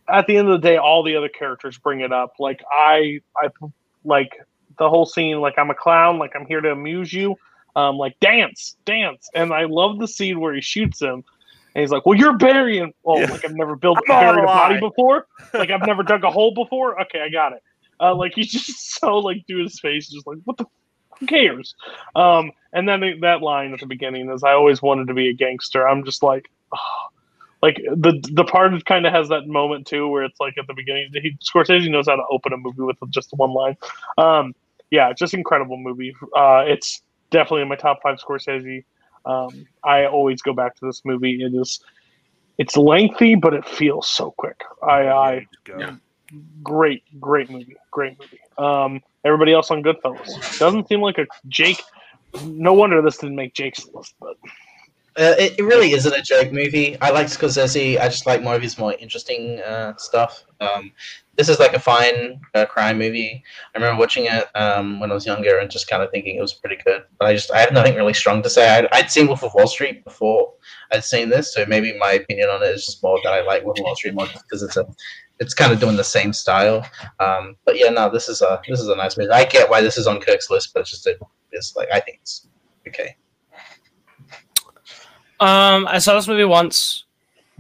at 0.08 0.26
the 0.28 0.38
end 0.38 0.50
of 0.50 0.60
the 0.62 0.68
day, 0.68 0.78
all 0.78 1.04
the 1.04 1.16
other 1.16 1.30
characters 1.30 1.78
bring 1.78 2.00
it 2.02 2.12
up. 2.12 2.34
Like 2.40 2.64
I, 2.72 3.20
I 3.38 3.50
like 4.04 4.32
the 4.78 4.90
whole 4.90 5.06
scene. 5.06 5.40
Like 5.40 5.56
I'm 5.58 5.70
a 5.70 5.76
clown. 5.76 6.18
Like 6.18 6.32
I'm 6.36 6.46
here 6.48 6.62
to 6.62 6.72
amuse 6.72 7.14
you. 7.14 7.36
Um, 7.76 7.98
like 7.98 8.20
dance, 8.20 8.76
dance, 8.86 9.30
and 9.36 9.54
I 9.54 9.66
love 9.66 10.00
the 10.00 10.08
scene 10.08 10.40
where 10.40 10.54
he 10.54 10.62
shoots 10.62 11.00
him, 11.00 11.24
And 11.76 11.82
he's 11.82 11.92
like, 11.92 12.06
"Well, 12.06 12.18
you're 12.18 12.36
burying." 12.38 12.92
Well, 13.04 13.20
Yeah. 13.20 13.28
like 13.28 13.46
I've 13.46 13.54
never 13.56 13.76
built 13.76 14.00
buried 14.08 14.44
a 14.44 14.48
body 14.48 14.80
before. 14.80 15.28
Like 15.54 15.70
I've 15.70 15.86
never 15.86 16.02
dug 16.12 16.24
a 16.24 16.32
hole 16.32 16.54
before. 16.56 17.00
Okay, 17.04 17.22
I 17.22 17.30
got 17.30 17.54
it. 17.54 17.62
Uh, 18.02 18.16
like 18.16 18.34
he's 18.36 18.52
just 18.52 18.96
so 19.00 19.20
like 19.20 19.44
do 19.48 19.58
his 19.62 19.80
face, 19.80 20.10
just 20.10 20.26
like 20.26 20.40
what 20.46 20.58
the. 20.58 20.66
Who 21.20 21.26
cares? 21.28 21.76
Um, 22.16 22.52
and 22.74 22.88
then 22.88 23.02
that 23.22 23.42
line 23.42 23.74
at 23.74 23.80
the 23.80 23.86
beginning 23.86 24.30
is, 24.30 24.44
"I 24.44 24.54
always 24.54 24.82
wanted 24.82 25.08
to 25.08 25.14
be 25.14 25.30
a 25.30 25.34
gangster." 25.34 25.88
I'm 25.88 26.06
just 26.06 26.24
like, 26.24 26.50
oh. 26.74 27.08
like 27.62 27.78
the 27.92 28.22
the 28.34 28.44
part 28.44 28.86
kind 28.86 29.06
of 29.06 29.14
has 29.14 29.30
that 29.30 29.48
moment 29.48 29.88
too, 29.88 30.08
where 30.08 30.24
it's 30.24 30.40
like 30.40 30.58
at 30.58 30.68
the 30.68 30.74
beginning, 30.74 31.10
he 31.14 31.38
Scorsese 31.44 31.90
knows 31.90 32.08
how 32.08 32.16
to 32.16 32.24
open 32.32 32.54
a 32.54 32.58
movie 32.58 32.82
with 32.82 32.98
just 33.10 33.32
one 33.34 33.52
line. 33.52 33.78
Um, 34.18 34.54
yeah, 34.92 35.14
just 35.14 35.34
incredible 35.34 35.78
movie. 35.78 36.16
Uh, 36.36 36.64
it's 36.66 37.02
definitely 37.32 37.62
in 37.64 37.68
my 37.68 37.76
top 37.76 38.00
five 38.02 38.18
Scorsese. 38.18 38.84
Um, 39.26 39.68
I 39.84 40.06
always 40.06 40.42
go 40.42 40.54
back 40.54 40.76
to 40.78 40.86
this 40.86 41.02
movie. 41.06 41.44
It 41.44 41.54
is, 41.54 41.80
it's 42.58 42.78
lengthy, 42.78 43.36
but 43.36 43.54
it 43.54 43.66
feels 43.66 44.08
so 44.08 44.32
quick. 44.32 44.62
I, 44.82 45.08
I. 45.08 45.48
Yeah. 45.68 45.96
Great, 46.64 47.04
great 47.20 47.50
movie, 47.50 47.78
great 47.92 48.18
movie. 48.20 48.40
Um, 48.58 49.02
everybody 49.24 49.54
else 49.54 49.72
on 49.72 49.84
Goodfellas 49.84 50.60
doesn't 50.60 50.88
seem 50.88 51.02
like 51.02 51.18
a 51.18 51.28
Jake. 51.48 51.82
No 52.44 52.74
wonder 52.74 53.02
this 53.02 53.18
didn't 53.18 53.36
make 53.36 53.54
Jake's 53.54 53.88
list, 53.94 54.16
but 54.20 54.38
Uh, 55.18 55.36
it, 55.38 55.60
it 55.60 55.64
really 55.64 55.92
isn't 55.92 56.14
a 56.14 56.22
joke 56.22 56.52
movie. 56.54 56.96
I 57.02 57.10
like 57.10 57.28
Scorsese. 57.28 58.00
I 58.00 58.08
just 58.08 58.26
like 58.26 58.42
more 58.42 58.56
of 58.56 58.62
his 58.62 58.78
more 58.78 58.94
interesting 58.94 59.60
uh, 59.60 59.94
stuff. 59.98 60.46
Um, 60.62 60.94
this 61.36 61.50
is 61.50 61.60
like 61.60 61.74
a 61.74 61.80
fine 61.80 62.40
uh, 62.54 62.66
crime 62.66 62.98
movie. 63.00 63.44
I 63.74 63.78
remember 63.78 64.00
watching 64.00 64.26
it 64.26 64.46
um, 64.56 65.00
when 65.00 65.12
I 65.12 65.16
was 65.16 65.26
younger 65.26 65.58
and 65.58 65.70
just 65.70 65.90
kind 65.90 66.04
of 66.04 66.12
thinking 66.12 66.38
it 66.38 66.42
was 66.42 66.54
pretty 66.54 66.78
good. 66.86 67.04
But 67.18 67.28
I 67.28 67.34
just 67.34 67.52
I 67.52 67.60
have 67.60 67.74
nothing 67.74 67.96
really 67.96 68.14
strong 68.14 68.42
to 68.44 68.50
say. 68.50 68.70
I'd, 68.70 68.88
I'd 68.94 69.12
seen 69.12 69.28
Wolf 69.28 69.44
of 69.44 69.54
Wall 69.56 69.68
Street 69.68 70.06
before 70.06 70.54
I'd 70.92 71.04
seen 71.04 71.30
this, 71.30 71.54
so 71.54 71.66
maybe 71.66 71.98
my 71.98 72.12
opinion 72.12 72.50
on 72.50 72.64
it 72.64 72.68
is 72.68 72.86
just 72.86 73.04
more 73.04 73.20
that 73.24 73.34
I 73.34 73.42
like 73.42 73.66
Wolf 73.66 73.80
of 73.80 73.86
Wall 73.86 73.96
Street 73.96 74.14
more 74.14 74.28
because 74.28 74.64
it's 74.64 74.78
a 74.78 74.86
it's 75.40 75.54
kind 75.54 75.72
of 75.72 75.80
doing 75.80 75.96
the 75.96 76.04
same 76.04 76.34
style. 76.34 76.86
Um, 77.20 77.56
but 77.66 77.78
yeah, 77.78 77.90
no, 77.90 78.10
this 78.10 78.30
is 78.30 78.42
a 78.42 78.62
this 78.68 78.80
is 78.80 78.90
a 78.90 78.96
nice 78.96 79.18
movie. 79.18 79.32
I 79.32 79.46
get 79.46 79.70
why 79.70 79.82
this 79.82 79.98
is 79.98 80.08
on 80.08 80.20
Kirk's 80.20 80.50
list, 80.50 80.74
but 80.74 80.82
it's 80.82 80.92
just 80.92 81.08
a, 81.08 81.18
it's 81.52 81.76
like 81.76 81.90
I 81.92 82.00
think 82.00 82.20
it's 82.22 82.48
okay. 82.88 83.16
Um, 85.40 85.88
I 85.88 86.00
saw 86.00 86.16
this 86.16 86.28
movie 86.28 86.44
once, 86.44 87.06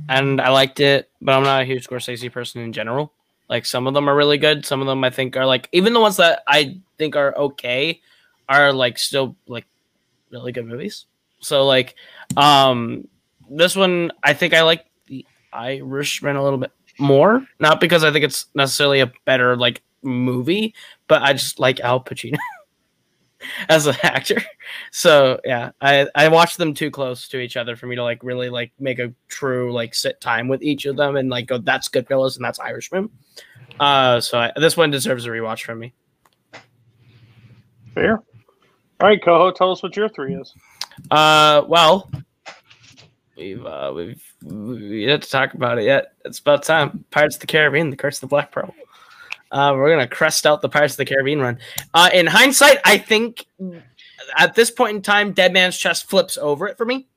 and 0.09 0.41
I 0.41 0.49
liked 0.49 0.81
it, 0.81 1.09
but 1.21 1.33
I'm 1.33 1.43
not 1.43 1.61
a 1.61 1.65
huge 1.65 1.87
Scorsese 1.87 2.31
person 2.31 2.61
in 2.61 2.73
general. 2.73 3.13
Like 3.47 3.65
some 3.65 3.87
of 3.87 3.93
them 3.93 4.09
are 4.09 4.15
really 4.15 4.37
good, 4.37 4.65
some 4.65 4.81
of 4.81 4.87
them 4.87 5.03
I 5.03 5.09
think 5.09 5.37
are 5.37 5.45
like 5.45 5.69
even 5.71 5.93
the 5.93 6.01
ones 6.01 6.17
that 6.17 6.43
I 6.47 6.77
think 6.97 7.15
are 7.15 7.35
okay 7.35 8.01
are 8.47 8.73
like 8.73 8.97
still 8.97 9.35
like 9.47 9.65
really 10.29 10.51
good 10.51 10.67
movies. 10.67 11.05
So 11.39 11.65
like, 11.65 11.95
um, 12.35 13.07
this 13.49 13.75
one 13.75 14.11
I 14.21 14.33
think 14.33 14.53
I 14.53 14.63
like 14.63 14.85
the 15.07 15.25
Irishman 15.53 16.35
a 16.35 16.43
little 16.43 16.59
bit 16.59 16.71
more, 16.99 17.45
not 17.59 17.79
because 17.79 18.03
I 18.03 18.11
think 18.11 18.25
it's 18.25 18.47
necessarily 18.55 18.99
a 18.99 19.11
better 19.25 19.55
like 19.55 19.81
movie, 20.01 20.73
but 21.07 21.21
I 21.21 21.33
just 21.33 21.59
like 21.59 21.79
Al 21.79 22.03
Pacino 22.03 22.37
as 23.69 23.87
an 23.87 23.95
actor. 24.03 24.41
So 24.91 25.39
yeah, 25.45 25.71
I 25.81 26.07
I 26.15 26.27
watched 26.27 26.57
them 26.57 26.73
too 26.73 26.91
close 26.91 27.27
to 27.29 27.39
each 27.39 27.57
other 27.57 27.75
for 27.75 27.87
me 27.87 27.95
to 27.95 28.03
like 28.03 28.23
really 28.23 28.49
like 28.49 28.71
make 28.79 28.99
a 28.99 29.13
true 29.27 29.73
like 29.73 29.95
sit 29.95 30.19
time 30.21 30.47
with 30.47 30.61
each 30.61 30.85
of 30.85 30.97
them 30.97 31.15
and 31.15 31.29
like 31.29 31.47
go 31.47 31.57
that's 31.57 31.89
Goodfellas 31.89 32.35
and 32.35 32.45
that's 32.45 32.59
Irishman. 32.59 33.09
Uh, 33.79 34.19
so 34.19 34.39
I, 34.39 34.51
this 34.57 34.75
one 34.75 34.91
deserves 34.91 35.25
a 35.25 35.29
rewatch 35.29 35.63
from 35.63 35.79
me. 35.79 35.93
fair. 37.93 38.21
All 39.01 39.07
right, 39.07 39.23
Coho, 39.23 39.51
tell 39.51 39.71
us 39.71 39.81
what 39.81 39.95
your 39.95 40.09
three 40.09 40.35
is. 40.35 40.53
Uh, 41.09 41.63
well, 41.67 42.11
we've 43.39 43.65
uh, 43.65 43.91
we've 43.95 44.23
we 44.43 45.05
yet 45.05 45.21
to 45.21 45.29
talk 45.29 45.53
about 45.53 45.79
it 45.79 45.85
yet. 45.85 46.13
It's 46.25 46.39
about 46.39 46.63
time. 46.63 47.05
Pirates 47.11 47.35
of 47.35 47.41
the 47.41 47.47
Caribbean: 47.47 47.89
The 47.89 47.95
Curse 47.95 48.17
of 48.17 48.21
the 48.21 48.27
Black 48.27 48.51
Pearl. 48.51 48.73
Uh, 49.51 49.73
we're 49.75 49.89
gonna 49.89 50.07
crest 50.07 50.45
out 50.45 50.61
the 50.61 50.69
Pirates 50.69 50.93
of 50.93 50.97
the 50.97 51.05
Caribbean 51.05 51.39
run. 51.39 51.57
Uh, 51.93 52.09
in 52.13 52.27
hindsight, 52.27 52.79
I 52.85 52.97
think 52.97 53.45
at 54.37 54.55
this 54.55 54.69
point 54.69 54.95
in 54.95 55.01
time, 55.01 55.31
Dead 55.31 55.53
Man's 55.53 55.77
Chest 55.77 56.09
flips 56.09 56.37
over 56.37 56.67
it 56.67 56.77
for 56.77 56.85
me. 56.85 57.07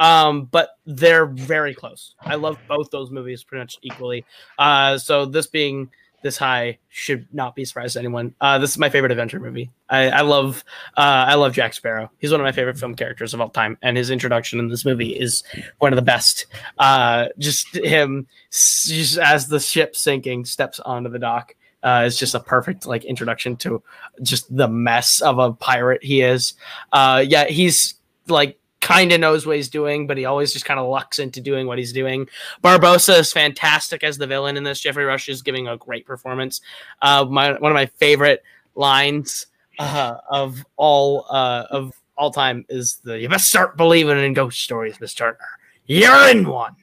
Um, 0.00 0.44
but 0.44 0.78
they're 0.86 1.26
very 1.26 1.74
close. 1.74 2.14
I 2.20 2.36
love 2.36 2.56
both 2.68 2.88
those 2.90 3.10
movies 3.10 3.42
pretty 3.42 3.62
much 3.62 3.78
equally. 3.82 4.24
Uh, 4.56 4.96
so 4.96 5.24
this 5.24 5.48
being 5.48 5.90
this 6.22 6.36
high 6.36 6.78
should 6.88 7.26
not 7.32 7.54
be 7.54 7.62
a 7.62 7.66
surprise 7.66 7.92
to 7.92 7.98
anyone. 7.98 8.34
Uh, 8.40 8.58
this 8.58 8.70
is 8.70 8.78
my 8.78 8.90
favorite 8.90 9.12
adventure 9.12 9.40
movie. 9.40 9.70
I, 9.88 10.10
I 10.10 10.20
love 10.22 10.64
uh, 10.96 11.26
I 11.28 11.34
love 11.34 11.52
Jack 11.52 11.74
Sparrow. 11.74 12.10
He's 12.18 12.30
one 12.30 12.40
of 12.40 12.44
my 12.44 12.52
favorite 12.52 12.78
film 12.78 12.94
characters 12.94 13.34
of 13.34 13.40
all 13.40 13.50
time, 13.50 13.78
and 13.82 13.96
his 13.96 14.10
introduction 14.10 14.58
in 14.58 14.68
this 14.68 14.84
movie 14.84 15.10
is 15.10 15.42
one 15.78 15.92
of 15.92 15.96
the 15.96 16.02
best. 16.02 16.46
Uh, 16.78 17.26
just 17.38 17.74
him, 17.76 18.26
just 18.50 19.18
as 19.18 19.48
the 19.48 19.60
ship 19.60 19.94
sinking, 19.94 20.44
steps 20.44 20.80
onto 20.80 21.10
the 21.10 21.18
dock. 21.18 21.54
Uh, 21.80 22.02
is 22.04 22.18
just 22.18 22.34
a 22.34 22.40
perfect 22.40 22.86
like 22.86 23.04
introduction 23.04 23.54
to 23.54 23.80
just 24.22 24.54
the 24.54 24.66
mess 24.66 25.20
of 25.20 25.38
a 25.38 25.52
pirate 25.52 26.02
he 26.02 26.22
is. 26.22 26.54
Uh, 26.92 27.24
yeah, 27.24 27.44
he's 27.44 27.94
like 28.26 28.58
kind 28.80 29.12
of 29.12 29.20
knows 29.20 29.46
what 29.46 29.56
he's 29.56 29.68
doing, 29.68 30.06
but 30.06 30.16
he 30.16 30.24
always 30.24 30.52
just 30.52 30.64
kind 30.64 30.80
of 30.80 30.88
lucks 30.88 31.18
into 31.18 31.40
doing 31.40 31.66
what 31.66 31.78
he's 31.78 31.92
doing. 31.92 32.28
Barbossa 32.62 33.18
is 33.18 33.32
fantastic 33.32 34.04
as 34.04 34.18
the 34.18 34.26
villain 34.26 34.56
in 34.56 34.64
this. 34.64 34.80
Geoffrey 34.80 35.04
Rush 35.04 35.28
is 35.28 35.42
giving 35.42 35.68
a 35.68 35.76
great 35.76 36.06
performance. 36.06 36.60
Uh, 37.02 37.24
my 37.28 37.52
one 37.58 37.72
of 37.72 37.74
my 37.74 37.86
favorite 37.86 38.42
lines 38.74 39.46
uh, 39.78 40.16
of 40.30 40.64
all 40.76 41.26
uh, 41.28 41.64
of 41.70 41.92
all 42.16 42.30
time 42.30 42.64
is 42.68 43.00
the 43.04 43.18
"You 43.18 43.28
best 43.28 43.48
start 43.48 43.76
believing 43.76 44.18
in 44.18 44.32
ghost 44.32 44.60
stories, 44.60 45.00
Miss 45.00 45.14
Turner. 45.14 45.38
You're 45.86 46.30
in 46.30 46.48
one." 46.48 46.76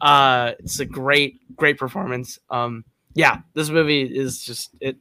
Uh, 0.00 0.52
it's 0.58 0.80
a 0.80 0.84
great, 0.84 1.40
great 1.56 1.78
performance. 1.78 2.38
Um, 2.50 2.84
yeah, 3.14 3.38
this 3.54 3.68
movie 3.68 4.02
is 4.02 4.42
just 4.42 4.70
it. 4.80 4.96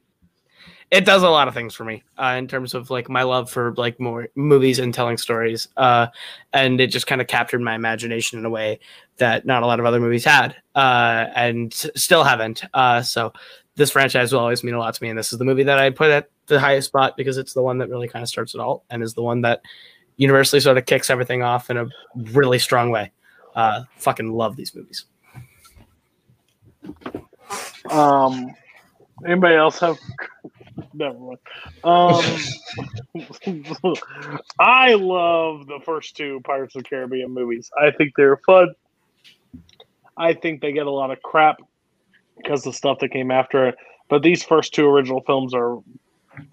It 0.92 1.06
does 1.06 1.24
a 1.24 1.30
lot 1.30 1.48
of 1.48 1.54
things 1.54 1.74
for 1.74 1.86
me 1.86 2.04
uh, 2.18 2.36
in 2.38 2.50
terms 2.50 2.74
of 2.74 2.90
like 2.90 3.10
my 3.10 3.24
love 3.24 3.50
for 3.50 3.74
like 3.78 3.98
more 3.98 4.28
movies 4.36 4.78
and 4.78 4.94
telling 4.94 5.18
stories, 5.18 5.70
uh, 5.78 6.08
and 6.52 6.82
it 6.82 6.88
just 6.88 7.08
kind 7.08 7.22
of 7.22 7.28
captured 7.28 7.62
my 7.62 7.76
imagination 7.76 8.38
in 8.38 8.46
a 8.46 8.50
way 8.50 8.80
that 9.16 9.46
not 9.46 9.64
a 9.64 9.66
lot 9.66 9.80
of 9.80 9.86
other 9.86 10.02
movies 10.02 10.26
had, 10.26 10.54
uh, 10.76 11.28
and 11.34 11.74
still 11.74 12.26
haven't. 12.26 12.64
Uh, 12.74 13.02
so 13.02 13.32
this 13.76 13.92
franchise 13.92 14.34
will 14.34 14.42
always 14.42 14.66
mean 14.66 14.74
a 14.74 14.80
lot 14.80 14.94
to 14.94 15.02
me, 15.02 15.10
and 15.10 15.18
this 15.18 15.32
is 15.32 15.40
the 15.40 15.46
movie 15.46 15.64
that 15.64 15.80
I 15.80 15.92
put 15.92 16.12
at 16.12 16.30
the 16.48 16.60
highest 16.60 16.90
spot 16.90 17.16
because 17.16 17.38
it's 17.38 17.54
the 17.54 17.62
one 17.62 17.78
that 17.78 17.90
really 17.90 18.10
kind 18.10 18.22
of 18.22 18.28
starts 18.28 18.54
it 18.54 18.60
all, 18.60 18.84
and 18.90 19.02
is 19.02 19.14
the 19.14 19.24
one 19.24 19.42
that 19.42 19.62
universally 20.18 20.60
sort 20.60 20.78
of 20.78 20.86
kicks 20.86 21.10
everything 21.10 21.42
off 21.42 21.70
in 21.70 21.78
a 21.78 21.88
really 22.34 22.60
strong 22.60 22.92
way. 22.92 23.12
Uh, 23.56 23.84
fucking 23.96 24.32
love 24.32 24.58
these 24.58 24.76
movies. 24.76 25.06
Um, 27.90 28.54
anybody 29.26 29.56
else 29.56 29.80
have? 29.80 29.98
Never 30.94 31.18
mind. 31.18 31.40
Um, 31.84 32.24
I 34.60 34.94
love 34.94 35.68
the 35.68 35.80
first 35.86 36.16
two 36.16 36.42
Pirates 36.44 36.76
of 36.76 36.84
the 36.84 36.90
Caribbean 36.90 37.32
movies. 37.32 37.70
I 37.80 37.92
think 37.92 38.14
they're 38.16 38.38
fun. 38.46 38.74
I 40.18 40.34
think 40.34 40.62
they 40.62 40.72
get 40.72 40.86
a 40.86 40.92
lot 40.92 41.12
of 41.12 41.22
crap 41.22 41.62
because 42.38 42.64
the 42.64 42.74
stuff 42.74 43.00
that 43.00 43.10
came 43.10 43.32
after 43.32 43.70
it. 43.70 43.76
But 44.10 44.24
these 44.24 44.44
first 44.44 44.74
two 44.74 44.88
original 44.88 45.22
films 45.22 45.54
are 45.54 45.80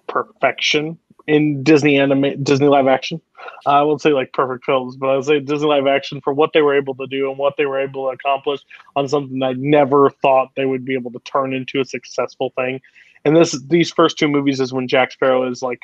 perfection 0.07 0.99
in 1.27 1.63
Disney 1.63 1.99
anime, 1.99 2.43
Disney 2.43 2.69
live 2.69 2.87
action. 2.87 3.21
I 3.67 3.83
won't 3.83 4.01
say 4.01 4.13
like 4.13 4.33
perfect 4.33 4.65
films, 4.65 4.97
but 4.97 5.09
I 5.09 5.17
would 5.17 5.27
say 5.27 5.41
Disney 5.41 5.69
live 5.69 5.87
action 5.87 6.21
for 6.23 6.33
what 6.33 6.53
they 6.55 6.63
were 6.63 6.77
able 6.77 6.95
to 6.97 7.07
do 7.07 7.29
and 7.29 7.39
what 7.39 7.55
they 7.57 7.67
were 7.67 7.79
able 7.79 8.07
to 8.07 8.15
accomplish 8.15 8.61
on 8.97 9.09
something 9.09 9.43
I 9.43 9.53
never 9.53 10.11
thought 10.11 10.51
they 10.57 10.65
would 10.65 10.85
be 10.85 10.95
able 10.95 11.13
to 11.13 11.21
turn 11.21 11.53
into 11.53 11.81
a 11.81 11.85
successful 11.85 12.53
thing. 12.57 12.81
And 13.25 13.37
this 13.37 13.61
these 13.69 13.91
first 13.91 14.19
two 14.19 14.29
movies 14.29 14.61
is 14.61 14.73
when 14.73 14.89
Jack 14.89 15.13
Sparrow 15.13 15.49
is 15.51 15.63
like 15.63 15.83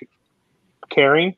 caring, 0.91 1.35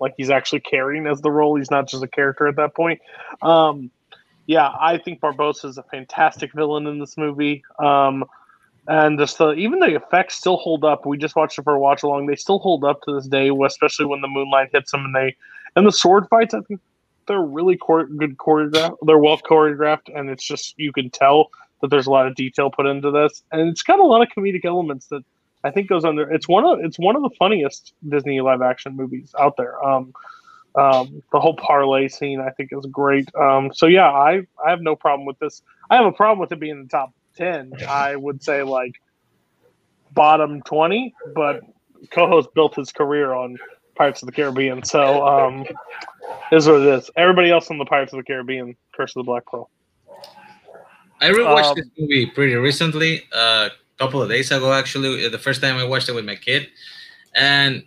like 0.00 0.14
he's 0.16 0.30
actually 0.30 0.60
caring 0.60 1.06
as 1.06 1.20
the 1.20 1.30
role. 1.30 1.56
He's 1.56 1.70
not 1.70 1.88
just 1.88 2.02
a 2.02 2.08
character 2.08 2.46
at 2.46 2.56
that 2.56 2.74
point. 2.74 3.00
Um, 3.42 3.90
yeah, 4.46 4.70
I 4.80 4.98
think 4.98 5.20
Barbossa 5.20 5.66
is 5.66 5.78
a 5.78 5.82
fantastic 5.84 6.52
villain 6.52 6.86
in 6.86 6.98
this 6.98 7.16
movie. 7.16 7.62
Um, 7.78 8.24
and 8.86 9.18
just 9.18 9.38
the 9.38 9.52
even 9.52 9.78
the 9.78 9.94
effects 9.94 10.34
still 10.34 10.58
hold 10.58 10.84
up. 10.84 11.06
We 11.06 11.16
just 11.16 11.36
watched 11.36 11.58
it 11.58 11.62
for 11.62 11.74
a 11.74 11.78
watch 11.78 12.02
along. 12.02 12.26
They 12.26 12.36
still 12.36 12.58
hold 12.58 12.84
up 12.84 13.00
to 13.02 13.14
this 13.14 13.26
day, 13.26 13.50
especially 13.64 14.06
when 14.06 14.20
the 14.20 14.28
moonlight 14.28 14.70
hits 14.72 14.92
them 14.92 15.06
and 15.06 15.14
they 15.14 15.36
and 15.74 15.86
the 15.86 15.92
sword 15.92 16.26
fights. 16.28 16.54
I 16.54 16.60
think 16.60 16.80
they're 17.26 17.40
really 17.40 17.78
chore- 17.78 18.06
good 18.06 18.36
choreographed. 18.36 18.96
They're 19.06 19.18
well 19.18 19.38
choreographed, 19.38 20.14
and 20.14 20.28
it's 20.28 20.44
just 20.44 20.74
you 20.76 20.92
can 20.92 21.08
tell 21.08 21.48
that 21.84 21.90
there's 21.90 22.06
a 22.06 22.10
lot 22.10 22.26
of 22.26 22.34
detail 22.34 22.70
put 22.70 22.86
into 22.86 23.10
this, 23.10 23.42
and 23.52 23.68
it's 23.68 23.82
got 23.82 24.00
a 24.00 24.02
lot 24.02 24.22
of 24.22 24.28
comedic 24.34 24.64
elements 24.64 25.08
that 25.08 25.22
I 25.64 25.70
think 25.70 25.88
goes 25.88 26.04
under. 26.04 26.30
It's 26.30 26.48
one 26.48 26.64
of 26.64 26.80
it's 26.80 26.98
one 26.98 27.14
of 27.14 27.22
the 27.22 27.30
funniest 27.38 27.92
Disney 28.08 28.40
live 28.40 28.62
action 28.62 28.96
movies 28.96 29.34
out 29.38 29.58
there. 29.58 29.82
Um, 29.84 30.14
um, 30.76 31.22
the 31.30 31.38
whole 31.38 31.56
parlay 31.56 32.08
scene 32.08 32.40
I 32.40 32.50
think 32.50 32.70
is 32.72 32.86
great. 32.86 33.28
Um, 33.34 33.70
so 33.74 33.86
yeah, 33.86 34.10
I 34.10 34.46
I 34.64 34.70
have 34.70 34.80
no 34.80 34.96
problem 34.96 35.26
with 35.26 35.38
this. 35.38 35.60
I 35.90 35.96
have 35.96 36.06
a 36.06 36.12
problem 36.12 36.38
with 36.38 36.52
it 36.52 36.58
being 36.58 36.72
in 36.72 36.82
the 36.84 36.88
top 36.88 37.12
ten. 37.36 37.72
I 37.86 38.16
would 38.16 38.42
say 38.42 38.62
like 38.62 38.94
bottom 40.12 40.62
twenty, 40.62 41.14
but 41.34 41.60
Coho's 42.10 42.46
built 42.54 42.76
his 42.76 42.92
career 42.92 43.34
on 43.34 43.58
Pirates 43.94 44.22
of 44.22 44.26
the 44.26 44.32
Caribbean, 44.32 44.82
so 44.84 45.26
um, 45.26 45.66
is 46.50 46.66
what 46.66 46.80
it 46.80 46.86
is. 46.86 47.10
Everybody 47.14 47.50
else 47.50 47.70
on 47.70 47.78
the 47.78 47.84
Pirates 47.84 48.12
of 48.12 48.16
the 48.16 48.24
Caribbean, 48.24 48.76
Curse 48.92 49.16
of 49.16 49.20
the 49.20 49.26
Black 49.26 49.46
Pearl. 49.46 49.70
I 51.24 51.30
rewatched 51.30 51.70
Um, 51.70 51.74
this 51.76 51.88
movie 51.98 52.26
pretty 52.26 52.54
recently, 52.54 53.22
a 53.32 53.70
couple 53.98 54.20
of 54.22 54.28
days 54.28 54.50
ago, 54.50 54.72
actually. 54.72 55.28
The 55.28 55.38
first 55.38 55.62
time 55.62 55.76
I 55.76 55.84
watched 55.84 56.08
it 56.08 56.12
with 56.12 56.24
my 56.26 56.36
kid, 56.36 56.68
and 57.34 57.84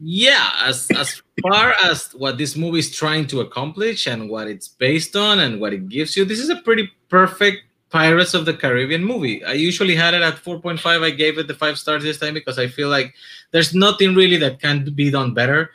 yeah, 0.00 0.50
as 0.64 0.90
as 0.96 1.22
far 1.42 1.74
as 1.84 2.12
what 2.14 2.36
this 2.36 2.56
movie 2.56 2.80
is 2.80 2.90
trying 2.90 3.26
to 3.28 3.40
accomplish 3.40 4.06
and 4.06 4.28
what 4.28 4.48
it's 4.48 4.68
based 4.68 5.14
on 5.14 5.38
and 5.38 5.60
what 5.60 5.72
it 5.72 5.88
gives 5.88 6.16
you, 6.16 6.24
this 6.24 6.40
is 6.40 6.50
a 6.50 6.56
pretty 6.56 6.90
perfect 7.08 7.62
Pirates 7.90 8.34
of 8.34 8.44
the 8.44 8.52
Caribbean 8.54 9.04
movie. 9.04 9.42
I 9.44 9.52
usually 9.52 9.94
had 9.94 10.12
it 10.14 10.20
at 10.20 10.36
4.5. 10.36 11.02
I 11.02 11.10
gave 11.10 11.38
it 11.38 11.46
the 11.46 11.54
five 11.54 11.78
stars 11.78 12.02
this 12.02 12.18
time 12.18 12.34
because 12.34 12.58
I 12.58 12.66
feel 12.68 12.88
like 12.88 13.14
there's 13.50 13.74
nothing 13.74 14.14
really 14.14 14.36
that 14.38 14.60
can 14.60 14.84
be 14.94 15.10
done 15.10 15.32
better 15.32 15.70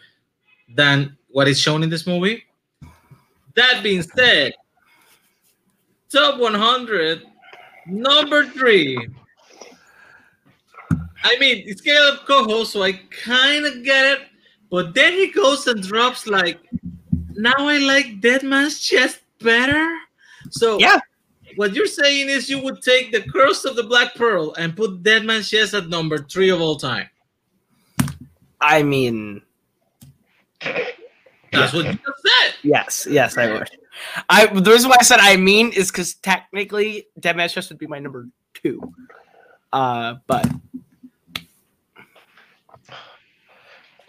than 0.70 1.18
what 1.30 1.48
is 1.48 1.60
shown 1.60 1.82
in 1.82 1.90
this 1.90 2.06
movie. 2.06 2.44
That 3.56 3.82
being 3.82 4.04
said, 4.04 4.54
top 6.14 6.40
100, 6.40 7.24
number 7.88 8.46
three. 8.46 8.98
I 11.26 11.38
mean, 11.40 11.64
it's 11.66 11.82
Caleb 11.82 12.20
Coho, 12.28 12.64
so 12.64 12.84
I 12.84 12.94
kind 13.24 13.66
of 13.66 13.84
get 13.84 14.06
it. 14.06 14.20
But 14.70 14.94
then 14.94 15.14
he 15.14 15.32
goes 15.32 15.68
and 15.68 15.82
drops 15.82 16.28
like, 16.28 16.60
now 17.36 17.54
I 17.58 17.78
like 17.78 18.20
Dead 18.22 18.44
Man's 18.44 18.80
Chest 18.80 19.20
better. 19.40 19.88
So 20.52 20.78
Yeah. 20.80 21.00
what 21.56 21.74
you're 21.74 21.88
saying 21.88 22.30
is 22.30 22.50
you 22.50 22.60
would 22.60 22.82
take 22.82 23.12
the 23.12 23.22
Curse 23.22 23.66
of 23.66 23.76
the 23.76 23.84
Black 23.84 24.16
Pearl 24.16 24.54
and 24.56 24.76
put 24.76 25.02
Dead 25.04 25.24
Man's 25.26 25.50
Chest 25.50 25.74
at 25.74 25.88
number 25.90 26.18
three 26.18 26.50
of 26.50 26.60
all 26.62 26.76
time. 26.76 27.10
I 28.60 28.84
mean, 28.84 29.42
That's 30.62 31.74
what 31.74 31.86
you 31.86 31.94
just 31.94 32.22
said. 32.26 32.54
yes, 32.64 33.08
yes, 33.10 33.38
I 33.38 33.52
would. 33.52 33.70
I 34.30 34.48
the 34.48 34.72
reason 34.72 34.90
why 34.90 34.98
I 35.00 35.04
said 35.04 35.20
I 35.20 35.38
mean 35.38 35.72
is 35.72 35.92
because 35.92 36.16
technically 36.16 37.08
Dead 37.20 37.38
Man's 37.38 37.54
Chest 37.54 37.70
would 37.70 37.80
be 37.80 37.88
my 37.88 38.00
number 38.00 38.28
two. 38.54 38.94
Uh, 39.72 40.16
but 40.28 40.48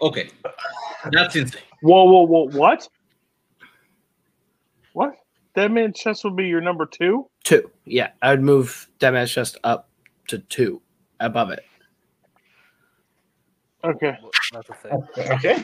Okay, 0.01 0.29
that's 1.11 1.35
insane. 1.35 1.61
Whoa, 1.81 2.03
whoa, 2.03 2.27
whoa! 2.27 2.49
What? 2.49 2.87
What? 4.93 5.15
Dead 5.55 5.71
Man 5.71 5.93
Chest 5.93 6.23
would 6.25 6.35
be 6.35 6.47
your 6.47 6.61
number 6.61 6.85
two? 6.85 7.29
two, 7.43 7.71
yeah, 7.85 8.09
I 8.21 8.31
would 8.31 8.43
move 8.43 8.89
Dead 8.99 9.11
Man's 9.11 9.31
Chest 9.31 9.57
up 9.63 9.89
to 10.27 10.39
two 10.39 10.81
above 11.19 11.51
it. 11.51 11.63
Okay. 13.83 14.17
That's 14.53 14.67
the 14.67 14.73
thing. 14.73 15.03
Okay. 15.31 15.63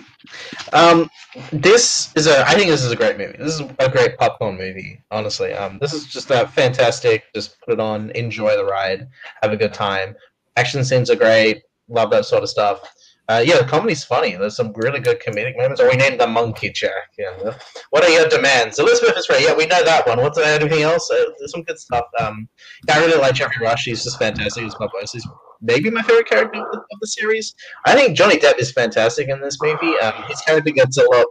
Um, 0.73 1.09
this 1.51 2.11
is 2.15 2.27
a. 2.27 2.47
I 2.47 2.55
think 2.55 2.69
this 2.69 2.83
is 2.83 2.91
a 2.91 2.95
great 2.95 3.17
movie. 3.17 3.37
This 3.37 3.59
is 3.59 3.61
a 3.79 3.89
great 3.89 4.17
popcorn 4.17 4.57
movie. 4.57 5.01
Honestly, 5.11 5.53
um, 5.53 5.77
this 5.79 5.93
is 5.93 6.05
just 6.05 6.31
a 6.31 6.47
fantastic. 6.47 7.23
Just 7.33 7.59
put 7.61 7.73
it 7.73 7.79
on, 7.79 8.09
enjoy 8.11 8.55
the 8.55 8.65
ride, 8.65 9.07
have 9.41 9.51
a 9.51 9.57
good 9.57 9.73
time. 9.73 10.15
Action 10.57 10.83
scenes 10.83 11.09
are 11.09 11.15
great. 11.15 11.61
Love 11.87 12.11
that 12.11 12.25
sort 12.25 12.43
of 12.43 12.49
stuff. 12.49 12.81
Uh, 13.29 13.41
yeah, 13.45 13.57
the 13.57 13.63
comedy's 13.63 14.03
funny. 14.03 14.35
There's 14.35 14.57
some 14.57 14.73
really 14.75 14.99
good 14.99 15.21
comedic 15.21 15.55
moments. 15.55 15.79
Or 15.79 15.89
we 15.89 15.95
named 15.95 16.19
the 16.19 16.27
monkey 16.27 16.69
Jack. 16.69 17.13
Yeah. 17.17 17.53
What 17.91 18.03
are 18.03 18.09
your 18.09 18.27
demands? 18.27 18.77
Elizabeth 18.77 19.17
is 19.17 19.29
right. 19.29 19.41
Yeah, 19.41 19.55
we 19.55 19.67
know 19.67 19.83
that 19.85 20.05
one. 20.05 20.19
What's 20.19 20.37
there 20.37 20.59
anything 20.59 20.81
else? 20.81 21.09
Uh, 21.09 21.25
there's 21.37 21.51
some 21.51 21.63
good 21.63 21.79
stuff. 21.79 22.05
Um, 22.19 22.49
yeah, 22.87 22.95
I 22.95 22.99
really 22.99 23.19
like 23.19 23.35
Geoffrey 23.35 23.65
Rush. 23.65 23.83
He's 23.83 24.03
just 24.03 24.19
fantastic. 24.19 24.63
He's 24.63 24.75
my 24.79 24.87
boss. 24.87 25.13
He's 25.13 25.25
maybe 25.61 25.89
my 25.89 26.01
favorite 26.01 26.27
character 26.27 26.59
of 26.59 26.71
the, 26.71 26.77
of 26.79 26.99
the 26.99 27.07
series. 27.07 27.55
I 27.85 27.95
think 27.95 28.17
Johnny 28.17 28.37
Depp 28.37 28.59
is 28.59 28.71
fantastic 28.71 29.29
in 29.29 29.41
this 29.41 29.57
movie. 29.61 29.97
Um, 29.99 30.23
his 30.27 30.41
character 30.41 30.71
gets 30.71 30.97
a 30.97 31.03
lot 31.03 31.25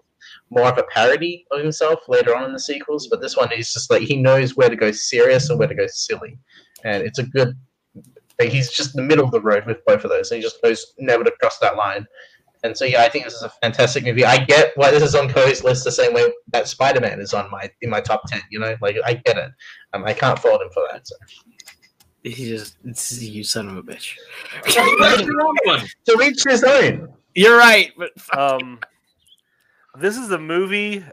more 0.50 0.68
of 0.68 0.78
a 0.78 0.84
parody 0.84 1.46
of 1.52 1.60
himself 1.60 2.00
later 2.08 2.36
on 2.36 2.44
in 2.44 2.52
the 2.52 2.60
sequels, 2.60 3.06
but 3.08 3.20
this 3.20 3.36
one 3.36 3.52
is 3.52 3.72
just 3.72 3.90
like 3.90 4.02
he 4.02 4.16
knows 4.16 4.56
where 4.56 4.68
to 4.68 4.76
go 4.76 4.90
serious 4.90 5.48
and 5.48 5.58
where 5.58 5.68
to 5.68 5.74
go 5.74 5.86
silly, 5.88 6.38
and 6.84 7.02
it's 7.02 7.18
a 7.18 7.24
good. 7.24 7.54
like, 8.38 8.50
He's 8.50 8.70
just 8.70 8.96
in 8.96 9.02
the 9.02 9.08
middle 9.08 9.24
of 9.24 9.32
the 9.32 9.40
road 9.40 9.66
with 9.66 9.84
both 9.86 10.04
of 10.04 10.10
those. 10.10 10.30
He 10.30 10.40
just 10.40 10.58
knows 10.62 10.94
never 10.98 11.24
to 11.24 11.32
cross 11.40 11.58
that 11.58 11.76
line. 11.76 12.06
And 12.62 12.76
so 12.76 12.84
yeah, 12.84 13.02
I 13.02 13.08
think 13.08 13.24
this 13.24 13.34
is 13.34 13.42
a 13.42 13.52
fantastic 13.62 14.04
movie. 14.04 14.24
I 14.24 14.44
get 14.44 14.72
why 14.76 14.90
this 14.90 15.02
is 15.02 15.14
on 15.14 15.30
Cody's 15.30 15.64
list 15.64 15.84
the 15.84 15.92
same 15.92 16.12
way 16.12 16.30
that 16.52 16.68
Spider 16.68 17.00
Man 17.00 17.20
is 17.20 17.32
on 17.32 17.50
my 17.50 17.70
in 17.80 17.88
my 17.88 18.00
top 18.00 18.22
ten. 18.26 18.42
You 18.50 18.58
know, 18.58 18.76
like 18.82 18.96
I 19.04 19.14
get 19.14 19.38
it. 19.38 19.50
Um, 19.94 20.04
I 20.04 20.12
can't 20.12 20.38
fault 20.38 20.60
him 20.60 20.68
for 20.74 20.86
that. 20.90 21.06
So. 21.06 21.16
He 22.22 22.48
just 22.50 22.76
it's, 22.84 23.20
you 23.22 23.42
son 23.44 23.68
of 23.68 23.76
a 23.78 23.82
bitch. 23.82 24.14
That's 24.64 25.22
the 25.22 25.32
wrong 25.34 25.56
one. 25.64 25.80
To 26.06 26.22
each 26.22 26.44
his 26.44 26.62
own. 26.64 27.12
You're 27.34 27.56
right, 27.56 27.92
but 27.96 28.10
Um, 28.38 28.78
this 29.98 30.16
is 30.16 30.30
a 30.30 30.38
movie 30.38 31.04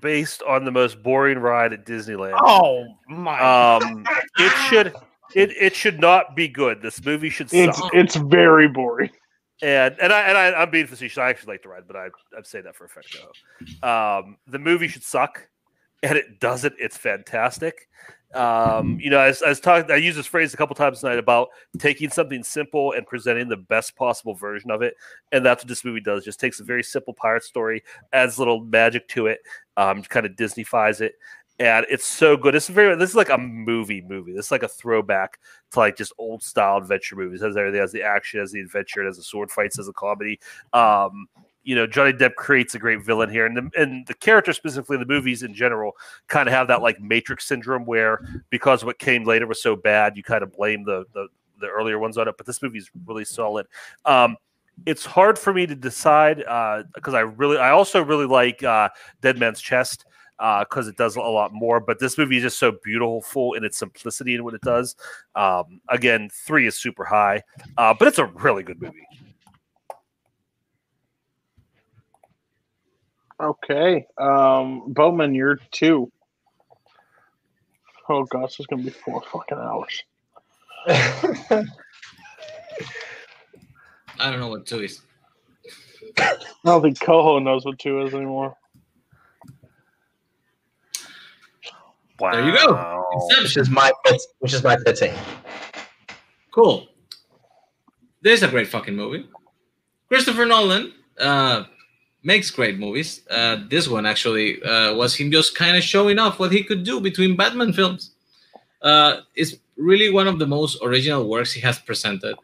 based 0.00 0.42
on 0.42 0.64
the 0.64 0.70
most 0.70 1.02
boring 1.02 1.38
ride 1.38 1.72
at 1.72 1.86
Disneyland. 1.86 2.38
oh 2.42 2.86
my! 3.08 3.76
Um, 3.76 4.04
it 4.38 4.52
should 4.68 4.94
it 5.34 5.50
it 5.58 5.74
should 5.74 6.00
not 6.00 6.34
be 6.36 6.48
good. 6.48 6.82
This 6.82 7.04
movie 7.04 7.30
should 7.30 7.52
It's 7.52 7.78
suck. 7.78 7.90
it's 7.94 8.16
very 8.16 8.68
boring. 8.68 9.10
And 9.62 9.96
and 10.00 10.12
I 10.12 10.20
and 10.22 10.36
I, 10.36 10.52
I'm 10.52 10.70
being 10.70 10.86
facetious. 10.86 11.16
I 11.18 11.30
actually 11.30 11.54
like 11.54 11.62
the 11.62 11.68
ride, 11.70 11.84
but 11.86 11.96
I 11.96 12.08
I'd 12.36 12.46
say 12.46 12.60
that 12.60 12.74
for 12.76 12.84
effect. 12.84 13.14
fact. 13.14 13.38
No. 13.82 13.88
Um, 13.88 14.36
the 14.46 14.58
movie 14.58 14.88
should 14.88 15.02
suck, 15.04 15.48
and 16.02 16.18
it 16.18 16.40
doesn't. 16.40 16.74
It's 16.78 16.96
fantastic. 16.98 17.88
Um, 18.34 18.98
you 19.00 19.08
know, 19.08 19.20
as 19.20 19.40
as 19.40 19.60
talked, 19.60 19.90
I 19.90 19.96
used 19.96 20.18
this 20.18 20.26
phrase 20.26 20.52
a 20.52 20.56
couple 20.56 20.74
times 20.74 21.00
tonight 21.00 21.18
about 21.18 21.48
taking 21.78 22.10
something 22.10 22.42
simple 22.42 22.92
and 22.92 23.06
presenting 23.06 23.48
the 23.48 23.56
best 23.56 23.96
possible 23.96 24.34
version 24.34 24.70
of 24.70 24.82
it, 24.82 24.94
and 25.32 25.46
that's 25.46 25.62
what 25.62 25.68
this 25.68 25.84
movie 25.84 26.00
does. 26.00 26.24
Just 26.24 26.40
takes 26.40 26.60
a 26.60 26.64
very 26.64 26.82
simple 26.82 27.14
pirate 27.14 27.44
story, 27.44 27.82
adds 28.12 28.36
a 28.36 28.40
little 28.40 28.60
magic 28.60 29.08
to 29.08 29.26
it, 29.26 29.38
um, 29.76 30.02
kind 30.02 30.26
of 30.26 30.32
Disneyfies 30.32 31.00
it, 31.00 31.14
and 31.58 31.86
it's 31.88 32.06
so 32.06 32.36
good. 32.36 32.54
It's 32.54 32.68
very. 32.68 32.94
This 32.96 33.10
is 33.10 33.16
like 33.16 33.30
a 33.30 33.38
movie 33.38 34.02
movie. 34.02 34.32
This 34.32 34.46
is 34.46 34.50
like 34.50 34.64
a 34.64 34.68
throwback 34.68 35.38
to 35.70 35.78
like 35.78 35.96
just 35.96 36.12
old 36.18 36.42
style 36.42 36.76
adventure 36.76 37.16
movies. 37.16 37.42
It 37.42 37.46
has 37.46 37.56
everything. 37.56 37.78
It 37.78 37.82
has 37.82 37.92
the 37.92 38.02
action, 38.02 38.40
it 38.40 38.42
has 38.42 38.52
the 38.52 38.60
adventure, 38.60 39.02
it 39.02 39.06
has 39.06 39.16
the 39.16 39.22
sword 39.22 39.50
fights, 39.50 39.78
as 39.78 39.88
a 39.88 39.92
comedy. 39.92 40.40
Um, 40.72 41.26
you 41.66 41.74
know, 41.74 41.84
Johnny 41.84 42.12
Depp 42.12 42.36
creates 42.36 42.76
a 42.76 42.78
great 42.78 43.04
villain 43.04 43.28
here, 43.28 43.44
and 43.44 43.56
the, 43.56 43.70
and 43.76 44.06
the 44.06 44.14
character 44.14 44.52
specifically, 44.52 44.98
the 44.98 45.04
movies 45.04 45.42
in 45.42 45.52
general, 45.52 45.96
kind 46.28 46.48
of 46.48 46.54
have 46.54 46.68
that 46.68 46.80
like 46.80 47.00
Matrix 47.00 47.44
syndrome, 47.44 47.84
where 47.84 48.20
because 48.50 48.84
what 48.84 49.00
came 49.00 49.24
later 49.24 49.48
was 49.48 49.60
so 49.60 49.74
bad, 49.74 50.16
you 50.16 50.22
kind 50.22 50.44
of 50.44 50.52
blame 50.52 50.84
the 50.84 51.04
the, 51.12 51.26
the 51.60 51.66
earlier 51.66 51.98
ones 51.98 52.16
on 52.18 52.28
it. 52.28 52.36
But 52.36 52.46
this 52.46 52.62
movie's 52.62 52.88
really 53.04 53.24
solid. 53.24 53.66
Um, 54.04 54.36
it's 54.86 55.04
hard 55.04 55.40
for 55.40 55.52
me 55.52 55.66
to 55.66 55.74
decide 55.74 56.36
because 56.94 57.14
I 57.14 57.20
really, 57.20 57.58
I 57.58 57.70
also 57.70 58.00
really 58.00 58.26
like 58.26 58.62
uh, 58.62 58.88
Dead 59.20 59.36
Man's 59.36 59.60
Chest 59.60 60.06
because 60.38 60.86
it 60.86 60.96
does 60.96 61.16
a 61.16 61.20
lot 61.20 61.52
more. 61.52 61.80
But 61.80 61.98
this 61.98 62.16
movie 62.16 62.36
is 62.36 62.44
just 62.44 62.60
so 62.60 62.78
beautiful 62.84 63.54
in 63.54 63.64
its 63.64 63.76
simplicity 63.76 64.36
and 64.36 64.44
what 64.44 64.54
it 64.54 64.60
does. 64.60 64.94
Um, 65.34 65.80
again, 65.88 66.28
three 66.32 66.68
is 66.68 66.76
super 66.76 67.04
high, 67.04 67.42
uh, 67.76 67.92
but 67.98 68.06
it's 68.06 68.18
a 68.18 68.26
really 68.26 68.62
good 68.62 68.80
movie. 68.80 69.04
Okay. 73.40 74.06
Um, 74.18 74.92
Bowman, 74.92 75.34
you're 75.34 75.58
two. 75.70 76.10
Oh 78.08 78.24
gosh, 78.24 78.58
it's 78.58 78.66
gonna 78.66 78.82
be 78.82 78.90
four 78.90 79.22
fucking 79.32 79.58
hours. 79.58 80.02
I 84.18 84.30
don't 84.30 84.40
know 84.40 84.48
what 84.48 84.66
two 84.66 84.82
is. 84.82 85.02
I 86.18 86.36
don't 86.64 86.82
think 86.82 87.00
Coho 87.00 87.38
knows 87.38 87.64
what 87.64 87.78
two 87.78 88.02
is 88.02 88.14
anymore. 88.14 88.56
Wow. 92.18 92.32
There 92.32 92.46
you 92.46 92.56
go. 92.56 93.04
which 93.42 93.56
is 93.56 93.68
my 93.68 93.92
which 94.38 94.54
is 94.54 94.62
my 94.62 94.76
fitting. 94.78 95.12
Cool. 96.52 96.86
This 98.22 98.40
is 98.40 98.42
a 98.44 98.48
great 98.48 98.68
fucking 98.68 98.96
movie. 98.96 99.28
Christopher 100.08 100.46
Nolan 100.46 100.92
uh, 101.20 101.64
makes 102.26 102.50
great 102.50 102.76
movies. 102.78 103.22
Uh, 103.30 103.58
this 103.70 103.86
one 103.88 104.04
actually 104.04 104.60
uh, 104.64 104.94
was 104.94 105.14
him 105.14 105.30
just 105.30 105.54
kind 105.54 105.76
of 105.76 105.82
showing 105.82 106.18
off 106.18 106.40
what 106.40 106.50
he 106.50 106.64
could 106.64 106.82
do 106.82 107.00
between 107.00 107.36
Batman 107.36 107.72
films. 107.72 108.10
Uh, 108.82 109.18
it's 109.36 109.54
really 109.76 110.10
one 110.10 110.26
of 110.26 110.40
the 110.40 110.46
most 110.46 110.82
original 110.82 111.28
works 111.28 111.52
he 111.52 111.60
has 111.60 111.78
presented. 111.78 112.34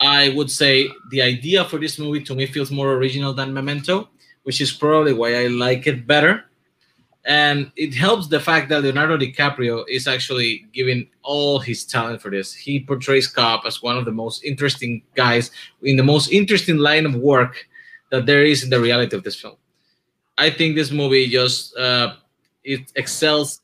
I 0.00 0.30
would 0.30 0.50
say 0.50 0.88
the 1.10 1.20
idea 1.20 1.64
for 1.66 1.78
this 1.78 1.98
movie 1.98 2.24
to 2.24 2.34
me 2.34 2.46
feels 2.46 2.70
more 2.70 2.94
original 2.94 3.34
than 3.34 3.52
Memento, 3.52 4.08
which 4.44 4.60
is 4.60 4.72
probably 4.72 5.12
why 5.12 5.34
I 5.42 5.46
like 5.48 5.86
it 5.86 6.06
better. 6.06 6.44
And 7.26 7.72
it 7.76 7.92
helps 7.92 8.28
the 8.28 8.40
fact 8.40 8.68
that 8.70 8.82
Leonardo 8.82 9.18
DiCaprio 9.18 9.84
is 9.88 10.06
actually 10.06 10.64
giving 10.72 11.08
all 11.22 11.58
his 11.58 11.84
talent 11.84 12.22
for 12.22 12.30
this. 12.30 12.54
He 12.54 12.80
portrays 12.80 13.26
Cobb 13.26 13.66
as 13.66 13.82
one 13.82 13.98
of 13.98 14.04
the 14.04 14.12
most 14.12 14.44
interesting 14.44 15.02
guys 15.14 15.50
in 15.82 15.96
the 15.96 16.04
most 16.04 16.30
interesting 16.30 16.78
line 16.78 17.04
of 17.04 17.16
work 17.16 17.66
that 18.16 18.26
there 18.26 18.44
is 18.44 18.64
in 18.64 18.70
the 18.70 18.80
reality 18.80 19.16
of 19.16 19.22
this 19.22 19.36
film. 19.36 19.56
I 20.38 20.50
think 20.50 20.74
this 20.74 20.90
movie 20.90 21.28
just 21.28 21.76
uh, 21.76 22.16
it 22.64 22.92
excels 22.96 23.60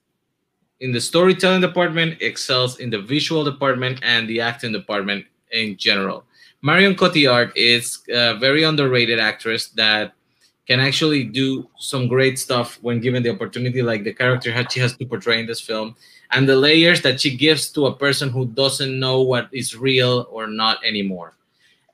in 0.81 0.93
the 0.93 1.01
storytelling 1.01 1.61
department, 1.61 2.21
excels 2.21 2.79
in 2.79 2.91
the 2.91 3.01
visual 3.01 3.45
department, 3.45 4.01
and 4.03 4.29
the 4.29 4.41
acting 4.41 4.73
department 4.73 5.25
in 5.53 5.77
general. 5.77 6.25
Marion 6.63 6.95
Cotillard 6.95 7.53
is 7.57 8.03
a 8.09 8.37
very 8.39 8.63
underrated 8.63 9.19
actress 9.19 9.69
that 9.69 10.13
can 10.67 10.79
actually 10.81 11.25
do 11.25 11.69
some 11.79 12.07
great 12.07 12.39
stuff 12.39 12.79
when 12.83 13.01
given 13.01 13.23
the 13.23 13.31
opportunity, 13.31 13.83
like 13.83 14.05
the 14.05 14.15
character 14.15 14.53
that 14.53 14.71
she 14.71 14.81
has 14.81 14.97
to 14.97 15.05
portray 15.05 15.41
in 15.41 15.47
this 15.47 15.61
film, 15.61 15.97
and 16.31 16.49
the 16.49 16.57
layers 16.57 17.03
that 17.03 17.21
she 17.21 17.37
gives 17.37 17.71
to 17.73 17.87
a 17.87 17.95
person 17.95 18.31
who 18.31 18.47
doesn't 18.47 18.99
know 18.99 19.21
what 19.23 19.49
is 19.53 19.77
real 19.77 20.27
or 20.31 20.47
not 20.47 20.79
anymore. 20.85 21.35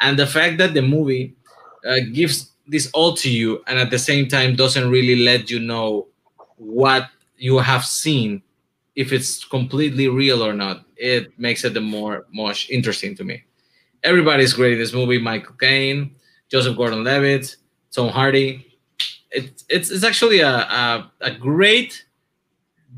And 0.01 0.19
the 0.19 0.27
fact 0.27 0.59
that 0.59 0.75
the 0.75 0.83
movie 0.83 1.35
uh, 1.87 2.01
gives 2.13 2.53
this 2.67 2.91
all 2.93 3.15
to 3.15 3.31
you 3.31 3.63
and 3.67 3.79
at 3.79 3.91
the 3.91 3.99
same 3.99 4.29
time 4.29 4.55
doesn't 4.55 4.91
really 4.91 5.17
let 5.25 5.51
you 5.51 5.59
know 5.59 6.07
what 6.57 7.09
you 7.39 7.59
have 7.59 7.85
seen 7.85 8.43
if 8.95 9.13
it's 9.13 9.45
completely 9.45 10.09
real 10.09 10.45
or 10.45 10.53
not. 10.53 10.85
It 10.97 11.39
makes 11.39 11.65
it 11.65 11.75
the 11.75 11.81
more 11.81 12.27
much 12.33 12.69
interesting 12.69 13.15
to 13.17 13.25
me. 13.25 13.45
Everybody's 14.03 14.53
great 14.53 14.75
in 14.75 14.79
this 14.79 14.93
movie. 14.93 15.19
Michael 15.19 15.55
caine 15.55 16.15
joseph 16.49 16.77
gordon-levitt 16.77 17.57
tom 17.93 18.09
hardy. 18.09 18.67
It, 19.31 19.63
it's, 19.69 19.91
it's 19.91 20.05
actually 20.05 20.41
a, 20.41 20.49
a, 20.49 21.13
a 21.21 21.31
great 21.31 22.05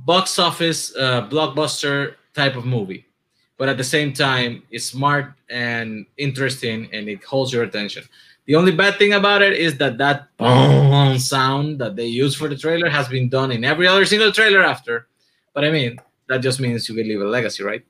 box 0.04 0.38
office 0.38 0.94
uh, 0.96 1.28
blockbuster 1.28 2.14
type 2.34 2.56
of 2.56 2.64
movie. 2.64 3.06
But 3.58 3.68
at 3.68 3.76
the 3.76 3.84
same 3.84 4.12
time 4.12 4.62
it's 4.70 4.86
smart 4.86 5.34
and 5.50 6.06
interesting 6.16 6.88
and 6.92 7.08
it 7.08 7.22
holds 7.24 7.52
your 7.52 7.64
attention 7.64 8.04
the 8.50 8.56
only 8.56 8.72
bad 8.72 8.98
thing 8.98 9.12
about 9.12 9.42
it 9.42 9.52
is 9.52 9.78
that 9.78 9.96
that 9.98 10.36
boom 10.36 11.16
sound 11.20 11.78
that 11.80 11.94
they 11.94 12.06
use 12.06 12.34
for 12.34 12.48
the 12.48 12.56
trailer 12.56 12.90
has 12.90 13.06
been 13.06 13.28
done 13.28 13.52
in 13.52 13.62
every 13.62 13.86
other 13.86 14.04
single 14.04 14.32
trailer 14.32 14.60
after. 14.60 15.06
But 15.54 15.64
I 15.64 15.70
mean, 15.70 16.00
that 16.28 16.38
just 16.38 16.58
means 16.58 16.88
you 16.88 16.96
can 16.96 17.06
leave 17.06 17.20
a 17.20 17.26
legacy, 17.26 17.62
right? 17.62 17.86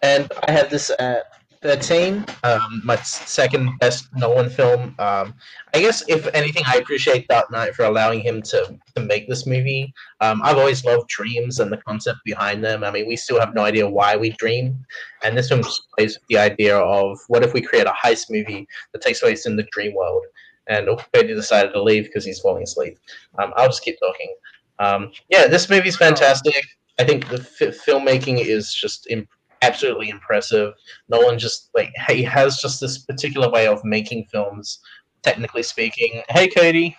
And 0.00 0.32
I 0.48 0.50
have 0.50 0.70
this 0.70 0.90
at 0.98 1.24
13, 1.66 2.24
um, 2.44 2.80
my 2.84 2.94
second 2.96 3.76
best 3.80 4.08
Nolan 4.14 4.48
film. 4.48 4.94
Um, 5.00 5.34
I 5.74 5.80
guess, 5.80 6.04
if 6.06 6.28
anything, 6.32 6.62
I 6.64 6.76
appreciate 6.76 7.26
Dark 7.26 7.50
Knight 7.50 7.74
for 7.74 7.84
allowing 7.84 8.20
him 8.20 8.40
to, 8.42 8.78
to 8.94 9.02
make 9.02 9.28
this 9.28 9.46
movie. 9.46 9.92
Um, 10.20 10.40
I've 10.44 10.58
always 10.58 10.84
loved 10.84 11.08
dreams 11.08 11.58
and 11.58 11.72
the 11.72 11.78
concept 11.78 12.20
behind 12.24 12.62
them. 12.62 12.84
I 12.84 12.92
mean, 12.92 13.08
we 13.08 13.16
still 13.16 13.40
have 13.40 13.52
no 13.52 13.62
idea 13.62 13.88
why 13.88 14.16
we 14.16 14.30
dream. 14.30 14.78
And 15.24 15.36
this 15.36 15.48
film 15.48 15.62
plays 15.98 16.16
with 16.16 16.26
the 16.28 16.38
idea 16.38 16.78
of 16.78 17.18
what 17.26 17.42
if 17.42 17.52
we 17.52 17.60
create 17.60 17.88
a 17.88 17.94
heist 18.00 18.30
movie 18.30 18.68
that 18.92 19.02
takes 19.02 19.18
place 19.18 19.44
in 19.44 19.56
the 19.56 19.66
dream 19.72 19.92
world? 19.92 20.24
And 20.68 20.86
Opedi 20.86 21.34
decided 21.34 21.72
to 21.72 21.82
leave 21.82 22.04
because 22.04 22.24
he's 22.24 22.38
falling 22.38 22.62
asleep. 22.62 22.96
Um, 23.40 23.52
I'll 23.56 23.66
just 23.66 23.82
keep 23.82 23.98
talking. 23.98 24.32
Um, 24.78 25.10
yeah, 25.30 25.48
this 25.48 25.68
movie's 25.68 25.96
fantastic. 25.96 26.64
I 27.00 27.04
think 27.04 27.28
the 27.28 27.40
f- 27.40 27.76
filmmaking 27.84 28.38
is 28.38 28.72
just 28.72 29.08
imp- 29.10 29.28
absolutely 29.62 30.08
impressive. 30.08 30.74
Nolan 31.08 31.38
just 31.38 31.70
like 31.74 31.92
he 32.08 32.22
has 32.22 32.58
just 32.58 32.80
this 32.80 32.98
particular 32.98 33.50
way 33.50 33.66
of 33.66 33.84
making 33.84 34.26
films, 34.26 34.80
technically 35.22 35.62
speaking. 35.62 36.22
Hey, 36.28 36.48
Cody, 36.48 36.96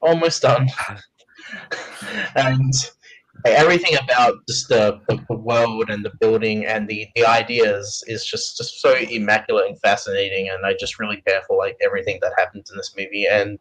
almost 0.00 0.42
done. 0.42 0.68
and 2.36 2.72
everything 3.44 3.96
about 3.96 4.34
just 4.48 4.68
the, 4.68 5.00
the 5.08 5.36
world 5.36 5.90
and 5.90 6.04
the 6.04 6.12
building 6.20 6.66
and 6.66 6.88
the, 6.88 7.06
the 7.16 7.24
ideas 7.24 8.02
is 8.06 8.24
just, 8.24 8.56
just 8.56 8.80
so 8.80 8.94
immaculate 8.94 9.68
and 9.68 9.80
fascinating 9.80 10.48
and 10.48 10.64
i 10.64 10.74
just 10.78 10.98
really 10.98 11.20
care 11.26 11.42
for 11.46 11.56
like 11.56 11.76
everything 11.84 12.18
that 12.22 12.32
happens 12.36 12.70
in 12.70 12.76
this 12.76 12.94
movie. 12.96 13.26
And 13.26 13.60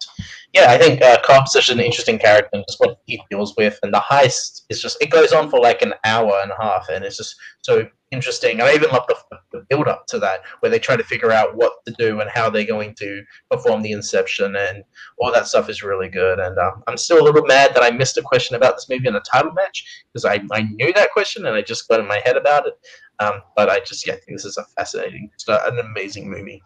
yeah 0.54 0.72
i 0.72 0.78
think 0.78 1.02
uh, 1.02 1.18
cobb's 1.24 1.52
such 1.52 1.70
an 1.70 1.80
interesting 1.80 2.20
character 2.20 2.50
and 2.54 2.66
just 2.68 2.80
what 2.80 3.00
he 3.06 3.22
deals 3.30 3.56
with 3.58 3.80
and 3.84 3.94
the 3.94 4.00
heist 4.00 4.62
is 4.70 4.82
just 4.82 5.02
it 5.02 5.10
goes 5.10 5.34
on 5.34 5.50
for 5.50 5.60
like 5.60 5.82
an 5.82 5.94
hour 6.04 6.40
and 6.44 6.52
a 6.52 6.62
half 6.62 6.88
and 6.90 7.04
it's 7.04 7.18
just 7.18 7.36
so 7.62 7.88
interesting. 8.12 8.62
I 8.62 8.74
even 8.74 8.90
love 8.90 9.06
the, 9.08 9.40
the 9.52 9.66
build 9.70 9.88
up 9.88 10.06
to 10.08 10.20
that, 10.20 10.42
where 10.60 10.70
they 10.70 10.80
try 10.80 10.96
to 10.96 11.04
figure 11.04 11.32
out 11.32 11.56
what 11.56 11.74
to 11.86 11.94
do 11.94 12.20
and 12.20 12.30
how 12.30 12.50
they're 12.50 12.66
going 12.66 12.94
to 12.96 13.24
perform 13.50 13.82
the 13.82 13.92
inception, 13.92 14.56
and 14.56 14.84
all 15.20 15.32
that 15.32 15.48
stuff 15.48 15.70
is 15.70 15.82
really 15.82 16.10
good. 16.10 16.40
And 16.40 16.58
uh, 16.58 16.72
I'm 16.88 16.98
still 16.98 17.22
a 17.22 17.26
little 17.26 17.46
mad 17.46 17.74
that 17.74 17.84
I 17.84 17.92
missed 17.92 18.18
a 18.18 18.22
question 18.22 18.56
about 18.56 18.76
this 18.76 18.90
movie 18.90 19.08
in 19.08 19.14
the 19.14 19.22
title 19.22 19.54
match 19.54 20.06
because 20.12 20.26
I, 20.26 20.42
I 20.52 20.64
knew 20.64 20.94
that 20.94 21.12
question 21.12 21.46
and 21.46 21.56
I 21.56 21.62
just 21.62 21.88
got 21.88 22.00
in 22.00 22.08
my 22.08 22.22
head 22.24 22.38
about 22.38 22.68
it. 22.68 22.74
Um, 23.20 23.42
but 23.56 23.70
I 23.70 23.80
just 23.80 24.06
yeah, 24.06 24.14
I 24.14 24.18
think 24.18 24.38
this 24.38 24.46
is 24.46 24.58
a 24.58 24.66
fascinating, 24.78 25.30
it's 25.34 25.48
an 25.48 25.80
amazing 25.80 26.30
movie. 26.30 26.62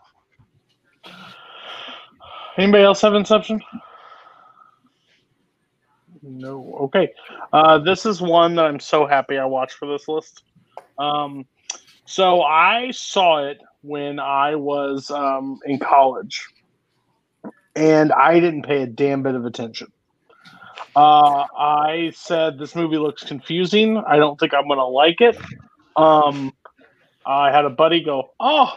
Anybody 2.57 2.83
else 2.83 3.01
have 3.01 3.13
Inception? 3.13 3.61
No. 6.21 6.75
Okay. 6.81 7.13
Uh, 7.53 7.77
this 7.77 8.05
is 8.05 8.21
one 8.21 8.55
that 8.55 8.65
I'm 8.65 8.79
so 8.79 9.05
happy 9.05 9.37
I 9.37 9.45
watched 9.45 9.73
for 9.73 9.87
this 9.87 10.07
list. 10.07 10.43
Um, 10.97 11.45
so 12.05 12.43
I 12.43 12.91
saw 12.91 13.45
it 13.45 13.59
when 13.81 14.19
I 14.19 14.55
was 14.55 15.09
um, 15.11 15.59
in 15.65 15.79
college, 15.79 16.47
and 17.75 18.11
I 18.11 18.39
didn't 18.39 18.63
pay 18.63 18.83
a 18.83 18.87
damn 18.87 19.23
bit 19.23 19.35
of 19.35 19.45
attention. 19.45 19.91
Uh, 20.95 21.45
I 21.57 22.11
said 22.15 22.57
this 22.57 22.75
movie 22.75 22.97
looks 22.97 23.23
confusing. 23.23 23.97
I 23.97 24.17
don't 24.17 24.39
think 24.39 24.53
I'm 24.53 24.67
gonna 24.67 24.87
like 24.87 25.19
it. 25.19 25.37
Um, 25.95 26.53
I 27.25 27.51
had 27.51 27.65
a 27.65 27.69
buddy 27.69 28.01
go, 28.01 28.31
"Oh, 28.39 28.71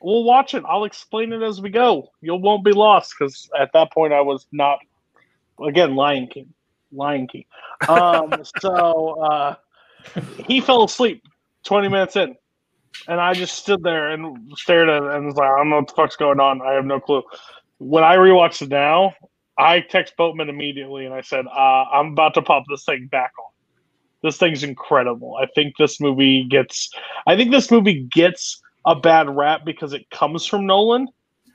we'll 0.00 0.24
watch 0.24 0.54
it. 0.54 0.62
I'll 0.68 0.84
explain 0.84 1.32
it 1.32 1.42
as 1.42 1.60
we 1.60 1.70
go. 1.70 2.10
You 2.20 2.34
won't 2.36 2.64
be 2.64 2.72
lost." 2.72 3.14
Because 3.18 3.48
at 3.58 3.72
that 3.72 3.92
point, 3.92 4.12
I 4.12 4.20
was 4.20 4.46
not. 4.52 4.78
Again, 5.64 5.94
Lion 5.94 6.26
King, 6.26 6.52
Lion 6.92 7.28
King. 7.28 7.44
Um, 7.88 8.34
so 8.60 9.20
uh, 9.20 9.54
he 10.46 10.60
fell 10.60 10.84
asleep 10.84 11.22
20 11.64 11.88
minutes 11.88 12.16
in. 12.16 12.36
And 13.08 13.20
I 13.20 13.34
just 13.34 13.56
stood 13.56 13.82
there 13.82 14.10
and 14.10 14.52
stared 14.56 14.88
at 14.88 15.02
it 15.02 15.10
and 15.10 15.26
was 15.26 15.34
like, 15.34 15.50
I 15.50 15.58
don't 15.58 15.70
know 15.70 15.76
what 15.76 15.88
the 15.88 15.94
fuck's 15.94 16.16
going 16.16 16.40
on. 16.40 16.62
I 16.62 16.72
have 16.72 16.84
no 16.84 17.00
clue. 17.00 17.22
When 17.78 18.04
I 18.04 18.16
rewatched 18.16 18.62
it 18.62 18.68
now, 18.68 19.14
I 19.58 19.80
text 19.80 20.16
Boatman 20.16 20.48
immediately 20.48 21.04
and 21.04 21.14
I 21.14 21.20
said, 21.20 21.46
uh, 21.46 21.84
I'm 21.92 22.12
about 22.12 22.34
to 22.34 22.42
pop 22.42 22.64
this 22.68 22.84
thing 22.84 23.08
back 23.10 23.32
on. 23.38 23.50
This 24.22 24.38
thing's 24.38 24.62
incredible. 24.62 25.36
I 25.40 25.46
think 25.54 25.76
this 25.76 26.00
movie 26.00 26.44
gets 26.44 26.90
I 27.26 27.36
think 27.36 27.50
this 27.50 27.70
movie 27.70 28.08
gets 28.10 28.62
a 28.86 28.94
bad 28.94 29.28
rap 29.28 29.64
because 29.64 29.92
it 29.92 30.08
comes 30.10 30.46
from 30.46 30.66
Nolan, 30.66 31.08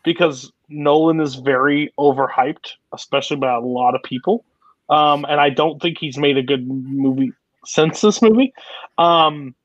because 0.03 0.51
Nolan 0.69 1.19
is 1.19 1.35
very 1.35 1.91
overhyped, 1.99 2.73
especially 2.93 3.37
by 3.37 3.53
a 3.53 3.59
lot 3.59 3.95
of 3.95 4.03
people. 4.03 4.45
Um, 4.89 5.25
and 5.27 5.39
I 5.39 5.49
don't 5.49 5.81
think 5.81 5.97
he's 5.99 6.17
made 6.17 6.37
a 6.37 6.43
good 6.43 6.67
movie 6.67 7.31
since 7.65 8.01
this 8.01 8.21
movie. 8.21 8.53
Um, 8.97 9.55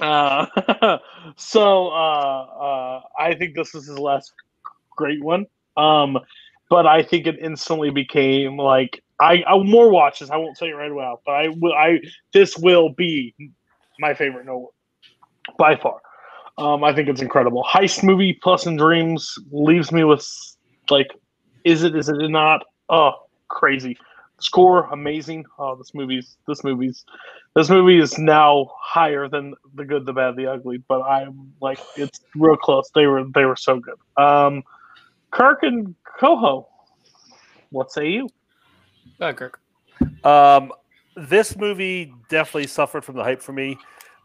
uh, 0.00 0.46
so 1.36 1.88
uh, 1.88 2.46
uh, 2.60 3.00
I 3.18 3.34
think 3.34 3.54
this 3.54 3.74
is 3.74 3.86
his 3.86 3.98
last 3.98 4.32
great 4.96 5.22
one. 5.22 5.46
Um, 5.76 6.18
but 6.70 6.86
I 6.86 7.02
think 7.02 7.26
it 7.26 7.38
instantly 7.38 7.90
became 7.90 8.56
like 8.56 9.02
I, 9.20 9.42
I 9.46 9.62
more 9.62 9.90
watches. 9.90 10.30
I 10.30 10.36
won't 10.36 10.56
tell 10.56 10.68
you 10.68 10.76
right 10.76 10.90
away, 10.90 11.12
but 11.24 11.32
I 11.32 11.48
will. 11.48 11.74
I 11.74 12.00
this 12.32 12.56
will 12.56 12.90
be 12.94 13.34
my 13.98 14.14
favorite 14.14 14.46
no 14.46 14.72
by 15.58 15.76
far. 15.76 16.00
Um, 16.58 16.84
I 16.84 16.94
think 16.94 17.08
it's 17.08 17.22
incredible. 17.22 17.64
Heist 17.64 18.02
movie 18.02 18.38
and 18.66 18.78
dreams 18.78 19.34
leaves 19.50 19.90
me 19.90 20.04
with 20.04 20.26
like, 20.90 21.08
is 21.64 21.82
it? 21.82 21.94
Is 21.96 22.08
it 22.08 22.16
not? 22.30 22.62
Oh, 22.88 23.12
crazy. 23.48 23.96
Score 24.42 24.88
amazing. 24.92 25.44
Oh, 25.58 25.76
this 25.76 25.94
movie's 25.94 26.36
this 26.48 26.64
movie's 26.64 27.04
this 27.54 27.70
movie 27.70 27.98
is 27.98 28.18
now 28.18 28.72
higher 28.80 29.28
than 29.28 29.54
the 29.74 29.84
good, 29.84 30.04
the 30.04 30.12
bad, 30.12 30.34
the 30.34 30.48
ugly. 30.48 30.78
But 30.88 31.02
I'm 31.02 31.52
like, 31.60 31.78
it's 31.96 32.20
real 32.34 32.56
close. 32.56 32.90
They 32.92 33.06
were 33.06 33.24
they 33.34 33.44
were 33.44 33.56
so 33.56 33.78
good. 33.78 33.94
Um, 34.22 34.64
Kirk 35.30 35.62
and 35.62 35.94
Coho, 36.18 36.68
what 37.70 37.92
say 37.92 38.08
you? 38.08 38.28
Go 39.20 39.26
ahead, 39.26 39.36
Kirk. 39.36 39.60
Um, 40.24 40.72
this 41.16 41.56
movie 41.56 42.12
definitely 42.28 42.66
suffered 42.66 43.04
from 43.04 43.14
the 43.14 43.22
hype 43.22 43.42
for 43.42 43.52
me. 43.52 43.78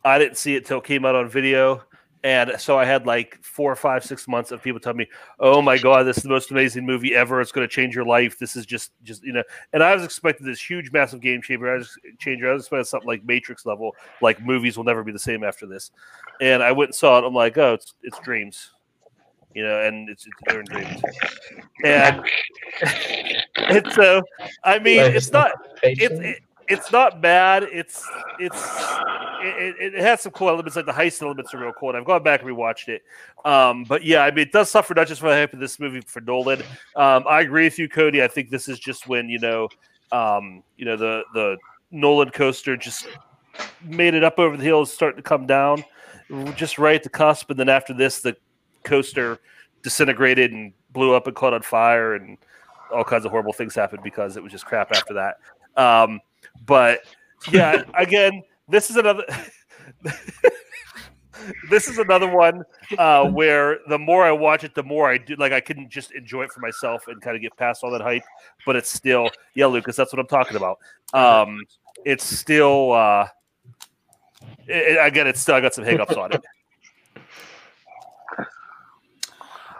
I 0.04 0.18
didn't 0.18 0.38
see 0.38 0.56
it 0.56 0.66
till 0.66 0.80
it 0.80 0.84
came 0.84 1.06
out 1.06 1.16
on 1.16 1.30
video. 1.30 1.84
And 2.24 2.54
so 2.58 2.80
I 2.80 2.86
had 2.86 3.06
like 3.06 3.38
four, 3.44 3.76
five, 3.76 4.04
six 4.04 4.28
months 4.28 4.52
of 4.52 4.64
people 4.64 4.80
telling 4.80 4.98
me, 4.98 5.08
"Oh 5.40 5.62
my 5.62 5.78
god, 5.78 6.04
this 6.04 6.18
is 6.18 6.24
the 6.24 6.30
most 6.30 6.50
amazing 6.50 6.86
movie 6.86 7.14
ever! 7.16 7.40
It's 7.42 7.52
going 7.52 7.68
to 7.68 7.74
change 7.74 7.96
your 7.96 8.06
life. 8.06 8.40
This 8.40 8.56
is 8.56 8.66
just, 8.66 8.92
just 9.04 9.24
you 9.24 9.34
know." 9.34 9.44
And 9.74 9.84
I 9.84 9.94
was 9.94 10.04
expecting 10.04 10.48
this 10.48 10.60
huge, 10.60 10.92
massive 10.92 11.22
game 11.22 11.42
changer. 11.42 11.72
I 11.72 11.78
was 11.78 11.96
changer. 12.18 12.50
I 12.50 12.54
was 12.54 12.64
expecting 12.64 12.86
something 12.86 13.08
like 13.08 13.24
Matrix 13.24 13.66
level, 13.66 13.96
like 14.22 14.44
movies 14.44 14.78
will 14.78 14.84
never 14.84 15.04
be 15.04 15.12
the 15.12 15.20
same 15.20 15.44
after 15.44 15.68
this. 15.68 15.92
And 16.42 16.64
I 16.64 16.72
went 16.72 16.90
and 16.90 16.96
saw 16.96 17.20
it. 17.20 17.24
I'm 17.24 17.36
like, 17.36 17.58
"Oh, 17.58 17.76
it's 17.76 17.94
it's 18.02 18.20
dreams," 18.20 18.72
you 19.54 19.64
know, 19.64 19.82
and 19.82 20.10
it's, 20.10 20.26
it's 20.26 20.36
they're 20.48 20.60
in 20.62 20.66
dreams. 20.66 21.02
And 21.84 22.26
and 23.58 23.92
so, 23.92 24.24
I 24.64 24.80
mean, 24.80 25.02
it's 25.02 25.32
not 25.32 25.52
it's 25.84 26.02
it, 26.02 26.44
it's 26.68 26.92
not 26.92 27.22
bad. 27.22 27.64
It's 27.64 28.04
it's 28.40 28.62
it, 29.42 29.94
it, 29.94 30.02
has 30.02 30.22
some 30.22 30.32
cool 30.32 30.50
elements 30.50 30.76
like 30.76 30.86
the 30.86 30.92
heist 30.92 31.22
elements 31.22 31.54
are 31.54 31.60
real 31.60 31.74
cool. 31.74 31.90
And 31.90 31.98
I've 31.98 32.06
gone 32.06 32.24
back 32.24 32.42
and 32.42 32.50
rewatched 32.50 32.90
it. 32.90 33.04
Um, 33.46 33.84
but 33.84 34.04
yeah, 34.04 34.24
I 34.24 34.32
mean, 34.32 34.40
it 34.40 34.52
does 34.52 34.70
suffer 34.70 34.94
not 34.94 35.08
just 35.08 35.22
for 35.22 35.30
the 35.30 35.36
hype 35.36 35.54
of 35.54 35.60
this 35.60 35.80
movie 35.80 36.02
for 36.02 36.22
Nolan. 36.22 36.62
Um, 36.96 37.24
I 37.28 37.42
agree 37.42 37.66
with 37.66 37.80
you, 37.80 37.88
Cody. 37.88 38.24
I 38.24 38.28
think 38.28 38.50
this 38.50 38.68
is 38.68 38.80
just 38.80 39.08
when 39.08 39.30
you 39.30 39.40
know, 39.40 39.70
um, 40.12 40.64
you 40.78 40.86
know, 40.86 40.98
the 40.98 41.24
the 41.34 41.58
Nolan 41.92 42.30
coaster 42.32 42.76
just 42.76 43.08
made 43.84 44.14
it 44.14 44.24
up 44.24 44.40
over 44.40 44.58
the 44.58 44.64
hill, 44.64 44.86
starting 44.86 45.18
to 45.18 45.24
come 45.24 45.46
down, 45.46 45.84
just 46.56 46.78
right 46.78 46.96
at 46.96 47.04
the 47.04 47.10
cusp, 47.10 47.50
and 47.50 47.60
then 47.60 47.70
after 47.70 47.94
this, 47.94 48.20
the 48.20 48.36
coaster 48.84 49.40
disintegrated 49.84 50.52
and 50.52 50.74
blew 50.92 51.14
up 51.14 51.28
and 51.28 51.36
caught 51.36 51.54
on 51.54 51.62
fire, 51.62 52.16
and 52.16 52.38
all 52.94 53.04
kinds 53.04 53.26
of 53.26 53.32
horrible 53.32 53.54
things 53.54 53.76
happened 53.76 54.04
because 54.04 54.38
it 54.38 54.44
was 54.44 54.52
just 54.52 54.66
crap 54.66 54.92
after 54.92 55.14
that. 55.14 55.38
Um, 55.82 56.20
but 56.66 57.02
yeah, 57.52 57.84
again, 57.94 58.44
this 58.68 58.90
is 58.90 58.98
another. 58.98 59.24
this 61.70 61.88
is 61.88 61.98
another 61.98 62.30
one 62.30 62.64
uh, 62.98 63.26
where 63.30 63.80
the 63.88 63.98
more 63.98 64.26
I 64.26 64.32
watch 64.32 64.64
it, 64.64 64.76
the 64.76 64.84
more 64.84 65.10
I 65.10 65.18
do. 65.18 65.36
Like 65.36 65.52
I 65.52 65.60
couldn't 65.60 65.90
just 65.90 66.12
enjoy 66.12 66.44
it 66.44 66.52
for 66.52 66.60
myself 66.60 67.08
and 67.08 67.22
kind 67.22 67.36
of 67.36 67.42
get 67.42 67.56
past 67.58 67.84
all 67.84 67.92
that 67.92 68.02
hype, 68.02 68.24
but 68.66 68.76
it's 68.76 68.92
still 68.92 69.30
yeah, 69.54 69.68
Lucas. 69.68 69.96
That's 69.96 70.14
what 70.14 70.20
I'm 70.20 70.28
talking 70.28 70.58
about. 70.58 70.80
Um, 71.14 71.64
it's 72.06 72.24
still 72.24 72.94
uh, 72.94 73.28
it, 74.68 74.98
again, 75.06 75.28
it's 75.28 75.42
still 75.42 75.56
I 75.56 75.62
got 75.62 75.74
some 75.74 75.86
hiccups 75.86 76.16
on 76.16 76.34
it. 76.34 76.44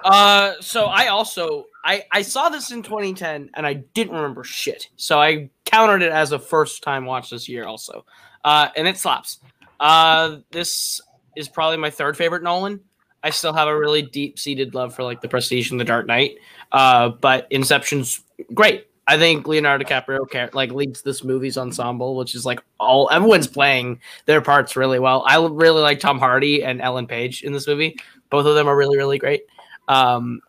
Uh, 0.04 0.54
so 0.62 0.86
I 0.86 1.08
also 1.08 1.66
I 1.88 2.04
I 2.12 2.22
saw 2.22 2.50
this 2.50 2.72
in 2.72 2.84
2010 2.84 3.50
and 3.54 3.66
I 3.66 3.74
didn't 3.74 4.14
remember 4.14 4.44
shit. 4.44 4.90
So 4.98 5.20
I 5.20 5.50
counted 5.66 6.06
it 6.06 6.12
as 6.12 6.34
a 6.34 6.38
first 6.40 6.84
time 6.84 7.06
watch 7.06 7.30
this 7.30 7.48
year 7.48 7.66
also. 7.66 8.06
Uh, 8.44 8.68
and 8.76 8.88
it 8.88 8.98
slaps. 8.98 9.40
Uh, 9.80 10.38
this 10.52 11.02
is 11.36 11.48
probably 11.48 11.78
my 11.78 11.90
third 11.90 12.18
favorite 12.18 12.44
Nolan. 12.44 12.82
I 13.24 13.30
still 13.30 13.54
have 13.54 13.68
a 13.68 13.78
really 13.78 14.02
deep 14.02 14.38
seated 14.38 14.76
love 14.76 14.94
for 14.96 15.04
like 15.04 15.22
The 15.22 15.30
Prestige 15.30 15.72
and 15.72 15.80
The 15.80 15.86
Dark 15.86 16.06
Knight. 16.08 16.38
Uh, 16.72 17.10
but 17.10 17.48
Inception's 17.52 18.22
great. 18.54 18.88
I 19.08 19.18
think 19.18 19.48
Leonardo 19.48 19.86
DiCaprio 19.86 20.54
like 20.54 20.72
leads 20.74 21.02
this 21.02 21.24
movie's 21.24 21.58
ensemble, 21.58 22.18
which 22.18 22.36
is 22.36 22.46
like 22.46 22.62
all 22.80 23.10
everyone's 23.10 23.48
playing 23.48 24.02
their 24.26 24.42
parts 24.42 24.76
really 24.76 25.00
well. 25.00 25.24
I 25.26 25.38
really 25.38 25.82
like 25.82 26.02
Tom 26.02 26.20
Hardy 26.20 26.64
and 26.64 26.82
Ellen 26.82 27.08
Page 27.08 27.44
in 27.44 27.54
this 27.54 27.66
movie. 27.66 27.98
Both 28.30 28.46
of 28.46 28.56
them 28.56 28.68
are 28.68 28.76
really 28.76 28.98
really 28.98 29.18
great. 29.18 29.44
Um, 29.88 30.42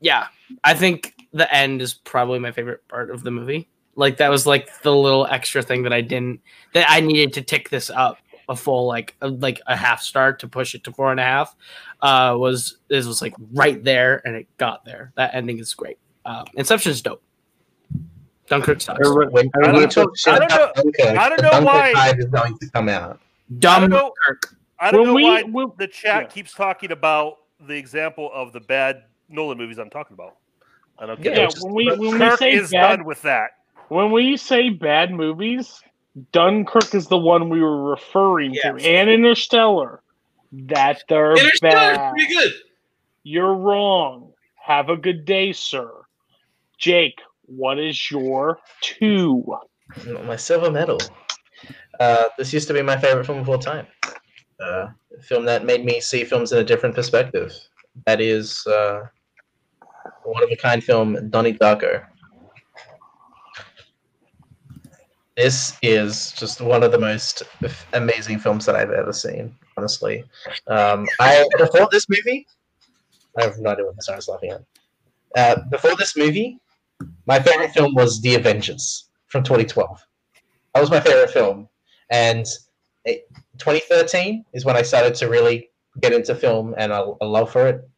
yeah, 0.00 0.26
I 0.64 0.74
think 0.74 1.14
the 1.32 1.52
end 1.54 1.82
is 1.82 1.94
probably 1.94 2.38
my 2.38 2.52
favorite 2.52 2.86
part 2.88 3.10
of 3.10 3.22
the 3.22 3.30
movie. 3.30 3.68
Like 3.96 4.18
that 4.18 4.30
was 4.30 4.46
like 4.46 4.68
the 4.82 4.94
little 4.94 5.26
extra 5.26 5.62
thing 5.62 5.82
that 5.82 5.92
I 5.92 6.00
didn't 6.00 6.40
that 6.72 6.86
I 6.88 7.00
needed 7.00 7.32
to 7.34 7.42
tick 7.42 7.68
this 7.68 7.90
up 7.90 8.18
a 8.48 8.56
full 8.56 8.86
like 8.86 9.14
a, 9.20 9.28
like 9.28 9.60
a 9.66 9.76
half 9.76 10.00
star 10.02 10.32
to 10.34 10.48
push 10.48 10.74
it 10.74 10.84
to 10.84 10.92
four 10.92 11.10
and 11.10 11.20
a 11.20 11.24
half. 11.24 11.54
Uh, 12.00 12.34
was 12.38 12.78
this 12.88 13.06
was 13.06 13.20
like 13.20 13.34
right 13.52 13.82
there 13.82 14.22
and 14.24 14.36
it 14.36 14.46
got 14.56 14.84
there. 14.84 15.12
That 15.16 15.34
ending 15.34 15.58
is 15.58 15.74
great. 15.74 15.98
Uh, 16.24 16.44
Inception 16.54 16.92
is 16.92 17.02
dope. 17.02 17.22
Dunkirk 18.48 18.80
sucks. 18.80 19.00
When, 19.06 19.50
I 19.54 19.60
don't 19.60 19.72
know- 19.74 19.80
I 19.80 20.38
don't 20.38 20.48
know- 20.48 20.72
Dunkirk, 20.74 21.18
I 21.18 21.28
don't 21.28 21.42
know 21.42 21.50
Dunkirk 21.50 21.64
why- 21.66 21.92
Five 21.92 22.18
is 22.18 22.24
going 22.26 22.58
to 22.58 22.70
come 22.70 22.88
out. 22.88 23.20
I 23.66 23.80
don't 23.80 23.90
know. 23.90 24.12
I 24.78 24.90
don't 24.90 25.06
know 25.06 25.14
we- 25.14 25.24
why 25.24 25.42
when- 25.42 25.72
the 25.76 25.86
chat 25.88 26.22
yeah. 26.22 26.28
keeps 26.28 26.54
talking 26.54 26.92
about 26.92 27.38
the 27.66 27.74
example 27.74 28.30
of 28.32 28.52
the 28.52 28.60
bad 28.60 29.02
Nolan 29.28 29.58
movies 29.58 29.78
I'm 29.78 29.90
talking 29.90 30.14
about. 30.14 30.36
I 30.98 31.06
don't 31.06 31.20
get 31.22 31.36
Yeah, 31.36 31.44
it. 31.44 31.54
when 31.60 31.74
we 31.74 31.86
when 31.96 32.18
we 32.18 32.36
say 32.36 32.52
is 32.52 32.70
bad, 32.70 32.96
done 32.98 33.04
with 33.06 33.22
that. 33.22 33.50
when 33.88 34.10
we 34.10 34.36
say 34.36 34.70
bad 34.70 35.12
movies, 35.12 35.80
Dunkirk 36.32 36.94
is 36.94 37.06
the 37.06 37.18
one 37.18 37.48
we 37.48 37.60
were 37.60 37.84
referring 37.90 38.52
to, 38.54 38.60
Yes. 38.76 38.84
and 38.84 39.08
Interstellar. 39.10 40.02
That 40.52 41.02
they're 41.08 41.32
Interstellar 41.32 41.94
bad. 41.94 42.10
pretty 42.14 42.32
good. 42.34 42.52
You're 43.22 43.54
wrong. 43.54 44.32
Have 44.56 44.88
a 44.88 44.96
good 44.96 45.24
day, 45.24 45.52
sir. 45.52 45.90
Jake, 46.78 47.20
what 47.46 47.78
is 47.78 48.10
your 48.10 48.58
two? 48.80 49.44
My 50.24 50.36
silver 50.36 50.70
medal. 50.70 50.98
Uh, 52.00 52.24
this 52.38 52.52
used 52.52 52.68
to 52.68 52.74
be 52.74 52.82
my 52.82 52.96
favorite 52.96 53.26
film 53.26 53.38
of 53.38 53.48
all 53.48 53.58
time. 53.58 53.86
Uh, 54.60 54.88
a 55.16 55.22
film 55.22 55.44
that 55.44 55.64
made 55.64 55.84
me 55.84 56.00
see 56.00 56.24
films 56.24 56.52
in 56.52 56.58
a 56.58 56.64
different 56.64 56.94
perspective. 56.94 57.52
That 58.06 58.20
is 58.20 58.66
uh, 58.66 59.06
one 60.32 60.42
of 60.42 60.50
a 60.50 60.56
kind 60.56 60.82
film, 60.82 61.30
Donnie 61.30 61.54
Darko. 61.54 62.04
This 65.36 65.76
is 65.82 66.32
just 66.32 66.60
one 66.60 66.82
of 66.82 66.90
the 66.90 66.98
most 66.98 67.42
amazing 67.92 68.40
films 68.40 68.66
that 68.66 68.74
I've 68.74 68.90
ever 68.90 69.12
seen. 69.12 69.54
Honestly, 69.76 70.24
um, 70.66 71.06
I 71.20 71.48
before 71.56 71.88
this 71.92 72.08
movie, 72.08 72.46
I 73.38 73.44
have 73.44 73.58
no 73.58 73.70
idea 73.70 73.84
what 73.84 73.94
this 73.94 74.08
is 74.08 74.28
laughing 74.28 74.50
at. 74.50 74.62
Uh, 75.36 75.62
before 75.70 75.94
this 75.94 76.16
movie, 76.16 76.58
my 77.26 77.38
favorite 77.38 77.70
film 77.70 77.94
was 77.94 78.20
The 78.20 78.34
Avengers 78.34 79.08
from 79.28 79.44
2012. 79.44 80.00
That 80.74 80.80
was 80.80 80.90
my 80.90 80.98
favorite 80.98 81.30
film, 81.30 81.68
and 82.10 82.44
it, 83.04 83.28
2013 83.58 84.44
is 84.52 84.64
when 84.64 84.76
I 84.76 84.82
started 84.82 85.14
to 85.16 85.28
really 85.28 85.70
get 86.00 86.12
into 86.12 86.34
film 86.34 86.74
and 86.76 86.90
a, 86.90 87.12
a 87.20 87.26
love 87.26 87.52
for 87.52 87.68
it. 87.68 87.88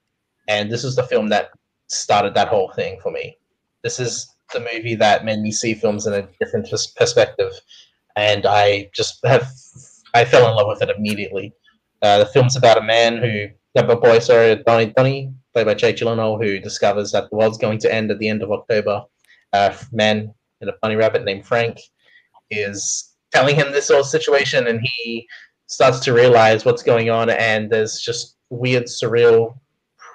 And 0.48 0.70
this 0.70 0.84
is 0.84 0.96
the 0.96 1.04
film 1.04 1.28
that 1.28 1.50
started 1.90 2.34
that 2.34 2.48
whole 2.48 2.72
thing 2.72 2.98
for 3.02 3.10
me. 3.10 3.36
This 3.82 3.98
is 3.98 4.34
the 4.52 4.60
movie 4.60 4.94
that 4.96 5.24
made 5.24 5.40
me 5.40 5.52
see 5.52 5.74
films 5.74 6.06
in 6.06 6.14
a 6.14 6.28
different 6.40 6.68
pers- 6.68 6.92
perspective, 6.96 7.52
and 8.16 8.46
I 8.46 8.90
just 8.94 9.18
have 9.24 9.48
I 10.14 10.24
fell 10.24 10.48
in 10.48 10.56
love 10.56 10.66
with 10.68 10.82
it 10.82 10.94
immediately. 10.96 11.52
Uh, 12.02 12.18
the 12.18 12.26
film's 12.26 12.56
about 12.56 12.78
a 12.78 12.82
man 12.82 13.18
who, 13.18 13.46
a 13.76 13.96
boy, 13.96 14.18
sorry, 14.18 14.56
Donnie, 14.66 14.92
Donnie, 14.96 15.32
played 15.52 15.66
by 15.66 15.74
Jake 15.74 15.96
Gyllenhaal, 15.96 16.42
who 16.42 16.58
discovers 16.58 17.12
that 17.12 17.30
the 17.30 17.36
world's 17.36 17.58
going 17.58 17.78
to 17.80 17.94
end 17.94 18.10
at 18.10 18.18
the 18.18 18.28
end 18.28 18.42
of 18.42 18.50
October. 18.50 19.04
Uh, 19.52 19.74
man 19.92 20.32
in 20.60 20.68
a 20.68 20.72
bunny 20.80 20.96
rabbit 20.96 21.24
named 21.24 21.46
Frank 21.46 21.78
is 22.50 23.14
telling 23.32 23.54
him 23.54 23.72
this 23.72 23.88
whole 23.88 24.04
situation, 24.04 24.66
and 24.66 24.80
he 24.82 25.26
starts 25.66 26.00
to 26.00 26.12
realize 26.12 26.64
what's 26.64 26.82
going 26.82 27.10
on. 27.10 27.30
And 27.30 27.70
there's 27.70 28.00
just 28.00 28.36
weird, 28.50 28.84
surreal 28.84 29.56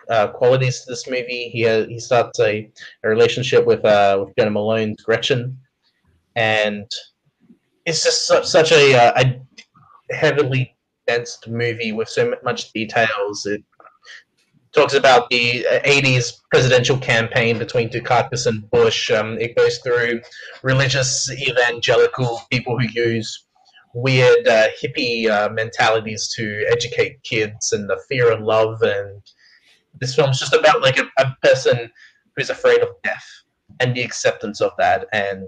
uh, 0.10 0.28
qualities 0.30 0.82
to 0.82 0.92
this 0.92 1.08
movie. 1.08 1.50
He 1.50 1.68
uh, 1.68 1.86
he 1.86 2.00
starts 2.00 2.40
a, 2.40 2.72
a 3.04 3.10
relationship 3.10 3.66
with 3.66 3.84
uh, 3.86 4.24
with 4.26 4.36
Jena 4.38 4.52
Malone's 4.52 5.02
Gretchen, 5.02 5.58
and 6.36 6.90
it's 7.86 8.04
just 8.04 8.28
such, 8.28 8.46
such 8.46 8.72
a, 8.72 8.96
uh, 8.96 9.24
a 9.24 10.14
heavily 10.14 10.76
dense 11.08 11.40
movie 11.48 11.92
with 11.92 12.10
so 12.10 12.34
much 12.44 12.72
details. 12.74 13.46
It 13.46 13.64
talks 14.74 14.94
about 14.94 15.30
the 15.30 15.66
uh, 15.68 15.80
80s 15.82 16.34
presidential 16.52 16.98
campaign 16.98 17.58
between 17.58 17.90
Dukakis 17.90 18.46
and 18.46 18.70
Bush. 18.70 19.10
Um, 19.12 19.38
it 19.40 19.56
goes 19.56 19.78
through 19.80 20.22
religious 20.64 21.32
evangelical 21.32 22.42
people 22.52 22.78
who 22.78 22.88
use 22.88 23.46
weird 23.94 24.46
uh, 24.46 24.68
hippie 24.82 25.30
uh, 25.30 25.50
mentalities 25.54 26.28
to 26.36 26.66
educate 26.68 27.24
kids 27.24 27.72
and 27.72 27.90
the 27.90 27.98
fear 28.10 28.32
and 28.32 28.46
love. 28.46 28.82
And 28.82 29.22
this 30.00 30.16
film's 30.16 30.40
just 30.40 30.54
about 30.54 30.82
like 30.82 30.98
a, 30.98 31.06
a 31.18 31.36
person 31.44 31.90
who's 32.36 32.50
afraid 32.50 32.82
of 32.82 32.90
death 33.04 33.26
and 33.80 33.96
the 33.96 34.02
acceptance 34.02 34.62
of 34.62 34.72
that 34.78 35.08
and 35.14 35.48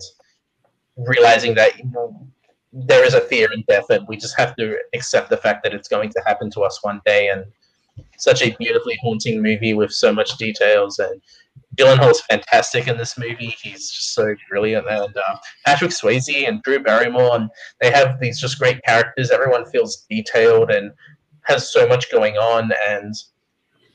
realizing 0.96 1.54
that 1.56 1.78
you 1.78 1.86
know, 1.92 2.28
there 2.72 3.06
is 3.06 3.14
a 3.14 3.22
fear 3.22 3.52
in 3.54 3.64
death 3.68 3.90
and 3.90 4.08
we 4.08 4.18
just 4.18 4.38
have 4.38 4.56
to 4.56 4.78
accept 4.94 5.30
the 5.30 5.38
fact 5.38 5.64
that 5.64 5.74
it's 5.74 5.88
going 5.88 6.10
to 6.10 6.22
happen 6.26 6.50
to 6.52 6.62
us 6.62 6.84
one 6.84 7.02
day 7.06 7.30
and 7.30 7.46
such 8.18 8.42
a 8.42 8.56
beautifully 8.58 8.98
haunting 9.02 9.42
movie 9.42 9.74
with 9.74 9.92
so 9.92 10.14
much 10.14 10.38
details 10.38 11.00
and 11.00 11.22
Gyllenhaal's 11.76 12.22
fantastic 12.22 12.88
in 12.88 12.98
this 12.98 13.18
movie. 13.18 13.56
He's 13.62 13.92
just 13.92 14.14
so 14.14 14.36
brilliant, 14.50 14.90
and 14.90 15.16
uh, 15.16 15.38
Patrick 15.66 15.92
Swayze 15.92 16.48
and 16.48 16.62
Drew 16.64 16.80
Barrymore, 16.80 17.36
and 17.36 17.50
they 17.82 17.92
have 17.92 18.20
these 18.20 18.40
just 18.40 18.58
great 18.60 18.84
characters. 18.84 19.30
Everyone 19.30 19.66
feels 19.66 20.06
detailed 20.10 20.72
and 20.72 20.92
has 21.44 21.72
so 21.72 21.88
much 21.88 22.12
going 22.12 22.36
on, 22.38 22.72
and 22.88 23.14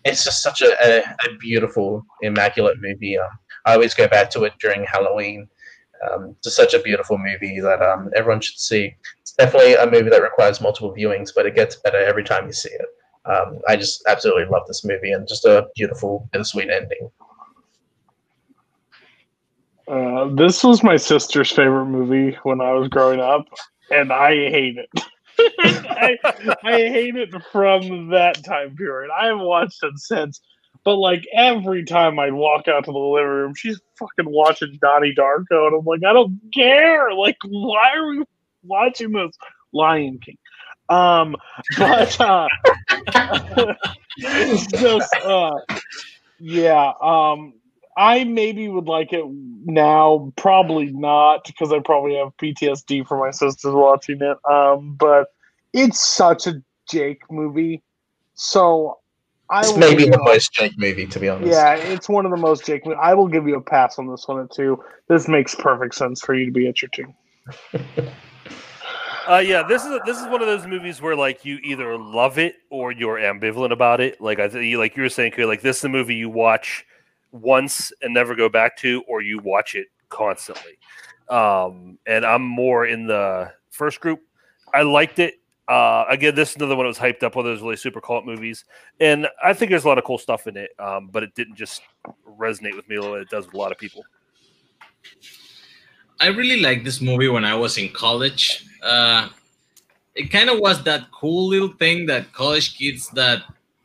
it's 0.05 0.24
just 0.24 0.43
such 0.43 0.62
a, 0.62 0.74
a, 0.85 1.01
a 1.01 1.37
beautiful, 1.39 2.05
immaculate 2.23 2.79
movie. 2.81 3.19
Um, 3.19 3.31
I 3.65 3.74
always 3.74 3.95
go 3.95 4.09
back 4.09 4.31
to 4.31 4.45
it 4.45 4.55
during 4.61 4.85
Halloween. 4.85 5.49
Um, 6.11 6.35
just 6.43 6.57
such 6.57 6.74
a 6.74 6.81
beautiful 6.81 7.16
movie 7.16 7.61
that 7.61 7.81
um, 7.81 8.11
everyone 8.16 8.41
should 8.41 8.59
see. 8.59 8.95
It's 9.20 9.33
definitely 9.33 9.74
a 9.74 9.89
movie 9.89 10.11
that 10.11 10.23
requires 10.23 10.61
multiple 10.61 10.93
viewings, 10.93 11.31
but 11.35 11.47
it 11.47 11.55
gets 11.55 11.77
better 11.77 11.99
every 11.99 12.24
time 12.24 12.47
you 12.47 12.53
see 12.53 12.70
it. 12.70 12.87
Um, 13.24 13.61
I 13.69 13.77
just 13.77 14.03
absolutely 14.09 14.47
love 14.47 14.66
this 14.66 14.85
movie 14.85 15.12
and 15.12 15.29
just 15.29 15.45
a 15.45 15.69
beautiful, 15.77 16.29
bittersweet 16.33 16.70
ending. 16.70 17.11
Uh, 19.87 20.35
this 20.35 20.65
was 20.65 20.83
my 20.83 20.97
sister's 20.97 21.53
favorite 21.53 21.87
movie 21.87 22.37
when 22.43 22.61
I 22.61 22.73
was 22.73 22.89
growing 22.89 23.20
up, 23.20 23.47
and 23.91 24.12
I 24.12 24.31
hate 24.31 24.77
it. 24.79 25.05
I, 25.59 26.19
I 26.64 26.73
hate 26.73 27.16
it 27.16 27.35
from 27.52 28.10
that 28.10 28.44
time 28.44 28.77
period. 28.77 29.10
I 29.10 29.27
haven't 29.27 29.44
watched 29.44 29.82
it 29.82 29.98
since, 29.98 30.40
but 30.85 30.97
like 30.97 31.27
every 31.35 31.85
time 31.85 32.19
I'd 32.19 32.32
walk 32.32 32.69
out 32.69 32.85
to 32.85 32.93
the 32.93 32.98
living 32.98 33.28
room, 33.28 33.55
she's 33.55 33.81
fucking 33.98 34.31
watching 34.31 34.78
Donnie 34.81 35.14
Darko, 35.16 35.66
and 35.66 35.77
I'm 35.78 35.85
like, 35.85 36.05
I 36.05 36.12
don't 36.12 36.40
care. 36.52 37.12
Like, 37.14 37.36
why 37.44 37.93
are 37.97 38.09
we 38.09 38.24
watching 38.64 39.12
this 39.12 39.36
Lion 39.73 40.19
King? 40.19 40.39
Um, 40.89 41.36
but 41.78 42.20
uh, 42.20 42.48
it's 44.16 44.66
just 44.73 45.14
uh, 45.24 45.59
yeah. 46.39 46.93
Um, 47.01 47.55
I 47.97 48.24
maybe 48.24 48.69
would 48.69 48.86
like 48.86 49.12
it 49.12 49.24
now. 49.64 50.32
Probably 50.36 50.86
not 50.93 51.44
because 51.44 51.73
I 51.73 51.81
probably 51.81 52.16
have 52.16 52.36
PTSD 52.39 53.06
for 53.06 53.19
my 53.19 53.31
sisters 53.31 53.73
watching 53.74 54.19
it. 54.23 54.39
Um, 54.51 54.94
but 54.98 55.27
it's 55.73 56.01
such 56.01 56.47
a 56.47 56.62
Jake 56.90 57.20
movie, 57.31 57.82
so 58.35 58.98
I 59.51 59.60
It's 59.60 59.70
will 59.73 59.78
maybe 59.78 60.05
give 60.05 60.12
the 60.12 60.19
you- 60.19 60.24
most 60.24 60.52
Jake 60.55 60.73
movie, 60.78 61.06
to 61.06 61.20
be 61.20 61.28
honest. 61.28 61.51
Yeah, 61.51 61.74
it's 61.74 62.09
one 62.09 62.24
of 62.24 62.31
the 62.31 62.39
most 62.39 62.64
Jake. 62.64 62.86
mo- 62.86 62.93
I 62.94 63.12
will 63.14 63.28
give 63.28 63.47
you 63.47 63.56
a 63.56 63.60
pass 63.60 63.98
on 63.98 64.06
this 64.09 64.27
one 64.27 64.40
at 64.40 64.51
two. 64.51 64.82
This 65.09 65.28
makes 65.28 65.55
perfect 65.55 65.94
sense 65.94 66.20
for 66.23 66.35
you 66.35 66.47
to 66.47 66.52
be 66.52 66.66
at 66.69 66.81
your 66.81 66.89
two. 66.94 67.12
Uh, 69.28 69.39
yeah, 69.39 69.62
this 69.62 69.85
is 69.85 70.01
this 70.05 70.19
is 70.20 70.27
one 70.27 70.40
of 70.40 70.48
those 70.48 70.66
movies 70.66 71.01
where 71.01 71.14
like 71.14 71.44
you 71.44 71.59
either 71.62 71.97
love 71.97 72.39
it 72.39 72.56
or 72.70 72.90
you're 72.90 73.16
ambivalent 73.19 73.70
about 73.70 74.01
it. 74.01 74.20
Like 74.20 74.40
I 74.40 74.48
think, 74.48 74.77
like 74.78 74.97
you 74.97 75.02
were 75.05 75.09
saying, 75.09 75.32
Kay, 75.32 75.44
like 75.44 75.60
this 75.62 75.78
is 75.78 75.85
a 75.85 75.89
movie 75.89 76.16
you 76.16 76.28
watch 76.28 76.85
once 77.33 77.93
and 78.03 78.15
never 78.15 78.35
go 78.35 78.49
back 78.49 78.77
to, 78.79 79.03
or 79.09 79.23
you 79.23 79.39
watch 79.39 79.75
it 79.75 79.89
constantly. 80.09 80.79
Um, 81.29 81.99
and 82.07 82.25
I'm 82.25 82.43
more 82.43 82.87
in 82.87 83.07
the 83.07 83.53
first 83.71 84.01
group. 84.01 84.21
I 84.73 84.83
liked 84.83 85.19
it. 85.19 85.35
Uh, 85.69 86.05
again, 86.09 86.35
this 86.35 86.51
is 86.51 86.57
another 86.57 86.77
one 86.77 86.85
that 86.85 86.89
was 86.89 86.99
hyped 86.99 87.23
up, 87.23 87.35
one 87.35 87.47
of 87.47 87.53
those 87.53 87.63
really 87.63 87.77
super 87.77 88.01
cult 88.01 88.27
movies, 88.27 88.65
and 89.01 89.29
I 89.43 89.55
think 89.55 89.71
there's 89.71 89.85
a 89.85 89.89
lot 89.89 89.97
of 89.97 90.05
cool 90.05 90.19
stuff 90.19 90.47
in 90.47 90.57
it. 90.57 90.71
Um, 90.79 91.09
but 91.11 91.23
it 91.23 91.35
didn't 91.35 91.55
just 91.55 91.83
resonate 92.29 92.77
with 92.77 92.89
me 92.89 92.97
the 92.97 93.09
way 93.09 93.21
it 93.21 93.31
does 93.31 93.47
with 93.47 93.55
a 93.55 93.59
lot 93.59 93.73
of 93.73 93.79
people. 93.79 94.05
I 96.21 96.27
really 96.27 96.61
liked 96.61 96.85
this 96.85 97.01
movie 97.01 97.29
when 97.29 97.45
I 97.45 97.55
was 97.55 97.79
in 97.79 97.89
college. 97.91 98.67
Uh, 98.83 99.29
it 100.15 100.31
kind 100.31 100.51
of 100.51 100.59
was 100.59 100.83
that 100.85 101.11
cool 101.13 101.49
little 101.49 101.73
thing 101.73 102.07
that 102.07 102.33
college 102.33 102.77
kids 102.77 103.09
that 103.11 103.43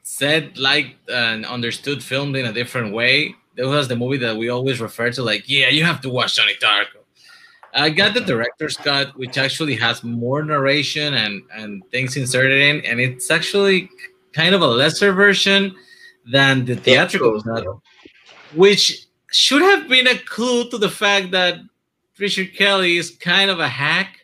said, 0.09 0.57
liked, 0.57 1.09
and 1.09 1.45
understood 1.45 2.01
filmed 2.01 2.37
in 2.37 2.45
a 2.45 2.53
different 2.53 2.93
way. 2.93 3.35
That 3.55 3.67
was 3.67 3.89
the 3.89 3.95
movie 3.97 4.17
that 4.19 4.37
we 4.37 4.47
always 4.47 4.79
refer 4.79 5.11
to, 5.11 5.21
like, 5.21 5.43
yeah, 5.49 5.67
you 5.67 5.83
have 5.83 5.99
to 6.01 6.09
watch 6.09 6.37
Donnie 6.37 6.55
Darko. 6.61 7.03
I 7.73 7.89
got 7.89 8.13
the 8.13 8.21
director's 8.21 8.77
cut, 8.77 9.17
which 9.17 9.37
actually 9.37 9.75
has 9.75 10.05
more 10.05 10.43
narration 10.43 11.13
and, 11.13 11.43
and 11.53 11.83
things 11.91 12.15
inserted 12.15 12.57
in, 12.57 12.85
and 12.85 13.01
it's 13.01 13.29
actually 13.29 13.89
kind 14.31 14.55
of 14.55 14.61
a 14.61 14.67
lesser 14.67 15.11
version 15.11 15.75
than 16.25 16.63
the 16.63 16.77
theatrical 16.77 17.43
cut, 17.43 17.65
which 18.55 19.07
should 19.31 19.61
have 19.61 19.89
been 19.89 20.07
a 20.07 20.17
clue 20.19 20.69
to 20.69 20.77
the 20.77 20.89
fact 20.89 21.31
that 21.31 21.59
Richard 22.17 22.55
Kelly 22.55 22.95
is 22.95 23.11
kind 23.11 23.51
of 23.51 23.59
a 23.59 23.67
hack. 23.67 24.21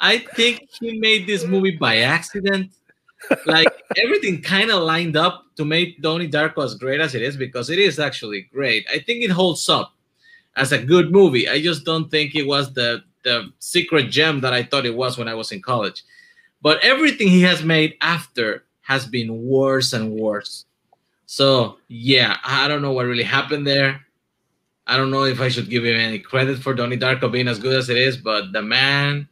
I 0.00 0.18
think 0.18 0.66
he 0.80 0.98
made 0.98 1.26
this 1.26 1.44
movie 1.44 1.76
by 1.76 1.98
accident. 1.98 2.72
Like 3.46 3.68
everything 4.02 4.42
kind 4.42 4.70
of 4.70 4.82
lined 4.82 5.16
up 5.16 5.44
to 5.56 5.64
make 5.64 6.00
Donnie 6.02 6.28
Darko 6.28 6.64
as 6.64 6.74
great 6.74 7.00
as 7.00 7.14
it 7.14 7.22
is 7.22 7.36
because 7.36 7.70
it 7.70 7.78
is 7.78 7.98
actually 7.98 8.42
great. 8.52 8.86
I 8.92 8.98
think 8.98 9.24
it 9.24 9.30
holds 9.30 9.68
up 9.68 9.94
as 10.56 10.72
a 10.72 10.82
good 10.82 11.10
movie. 11.10 11.48
I 11.48 11.60
just 11.60 11.84
don't 11.84 12.10
think 12.10 12.34
it 12.34 12.46
was 12.46 12.72
the 12.72 13.02
the 13.24 13.52
secret 13.58 14.10
gem 14.10 14.40
that 14.40 14.52
I 14.52 14.62
thought 14.62 14.86
it 14.86 14.94
was 14.94 15.18
when 15.18 15.28
I 15.28 15.34
was 15.34 15.50
in 15.50 15.60
college. 15.60 16.04
But 16.62 16.82
everything 16.84 17.28
he 17.28 17.42
has 17.42 17.64
made 17.64 17.96
after 18.00 18.64
has 18.82 19.04
been 19.04 19.46
worse 19.46 19.92
and 19.92 20.12
worse. 20.12 20.64
So 21.26 21.78
yeah, 21.88 22.36
I 22.44 22.68
don't 22.68 22.82
know 22.82 22.92
what 22.92 23.06
really 23.06 23.24
happened 23.24 23.66
there. 23.66 24.06
I 24.86 24.96
don't 24.96 25.10
know 25.10 25.24
if 25.24 25.40
I 25.40 25.48
should 25.48 25.68
give 25.68 25.84
him 25.84 25.96
any 25.96 26.20
credit 26.20 26.60
for 26.60 26.72
Donnie 26.72 26.96
Darko 26.96 27.30
being 27.30 27.48
as 27.48 27.58
good 27.58 27.74
as 27.74 27.88
it 27.88 27.96
is, 27.96 28.16
but 28.16 28.52
the 28.52 28.62
man, 28.62 29.28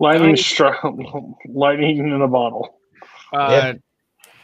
Lightning 0.00 0.34
stri- 0.34 1.34
lightning 1.48 1.98
in 1.98 2.20
a 2.20 2.28
bottle. 2.28 2.78
Uh, 3.32 3.74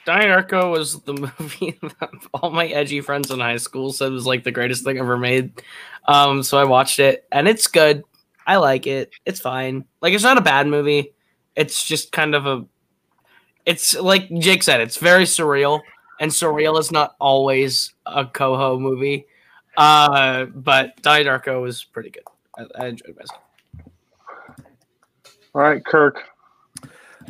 Donnie 0.05 0.27
Darko 0.27 0.71
was 0.71 1.01
the 1.03 1.15
movie 1.39 1.79
that 1.83 2.11
all 2.35 2.51
my 2.51 2.67
edgy 2.67 3.01
friends 3.01 3.31
in 3.31 3.41
high 3.41 3.57
school 3.57 3.93
said 3.93 4.13
was 4.13 4.27
like 4.27 4.45
the 4.45 4.53
greatest 4.53 4.85
thing 4.85 4.99
ever 4.99 5.17
made. 5.17 5.63
Um, 6.07 6.43
so 6.43 6.59
I 6.59 6.65
watched 6.65 6.99
it, 6.99 7.27
and 7.31 7.49
it's 7.49 7.67
good. 7.67 8.03
I 8.47 8.57
like 8.57 8.87
it. 8.87 9.13
It's 9.27 9.41
fine. 9.41 9.85
Like 10.01 10.15
it's 10.15 10.25
not 10.25 10.39
a 10.39 10.43
bad 10.43 10.67
movie. 10.67 11.13
It's 11.57 11.85
just 11.85 12.13
kind 12.13 12.35
of 12.35 12.47
a. 12.47 12.65
It's 13.67 13.95
like 13.95 14.29
Jake 14.39 14.63
said. 14.63 14.81
It's 14.81 14.97
very 14.97 15.25
surreal, 15.25 15.81
and 16.19 16.31
surreal 16.31 16.79
is 16.81 16.91
not 16.91 17.15
always 17.21 17.93
a 18.07 18.25
Coho 18.25 18.79
movie. 18.79 19.27
Uh, 19.77 20.47
but 20.47 21.01
Donnie 21.03 21.25
Darko 21.25 21.63
was 21.63 21.85
pretty 21.85 22.11
good. 22.11 22.25
I, 22.57 22.67
I 22.83 22.87
enjoyed 22.89 23.17
myself. 23.17 23.43
All 25.55 25.63
right, 25.63 25.85
Kirk. 25.85 26.23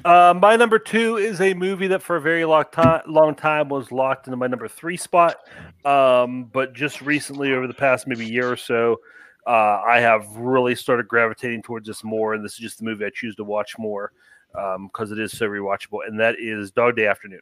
Uh, 0.05 0.34
my 0.40 0.56
number 0.56 0.78
two 0.78 1.16
is 1.16 1.40
a 1.40 1.52
movie 1.55 1.88
that 1.88 2.02
for 2.02 2.16
a 2.16 2.20
very 2.20 2.44
long 2.44 2.64
time, 2.72 3.02
long 3.06 3.34
time 3.34 3.68
was 3.68 3.90
locked 3.92 4.26
into 4.26 4.36
my 4.36 4.47
number 4.47 4.68
three 4.68 4.97
spot. 4.97 5.36
Um, 5.84 6.44
but 6.44 6.72
just 6.72 7.01
recently, 7.02 7.52
over 7.52 7.66
the 7.66 7.74
past 7.74 8.06
maybe 8.06 8.24
year 8.26 8.51
or 8.51 8.56
so, 8.56 9.01
uh, 9.47 9.82
I 9.86 10.01
have 10.01 10.26
really 10.36 10.74
started 10.74 11.09
gravitating 11.09 11.62
towards 11.62 11.86
this 11.86 12.05
more, 12.05 12.34
and 12.34 12.44
this 12.44 12.52
is 12.52 12.59
just 12.59 12.78
the 12.78 12.84
movie 12.84 13.05
I 13.05 13.10
choose 13.14 13.34
to 13.36 13.44
watch 13.44 13.78
more 13.78 14.12
because 14.52 15.12
it 15.12 15.18
is 15.18 15.36
so 15.36 15.48
rewatchable, 15.48 16.06
and 16.06 16.18
that 16.20 16.36
is 16.38 16.70
Dog 16.70 16.97
Day 16.97 17.06
Afternoon. 17.06 17.40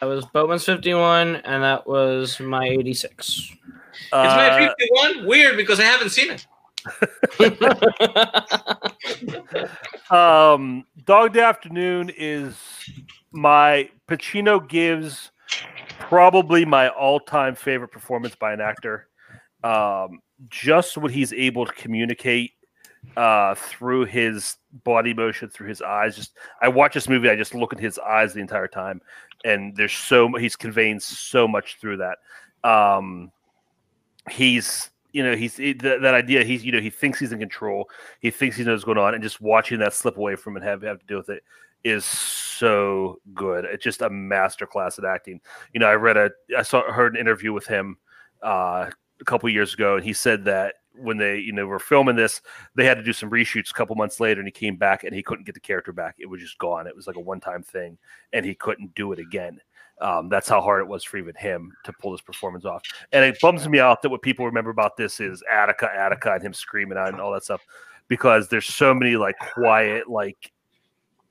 That 0.00 0.06
was 0.06 0.24
Boatman's 0.26 0.64
fifty 0.64 0.94
one, 0.94 1.36
and 1.36 1.62
that 1.62 1.86
was 1.86 2.40
my 2.40 2.64
eighty 2.66 2.94
six. 2.94 3.50
it's 3.92 4.12
my 4.12 4.66
Uh, 4.66 4.74
51. 5.04 5.26
Weird 5.26 5.56
because 5.56 5.78
I 5.78 5.84
haven't 5.84 6.10
seen 6.10 6.30
it. 6.30 6.46
um, 10.10 10.84
Dog 11.04 11.32
Day 11.32 11.40
Afternoon 11.40 12.10
is 12.16 12.56
my 13.32 13.88
Pacino 14.08 14.66
gives 14.66 15.30
probably 15.98 16.64
my 16.64 16.88
all-time 16.88 17.54
favorite 17.54 17.92
performance 17.92 18.34
by 18.34 18.52
an 18.52 18.60
actor. 18.60 19.08
Um, 19.62 20.20
just 20.48 20.96
what 20.96 21.10
he's 21.10 21.32
able 21.32 21.66
to 21.66 21.72
communicate 21.72 22.52
uh, 23.16 23.54
through 23.54 24.06
his 24.06 24.56
body 24.84 25.14
motion, 25.14 25.48
through 25.48 25.68
his 25.68 25.82
eyes. 25.82 26.16
Just 26.16 26.36
I 26.62 26.68
watch 26.68 26.94
this 26.94 27.08
movie, 27.08 27.28
I 27.28 27.36
just 27.36 27.54
look 27.54 27.72
at 27.72 27.80
his 27.80 27.98
eyes 27.98 28.34
the 28.34 28.40
entire 28.40 28.68
time, 28.68 29.00
and 29.44 29.76
there's 29.76 29.92
so 29.92 30.32
he's 30.34 30.56
conveying 30.56 31.00
so 31.00 31.46
much 31.46 31.78
through 31.80 31.98
that. 31.98 32.18
Um, 32.68 33.30
he's 34.30 34.90
you 35.12 35.22
know 35.22 35.34
he's 35.34 35.56
that, 35.56 35.98
that 36.02 36.14
idea 36.14 36.44
he's 36.44 36.64
you 36.64 36.72
know 36.72 36.80
he 36.80 36.90
thinks 36.90 37.18
he's 37.18 37.32
in 37.32 37.38
control 37.38 37.88
he 38.20 38.30
thinks 38.30 38.56
he 38.56 38.64
knows 38.64 38.78
what's 38.78 38.84
going 38.84 38.98
on 38.98 39.14
and 39.14 39.22
just 39.22 39.40
watching 39.40 39.78
that 39.78 39.92
slip 39.92 40.16
away 40.16 40.36
from 40.36 40.56
and 40.56 40.64
have, 40.64 40.82
have 40.82 41.00
to 41.00 41.06
deal 41.06 41.18
with 41.18 41.28
it 41.28 41.42
is 41.84 42.04
so 42.04 43.18
good. 43.34 43.64
It's 43.64 43.82
just 43.82 44.02
a 44.02 44.10
master 44.10 44.66
class 44.66 44.98
at 44.98 45.04
acting. 45.04 45.40
You 45.72 45.80
know 45.80 45.86
i 45.86 45.94
read 45.94 46.16
a 46.16 46.30
i 46.56 46.62
saw 46.62 46.90
heard 46.90 47.14
an 47.14 47.20
interview 47.20 47.52
with 47.52 47.66
him 47.66 47.96
uh, 48.42 48.90
a 49.20 49.24
couple 49.24 49.48
years 49.48 49.74
ago 49.74 49.96
and 49.96 50.04
he 50.04 50.12
said 50.12 50.44
that 50.44 50.74
when 50.94 51.16
they 51.16 51.38
you 51.38 51.52
know 51.52 51.66
were 51.66 51.78
filming 51.78 52.16
this 52.16 52.42
they 52.74 52.84
had 52.84 52.96
to 52.96 53.02
do 53.02 53.12
some 53.12 53.30
reshoots 53.30 53.70
a 53.70 53.74
couple 53.74 53.94
months 53.96 54.20
later 54.20 54.40
and 54.40 54.48
he 54.48 54.52
came 54.52 54.76
back 54.76 55.04
and 55.04 55.14
he 55.14 55.22
couldn't 55.22 55.44
get 55.44 55.54
the 55.54 55.60
character 55.60 55.92
back. 55.92 56.16
It 56.18 56.26
was 56.26 56.40
just 56.40 56.58
gone. 56.58 56.86
It 56.86 56.96
was 56.96 57.06
like 57.06 57.16
a 57.16 57.20
one-time 57.20 57.62
thing 57.62 57.96
and 58.32 58.44
he 58.44 58.54
couldn't 58.54 58.94
do 58.94 59.12
it 59.12 59.18
again 59.18 59.60
um, 60.00 60.28
that's 60.28 60.48
how 60.48 60.60
hard 60.60 60.80
it 60.80 60.88
was 60.88 61.04
for 61.04 61.18
even 61.18 61.34
him 61.36 61.72
to 61.84 61.92
pull 61.94 62.12
this 62.12 62.20
performance 62.20 62.64
off 62.64 62.82
and 63.12 63.24
it 63.24 63.40
bums 63.40 63.68
me 63.68 63.80
out 63.80 64.02
that 64.02 64.08
what 64.08 64.22
people 64.22 64.46
remember 64.46 64.70
about 64.70 64.96
this 64.96 65.20
is 65.20 65.42
Attica, 65.50 65.90
Attica, 65.94 66.34
and 66.34 66.42
him 66.42 66.52
screaming 66.52 66.98
out 66.98 67.08
and 67.08 67.20
all 67.20 67.32
that 67.32 67.44
stuff, 67.44 67.64
because 68.08 68.48
there's 68.48 68.66
so 68.66 68.94
many 68.94 69.16
like 69.16 69.36
quiet, 69.38 70.08
like 70.08 70.52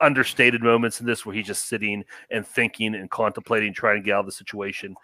understated 0.02 0.62
moments 0.62 1.00
in 1.00 1.06
this 1.06 1.26
where 1.26 1.36
he's 1.36 1.48
just 1.48 1.68
sitting 1.68 2.04
and 2.32 2.46
thinking 2.46 2.96
and 2.96 3.10
contemplating, 3.10 3.74
trying 3.74 3.98
to 3.98 4.06
get 4.06 4.14
out 4.14 4.22
of 4.22 4.26
the 4.26 4.32
situation, 4.32 4.96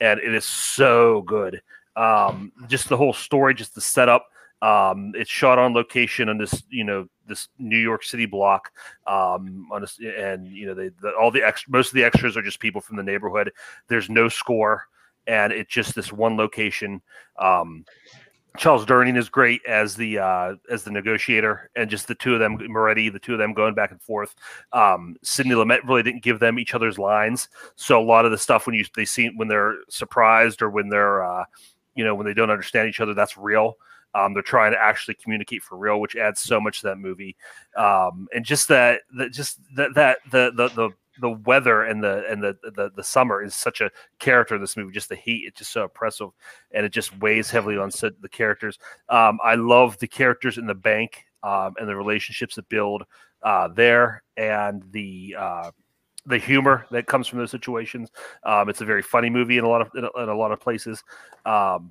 and 0.00 0.20
it 0.20 0.34
is 0.34 0.44
so 0.44 1.22
good. 1.22 1.60
Um, 1.96 2.52
just 2.68 2.88
the 2.88 2.96
whole 2.96 3.12
story, 3.12 3.54
just 3.54 3.74
the 3.74 3.80
setup. 3.80 4.26
Um, 4.60 5.12
it's 5.14 5.30
shot 5.30 5.58
on 5.58 5.72
location 5.72 6.28
on 6.28 6.38
this, 6.38 6.62
you 6.68 6.84
know, 6.84 7.08
this 7.28 7.48
New 7.58 7.78
York 7.78 8.02
City 8.02 8.26
block. 8.26 8.72
Um, 9.06 9.68
on 9.70 9.82
this, 9.82 9.98
and 10.00 10.48
you 10.48 10.66
know, 10.66 10.74
they 10.74 10.88
the, 11.00 11.12
all 11.20 11.30
the 11.30 11.42
most 11.68 11.88
of 11.88 11.94
the 11.94 12.04
extras 12.04 12.36
are 12.36 12.42
just 12.42 12.60
people 12.60 12.80
from 12.80 12.96
the 12.96 13.02
neighborhood. 13.02 13.52
There's 13.88 14.10
no 14.10 14.28
score 14.28 14.88
and 15.28 15.52
it's 15.52 15.72
just 15.72 15.94
this 15.94 16.12
one 16.12 16.36
location. 16.36 17.00
Um, 17.38 17.84
Charles 18.56 18.84
Durning 18.84 19.16
is 19.16 19.28
great 19.28 19.60
as 19.66 19.94
the 19.94 20.18
uh, 20.18 20.56
as 20.68 20.82
the 20.82 20.90
negotiator, 20.90 21.70
and 21.76 21.88
just 21.88 22.08
the 22.08 22.14
two 22.14 22.34
of 22.34 22.40
them, 22.40 22.58
Moretti, 22.68 23.08
the 23.08 23.20
two 23.20 23.34
of 23.34 23.38
them 23.38 23.52
going 23.52 23.74
back 23.74 23.92
and 23.92 24.02
forth. 24.02 24.34
Um, 24.72 25.16
Sidney 25.22 25.54
Lumet 25.54 25.86
really 25.86 26.02
didn't 26.02 26.24
give 26.24 26.40
them 26.40 26.58
each 26.58 26.74
other's 26.74 26.98
lines, 26.98 27.48
so 27.76 28.00
a 28.00 28.02
lot 28.02 28.24
of 28.24 28.32
the 28.32 28.38
stuff 28.38 28.66
when 28.66 28.74
you 28.74 28.84
they 28.96 29.04
see 29.04 29.30
when 29.36 29.46
they're 29.46 29.76
surprised 29.88 30.60
or 30.60 30.70
when 30.70 30.88
they're 30.88 31.22
uh, 31.22 31.44
you 31.94 32.04
know 32.04 32.16
when 32.16 32.26
they 32.26 32.34
don't 32.34 32.50
understand 32.50 32.88
each 32.88 33.00
other, 33.00 33.14
that's 33.14 33.36
real. 33.36 33.76
Um, 34.14 34.34
they're 34.34 34.42
trying 34.42 34.72
to 34.72 34.78
actually 34.78 35.14
communicate 35.14 35.62
for 35.62 35.76
real, 35.76 36.00
which 36.00 36.16
adds 36.16 36.40
so 36.40 36.60
much 36.60 36.80
to 36.80 36.88
that 36.88 36.98
movie. 36.98 37.36
Um, 37.76 38.28
and 38.34 38.44
just 38.44 38.68
that, 38.68 39.02
that 39.16 39.32
just 39.32 39.60
that, 39.76 39.94
that 39.94 40.18
the, 40.30 40.52
the, 40.54 40.68
the, 40.68 40.90
the 41.20 41.30
weather 41.30 41.82
and 41.82 42.02
the, 42.02 42.24
and 42.30 42.42
the, 42.42 42.56
the, 42.62 42.90
the 42.94 43.04
summer 43.04 43.42
is 43.42 43.54
such 43.54 43.80
a 43.80 43.90
character 44.18 44.54
in 44.54 44.60
this 44.60 44.76
movie. 44.76 44.92
Just 44.92 45.08
the 45.08 45.16
heat, 45.16 45.44
it's 45.46 45.58
just 45.58 45.72
so 45.72 45.84
oppressive 45.84 46.30
and 46.72 46.86
it 46.86 46.92
just 46.92 47.18
weighs 47.18 47.50
heavily 47.50 47.76
on 47.76 47.90
the 47.90 48.28
characters. 48.30 48.78
Um, 49.08 49.38
I 49.42 49.56
love 49.56 49.98
the 49.98 50.08
characters 50.08 50.58
in 50.58 50.66
the 50.66 50.74
bank, 50.74 51.24
um, 51.42 51.74
and 51.78 51.88
the 51.88 51.96
relationships 51.96 52.54
that 52.56 52.68
build, 52.68 53.04
uh, 53.42 53.68
there 53.68 54.22
and 54.36 54.82
the, 54.90 55.36
uh, 55.38 55.70
the 56.26 56.38
humor 56.38 56.86
that 56.90 57.06
comes 57.06 57.26
from 57.26 57.38
those 57.38 57.50
situations. 57.50 58.10
Um, 58.44 58.68
it's 58.68 58.80
a 58.82 58.84
very 58.84 59.02
funny 59.02 59.30
movie 59.30 59.56
in 59.56 59.64
a 59.64 59.68
lot 59.68 59.80
of 59.80 59.90
in 59.94 60.04
a, 60.04 60.22
in 60.22 60.28
a 60.28 60.34
lot 60.34 60.52
of 60.52 60.60
places. 60.60 61.02
Um, 61.46 61.90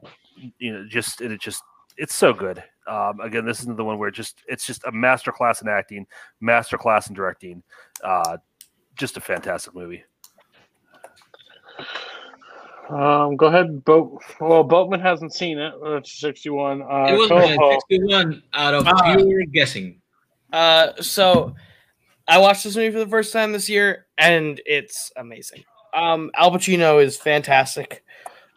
you 0.59 0.73
know, 0.73 0.85
just 0.87 1.21
and 1.21 1.31
it 1.31 1.41
just 1.41 1.63
it's 1.97 2.15
so 2.15 2.33
good. 2.33 2.63
Um, 2.87 3.19
again, 3.19 3.45
this 3.45 3.59
isn't 3.61 3.75
the 3.77 3.83
one 3.83 3.97
where 3.99 4.09
it 4.09 4.15
just 4.15 4.41
it's 4.47 4.65
just 4.65 4.83
a 4.85 4.91
masterclass 4.91 5.61
in 5.61 5.67
acting, 5.67 6.05
masterclass 6.41 7.09
in 7.09 7.15
directing. 7.15 7.61
Uh, 8.03 8.37
just 8.95 9.17
a 9.17 9.21
fantastic 9.21 9.75
movie. 9.75 10.03
Um, 12.89 13.35
go 13.35 13.47
ahead, 13.47 13.83
Boat. 13.83 14.21
Well, 14.39 14.63
Boatman 14.63 15.01
hasn't 15.01 15.33
seen 15.33 15.57
it. 15.57 15.73
It's 15.83 16.13
sixty-one. 16.13 16.81
Uh, 16.81 17.07
it 17.09 17.17
was 17.17 17.27
Coho. 17.27 17.55
my 17.57 17.79
61 17.89 18.43
out 18.53 18.73
of 18.73 18.87
Ah. 18.87 19.15
pure 19.15 19.43
guessing. 19.51 20.01
Uh, 20.53 20.93
so 21.01 21.53
I 22.29 22.37
watched 22.37 22.63
this 22.63 22.77
movie 22.77 22.91
for 22.91 22.99
the 22.99 23.07
first 23.09 23.33
time 23.33 23.51
this 23.51 23.67
year, 23.67 24.05
and 24.17 24.61
it's 24.65 25.11
amazing. 25.17 25.65
Um, 25.93 26.31
Al 26.35 26.51
Pacino 26.51 27.03
is 27.03 27.17
fantastic. 27.17 28.05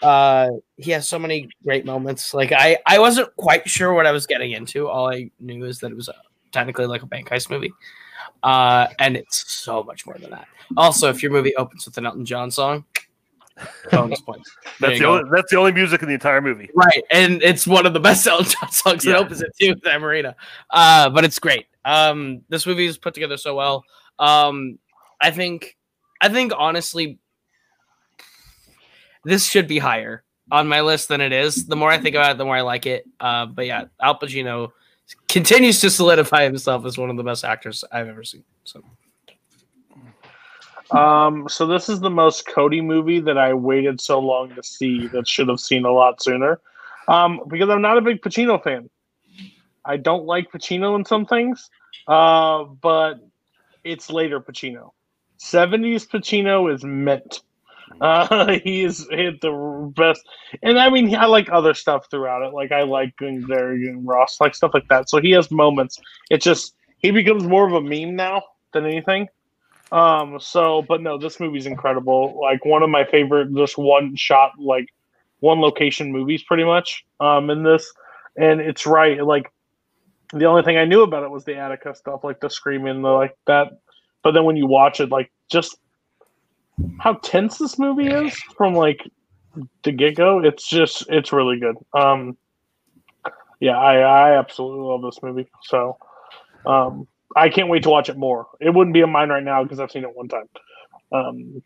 Uh, 0.03 0.49
he 0.77 0.91
has 0.93 1.09
so 1.09 1.19
many 1.19 1.49
great 1.65 1.85
moments. 1.85 2.33
Like 2.35 2.53
I, 2.53 2.79
I 2.87 2.99
wasn't 2.99 3.35
quite 3.37 3.69
sure 3.69 3.93
what 3.93 4.07
I 4.07 4.13
was 4.13 4.27
getting 4.27 4.53
into. 4.53 4.89
All 4.89 5.11
I 5.11 5.31
knew 5.41 5.65
is 5.65 5.79
that 5.81 5.91
it 5.91 5.97
was 5.97 6.09
a, 6.09 6.15
technically 6.53 6.87
like 6.87 7.03
a 7.03 7.07
bank 7.07 7.29
heist 7.29 7.51
movie. 7.51 7.73
Uh, 8.43 8.87
and 8.99 9.17
it's 9.17 9.51
so 9.53 9.83
much 9.83 10.07
more 10.07 10.17
than 10.19 10.31
that. 10.31 10.47
Also, 10.77 11.11
if 11.11 11.23
your 11.23 11.33
movie 11.33 11.55
opens 11.57 11.85
with 11.85 11.99
an 11.99 12.07
Elton 12.07 12.25
John 12.25 12.51
song, 12.51 12.85
bonus 13.91 14.21
points. 14.21 14.51
That's 14.81 14.99
the 14.99 15.05
only, 15.05 15.31
that's 15.31 15.51
the 15.51 15.59
only 15.59 15.73
music 15.73 16.01
in 16.01 16.09
the 16.09 16.15
entire 16.15 16.41
movie. 16.41 16.71
Right, 16.75 17.03
and 17.11 17.43
it's 17.43 17.67
one 17.67 17.85
of 17.85 17.93
the 17.93 18.01
best 18.01 18.27
Elton 18.29 18.47
John 18.47 18.71
songs 18.71 19.05
that 19.05 19.17
opens 19.17 19.43
it 19.43 19.51
too, 19.61 19.75
Amoreena. 19.77 20.35
Uh, 20.71 21.11
but 21.11 21.25
it's 21.25 21.39
great. 21.39 21.67
Um, 21.85 22.43
this 22.49 22.67
movie 22.67 22.87
is 22.87 22.97
put 22.97 23.15
together 23.15 23.37
so 23.37 23.55
well. 23.55 23.85
Um, 24.19 24.79
I 25.21 25.31
think, 25.31 25.77
I 26.21 26.31
think 26.31 26.53
honestly, 26.57 27.19
this 29.25 29.45
should 29.45 29.69
be 29.69 29.79
higher 29.79 30.23
on 30.51 30.69
my 30.69 30.81
list 30.81 31.09
than 31.09 31.21
it 31.21 31.33
is. 31.33 31.67
The 31.67 31.77
more 31.77 31.91
I 31.91 31.99
think 31.99 32.15
about 32.15 32.33
it, 32.33 32.39
the 32.39 32.45
more 32.45 32.57
I 32.57 32.63
like 32.63 32.87
it. 32.87 33.07
Uh, 33.21 33.47
but 33.47 33.67
yeah, 33.67 33.85
Al 34.01 34.19
Pacino 34.19 34.73
continues 35.29 35.81
to 35.81 35.91
solidify 35.91 36.45
himself 36.45 36.85
as 36.85 36.99
one 36.99 37.11
of 37.11 37.17
the 37.17 37.23
best 37.23 37.45
actors 37.45 37.85
I've 37.93 38.09
ever 38.09 38.25
seen. 38.25 38.45
So 38.65 38.83
Um, 40.91 41.49
so 41.49 41.67
this 41.67 41.89
is 41.89 42.01
the 42.01 42.11
most 42.11 42.47
Cody 42.47 42.81
movie 42.81 43.21
that 43.21 43.39
I 43.39 43.55
waited 43.55 44.01
so 44.01 44.19
long 44.19 44.55
to 44.55 44.63
see 44.63 45.07
that 45.09 45.29
should 45.29 45.49
have 45.49 45.61
seen 45.61 45.85
a 45.85 45.93
lot 45.93 46.23
sooner. 46.23 46.61
Um, 47.09 47.43
because 47.49 47.69
I'm 47.69 47.83
not 47.83 47.99
a 47.99 48.01
big 48.01 48.23
Pacino 48.23 48.63
fan. 48.63 48.91
I 49.85 49.97
don't 49.97 50.27
like 50.27 50.53
Pacino 50.53 50.97
in 50.97 51.05
some 51.05 51.27
things, 51.27 51.71
uh, 52.07 52.65
but 52.65 53.15
it's 53.85 54.11
later 54.11 54.41
Pacino. 54.41 54.91
70s 55.39 56.07
Pacino 56.07 56.73
is 56.73 56.85
mint. 56.85 57.41
Uh, 58.01 58.59
he's 58.65 59.07
hit 59.11 59.41
the 59.43 59.93
best, 59.95 60.27
and 60.63 60.79
I 60.79 60.89
mean, 60.89 61.15
I 61.15 61.27
like 61.27 61.51
other 61.53 61.75
stuff 61.75 62.07
throughout 62.11 62.43
it. 62.43 62.55
Like 62.55 62.73
I 62.73 62.83
like 62.83 63.15
Gary 63.19 63.89
and 63.89 64.07
Ross, 64.07 64.41
like 64.41 64.55
stuff 64.55 64.71
like 64.73 64.89
that. 64.89 65.11
So 65.11 65.21
he 65.21 65.33
has 65.33 65.51
moments. 65.51 65.99
It's 66.31 66.45
just 66.45 66.75
he 66.99 67.11
becomes 67.11 67.45
more 67.45 67.67
of 67.67 67.73
a 67.75 67.81
meme 67.81 68.17
now 68.17 68.43
than 68.73 68.87
anything. 68.87 69.29
Um, 69.93 70.39
so, 70.41 70.83
but 70.83 71.03
no, 71.03 71.19
this 71.19 71.41
movie's 71.41 71.67
incredible. 71.67 72.39
Like 72.41 72.65
one 72.65 72.83
of 72.83 72.91
my 72.91 73.05
favorite, 73.05 73.55
just 73.55 73.77
one 73.77 74.15
shot, 74.17 74.53
like 74.59 74.87
one 75.41 75.61
location 75.61 76.13
movies, 76.13 76.43
pretty 76.43 76.65
much. 76.65 77.05
Um, 77.19 77.51
in 77.51 77.63
this, 77.63 77.93
and 78.37 78.61
it's 78.61 78.87
right. 78.87 79.23
Like 79.23 79.53
the 80.33 80.45
only 80.45 80.63
thing 80.63 80.79
I 80.79 80.85
knew 80.85 81.03
about 81.03 81.25
it 81.25 81.31
was 81.31 81.45
the 81.45 81.57
Attica 81.57 81.95
stuff, 81.95 82.25
like 82.25 82.41
the 82.41 82.51
screaming, 82.51 83.03
the 83.03 83.09
like 83.09 83.37
that. 83.47 83.81
But 84.23 84.33
then 84.33 84.45
when 84.45 84.57
you 84.57 84.67
watch 84.67 85.01
it, 85.01 85.11
like 85.11 85.33
just 85.51 85.77
how 86.99 87.15
tense 87.15 87.59
this 87.59 87.79
movie 87.79 88.09
is 88.09 88.35
from 88.57 88.75
like 88.75 89.11
the 89.83 89.93
get 89.93 90.17
go, 90.17 90.41
it's 90.41 90.69
just 90.69 91.05
it's 91.09 91.33
really 91.33 91.59
good. 91.59 91.77
Um, 91.93 92.37
yeah, 93.61 93.79
I 93.79 93.99
I 93.99 94.39
absolutely 94.39 94.87
love 94.87 95.03
this 95.03 95.23
movie. 95.23 95.49
So, 95.63 95.97
um, 96.67 97.07
I 97.37 97.49
can't 97.49 97.69
wait 97.69 97.83
to 97.85 97.91
watch 97.91 98.09
it 98.09 98.17
more. 98.17 98.47
It 98.61 98.71
wouldn't 98.71 98.95
be 98.95 99.01
in 99.01 99.11
mine 99.11 99.29
right 99.29 99.43
now 99.43 99.63
because 99.63 99.81
I've 99.81 99.91
seen 99.91 100.05
it 100.05 100.15
one 100.15 100.29
time. 100.29 100.49
Um, 101.13 101.63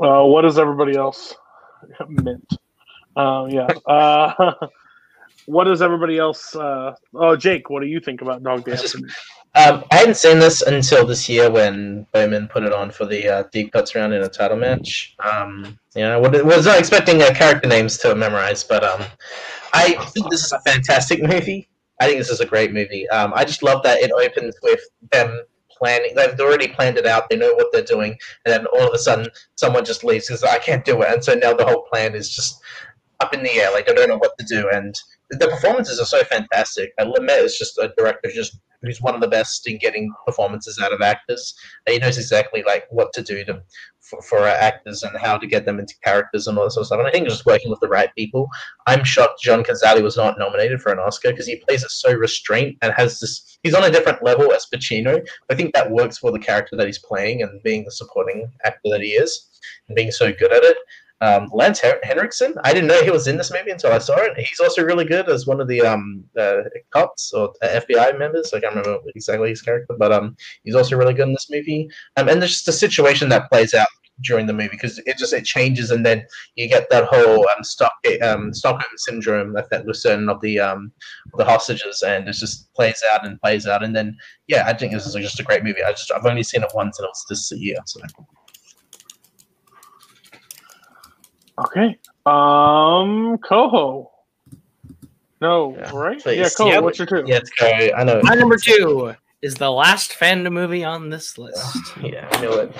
uh, 0.00 0.24
what 0.24 0.44
is 0.44 0.58
everybody 0.58 0.96
else? 0.96 1.34
Mint. 2.08 2.56
Uh, 3.16 3.46
yeah. 3.50 3.68
Uh, 3.86 4.52
what 5.48 5.64
does 5.64 5.80
everybody 5.80 6.18
else? 6.18 6.54
Uh, 6.54 6.94
oh, 7.14 7.34
Jake, 7.34 7.70
what 7.70 7.80
do 7.80 7.86
you 7.86 8.00
think 8.00 8.20
about 8.20 8.42
Dog 8.42 8.64
Day? 8.64 8.76
Um, 9.54 9.82
I 9.90 9.96
hadn't 9.96 10.18
seen 10.18 10.38
this 10.38 10.60
until 10.60 11.06
this 11.06 11.26
year 11.26 11.50
when 11.50 12.06
Bowman 12.12 12.48
put 12.48 12.64
it 12.64 12.72
on 12.72 12.90
for 12.90 13.06
the 13.06 13.26
uh, 13.26 13.44
deep 13.50 13.72
cuts 13.72 13.94
round 13.94 14.12
in 14.12 14.22
a 14.22 14.28
title 14.28 14.58
match. 14.58 15.16
Um, 15.24 15.78
you 15.96 16.02
know, 16.02 16.22
I 16.22 16.42
was 16.42 16.66
not 16.66 16.78
expecting 16.78 17.22
uh, 17.22 17.32
character 17.32 17.66
names 17.66 17.96
to 17.98 18.14
memorize, 18.14 18.62
but 18.62 18.84
um, 18.84 19.02
I 19.72 19.94
think 20.10 20.30
this 20.30 20.44
is 20.44 20.52
a 20.52 20.60
fantastic 20.60 21.22
movie. 21.22 21.70
I 21.98 22.06
think 22.06 22.18
this 22.18 22.28
is 22.28 22.40
a 22.40 22.46
great 22.46 22.74
movie. 22.74 23.08
Um, 23.08 23.32
I 23.34 23.44
just 23.44 23.62
love 23.62 23.82
that 23.84 24.00
it 24.00 24.12
opens 24.12 24.54
with 24.62 24.80
them 25.12 25.40
planning. 25.70 26.14
They've 26.14 26.38
already 26.38 26.68
planned 26.68 26.98
it 26.98 27.06
out. 27.06 27.30
They 27.30 27.36
know 27.36 27.54
what 27.54 27.68
they're 27.72 27.82
doing, 27.82 28.16
and 28.44 28.52
then 28.52 28.66
all 28.66 28.86
of 28.86 28.94
a 28.94 28.98
sudden, 28.98 29.28
someone 29.56 29.84
just 29.84 30.04
leaves 30.04 30.28
because 30.28 30.44
I 30.44 30.58
can't 30.58 30.84
do 30.84 31.00
it, 31.02 31.10
and 31.10 31.24
so 31.24 31.34
now 31.34 31.54
the 31.54 31.64
whole 31.66 31.84
plan 31.90 32.14
is 32.14 32.30
just 32.30 32.60
up 33.20 33.32
in 33.32 33.42
the 33.42 33.52
air. 33.52 33.72
Like 33.72 33.86
they 33.86 33.94
don't 33.94 34.10
know 34.10 34.18
what 34.18 34.36
to 34.38 34.44
do, 34.44 34.68
and 34.72 34.94
the 35.30 35.48
performances 35.48 36.00
are 36.00 36.06
so 36.06 36.22
fantastic. 36.24 36.92
And 36.98 37.12
Lumet 37.12 37.44
is 37.44 37.58
just 37.58 37.78
a 37.78 37.92
director, 37.96 38.30
just 38.30 38.58
who's 38.82 39.02
one 39.02 39.14
of 39.14 39.20
the 39.20 39.28
best 39.28 39.66
in 39.66 39.78
getting 39.78 40.12
performances 40.24 40.78
out 40.82 40.92
of 40.92 41.00
actors. 41.00 41.54
And 41.86 41.94
he 41.94 41.98
knows 41.98 42.16
exactly 42.16 42.62
like 42.66 42.86
what 42.90 43.12
to 43.14 43.22
do 43.22 43.44
to 43.44 43.62
for, 44.00 44.22
for 44.22 44.46
actors 44.46 45.02
and 45.02 45.16
how 45.18 45.36
to 45.36 45.46
get 45.46 45.66
them 45.66 45.78
into 45.78 45.94
characters 46.02 46.46
and 46.46 46.56
all 46.56 46.64
that 46.64 46.70
sort 46.70 46.82
of 46.82 46.86
stuff. 46.86 46.98
And 47.00 47.08
I 47.08 47.10
think 47.10 47.28
just 47.28 47.46
working 47.46 47.70
with 47.70 47.80
the 47.80 47.88
right 47.88 48.14
people. 48.16 48.48
I'm 48.86 49.04
shocked 49.04 49.42
John 49.42 49.62
Cazale 49.62 50.02
was 50.02 50.16
not 50.16 50.38
nominated 50.38 50.80
for 50.80 50.92
an 50.92 50.98
Oscar 50.98 51.30
because 51.30 51.46
he 51.46 51.56
plays 51.56 51.84
it 51.84 51.90
so 51.90 52.12
restrained 52.14 52.76
and 52.82 52.92
has 52.96 53.20
this. 53.20 53.58
He's 53.62 53.74
on 53.74 53.84
a 53.84 53.90
different 53.90 54.22
level 54.22 54.52
as 54.52 54.66
Pacino. 54.72 55.26
I 55.50 55.54
think 55.54 55.74
that 55.74 55.90
works 55.90 56.18
for 56.18 56.30
the 56.30 56.38
character 56.38 56.76
that 56.76 56.86
he's 56.86 56.98
playing 56.98 57.42
and 57.42 57.62
being 57.62 57.84
the 57.84 57.90
supporting 57.90 58.50
actor 58.64 58.90
that 58.90 59.02
he 59.02 59.10
is 59.10 59.48
and 59.88 59.96
being 59.96 60.10
so 60.10 60.32
good 60.32 60.52
at 60.52 60.62
it. 60.62 60.76
Um, 61.20 61.48
Lance 61.52 61.80
Hen- 61.80 61.98
Henriksen, 62.02 62.54
I 62.62 62.72
didn't 62.72 62.88
know 62.88 63.02
he 63.02 63.10
was 63.10 63.26
in 63.26 63.36
this 63.36 63.52
movie 63.52 63.70
until 63.70 63.92
I 63.92 63.98
saw 63.98 64.16
it. 64.18 64.38
He's 64.38 64.60
also 64.60 64.84
really 64.84 65.04
good 65.04 65.28
as 65.28 65.46
one 65.46 65.60
of 65.60 65.66
the 65.66 65.80
um, 65.80 66.24
uh, 66.38 66.62
cops 66.90 67.32
or 67.32 67.52
uh, 67.62 67.80
FBI 67.80 68.18
members. 68.18 68.52
I 68.54 68.60
can't 68.60 68.76
remember 68.76 69.00
exactly 69.14 69.50
his 69.50 69.62
character, 69.62 69.94
but 69.98 70.12
um, 70.12 70.36
he's 70.64 70.76
also 70.76 70.96
really 70.96 71.14
good 71.14 71.26
in 71.28 71.32
this 71.32 71.50
movie. 71.50 71.90
Um, 72.16 72.28
and 72.28 72.40
there's 72.40 72.52
just 72.52 72.68
a 72.68 72.72
situation 72.72 73.28
that 73.30 73.50
plays 73.50 73.74
out 73.74 73.88
during 74.22 74.46
the 74.46 74.52
movie 74.52 74.68
because 74.70 74.98
it 75.06 75.16
just 75.18 75.32
it 75.32 75.44
changes, 75.44 75.90
and 75.90 76.04
then 76.04 76.24
you 76.56 76.68
get 76.68 76.88
that 76.90 77.04
whole 77.04 77.46
um, 77.56 77.64
Stock, 77.64 77.92
um, 78.22 78.52
Stockholm 78.52 78.90
syndrome 78.96 79.56
effect 79.56 79.86
with 79.86 79.96
certain 79.96 80.28
of 80.28 80.40
the 80.40 80.58
um, 80.58 80.92
the 81.36 81.44
hostages, 81.44 82.02
and 82.02 82.28
it 82.28 82.32
just 82.32 82.72
plays 82.74 83.02
out 83.12 83.26
and 83.26 83.40
plays 83.40 83.66
out. 83.66 83.82
And 83.82 83.94
then 83.94 84.16
yeah, 84.46 84.64
I 84.66 84.72
think 84.72 84.92
this 84.92 85.06
is 85.06 85.14
just 85.14 85.40
a 85.40 85.44
great 85.44 85.64
movie. 85.64 85.82
I 85.82 85.92
just 85.92 86.12
I've 86.12 86.26
only 86.26 86.42
seen 86.42 86.62
it 86.62 86.72
once, 86.74 86.98
and 86.98 87.06
it 87.06 87.10
was 87.10 87.26
this 87.28 87.52
year. 87.60 87.76
So 87.86 88.00
Okay. 91.66 91.98
Um, 92.26 93.38
Coho. 93.38 94.10
No, 95.40 95.76
Yeah, 95.76 95.90
right? 95.94 96.20
please. 96.20 96.38
Yeah, 96.38 96.48
Coho. 96.56 96.70
Yep. 96.70 96.82
What's 96.84 96.98
your 96.98 97.06
two? 97.06 97.24
yeah, 97.26 97.36
it's 97.36 97.50
go. 97.50 97.66
I 97.66 98.04
know. 98.04 98.20
my 98.22 98.34
number 98.34 98.56
two 98.56 99.14
is 99.42 99.54
the 99.54 99.70
last 99.70 100.12
fandom 100.12 100.52
movie 100.52 100.84
on 100.84 101.10
this 101.10 101.38
list. 101.38 101.76
Yeah, 102.02 102.28
I 102.32 102.40
know 102.42 102.52
it. 102.52 102.76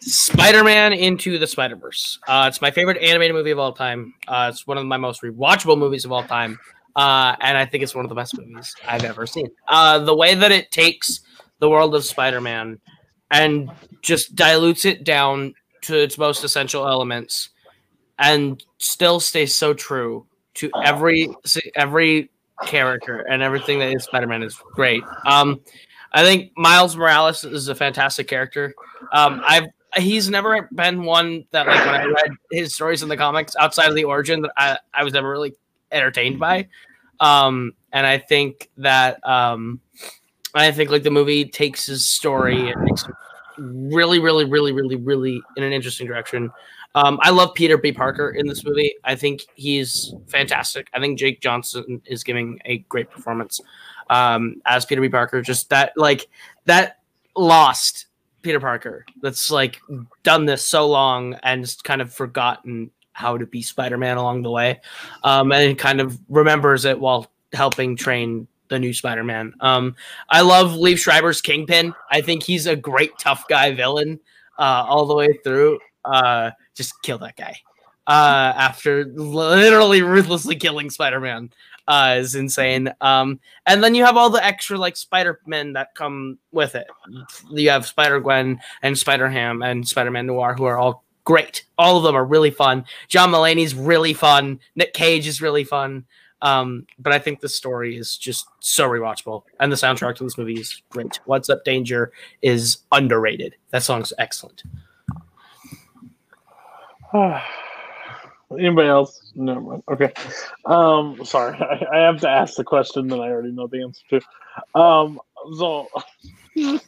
Spider-Man 0.00 0.92
Into 0.92 1.38
the 1.38 1.46
Spider-Verse. 1.46 2.18
Uh, 2.28 2.44
it's 2.48 2.60
my 2.60 2.70
favorite 2.70 2.98
animated 3.02 3.34
movie 3.34 3.50
of 3.50 3.58
all 3.58 3.72
time. 3.72 4.14
Uh, 4.28 4.50
it's 4.52 4.66
one 4.66 4.78
of 4.78 4.84
my 4.86 4.96
most 4.96 5.22
rewatchable 5.22 5.78
movies 5.78 6.04
of 6.04 6.12
all 6.12 6.22
time, 6.22 6.58
uh, 6.96 7.34
and 7.40 7.56
I 7.56 7.64
think 7.66 7.82
it's 7.82 7.94
one 7.94 8.04
of 8.04 8.08
the 8.08 8.14
best 8.14 8.36
movies 8.38 8.74
I've 8.86 9.04
ever 9.04 9.26
seen. 9.26 9.48
Uh, 9.68 9.98
the 10.00 10.14
way 10.14 10.34
that 10.34 10.52
it 10.52 10.70
takes 10.70 11.20
the 11.60 11.68
world 11.70 11.94
of 11.94 12.04
Spider-Man 12.04 12.78
and 13.30 13.70
just 14.02 14.34
dilutes 14.36 14.84
it 14.84 15.02
down 15.04 15.54
to 15.82 15.96
its 15.96 16.18
most 16.18 16.44
essential 16.44 16.86
elements, 16.86 17.48
and 18.18 18.62
still 18.78 19.20
stays 19.20 19.54
so 19.54 19.74
true 19.74 20.26
to 20.54 20.70
every 20.84 21.28
every 21.74 22.30
character 22.64 23.20
and 23.30 23.42
everything 23.42 23.78
that 23.78 23.92
is 23.92 24.04
Spider-Man 24.04 24.42
is 24.42 24.58
great. 24.72 25.02
Um, 25.26 25.60
I 26.12 26.22
think 26.22 26.52
Miles 26.56 26.96
Morales 26.96 27.44
is 27.44 27.68
a 27.68 27.74
fantastic 27.74 28.28
character. 28.28 28.74
Um, 29.12 29.42
I've 29.46 29.66
he's 29.96 30.28
never 30.28 30.68
been 30.72 31.02
one 31.02 31.44
that 31.50 31.66
like 31.66 31.84
when 31.84 31.94
I 31.94 32.04
read 32.04 32.30
his 32.50 32.74
stories 32.74 33.02
in 33.02 33.08
the 33.08 33.16
comics 33.16 33.54
outside 33.56 33.88
of 33.88 33.94
the 33.94 34.04
origin 34.04 34.42
that 34.42 34.52
I, 34.56 34.78
I 34.94 35.04
was 35.04 35.12
never 35.12 35.30
really 35.30 35.54
entertained 35.92 36.38
by. 36.38 36.68
Um, 37.20 37.72
and 37.92 38.06
I 38.06 38.18
think 38.18 38.70
that 38.76 39.26
um, 39.26 39.80
I 40.54 40.70
think 40.70 40.90
like 40.90 41.02
the 41.02 41.10
movie 41.10 41.46
takes 41.46 41.86
his 41.86 42.06
story 42.06 42.70
and 42.70 42.82
makes 42.82 43.04
it 43.04 43.14
really, 43.58 44.18
really, 44.18 44.44
really, 44.44 44.72
really, 44.72 44.96
really 44.96 45.42
in 45.56 45.62
an 45.62 45.72
interesting 45.72 46.06
direction. 46.06 46.50
Um, 46.96 47.20
I 47.22 47.30
love 47.30 47.54
Peter 47.54 47.78
B. 47.78 47.92
Parker 47.92 48.30
in 48.30 48.46
this 48.46 48.64
movie. 48.64 48.94
I 49.04 49.14
think 49.14 49.42
he's 49.54 50.14
fantastic. 50.26 50.88
I 50.94 50.98
think 50.98 51.18
Jake 51.18 51.40
Johnson 51.40 52.02
is 52.06 52.24
giving 52.24 52.58
a 52.64 52.78
great 52.88 53.10
performance 53.10 53.60
um, 54.10 54.62
as 54.64 54.84
Peter 54.84 55.00
B. 55.00 55.08
Parker. 55.08 55.42
Just 55.42 55.68
that, 55.70 55.92
like 55.96 56.26
that 56.64 57.00
lost 57.36 58.06
Peter 58.42 58.60
Parker 58.60 59.04
that's 59.22 59.50
like 59.50 59.80
done 60.22 60.46
this 60.46 60.66
so 60.66 60.88
long 60.88 61.34
and 61.42 61.72
kind 61.84 62.00
of 62.00 62.12
forgotten 62.12 62.90
how 63.12 63.38
to 63.38 63.46
be 63.46 63.62
Spider-Man 63.62 64.16
along 64.16 64.42
the 64.42 64.50
way, 64.50 64.80
um, 65.22 65.52
and 65.52 65.78
kind 65.78 66.00
of 66.00 66.18
remembers 66.28 66.84
it 66.84 66.98
while 66.98 67.30
helping 67.52 67.96
train 67.96 68.46
the 68.68 68.78
new 68.78 68.92
Spider-Man. 68.92 69.54
Um, 69.60 69.96
I 70.28 70.40
love 70.40 70.72
Liev 70.72 70.98
Schreiber's 70.98 71.40
Kingpin. 71.40 71.94
I 72.10 72.20
think 72.20 72.42
he's 72.42 72.66
a 72.66 72.76
great 72.76 73.16
tough 73.18 73.46
guy 73.48 73.74
villain. 73.74 74.18
uh, 74.58 74.84
all 74.86 75.06
the 75.06 75.14
way 75.14 75.38
through. 75.44 75.78
Uh, 76.04 76.50
just 76.76 77.02
kill 77.02 77.18
that 77.18 77.36
guy. 77.36 77.60
Uh, 78.06 78.52
after 78.56 79.04
literally 79.06 80.02
ruthlessly 80.02 80.54
killing 80.54 80.90
Spider-Man, 80.90 81.50
uh, 81.88 82.16
is 82.18 82.36
insane. 82.36 82.92
Um, 83.00 83.40
and 83.66 83.82
then 83.82 83.94
you 83.96 84.04
have 84.04 84.16
all 84.16 84.30
the 84.30 84.44
extra 84.44 84.78
like 84.78 84.96
Spider-Men 84.96 85.72
that 85.72 85.94
come 85.94 86.38
with 86.52 86.76
it. 86.76 86.86
You 87.50 87.70
have 87.70 87.86
Spider-Gwen 87.86 88.60
and 88.82 88.96
Spider-Ham 88.98 89.62
and 89.62 89.86
Spider-Man 89.86 90.26
Noir, 90.26 90.54
who 90.54 90.64
are 90.64 90.78
all 90.78 91.04
great. 91.24 91.64
All 91.78 91.96
of 91.96 92.04
them 92.04 92.14
are 92.14 92.24
really 92.24 92.50
fun. 92.52 92.84
John 93.08 93.30
Mulaney's 93.30 93.74
really 93.74 94.14
fun. 94.14 94.60
Nick 94.76 94.94
Cage 94.94 95.26
is 95.26 95.42
really 95.42 95.64
fun. 95.64 96.04
Um, 96.42 96.86
but 96.98 97.12
I 97.12 97.18
think 97.18 97.40
the 97.40 97.48
story 97.48 97.96
is 97.96 98.16
just 98.16 98.46
so 98.60 98.86
rewatchable, 98.88 99.44
and 99.58 99.72
the 99.72 99.76
soundtrack 99.76 100.16
to 100.16 100.24
this 100.24 100.36
movie 100.36 100.60
is 100.60 100.82
great. 100.90 101.18
"What's 101.24 101.48
Up, 101.48 101.64
Danger" 101.64 102.12
is 102.42 102.78
underrated. 102.92 103.56
That 103.70 103.82
song's 103.82 104.12
excellent. 104.18 104.62
Anybody 108.52 108.88
else? 108.88 109.32
No. 109.34 109.82
Okay. 109.90 110.12
Um, 110.64 111.24
sorry, 111.24 111.58
I, 111.60 111.96
I 111.96 111.98
have 112.02 112.20
to 112.20 112.28
ask 112.28 112.54
the 112.56 112.64
question 112.64 113.08
that 113.08 113.20
I 113.20 113.28
already 113.28 113.52
know 113.52 113.66
the 113.66 113.82
answer 113.82 114.02
to. 114.10 114.80
Um, 114.80 115.20
so 115.58 115.88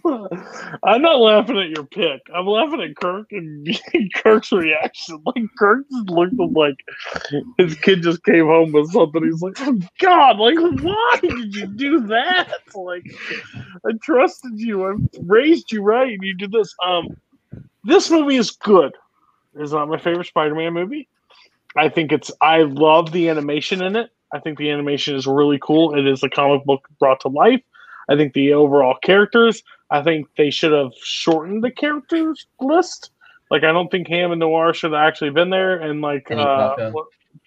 I'm 0.84 1.02
not 1.02 1.18
laughing 1.18 1.58
at 1.58 1.70
your 1.70 1.84
pick. 1.84 2.22
I'm 2.34 2.46
laughing 2.46 2.80
at 2.80 2.96
Kirk 2.96 3.26
and 3.32 3.68
Kirk's 4.14 4.52
reaction. 4.52 5.20
Like 5.26 5.44
Kirk 5.58 5.84
just 5.90 6.10
looked 6.10 6.34
like 6.56 6.76
his 7.58 7.74
kid 7.76 8.02
just 8.02 8.24
came 8.24 8.46
home 8.46 8.72
with 8.72 8.90
something. 8.92 9.24
He's 9.24 9.42
like, 9.42 9.56
"Oh 9.60 9.78
God! 10.00 10.38
Like, 10.38 10.58
why 10.82 11.18
did 11.20 11.54
you 11.54 11.66
do 11.66 12.06
that? 12.06 12.52
Like, 12.74 13.04
I 13.84 13.92
trusted 14.02 14.52
you. 14.54 14.86
I 14.86 14.94
raised 15.22 15.72
you 15.72 15.82
right, 15.82 16.12
and 16.12 16.22
you 16.22 16.34
did 16.34 16.52
this." 16.52 16.74
Um, 16.86 17.08
this 17.84 18.10
movie 18.10 18.36
is 18.36 18.52
good. 18.52 18.94
It's 19.58 19.72
not 19.72 19.88
my 19.88 19.98
favorite 19.98 20.26
Spider-Man 20.26 20.72
movie. 20.72 21.08
I 21.76 21.88
think 21.88 22.12
it's. 22.12 22.30
I 22.40 22.62
love 22.62 23.12
the 23.12 23.28
animation 23.28 23.82
in 23.82 23.96
it. 23.96 24.10
I 24.32 24.40
think 24.40 24.58
the 24.58 24.70
animation 24.70 25.16
is 25.16 25.26
really 25.26 25.58
cool. 25.60 25.94
It 25.94 26.06
is 26.06 26.22
a 26.22 26.28
comic 26.28 26.64
book 26.64 26.88
brought 26.98 27.20
to 27.20 27.28
life. 27.28 27.62
I 28.08 28.16
think 28.16 28.32
the 28.32 28.52
overall 28.54 28.96
characters. 29.02 29.62
I 29.90 30.02
think 30.02 30.28
they 30.36 30.50
should 30.50 30.72
have 30.72 30.92
shortened 31.02 31.64
the 31.64 31.70
characters 31.70 32.46
list. 32.60 33.10
Like 33.50 33.64
I 33.64 33.72
don't 33.72 33.90
think 33.90 34.08
Ham 34.08 34.32
and 34.32 34.40
Noir 34.40 34.74
should 34.74 34.92
have 34.92 35.00
actually 35.00 35.30
been 35.30 35.50
there, 35.50 35.76
and 35.78 36.00
like 36.00 36.26
Penny 36.26 36.42
uh, 36.42 36.92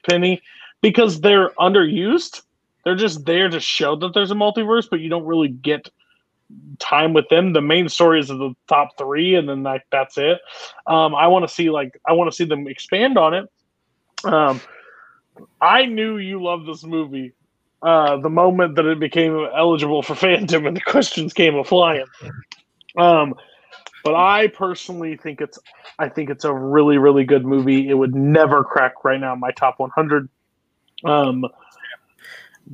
Penny, 0.07 0.41
because 0.81 1.21
they're 1.21 1.49
underused. 1.51 2.41
They're 2.83 2.95
just 2.95 3.25
there 3.25 3.49
to 3.49 3.59
show 3.59 3.95
that 3.97 4.13
there's 4.15 4.31
a 4.31 4.35
multiverse, 4.35 4.87
but 4.89 5.01
you 5.01 5.09
don't 5.09 5.25
really 5.25 5.49
get 5.49 5.89
time 6.79 7.13
with 7.13 7.27
them. 7.29 7.53
The 7.53 7.61
main 7.61 7.89
stories 7.89 8.29
of 8.29 8.39
the 8.39 8.53
top 8.67 8.97
three, 8.97 9.35
and 9.35 9.47
then 9.47 9.63
like 9.63 9.83
that's 9.91 10.17
it. 10.17 10.39
Um, 10.87 11.15
I 11.15 11.27
want 11.27 11.47
to 11.47 11.53
see 11.53 11.69
like 11.69 11.99
I 12.07 12.13
want 12.13 12.31
to 12.31 12.35
see 12.35 12.45
them 12.45 12.67
expand 12.67 13.17
on 13.17 13.33
it. 13.33 13.49
Um, 14.23 14.61
I 15.61 15.85
knew 15.85 16.17
you 16.17 16.41
loved 16.41 16.67
this 16.67 16.83
movie 16.83 17.33
uh, 17.81 18.17
the 18.17 18.29
moment 18.29 18.75
that 18.75 18.85
it 18.85 18.99
became 18.99 19.47
eligible 19.55 20.01
for 20.01 20.13
fandom 20.15 20.67
and 20.67 20.75
the 20.75 20.81
questions 20.81 21.33
came 21.33 21.55
a 21.55 21.63
flying. 21.63 22.05
Um, 22.97 23.35
but 24.03 24.15
I 24.15 24.47
personally 24.47 25.17
think 25.17 25.41
it's 25.41 25.59
I 25.99 26.09
think 26.09 26.29
it's 26.29 26.45
a 26.45 26.53
really 26.53 26.97
really 26.97 27.23
good 27.23 27.45
movie. 27.45 27.89
It 27.89 27.93
would 27.93 28.15
never 28.15 28.63
crack 28.63 29.03
right 29.03 29.19
now 29.19 29.35
my 29.35 29.51
top 29.51 29.79
100. 29.79 30.29
Um, 31.03 31.45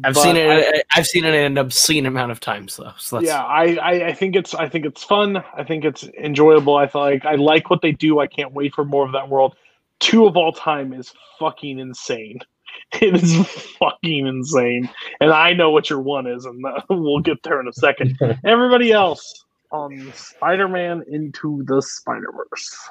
I've 0.04 0.14
but 0.14 0.22
seen 0.22 0.36
it. 0.36 0.48
I- 0.48 0.78
I, 0.78 0.82
have 0.90 1.08
seen 1.08 1.26
it 1.26 1.34
an 1.34 1.58
obscene 1.58 2.06
amount 2.06 2.32
of 2.32 2.40
times 2.40 2.78
though. 2.78 2.94
So 2.98 3.18
that's 3.18 3.28
yeah, 3.28 3.44
I, 3.44 3.76
I 3.76 4.08
I 4.08 4.14
think 4.14 4.36
it's 4.36 4.54
I 4.54 4.70
think 4.70 4.86
it's 4.86 5.04
fun. 5.04 5.44
I 5.56 5.64
think 5.64 5.86
it's 5.86 6.04
enjoyable. 6.04 6.76
I 6.76 6.88
feel 6.88 7.02
like 7.02 7.26
I 7.26 7.36
like 7.36 7.70
what 7.70 7.82
they 7.82 7.92
do. 7.92 8.20
I 8.20 8.28
can't 8.28 8.54
wait 8.54 8.74
for 8.74 8.86
more 8.86 9.06
of 9.06 9.12
that 9.14 9.30
world. 9.30 9.56
Two 10.00 10.28
of 10.28 10.38
all 10.38 10.52
time 10.52 10.94
is 10.94 11.14
fucking 11.40 11.80
insane. 11.80 12.40
It 13.02 13.16
is 13.16 13.36
fucking 13.80 14.28
insane, 14.28 14.90
and 15.20 15.32
I 15.32 15.52
know 15.52 15.72
what 15.72 15.90
your 15.90 16.00
one 16.00 16.26
is, 16.28 16.46
and 16.46 16.64
uh, 16.66 16.80
we'll 16.90 17.20
get 17.20 17.42
there 17.44 17.60
in 17.60 17.68
a 17.68 17.74
second. 17.74 18.18
Everybody 18.46 18.94
else 18.94 19.46
on 19.72 20.14
Spider-Man 20.16 21.04
into 21.10 21.64
the 21.66 21.82
Spider-Verse. 21.82 22.90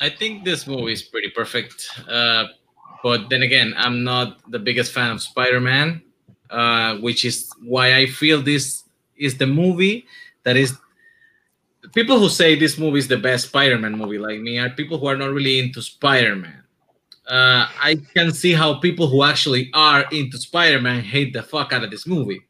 I 0.00 0.08
think 0.08 0.44
this 0.44 0.66
movie 0.66 0.92
is 0.92 1.02
pretty 1.02 1.30
perfect. 1.30 1.90
Uh, 2.08 2.46
but 3.02 3.28
then 3.30 3.42
again, 3.42 3.74
I'm 3.76 4.04
not 4.04 4.38
the 4.50 4.58
biggest 4.58 4.92
fan 4.92 5.10
of 5.10 5.20
Spider 5.20 5.60
Man, 5.60 6.02
uh, 6.50 6.96
which 6.96 7.24
is 7.24 7.50
why 7.62 7.96
I 7.96 8.06
feel 8.06 8.40
this 8.40 8.84
is 9.16 9.38
the 9.38 9.46
movie 9.46 10.06
that 10.44 10.56
is. 10.56 10.76
People 11.94 12.18
who 12.18 12.28
say 12.28 12.54
this 12.54 12.78
movie 12.78 13.00
is 13.00 13.08
the 13.08 13.18
best 13.18 13.48
Spider 13.48 13.78
Man 13.78 13.98
movie, 13.98 14.18
like 14.18 14.40
me, 14.40 14.58
are 14.58 14.70
people 14.70 14.98
who 14.98 15.06
are 15.06 15.16
not 15.16 15.32
really 15.32 15.58
into 15.58 15.82
Spider 15.82 16.36
Man. 16.36 16.62
Uh, 17.26 17.68
I 17.80 18.00
can 18.14 18.32
see 18.32 18.52
how 18.52 18.74
people 18.74 19.06
who 19.08 19.22
actually 19.22 19.70
are 19.74 20.04
into 20.10 20.38
Spider 20.38 20.80
Man 20.80 21.02
hate 21.02 21.32
the 21.32 21.42
fuck 21.42 21.72
out 21.72 21.84
of 21.84 21.90
this 21.90 22.06
movie. 22.06 22.42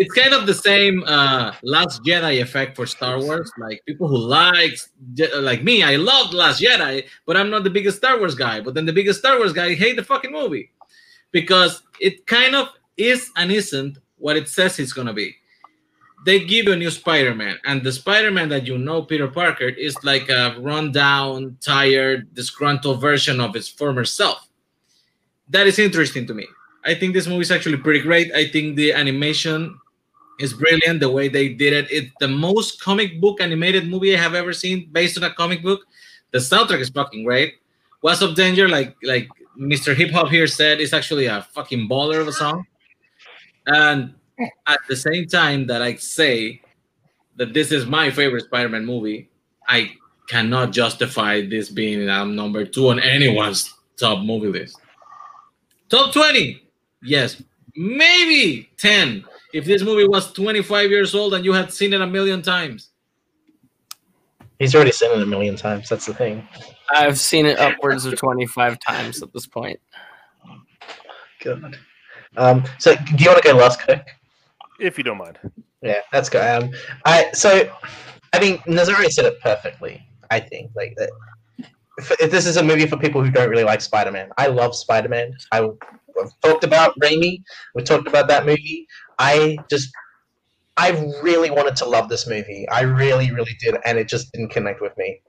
It's 0.00 0.14
kind 0.14 0.32
of 0.32 0.46
the 0.46 0.54
same 0.54 1.04
uh, 1.06 1.52
Last 1.62 2.02
Jedi 2.04 2.40
effect 2.40 2.74
for 2.74 2.86
Star 2.86 3.20
Wars. 3.20 3.52
Like 3.58 3.82
people 3.84 4.08
who 4.08 4.16
like, 4.16 4.72
like 5.36 5.62
me, 5.62 5.82
I 5.82 5.96
loved 5.96 6.32
Last 6.32 6.62
Jedi, 6.62 7.04
but 7.26 7.36
I'm 7.36 7.50
not 7.50 7.64
the 7.64 7.70
biggest 7.70 7.98
Star 7.98 8.18
Wars 8.18 8.34
guy. 8.34 8.62
But 8.62 8.72
then 8.72 8.86
the 8.86 8.94
biggest 8.94 9.18
Star 9.18 9.36
Wars 9.36 9.52
guy 9.52 9.74
hate 9.74 9.96
the 9.96 10.02
fucking 10.02 10.32
movie 10.32 10.70
because 11.32 11.82
it 12.00 12.26
kind 12.26 12.54
of 12.54 12.68
is 12.96 13.30
and 13.36 13.52
isn't 13.52 13.98
what 14.16 14.38
it 14.38 14.48
says 14.48 14.78
it's 14.78 14.94
gonna 14.94 15.12
be. 15.12 15.36
They 16.24 16.38
give 16.46 16.64
you 16.64 16.72
a 16.72 16.76
new 16.76 16.90
Spider-Man, 16.90 17.58
and 17.66 17.82
the 17.82 17.92
Spider-Man 17.92 18.48
that 18.48 18.66
you 18.66 18.78
know, 18.78 19.02
Peter 19.02 19.28
Parker, 19.28 19.68
is 19.68 20.02
like 20.02 20.30
a 20.30 20.56
rundown, 20.60 21.58
tired, 21.60 22.32
disgruntled 22.32 23.02
version 23.02 23.38
of 23.38 23.52
his 23.52 23.68
former 23.68 24.06
self. 24.06 24.48
That 25.50 25.66
is 25.66 25.78
interesting 25.78 26.26
to 26.26 26.32
me. 26.32 26.46
I 26.86 26.94
think 26.94 27.12
this 27.12 27.26
movie 27.26 27.42
is 27.42 27.50
actually 27.50 27.76
pretty 27.76 28.00
great. 28.00 28.32
I 28.32 28.48
think 28.48 28.76
the 28.76 28.94
animation 28.94 29.78
is 30.40 30.52
brilliant. 30.52 31.00
The 31.00 31.10
way 31.10 31.28
they 31.28 31.48
did 31.48 31.72
it, 31.72 31.90
it's 31.90 32.10
the 32.20 32.28
most 32.28 32.80
comic 32.80 33.20
book 33.20 33.40
animated 33.40 33.88
movie 33.88 34.14
I 34.16 34.20
have 34.20 34.34
ever 34.34 34.52
seen 34.52 34.88
based 34.92 35.16
on 35.16 35.24
a 35.24 35.32
comic 35.32 35.62
book. 35.62 35.86
The 36.32 36.38
soundtrack 36.38 36.80
is 36.80 36.88
fucking 36.90 37.24
great. 37.24 37.54
What's 38.00 38.22
Up 38.22 38.34
Danger, 38.34 38.68
like 38.68 38.96
like 39.02 39.28
Mr. 39.58 39.94
Hip 39.94 40.10
Hop 40.10 40.28
here 40.28 40.46
said, 40.46 40.80
is 40.80 40.92
actually 40.92 41.26
a 41.26 41.42
fucking 41.52 41.88
baller 41.88 42.20
of 42.20 42.28
a 42.28 42.32
song. 42.32 42.66
And 43.66 44.14
at 44.66 44.80
the 44.88 44.96
same 44.96 45.26
time 45.26 45.66
that 45.66 45.82
I 45.82 45.96
say 45.96 46.62
that 47.36 47.52
this 47.52 47.72
is 47.72 47.86
my 47.86 48.10
favorite 48.10 48.44
Spider-Man 48.44 48.86
movie, 48.86 49.28
I 49.68 49.92
cannot 50.28 50.72
justify 50.72 51.46
this 51.46 51.68
being 51.68 52.08
um, 52.08 52.34
number 52.36 52.64
two 52.64 52.88
on 52.88 53.00
anyone's 53.00 53.74
top 53.98 54.24
movie 54.24 54.48
list. 54.48 54.80
Top 55.88 56.12
20, 56.12 56.62
yes, 57.02 57.42
maybe 57.74 58.70
10 58.78 59.24
if 59.52 59.64
this 59.64 59.82
movie 59.82 60.06
was 60.06 60.32
25 60.32 60.90
years 60.90 61.14
old 61.14 61.34
and 61.34 61.44
you 61.44 61.52
had 61.52 61.72
seen 61.72 61.92
it 61.92 62.00
a 62.00 62.06
million 62.06 62.42
times. 62.42 62.90
He's 64.58 64.74
already 64.74 64.92
seen 64.92 65.10
it 65.10 65.22
a 65.22 65.26
million 65.26 65.56
times. 65.56 65.88
That's 65.88 66.06
the 66.06 66.14
thing. 66.14 66.46
I've 66.90 67.18
seen 67.18 67.46
it 67.46 67.58
upwards 67.58 68.04
of 68.04 68.16
twenty 68.16 68.46
five 68.46 68.78
times 68.78 69.22
at 69.22 69.32
this 69.32 69.46
point. 69.46 69.80
God. 71.42 71.78
Um, 72.36 72.64
so, 72.78 72.94
do 72.94 73.24
you 73.24 73.30
want 73.30 73.42
to 73.42 73.48
go 73.48 73.56
last, 73.56 73.80
Kirk? 73.80 74.06
if 74.80 74.98
you 74.98 75.04
don't 75.04 75.18
mind. 75.18 75.38
Yeah, 75.82 76.00
that's 76.12 76.28
good. 76.28 76.42
Um, 76.42 76.70
I 77.04 77.30
so, 77.32 77.70
I 78.32 78.40
mean, 78.40 78.58
Nazario 78.58 79.10
said 79.10 79.26
it 79.26 79.40
perfectly. 79.40 80.06
I 80.30 80.40
think 80.40 80.70
like 80.74 80.94
that. 80.96 81.10
If, 81.98 82.12
if 82.20 82.30
this 82.30 82.46
is 82.46 82.56
a 82.56 82.62
movie 82.62 82.86
for 82.86 82.96
people 82.96 83.22
who 83.22 83.30
don't 83.30 83.50
really 83.50 83.64
like 83.64 83.80
Spider-Man, 83.80 84.30
I 84.38 84.46
love 84.46 84.74
Spider-Man. 84.74 85.36
I 85.52 85.62
we've 85.62 86.40
talked 86.42 86.64
about 86.64 86.98
Raimi. 87.00 87.42
We 87.74 87.82
talked 87.82 88.08
about 88.08 88.28
that 88.28 88.46
movie. 88.46 88.86
I 89.20 89.58
just, 89.68 89.90
I 90.78 90.90
really 91.22 91.50
wanted 91.50 91.76
to 91.76 91.84
love 91.84 92.08
this 92.08 92.26
movie. 92.26 92.66
I 92.70 92.80
really, 92.80 93.30
really 93.30 93.56
did, 93.60 93.76
and 93.84 93.98
it 93.98 94.08
just 94.08 94.32
didn't 94.32 94.48
connect 94.48 94.80
with 94.80 94.96
me. 94.96 95.20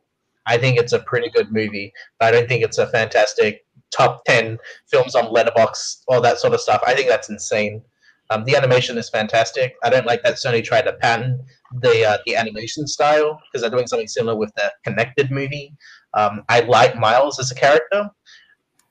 I 0.46 0.58
think 0.58 0.80
it's 0.80 0.94
a 0.94 1.00
pretty 1.00 1.30
good 1.30 1.52
movie, 1.52 1.94
but 2.18 2.30
I 2.30 2.32
don't 2.32 2.48
think 2.48 2.64
it's 2.64 2.78
a 2.78 2.88
fantastic 2.88 3.66
top 3.96 4.24
ten 4.26 4.58
films 4.90 5.14
on 5.14 5.26
Letterboxd, 5.26 6.04
all 6.08 6.22
that 6.22 6.40
sort 6.40 6.54
of 6.54 6.62
stuff. 6.62 6.82
I 6.88 6.96
think 6.96 7.10
that's 7.10 7.30
insane. 7.30 7.84
Um, 8.30 8.46
the 8.46 8.56
animation 8.56 8.98
is 8.98 9.10
fantastic. 9.10 9.76
I 9.84 9.90
don't 9.90 10.06
like 10.06 10.24
that 10.24 10.36
Sony 10.36 10.64
tried 10.64 10.84
to 10.84 10.94
patent 10.94 11.42
the 11.82 12.06
uh, 12.06 12.18
the 12.26 12.38
animation 12.38 12.88
style 12.88 13.38
because 13.44 13.62
they're 13.62 13.70
doing 13.70 13.88
something 13.88 14.08
similar 14.08 14.38
with 14.38 14.54
the 14.56 14.72
Connected 14.86 15.32
movie. 15.32 15.76
Um, 16.14 16.44
I 16.48 16.62
like 16.62 16.96
Miles 16.98 17.40
as 17.40 17.52
a 17.52 17.56
character. 17.56 18.10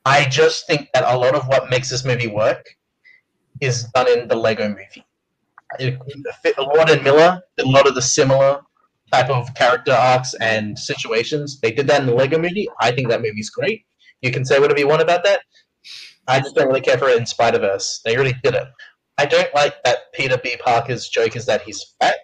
I 0.05 0.27
just 0.27 0.67
think 0.67 0.89
that 0.93 1.05
a 1.05 1.17
lot 1.17 1.35
of 1.35 1.49
what 1.49 1.71
makes 1.71 1.89
this 1.89 2.05
movie 2.05 2.27
work 2.27 2.67
is 3.61 3.85
done 3.95 4.09
in 4.09 4.29
the 4.29 4.37
Lego 4.37 4.69
movie. 4.69 5.05
It, 5.79 5.99
and 6.05 7.05
Miller 7.05 7.41
did 7.57 7.67
a 7.67 7.69
lot 7.69 7.87
of 7.87 7.95
the 7.95 8.03
similar 8.03 8.61
type 9.13 9.31
of 9.31 9.55
character 9.55 9.93
arcs 9.93 10.35
and 10.41 10.79
situations. 10.79 11.61
They 11.61 11.71
did 11.71 11.87
that 11.89 12.01
in 12.01 12.07
the 12.07 12.15
Lego 12.15 12.39
movie. 12.39 12.69
I 12.81 12.93
think 12.93 13.09
that 13.09 13.23
movie's 13.23 13.51
great. 13.51 13.85
You 14.23 14.31
can 14.31 14.45
say 14.45 14.59
whatever 14.59 14.79
you 14.79 14.89
want 14.89 15.03
about 15.03 15.25
that. 15.25 15.41
I 16.27 16.41
just 16.41 16.55
don't 16.55 16.69
really 16.69 16.81
care 16.81 16.99
for 16.99 17.09
it 17.09 17.19
in 17.19 17.27
Spider 17.27 17.59
Verse. 17.59 18.01
They 18.05 18.17
really 18.17 18.35
did 18.43 18.55
it. 18.55 18.69
I 19.19 19.27
don't 19.27 19.53
like 19.55 19.83
that 19.85 20.13
Peter 20.13 20.39
B. 20.43 20.57
Parker's 20.65 21.09
joke 21.09 21.37
is 21.37 21.47
that 21.47 21.63
he's 21.63 21.95
fat. 22.01 22.17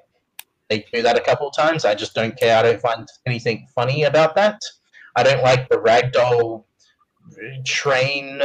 they 0.68 0.84
do 0.92 1.02
that 1.02 1.16
a 1.16 1.20
couple 1.20 1.48
of 1.48 1.56
times. 1.56 1.84
I 1.84 1.94
just 1.94 2.14
don't 2.14 2.38
care. 2.38 2.56
I 2.56 2.62
don't 2.62 2.80
find 2.80 3.06
anything 3.26 3.66
funny 3.74 4.04
about 4.04 4.34
that. 4.36 4.60
I 5.16 5.22
don't 5.22 5.42
like 5.42 5.68
the 5.68 5.76
ragdoll 5.76 6.64
train 7.64 8.40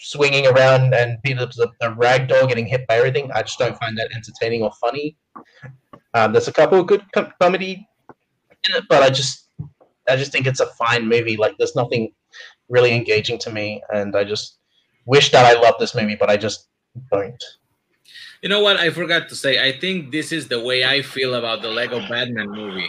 swinging 0.00 0.46
around 0.46 0.94
and 0.94 1.22
Peter 1.22 1.46
the, 1.46 1.70
the 1.80 1.88
ragdoll 1.88 2.48
getting 2.48 2.66
hit 2.66 2.86
by 2.86 2.96
everything. 2.96 3.30
I 3.32 3.42
just 3.42 3.58
don't 3.58 3.78
find 3.78 3.96
that 3.98 4.10
entertaining 4.14 4.62
or 4.62 4.72
funny. 4.80 5.16
Um, 6.14 6.32
there's 6.32 6.48
a 6.48 6.52
couple 6.52 6.80
of 6.80 6.86
good 6.86 7.02
com- 7.12 7.32
comedy 7.40 7.86
in 8.68 8.76
it, 8.76 8.84
but 8.88 9.02
I 9.02 9.10
just 9.10 9.48
I 10.08 10.16
just 10.16 10.32
think 10.32 10.46
it's 10.46 10.60
a 10.60 10.66
fine 10.66 11.06
movie. 11.06 11.36
Like 11.36 11.56
there's 11.58 11.76
nothing 11.76 12.12
really 12.68 12.94
engaging 12.94 13.38
to 13.38 13.50
me, 13.50 13.82
and 13.92 14.16
I 14.16 14.24
just 14.24 14.58
wish 15.06 15.30
that 15.32 15.44
I 15.44 15.60
loved 15.60 15.78
this 15.78 15.94
movie, 15.94 16.16
but 16.16 16.30
I 16.30 16.36
just 16.36 16.68
don't. 17.10 17.42
You 18.42 18.48
know 18.48 18.60
what? 18.60 18.76
I 18.78 18.90
forgot 18.90 19.28
to 19.30 19.34
say. 19.34 19.62
I 19.62 19.78
think 19.78 20.12
this 20.12 20.32
is 20.32 20.48
the 20.48 20.60
way 20.60 20.84
I 20.84 21.02
feel 21.02 21.34
about 21.34 21.60
the 21.62 21.68
Lego 21.68 22.00
Batman 22.08 22.50
movie. 22.50 22.88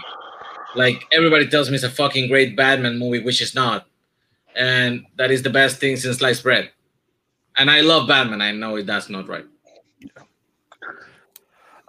Like 0.75 1.03
everybody 1.11 1.47
tells 1.47 1.69
me 1.69 1.75
it's 1.75 1.83
a 1.83 1.89
fucking 1.89 2.29
great 2.29 2.55
Batman 2.55 2.99
movie, 2.99 3.19
which 3.19 3.41
is 3.41 3.55
not, 3.55 3.87
and 4.59 5.05
that 5.15 5.31
is 5.31 5.41
the 5.41 5.49
best 5.49 5.77
thing 5.77 5.95
since 5.95 6.17
sliced 6.17 6.43
bread. 6.43 6.69
And 7.57 7.71
I 7.71 7.81
love 7.81 8.07
Batman. 8.07 8.41
I 8.41 8.51
know 8.51 8.81
that's 8.81 9.09
not 9.09 9.27
right. 9.27 9.45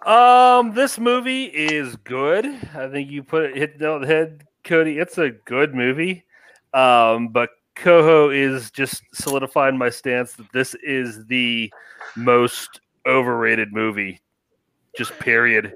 Um, 0.07 0.73
this 0.73 0.99
movie 0.99 1.45
is 1.45 1.97
good. 1.97 2.47
I 2.75 2.89
think 2.89 3.11
you 3.11 3.23
put 3.23 3.45
it 3.45 3.57
hit 3.57 3.79
the 3.79 3.99
head, 4.07 4.45
Cody. 4.65 4.99
It's 4.99 5.19
a 5.19 5.31
good 5.31 5.75
movie. 5.75 6.25
Um, 6.73 7.29
but 7.29 7.51
Coho 7.75 8.31
is 8.31 8.71
just 8.71 9.03
solidifying 9.13 9.77
my 9.77 9.91
stance 9.91 10.33
that 10.35 10.51
this 10.53 10.75
is 10.77 11.27
the 11.27 11.73
most 12.17 12.81
overrated 13.05 13.73
movie. 13.73 14.21
Just 14.97 15.19
period. 15.19 15.75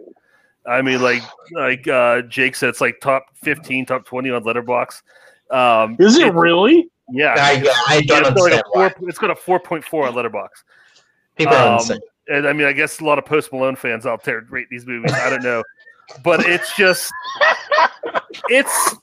I 0.66 0.80
mean, 0.80 1.02
like 1.02 1.22
like 1.52 1.86
uh, 1.88 2.22
Jake 2.22 2.56
said, 2.56 2.70
it's 2.70 2.80
like 2.80 3.00
top 3.00 3.26
fifteen, 3.42 3.84
top 3.84 4.06
twenty 4.06 4.30
on 4.30 4.44
Letterboxd. 4.44 5.02
Um, 5.50 5.96
Is 5.98 6.16
it 6.18 6.32
really? 6.34 6.88
Yeah, 7.10 7.34
I, 7.38 7.62
I 7.88 8.00
don't 8.02 8.20
it's, 8.24 8.30
got 8.30 8.36
like 8.40 8.52
understand 8.52 8.54
a 8.54 8.62
why. 8.72 8.88
four, 8.90 9.08
it's 9.08 9.18
got 9.18 9.30
a 9.30 9.36
four 9.36 9.60
point 9.60 9.84
four 9.84 10.06
on 10.06 10.14
Letterboxd. 10.14 10.48
People 11.36 11.54
are 11.54 11.68
Um, 11.68 11.74
insane. 11.74 11.98
and 12.28 12.48
I 12.48 12.52
mean, 12.52 12.66
I 12.66 12.72
guess 12.72 13.00
a 13.00 13.04
lot 13.04 13.18
of 13.18 13.26
Post 13.26 13.52
Malone 13.52 13.76
fans 13.76 14.06
out 14.06 14.24
there 14.24 14.46
rate 14.48 14.68
these 14.70 14.86
movies. 14.86 15.12
I 15.12 15.28
don't 15.30 15.42
know, 15.42 15.62
but 16.22 16.40
it's 16.46 16.74
just, 16.76 17.12
it's. 18.48 18.96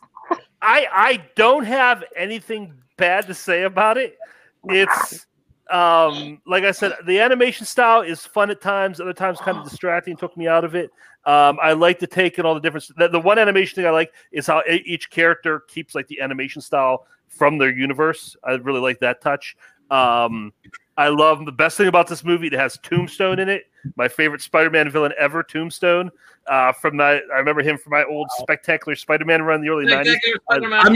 I 0.64 0.88
I 0.92 1.24
don't 1.36 1.66
have 1.66 2.04
anything 2.16 2.74
bad 2.98 3.28
to 3.28 3.34
say 3.34 3.64
about 3.64 3.98
it. 3.98 4.18
It's 4.66 5.26
um 5.72 6.42
like 6.46 6.64
I 6.64 6.72
said, 6.72 6.94
the 7.06 7.20
animation 7.20 7.66
style 7.66 8.02
is 8.02 8.26
fun 8.26 8.50
at 8.52 8.62
times. 8.62 9.00
Other 9.00 9.14
times, 9.14 9.40
kind 9.40 9.58
of 9.58 9.64
distracting. 9.64 10.16
Took 10.18 10.36
me 10.38 10.48
out 10.48 10.64
of 10.64 10.76
it. 10.76 10.92
Um, 11.26 11.60
I 11.62 11.74
like 11.74 12.00
the 12.00 12.08
take 12.08 12.38
and 12.38 12.48
all 12.48 12.54
the 12.56 12.60
different. 12.60 12.86
The, 12.98 13.08
the 13.08 13.20
one 13.20 13.38
animation 13.38 13.76
thing 13.76 13.86
I 13.86 13.92
like 13.92 14.12
is 14.32 14.48
how 14.48 14.64
each 14.68 15.10
character 15.12 15.60
keeps 15.62 15.94
like 15.94 16.08
the 16.08 16.20
animation 16.22 16.62
style 16.62 17.06
from 17.28 17.58
their 17.58 17.72
universe. 17.72 18.36
I 18.44 18.54
really 18.54 18.80
like 18.80 19.00
that 19.00 19.22
touch. 19.22 19.56
Um, 19.92 20.52
I 20.98 21.10
love 21.10 21.46
the 21.46 21.52
best 21.52 21.78
thing 21.78 21.88
about 21.88 22.08
this 22.08 22.24
movie. 22.24 22.48
It 22.48 22.54
has 22.54 22.78
Tombstone 22.80 23.40
in 23.40 23.50
it. 23.50 23.66
My 23.96 24.08
favorite 24.08 24.42
Spider-Man 24.42 24.90
villain 24.90 25.14
ever, 25.18 25.44
Tombstone. 25.44 26.12
Uh, 26.48 26.72
from 26.74 26.98
that, 26.98 27.24
I 27.34 27.38
remember 27.38 27.62
him 27.62 27.78
from 27.78 27.92
my 27.92 28.04
old 28.04 28.28
spectacular 28.40 28.96
Spider-Man 28.96 29.42
run 29.42 29.60
in 29.60 29.62
the 29.62 29.70
early 29.70 29.86
'90s. 29.86 30.16
I'm- 30.84 30.94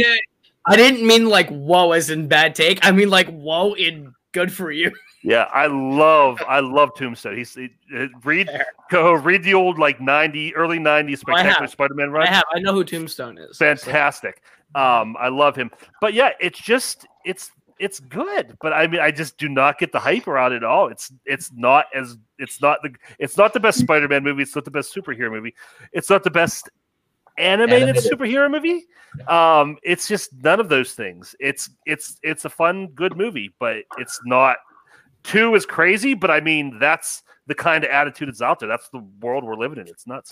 I 0.68 0.76
didn't 0.76 1.06
mean 1.06 1.28
like 1.30 1.48
whoa 1.50 1.92
as 1.92 2.10
in 2.10 2.28
bad 2.28 2.56
take. 2.56 2.84
I 2.84 2.92
mean 2.92 3.10
like 3.12 3.28
whoa 3.30 3.74
in 3.74 4.14
good 4.36 4.52
for 4.54 4.72
you. 4.72 4.92
Yeah, 5.28 5.48
I 5.52 5.66
love, 5.66 6.40
I 6.48 6.60
love 6.60 6.94
Tombstone. 6.96 7.36
He's 7.36 7.56
he, 7.56 7.70
uh, 7.98 8.06
read 8.24 8.48
go 8.92 9.12
read 9.14 9.42
the 9.42 9.56
old 9.56 9.80
like 9.80 10.00
'90, 10.00 10.56
early 10.56 10.78
'90s 10.78 10.88
I 10.88 11.10
have. 11.10 11.18
spectacular 11.20 11.68
Spider-Man 11.68 12.12
run. 12.12 12.28
I 12.28 12.30
have 12.30 12.44
I 12.54 12.60
know 12.60 12.74
who 12.74 12.84
Tombstone 12.84 13.40
is. 13.40 13.58
so- 13.58 13.66
fantastic. 13.66 14.44
Um, 14.76 15.18
I 15.20 15.30
love 15.30 15.56
him. 15.56 15.72
But 16.00 16.14
yeah, 16.14 16.30
it's 16.40 16.60
just 16.60 17.08
it's 17.26 17.50
it's 17.80 18.00
good. 18.02 18.56
But 18.62 18.74
I 18.74 18.86
mean, 18.86 19.02
I 19.02 19.10
just 19.10 19.40
do 19.40 19.50
not 19.50 19.80
get 19.80 19.92
the 19.92 19.98
hype 20.00 20.28
around 20.28 20.54
it 20.54 20.58
at 20.58 20.64
all. 20.64 20.90
It's 20.90 21.12
it's 21.26 21.52
not 21.54 21.88
as 21.96 22.18
it's 22.38 22.62
not 22.62 22.84
the 22.84 22.94
it's 23.18 23.36
not 23.36 23.52
the 23.54 23.60
best 23.60 23.80
Spider-Man 23.80 24.24
movie. 24.24 24.44
It's 24.44 24.54
not 24.54 24.66
the 24.66 24.70
best 24.70 24.94
superhero 24.94 25.32
movie. 25.32 25.56
It's 25.92 26.12
not 26.12 26.24
the 26.24 26.30
best 26.30 26.70
animated, 27.38 27.90
Animated. 27.90 28.12
superhero 28.12 28.50
movie. 28.50 28.86
Um, 29.28 29.78
it's 29.84 30.08
just 30.08 30.32
none 30.44 30.60
of 30.60 30.70
those 30.70 30.94
things. 30.94 31.36
It's 31.40 31.70
it's 31.86 32.18
it's 32.24 32.46
a 32.46 32.50
fun, 32.50 32.88
good 32.88 33.16
movie, 33.18 33.54
but 33.60 33.78
it's 33.98 34.20
not. 34.26 34.58
Two 35.24 35.56
is 35.56 35.66
crazy, 35.66 36.14
but 36.14 36.30
I 36.30 36.40
mean 36.40 36.78
that's 36.80 37.24
the 37.48 37.56
kind 37.56 37.84
of 37.84 37.90
attitude 37.90 38.28
that's 38.28 38.42
out 38.42 38.60
there. 38.60 38.70
That's 38.70 38.90
the 38.90 39.00
world 39.22 39.44
we're 39.44 39.56
living 39.56 39.80
in. 39.80 39.88
It's 39.88 40.06
nuts. 40.06 40.32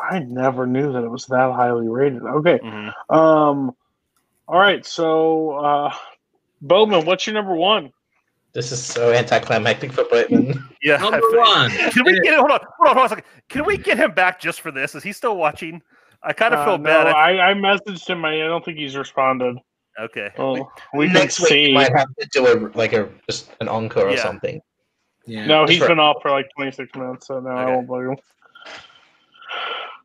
I 0.00 0.20
never 0.20 0.66
knew 0.66 0.92
that 0.92 1.04
it 1.04 1.08
was 1.10 1.26
that 1.26 1.52
highly 1.52 1.88
rated. 1.88 2.22
Okay. 2.22 2.58
Mhm. 2.58 2.92
Um. 3.14 3.72
All 4.48 4.58
right. 4.58 4.84
So, 4.84 5.52
uh, 5.52 5.94
Bowman, 6.60 7.04
what's 7.06 7.26
your 7.26 7.34
number 7.34 7.54
one? 7.54 7.92
This 8.54 8.70
is 8.70 8.82
so 8.84 9.12
anticlimactic 9.12 9.92
for 9.92 10.04
Brightman. 10.04 10.62
Yeah, 10.82 10.96
Number 10.96 11.20
one. 11.38 11.70
Can 11.70 12.04
we 12.04 12.18
get 12.22 12.36
hold 12.38 12.50
on, 12.50 12.58
hold 12.76 12.88
on, 12.88 12.94
hold 12.96 12.98
on 12.98 13.04
a 13.06 13.08
second. 13.10 13.24
Can 13.48 13.64
we 13.64 13.76
get 13.78 13.96
him 13.98 14.10
back 14.14 14.40
just 14.40 14.60
for 14.60 14.72
this? 14.72 14.96
Is 14.96 15.04
he 15.04 15.12
still 15.12 15.36
watching? 15.36 15.80
I 16.24 16.32
kind 16.32 16.52
of 16.52 16.60
Uh, 16.60 16.64
feel 16.64 16.78
no, 16.78 16.84
bad. 16.84 17.06
I- 17.06 17.36
I, 17.36 17.50
I 17.50 17.54
messaged 17.54 18.08
him. 18.10 18.24
I 18.24 18.36
don't 18.38 18.64
think 18.64 18.78
he's 18.78 18.96
responded. 18.96 19.58
okay. 20.00 20.30
Well, 20.36 20.72
we 20.92 21.06
can 21.06 21.14
Next 21.14 21.38
week 21.40 21.50
we 21.50 21.66
see. 21.68 21.72
might 21.72 21.96
have 21.96 22.08
to 22.18 22.28
do 22.32 22.46
a 22.48 22.54
like 22.76 22.92
a 22.94 23.08
just 23.30 23.52
an 23.60 23.68
encore 23.68 24.08
or 24.08 24.16
something. 24.16 24.60
Yeah. 25.24 25.46
No, 25.46 25.62
Just 25.62 25.72
he's 25.74 25.82
for- 25.82 25.88
been 25.88 26.00
off 26.00 26.16
for 26.20 26.32
like 26.32 26.46
26 26.56 26.96
minutes, 26.96 27.28
so 27.28 27.38
no, 27.38 27.50
I 27.50 27.62
Okay. 27.62 27.72
won't 27.74 27.86
blame 27.86 28.08
him. 28.10 28.16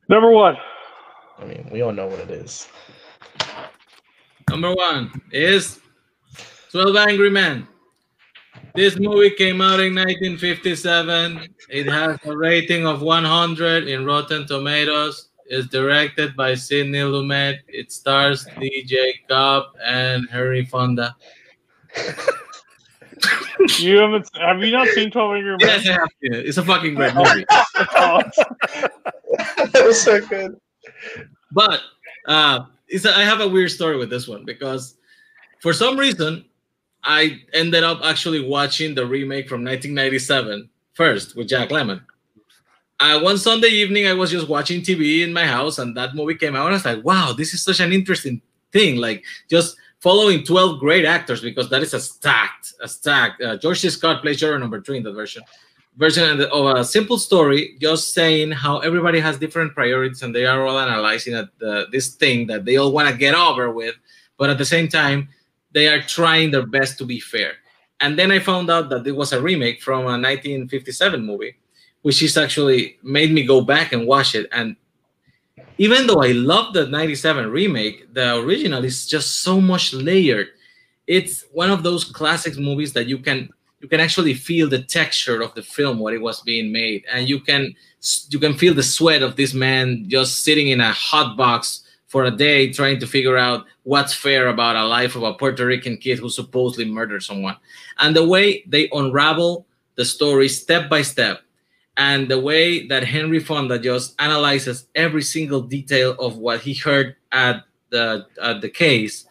Number 0.10 0.30
one. 0.30 0.58
I 1.40 1.46
mean, 1.46 1.68
we 1.72 1.82
all 1.82 1.92
know 1.92 2.06
what 2.06 2.20
it 2.20 2.30
is. 2.30 2.68
Number 4.48 4.74
one 4.76 5.22
is 5.32 5.80
12 6.72 6.96
Angry 6.98 7.32
Men. 7.32 7.68
This 8.78 9.00
movie 9.00 9.32
came 9.32 9.60
out 9.60 9.80
in 9.80 9.96
1957. 9.96 11.50
It 11.72 11.88
has 11.88 12.20
a 12.26 12.38
rating 12.38 12.86
of 12.86 13.02
100 13.02 13.88
in 13.88 14.06
Rotten 14.06 14.46
Tomatoes. 14.46 15.30
It's 15.48 15.68
directed 15.68 16.36
by 16.36 16.54
Sidney 16.54 17.00
Lumet. 17.00 17.58
It 17.68 17.92
stars 17.92 18.46
Lee 18.60 18.84
J. 18.86 19.16
Cobb 19.28 19.64
and 19.84 20.30
Harry 20.30 20.64
Fonda. 20.66 21.16
You 23.80 23.98
haven't 23.98 24.30
have 24.38 24.64
you 24.64 24.72
not 24.72 24.88
seen 24.90 25.10
12 25.10 25.36
Angry 25.36 25.58
Men? 25.58 25.60
Yes, 25.62 25.88
I 25.88 25.94
have 25.94 26.10
to. 26.22 26.48
It's 26.48 26.58
a 26.60 26.64
fucking 26.64 26.94
great 26.94 27.16
movie. 27.16 27.46
Oh, 27.50 28.22
that 29.72 29.84
was 29.84 30.00
so 30.00 30.22
good. 30.22 30.56
But 31.52 31.82
uh, 32.28 32.66
it's 32.88 33.06
a, 33.06 33.18
I 33.18 33.24
have 33.24 33.42
a 33.42 33.48
weird 33.48 33.72
story 33.72 33.98
with 33.98 34.12
this 34.12 34.28
one 34.28 34.46
because 34.46 34.98
for 35.62 35.74
some 35.74 35.98
reason 35.98 36.46
I 37.08 37.40
ended 37.54 37.84
up 37.84 38.02
actually 38.04 38.46
watching 38.46 38.94
the 38.94 39.06
remake 39.06 39.48
from 39.48 39.64
1997 39.64 40.70
first 40.94 41.36
with 41.36 41.48
Jack 41.48 41.70
Lemmon. 41.70 42.02
Uh, 43.00 43.20
one 43.22 43.38
Sunday 43.38 43.70
evening, 43.70 44.08
I 44.08 44.14
was 44.14 44.32
just 44.32 44.50
watching 44.50 44.82
TV 44.82 45.24
in 45.24 45.32
my 45.32 45.46
house, 45.46 45.78
and 45.78 45.96
that 45.96 46.16
movie 46.16 46.36
came 46.36 46.56
out. 46.56 46.66
And 46.66 46.74
I 46.74 46.78
was 46.78 46.86
like, 46.86 47.04
"Wow, 47.04 47.34
this 47.34 47.54
is 47.54 47.62
such 47.64 47.80
an 47.80 47.94
interesting 47.94 48.42
thing!" 48.72 48.98
Like 48.98 49.24
just 49.50 49.78
following 50.00 50.44
12 50.44 50.80
great 50.80 51.06
actors 51.06 51.42
because 51.42 51.70
that 51.70 51.82
is 51.82 51.94
a 51.94 52.00
stacked, 52.00 52.74
a 52.82 52.88
stacked. 52.88 53.42
Uh, 53.42 53.58
George 53.58 53.80
C. 53.80 53.90
Scott 53.90 54.22
plays 54.22 54.40
Juror 54.40 54.60
number 54.60 54.82
three 54.82 54.98
in 54.98 55.04
that 55.04 55.14
version 55.14 55.44
version 55.98 56.42
of 56.42 56.78
a 56.78 56.86
simple 56.86 57.18
story, 57.18 57.76
just 57.82 58.14
saying 58.14 58.52
how 58.52 58.80
everybody 58.80 59.20
has 59.20 59.38
different 59.38 59.74
priorities 59.74 60.22
and 60.22 60.34
they 60.34 60.46
are 60.46 60.66
all 60.66 60.80
analyzing 60.80 61.34
at 61.34 61.50
the, 61.58 61.88
this 61.92 62.16
thing 62.16 62.46
that 62.48 62.66
they 62.66 62.78
all 62.78 62.92
want 62.92 63.10
to 63.10 63.18
get 63.18 63.34
over 63.34 63.72
with, 63.72 63.96
but 64.38 64.50
at 64.50 64.60
the 64.60 64.66
same 64.66 64.88
time, 64.88 65.28
they 65.78 65.88
are 65.88 66.02
trying 66.02 66.50
their 66.50 66.66
best 66.66 66.98
to 66.98 67.06
be 67.06 67.20
fair. 67.20 67.52
And 68.00 68.18
then 68.18 68.32
I 68.32 68.40
found 68.40 68.72
out 68.72 68.90
that 68.90 69.06
it 69.06 69.16
was 69.16 69.32
a 69.32 69.40
remake 69.40 69.80
from 69.80 70.02
a 70.02 70.18
1957 70.18 71.24
movie, 71.24 71.56
which 72.02 72.24
is 72.24 72.36
actually 72.36 72.98
made 73.04 73.32
me 73.32 73.46
go 73.46 73.62
back 73.62 73.94
and 73.94 74.08
watch 74.08 74.34
it. 74.34 74.48
And 74.52 74.76
even 75.78 76.08
though 76.08 76.24
I 76.24 76.32
love 76.32 76.74
the 76.74 76.88
97 76.88 77.52
remake, 77.52 78.12
the 78.12 78.38
original 78.38 78.84
is 78.84 79.06
just 79.06 79.44
so 79.44 79.62
much 79.62 79.94
layered. 79.94 80.48
It's 81.06 81.46
one 81.52 81.70
of 81.70 81.84
those 81.84 82.04
classic 82.06 82.58
movies 82.58 82.94
that 82.94 83.06
you 83.06 83.20
can 83.20 83.50
you 83.80 83.88
can 83.88 84.00
actually 84.00 84.34
feel 84.34 84.68
the 84.68 84.82
texture 84.82 85.44
of 85.44 85.54
the 85.54 85.62
film 85.62 86.00
when 86.00 86.16
it 86.16 86.22
was 86.22 86.42
being 86.42 86.72
made 86.72 87.06
and 87.14 87.30
you 87.30 87.40
can 87.40 87.76
you 88.30 88.40
can 88.40 88.58
feel 88.58 88.74
the 88.74 88.82
sweat 88.82 89.22
of 89.22 89.36
this 89.36 89.54
man 89.54 90.06
just 90.08 90.44
sitting 90.44 90.70
in 90.70 90.82
a 90.82 90.92
hot 90.92 91.38
box 91.38 91.87
for 92.08 92.26
a 92.26 92.32
day 92.32 92.72
trying 92.72 93.00
to 93.00 93.08
figure 93.08 93.38
out 93.38 93.66
what's 93.84 94.14
fair 94.14 94.48
about 94.48 94.76
a 94.76 94.86
life 94.86 95.16
of 95.16 95.24
a 95.24 95.34
Puerto 95.34 95.66
Rican 95.66 95.98
kid 95.98 96.20
who 96.20 96.30
supposedly 96.30 96.86
murdered 96.86 97.24
someone 97.24 97.58
and 98.00 98.16
the 98.16 98.26
way 98.26 98.64
they 98.68 98.90
unravel 98.94 99.66
the 99.96 100.06
story 100.06 100.48
step 100.48 100.90
by 100.90 101.02
step 101.02 101.42
and 101.98 102.30
the 102.30 102.40
way 102.40 102.88
that 102.88 103.04
Henry 103.04 103.40
Fonda 103.40 103.78
just 103.80 104.16
analyzes 104.20 104.88
every 104.96 105.24
single 105.24 105.62
detail 105.62 106.16
of 106.20 106.38
what 106.38 106.62
he 106.62 106.74
heard 106.74 107.16
at 107.32 107.64
the 107.90 108.26
at 108.42 108.62
the 108.62 108.70
case 108.70 109.26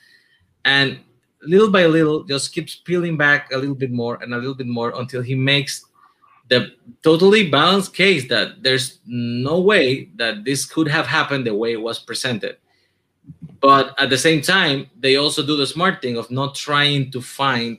and 0.65 0.99
little 1.43 1.71
by 1.71 1.87
little 1.87 2.25
just 2.25 2.53
keeps 2.53 2.75
peeling 2.77 3.17
back 3.17 3.51
a 3.53 3.57
little 3.57 3.75
bit 3.75 3.93
more 3.93 4.23
and 4.23 4.35
a 4.35 4.37
little 4.37 4.55
bit 4.55 4.67
more 4.67 4.93
until 4.99 5.23
he 5.23 5.35
makes 5.35 5.85
the 6.49 6.73
totally 7.03 7.51
balanced 7.51 7.95
case 7.95 8.29
that 8.29 8.63
there's 8.63 9.01
no 9.07 9.61
way 9.61 10.09
that 10.17 10.45
this 10.45 10.65
could 10.65 10.89
have 10.89 11.07
happened 11.07 11.47
the 11.47 11.55
way 11.55 11.73
it 11.73 11.81
was 11.81 11.99
presented. 11.99 12.57
But 13.61 13.95
at 13.99 14.11
the 14.11 14.19
same 14.19 14.43
time, 14.43 14.91
they 14.99 15.17
also 15.17 15.45
do 15.45 15.57
the 15.57 15.67
smart 15.67 16.03
thing 16.03 16.17
of 16.17 16.31
not 16.31 16.55
trying 16.55 17.11
to 17.11 17.21
find 17.21 17.79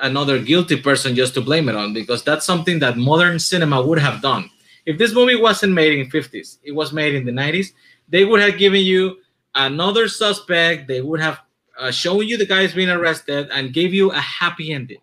another 0.00 0.38
guilty 0.38 0.80
person 0.80 1.14
just 1.14 1.34
to 1.34 1.40
blame 1.40 1.68
it 1.68 1.74
on, 1.74 1.92
because 1.92 2.22
that's 2.22 2.46
something 2.46 2.78
that 2.80 2.96
modern 2.96 3.38
cinema 3.38 3.80
would 3.82 3.98
have 3.98 4.22
done. 4.22 4.50
If 4.86 4.98
this 4.98 5.14
movie 5.14 5.36
wasn't 5.36 5.74
made 5.74 5.98
in 5.98 6.10
50s, 6.10 6.58
it 6.62 6.72
was 6.72 6.92
made 6.92 7.14
in 7.14 7.24
the 7.24 7.32
90s, 7.32 7.72
they 8.08 8.24
would 8.24 8.40
have 8.40 8.58
given 8.58 8.80
you 8.80 9.18
another 9.54 10.08
suspect. 10.08 10.88
They 10.88 11.02
would 11.02 11.20
have 11.20 11.40
uh, 11.78 11.90
shown 11.90 12.26
you 12.26 12.36
the 12.36 12.46
guys 12.46 12.74
being 12.74 12.90
arrested 12.90 13.48
and 13.52 13.72
gave 13.72 13.92
you 13.92 14.10
a 14.10 14.20
happy 14.20 14.72
ending. 14.72 15.00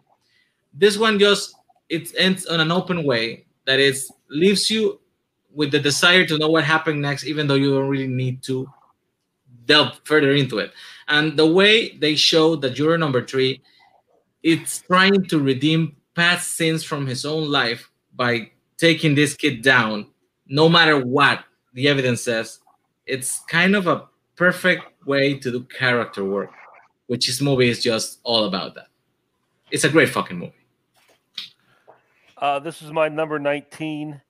This 0.73 0.97
one 0.97 1.19
just 1.19 1.55
it 1.89 2.11
ends 2.17 2.45
on 2.47 2.59
an 2.59 2.71
open 2.71 3.03
way 3.03 3.45
that 3.65 3.79
is 3.79 4.11
leaves 4.29 4.69
you 4.69 4.99
with 5.53 5.71
the 5.71 5.79
desire 5.79 6.25
to 6.25 6.37
know 6.37 6.49
what 6.49 6.63
happened 6.63 7.01
next, 7.01 7.25
even 7.25 7.47
though 7.47 7.55
you 7.55 7.73
don't 7.73 7.87
really 7.87 8.07
need 8.07 8.43
to 8.43 8.67
delve 9.65 9.99
further 10.03 10.31
into 10.31 10.59
it. 10.59 10.71
And 11.07 11.37
the 11.37 11.45
way 11.45 11.97
they 11.97 12.15
show 12.15 12.55
that 12.57 12.71
juror 12.71 12.97
number 12.97 13.25
three, 13.25 13.61
it's 14.43 14.81
trying 14.81 15.25
to 15.25 15.39
redeem 15.39 15.95
past 16.15 16.55
sins 16.55 16.83
from 16.83 17.05
his 17.05 17.25
own 17.25 17.49
life 17.51 17.91
by 18.15 18.51
taking 18.77 19.15
this 19.15 19.35
kid 19.35 19.61
down, 19.61 20.07
no 20.47 20.69
matter 20.69 20.99
what 20.99 21.43
the 21.73 21.87
evidence 21.87 22.21
says. 22.21 22.59
It's 23.05 23.39
kind 23.47 23.75
of 23.75 23.87
a 23.87 24.07
perfect 24.35 24.83
way 25.05 25.37
to 25.39 25.51
do 25.51 25.63
character 25.63 26.23
work, 26.23 26.51
which 27.07 27.27
this 27.27 27.41
movie 27.41 27.69
is 27.69 27.83
just 27.83 28.19
all 28.23 28.45
about 28.45 28.75
that. 28.75 28.87
It's 29.71 29.83
a 29.83 29.89
great 29.89 30.09
fucking 30.09 30.37
movie. 30.37 30.53
Uh, 32.37 32.59
this 32.59 32.81
is 32.81 32.91
my 32.91 33.09
number 33.09 33.39
19. 33.39 34.21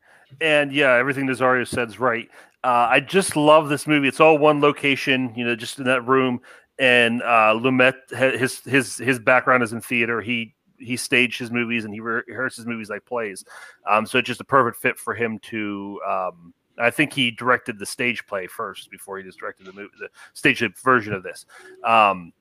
And 0.41 0.73
yeah, 0.73 0.95
everything 0.95 1.27
Nazario 1.27 1.67
said 1.67 1.89
is 1.89 1.99
right. 1.99 2.29
Uh, 2.65 2.87
I 2.89 2.99
just 2.99 3.35
love 3.35 3.69
this 3.69 3.85
movie. 3.85 4.07
It's 4.07 4.19
all 4.19 4.39
one 4.39 4.59
location, 4.59 5.31
you 5.35 5.45
know, 5.45 5.55
just 5.55 5.77
in 5.77 5.85
that 5.85 6.01
room. 6.07 6.41
And 6.79 7.21
uh, 7.21 7.53
Lumet, 7.55 7.93
his 8.39 8.61
his 8.61 8.97
his 8.97 9.19
background 9.19 9.61
is 9.61 9.71
in 9.71 9.81
theater. 9.81 10.19
He 10.19 10.55
he 10.79 10.97
staged 10.97 11.37
his 11.37 11.51
movies 11.51 11.85
and 11.85 11.93
he 11.93 11.99
rehearses 11.99 12.65
movies 12.65 12.89
like 12.89 13.05
plays. 13.05 13.45
Um, 13.87 14.07
so 14.07 14.17
it's 14.17 14.25
just 14.25 14.41
a 14.41 14.45
perfect 14.45 14.81
fit 14.81 14.97
for 14.97 15.13
him 15.13 15.37
to. 15.43 16.01
Um, 16.09 16.53
I 16.79 16.89
think 16.89 17.13
he 17.13 17.29
directed 17.29 17.77
the 17.77 17.85
stage 17.85 18.25
play 18.25 18.47
first 18.47 18.89
before 18.89 19.19
he 19.19 19.23
just 19.23 19.39
directed 19.39 19.67
the 19.67 19.73
movie, 19.73 19.93
the 19.99 20.09
stage 20.33 20.63
version 20.83 21.13
of 21.13 21.21
this. 21.21 21.45
Um, 21.83 22.33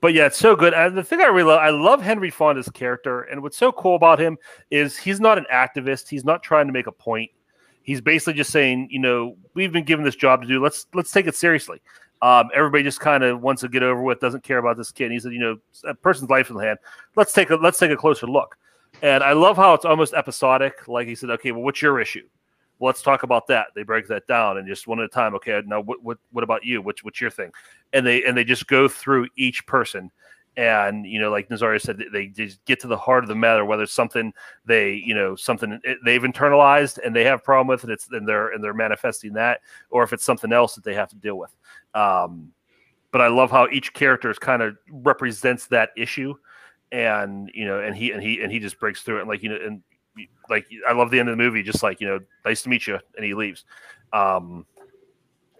but 0.00 0.14
yeah, 0.14 0.26
it's 0.26 0.38
so 0.38 0.54
good. 0.54 0.72
And 0.72 0.96
the 0.96 1.02
thing 1.02 1.20
I 1.20 1.26
really 1.26 1.48
love, 1.48 1.60
I 1.60 1.70
love 1.70 2.00
Henry 2.00 2.30
Fonda's 2.30 2.68
character. 2.68 3.22
And 3.22 3.42
what's 3.42 3.56
so 3.56 3.72
cool 3.72 3.96
about 3.96 4.20
him 4.20 4.38
is 4.70 4.96
he's 4.96 5.18
not 5.18 5.36
an 5.36 5.46
activist. 5.52 6.08
He's 6.08 6.24
not 6.24 6.44
trying 6.44 6.68
to 6.68 6.72
make 6.72 6.86
a 6.86 6.92
point. 6.92 7.32
He's 7.84 8.00
basically 8.00 8.32
just 8.32 8.50
saying, 8.50 8.88
you 8.90 8.98
know, 8.98 9.36
we've 9.54 9.72
been 9.72 9.84
given 9.84 10.04
this 10.04 10.16
job 10.16 10.42
to 10.42 10.48
do. 10.48 10.60
Let's 10.62 10.86
let's 10.94 11.12
take 11.12 11.26
it 11.26 11.36
seriously. 11.36 11.80
Um, 12.22 12.48
everybody 12.54 12.82
just 12.82 13.00
kind 13.00 13.22
of 13.22 13.42
wants 13.42 13.60
to 13.60 13.68
get 13.68 13.82
over 13.82 14.00
with, 14.00 14.18
doesn't 14.18 14.42
care 14.42 14.56
about 14.56 14.78
this 14.78 14.90
kid. 14.90 15.04
And 15.04 15.12
he 15.12 15.20
said, 15.20 15.32
you 15.32 15.40
know, 15.40 15.58
a 15.84 15.94
person's 15.94 16.30
life 16.30 16.48
in 16.48 16.56
the 16.56 16.64
hand. 16.64 16.78
Let's 17.14 17.34
take 17.34 17.50
a 17.50 17.56
let's 17.56 17.78
take 17.78 17.90
a 17.90 17.96
closer 17.96 18.26
look. 18.26 18.56
And 19.02 19.22
I 19.22 19.32
love 19.32 19.56
how 19.56 19.74
it's 19.74 19.84
almost 19.84 20.14
episodic. 20.14 20.88
Like 20.88 21.06
he 21.06 21.14
said, 21.14 21.28
okay, 21.30 21.52
well, 21.52 21.62
what's 21.62 21.82
your 21.82 22.00
issue? 22.00 22.26
Well, 22.78 22.88
let's 22.88 23.02
talk 23.02 23.22
about 23.22 23.46
that. 23.48 23.66
They 23.74 23.82
break 23.82 24.08
that 24.08 24.26
down 24.26 24.56
and 24.56 24.66
just 24.66 24.86
one 24.86 24.98
at 25.00 25.04
a 25.04 25.08
time. 25.08 25.34
Okay, 25.34 25.60
now 25.66 25.80
what 25.80 26.02
what 26.02 26.18
what 26.32 26.42
about 26.42 26.64
you? 26.64 26.80
What's 26.80 27.04
what's 27.04 27.20
your 27.20 27.30
thing? 27.30 27.52
And 27.92 28.06
they 28.06 28.24
and 28.24 28.34
they 28.34 28.44
just 28.44 28.66
go 28.66 28.88
through 28.88 29.28
each 29.36 29.66
person 29.66 30.10
and 30.56 31.04
you 31.06 31.20
know 31.20 31.30
like 31.30 31.48
nazario 31.48 31.80
said 31.80 32.02
they 32.12 32.26
just 32.26 32.64
get 32.64 32.78
to 32.78 32.86
the 32.86 32.96
heart 32.96 33.24
of 33.24 33.28
the 33.28 33.34
matter 33.34 33.64
whether 33.64 33.82
it's 33.82 33.92
something 33.92 34.32
they 34.64 34.94
you 35.04 35.14
know 35.14 35.34
something 35.34 35.80
they've 36.04 36.22
internalized 36.22 36.98
and 37.04 37.14
they 37.14 37.24
have 37.24 37.40
a 37.40 37.42
problem 37.42 37.66
with 37.66 37.82
it 37.84 37.90
it's 37.90 38.08
and 38.12 38.28
they're 38.28 38.50
and 38.50 38.62
they're 38.62 38.74
manifesting 38.74 39.32
that 39.32 39.60
or 39.90 40.02
if 40.04 40.12
it's 40.12 40.24
something 40.24 40.52
else 40.52 40.74
that 40.74 40.84
they 40.84 40.94
have 40.94 41.08
to 41.08 41.16
deal 41.16 41.36
with. 41.36 41.54
Um, 41.94 42.52
but 43.10 43.20
i 43.20 43.28
love 43.28 43.50
how 43.50 43.68
each 43.68 43.92
character 43.94 44.30
is 44.30 44.38
kind 44.38 44.62
of 44.62 44.76
represents 44.90 45.66
that 45.66 45.90
issue. 45.96 46.34
And 46.92 47.50
you 47.54 47.64
know 47.64 47.80
and 47.80 47.96
he 47.96 48.12
and 48.12 48.22
he 48.22 48.40
and 48.40 48.52
he 48.52 48.60
just 48.60 48.78
breaks 48.78 49.02
through 49.02 49.18
it. 49.18 49.20
And 49.22 49.28
like 49.28 49.42
you 49.42 49.48
know 49.48 49.58
and 49.64 49.82
like 50.48 50.66
I 50.88 50.92
love 50.92 51.10
the 51.10 51.18
end 51.18 51.28
of 51.28 51.36
the 51.36 51.42
movie, 51.42 51.62
just 51.62 51.82
like 51.82 52.00
you 52.00 52.06
know, 52.06 52.20
nice 52.44 52.62
to 52.62 52.68
meet 52.68 52.86
you, 52.86 52.98
and 53.16 53.24
he 53.24 53.34
leaves. 53.34 53.64
Um, 54.12 54.66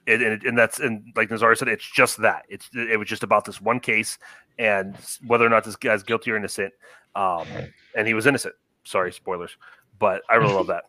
and, 0.07 0.23
and, 0.23 0.43
and 0.43 0.59
that's 0.59 0.81
and 0.81 1.13
like 1.17 1.29
Nazario 1.29 1.57
said, 1.57 1.69
it's 1.69 1.89
just 1.91 2.19
that. 2.19 2.45
It's 2.49 2.69
it 2.75 2.99
was 2.99 3.09
just 3.09 3.23
about 3.23 3.45
this 3.45 3.61
one 3.61 3.81
case 3.81 4.19
and 4.59 4.97
whether 5.27 5.45
or 5.45 5.49
not 5.49 5.65
this 5.65 5.77
guy's 5.77 6.03
guilty 6.03 6.31
or 6.31 6.37
innocent. 6.37 6.73
Um, 7.15 7.47
and 7.97 8.07
he 8.07 8.15
was 8.15 8.27
innocent. 8.27 8.55
Sorry, 8.85 9.13
spoilers, 9.13 9.57
but 9.99 10.23
I 10.29 10.35
really 10.37 10.55
love 10.55 10.67
that. 10.67 10.85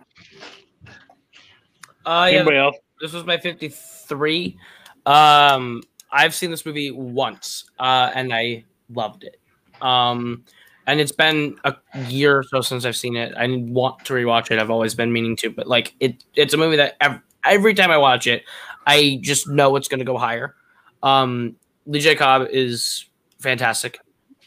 Uh, 2.06 2.30
yeah, 2.32 2.40
Anybody 2.40 2.58
else? 2.58 2.76
This 3.02 3.14
was 3.14 3.26
my 3.26 3.38
fifty-three. 3.38 4.58
Um, 5.06 5.82
I've 6.12 6.34
seen 6.34 6.52
this 6.52 6.66
movie 6.66 6.92
once, 6.92 7.66
uh, 7.80 8.12
and 8.14 8.34
I 8.34 8.64
loved 8.90 9.24
it. 9.24 9.40
Um, 9.82 10.44
and 10.88 11.00
it's 11.00 11.12
been 11.12 11.58
a 11.64 11.76
year 12.08 12.40
or 12.40 12.44
so 12.44 12.62
since 12.62 12.86
I've 12.86 12.96
seen 12.96 13.16
it. 13.16 13.34
I 13.36 13.48
want 13.48 14.06
to 14.06 14.14
rewatch 14.14 14.52
it. 14.52 14.60
I've 14.60 14.70
always 14.70 14.96
been 14.96 15.12
meaning 15.12 15.36
to, 15.38 15.50
but 15.50 15.68
like 15.68 15.94
it, 16.00 16.24
it's 16.36 16.54
a 16.54 16.58
movie 16.58 16.78
that 16.78 16.96
every, 17.02 17.20
every 17.44 17.74
time 17.74 17.92
I 17.92 17.98
watch 17.98 18.28
it, 18.28 18.44
I 18.86 19.20
just 19.22 19.48
know 19.48 19.76
it's 19.76 19.88
going 19.88 20.00
to 20.00 20.06
go 20.06 20.18
higher. 20.18 20.56
Um, 21.04 21.56
Lee 21.86 22.00
J. 22.00 22.16
Cobb 22.16 22.48
is 22.52 23.06
fantastic 23.40 24.00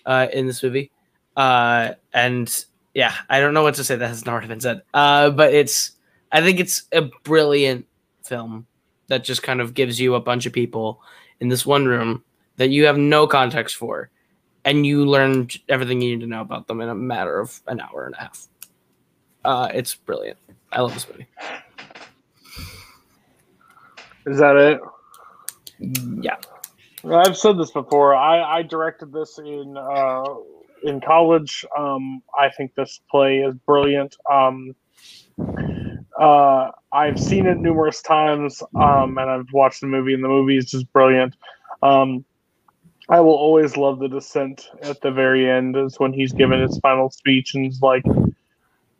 uh, 0.06 0.28
in 0.32 0.47
this 0.47 0.62
movie, 0.62 0.90
uh, 1.36 1.93
and 2.12 2.65
yeah, 2.94 3.15
I 3.28 3.40
don't 3.40 3.55
know 3.55 3.62
what 3.62 3.74
to 3.77 3.85
say 3.85 3.97
that 3.97 4.09
has 4.09 4.27
not 4.27 4.32
already 4.32 4.48
been 4.48 4.60
said. 4.60 4.82
Uh, 4.93 5.31
but 5.31 5.55
it's, 5.55 5.93
I 6.32 6.40
think 6.40 6.59
it's 6.59 6.85
a 6.93 7.02
brilliant 7.23 7.86
film 8.24 8.66
that 9.06 9.24
just 9.24 9.43
kind 9.43 9.60
of 9.60 9.74
gives 9.74 10.01
you 10.01 10.15
a 10.15 10.20
bunch 10.20 10.47
of 10.47 10.52
people 10.52 11.01
in 11.40 11.48
this 11.48 11.65
one 11.65 11.86
room 11.86 12.24
that 12.56 12.70
you 12.70 12.86
have 12.86 12.98
no 12.98 13.27
context 13.27 13.77
for 13.77 14.10
and 14.65 14.85
you 14.85 15.06
learn 15.06 15.48
everything 15.69 16.01
you 16.01 16.10
need 16.10 16.20
to 16.20 16.27
know 16.27 16.40
about 16.40 16.66
them 16.66 16.81
in 16.81 16.89
a 16.89 16.94
matter 16.94 17.39
of 17.39 17.60
an 17.69 17.81
hour 17.81 18.05
and 18.06 18.15
a 18.16 18.19
half. 18.19 18.48
Uh, 19.44 19.69
it's 19.73 19.94
brilliant. 19.94 20.39
I 20.73 20.81
love 20.81 20.93
this 20.93 21.09
movie. 21.09 21.27
Is 24.28 24.38
that 24.38 24.56
it? 24.56 24.80
Yeah. 26.22 26.36
I've 27.05 27.36
said 27.36 27.59
this 27.59 27.70
before. 27.70 28.14
I, 28.14 28.59
I 28.59 28.62
directed 28.62 29.12
this 29.12 29.38
in 29.38 29.76
uh, 29.76 30.24
in 30.82 31.00
college. 31.00 31.64
Um, 31.76 32.22
I 32.38 32.50
think 32.50 32.74
this 32.74 33.00
play 33.10 33.38
is 33.38 33.55
brilliant. 33.66 34.16
Um, 34.30 34.74
uh, 36.18 36.70
I've 36.92 37.18
seen 37.18 37.46
it 37.46 37.59
numerous 37.59 38.02
times, 38.02 38.62
um, 38.74 39.18
and 39.18 39.30
I've 39.30 39.52
watched 39.52 39.80
the 39.80 39.86
movie, 39.86 40.14
and 40.14 40.22
the 40.22 40.28
movie 40.28 40.56
is 40.56 40.70
just 40.70 40.92
brilliant. 40.92 41.36
Um, 41.82 42.24
I 43.09 43.20
will 43.20 43.34
always 43.34 43.76
love 43.76 44.00
the 44.00 44.09
descent 44.09 44.68
at 44.82 45.00
the 45.00 45.10
very 45.10 45.48
end 45.48 45.76
is 45.76 45.98
when 45.98 46.12
he's 46.12 46.32
given 46.32 46.60
his 46.60 46.78
final 46.80 47.09
speech 47.10 47.55
and 47.55 47.64
he's 47.64 47.80
like, 47.80 48.02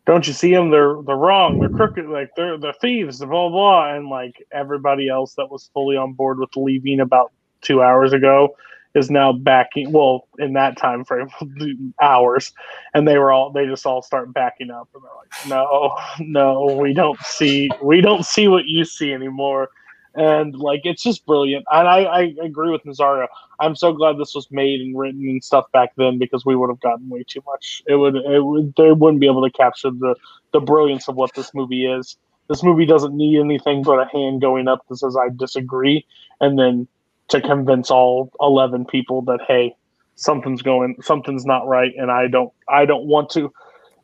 "Don't 0.09 0.25
you 0.25 0.33
see 0.33 0.51
them? 0.51 0.71
They're 0.71 0.95
they're 1.05 1.15
wrong. 1.15 1.59
They're 1.59 1.69
crooked. 1.69 2.07
Like 2.07 2.31
they're 2.35 2.57
they're 2.57 2.73
thieves. 2.73 3.19
Blah 3.19 3.49
blah." 3.49 3.93
And 3.93 4.09
like 4.09 4.43
everybody 4.51 5.07
else 5.07 5.35
that 5.35 5.51
was 5.51 5.69
fully 5.71 5.97
on 5.97 6.13
board 6.13 6.39
with 6.39 6.49
leaving 6.57 6.99
about 6.99 7.31
two 7.61 7.83
hours 7.83 8.11
ago 8.11 8.55
is 8.95 9.11
now 9.11 9.31
backing. 9.31 9.91
Well, 9.91 10.27
in 10.39 10.53
that 10.53 10.77
time 10.77 11.05
frame, 11.05 11.29
hours, 12.01 12.51
and 12.95 13.07
they 13.07 13.19
were 13.19 13.31
all 13.31 13.51
they 13.51 13.67
just 13.67 13.85
all 13.85 14.01
start 14.01 14.33
backing 14.33 14.71
up 14.71 14.89
and 14.95 15.03
they're 15.03 15.11
like, 15.15 15.47
"No, 15.47 15.95
no, 16.19 16.75
we 16.81 16.91
don't 16.91 17.19
see 17.19 17.69
we 17.79 18.01
don't 18.01 18.25
see 18.25 18.47
what 18.47 18.65
you 18.65 18.85
see 18.85 19.13
anymore." 19.13 19.69
And 20.15 20.55
like 20.55 20.81
it's 20.83 21.03
just 21.03 21.25
brilliant. 21.25 21.65
And 21.71 21.87
I, 21.87 22.03
I 22.03 22.33
agree 22.43 22.71
with 22.71 22.83
Nazario. 22.83 23.27
I'm 23.59 23.75
so 23.75 23.93
glad 23.93 24.17
this 24.17 24.33
was 24.33 24.47
made 24.51 24.81
and 24.81 24.97
written 24.97 25.21
and 25.27 25.43
stuff 25.43 25.71
back 25.71 25.91
then 25.97 26.17
because 26.17 26.45
we 26.45 26.55
would 26.55 26.69
have 26.69 26.79
gotten 26.79 27.09
way 27.09 27.23
too 27.27 27.41
much. 27.45 27.83
It 27.87 27.95
would 27.95 28.15
it 28.15 28.43
would 28.43 28.73
they 28.75 28.91
wouldn't 28.91 29.21
be 29.21 29.27
able 29.27 29.43
to 29.47 29.51
capture 29.51 29.91
the 29.91 30.15
the 30.51 30.59
brilliance 30.59 31.07
of 31.07 31.15
what 31.15 31.33
this 31.35 31.53
movie 31.53 31.85
is. 31.85 32.17
This 32.47 32.63
movie 32.63 32.85
doesn't 32.85 33.15
need 33.15 33.39
anything 33.39 33.83
but 33.83 33.99
a 33.99 34.05
hand 34.11 34.41
going 34.41 34.67
up 34.67 34.85
that 34.89 34.97
says 34.97 35.15
I 35.15 35.29
disagree, 35.35 36.05
and 36.41 36.57
then 36.57 36.87
to 37.29 37.41
convince 37.41 37.91
all 37.91 38.31
eleven 38.41 38.85
people 38.85 39.21
that 39.23 39.41
hey, 39.47 39.75
something's 40.15 40.63
going, 40.63 40.95
something's 41.01 41.45
not 41.45 41.67
right, 41.67 41.93
and 41.95 42.09
I 42.09 42.27
don't 42.27 42.51
I 42.67 42.85
don't 42.85 43.05
want 43.05 43.29
to. 43.31 43.53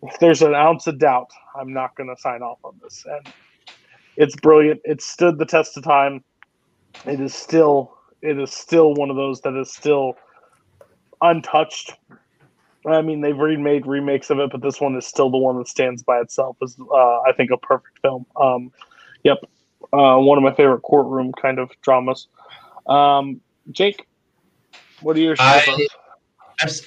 If 0.03 0.19
there's 0.19 0.43
an 0.43 0.53
ounce 0.53 0.85
of 0.85 0.99
doubt, 0.99 1.31
I'm 1.59 1.73
not 1.73 1.95
going 1.95 2.13
to 2.13 2.21
sign 2.21 2.43
off 2.43 2.59
on 2.63 2.79
this. 2.83 3.05
And 3.09 3.33
it's 4.17 4.35
brilliant. 4.35 4.81
It 4.83 5.01
stood 5.01 5.37
the 5.37 5.45
test 5.45 5.77
of 5.77 5.83
time. 5.83 6.23
It 7.05 7.19
is 7.19 7.33
still 7.33 7.95
it 8.21 8.39
is 8.39 8.51
still 8.51 8.93
one 8.93 9.09
of 9.09 9.15
those 9.15 9.41
that 9.41 9.55
is 9.59 9.71
still 9.71 10.15
untouched. 11.21 11.93
I 12.87 13.01
mean, 13.01 13.21
they've 13.21 13.37
remade 13.37 13.85
remakes 13.85 14.29
of 14.29 14.39
it, 14.39 14.51
but 14.51 14.61
this 14.61 14.79
one 14.79 14.95
is 14.95 15.05
still 15.05 15.29
the 15.29 15.37
one 15.37 15.57
that 15.57 15.67
stands 15.67 16.03
by 16.03 16.19
itself 16.19 16.57
as 16.63 16.77
uh, 16.79 17.21
I 17.21 17.33
think 17.35 17.51
a 17.51 17.57
perfect 17.57 17.99
film. 18.01 18.25
Um, 18.39 18.71
yep, 19.23 19.37
uh, 19.93 20.17
one 20.17 20.37
of 20.37 20.43
my 20.43 20.53
favorite 20.53 20.81
courtroom 20.81 21.31
kind 21.33 21.59
of 21.59 21.71
dramas. 21.81 22.27
Um, 22.87 23.41
Jake, 23.71 24.05
what 25.01 25.15
are 25.17 25.19
your? 25.19 25.35
I, 25.39 25.85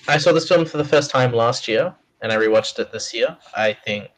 I 0.09 0.19
saw 0.19 0.33
this 0.33 0.49
film 0.49 0.65
for 0.65 0.79
the 0.79 0.85
first 0.85 1.11
time 1.11 1.33
last 1.33 1.69
year, 1.69 1.95
and 2.23 2.33
I 2.33 2.37
rewatched 2.37 2.79
it 2.79 2.93
this 2.93 3.13
year. 3.13 3.37
I 3.57 3.73
think 3.73 4.09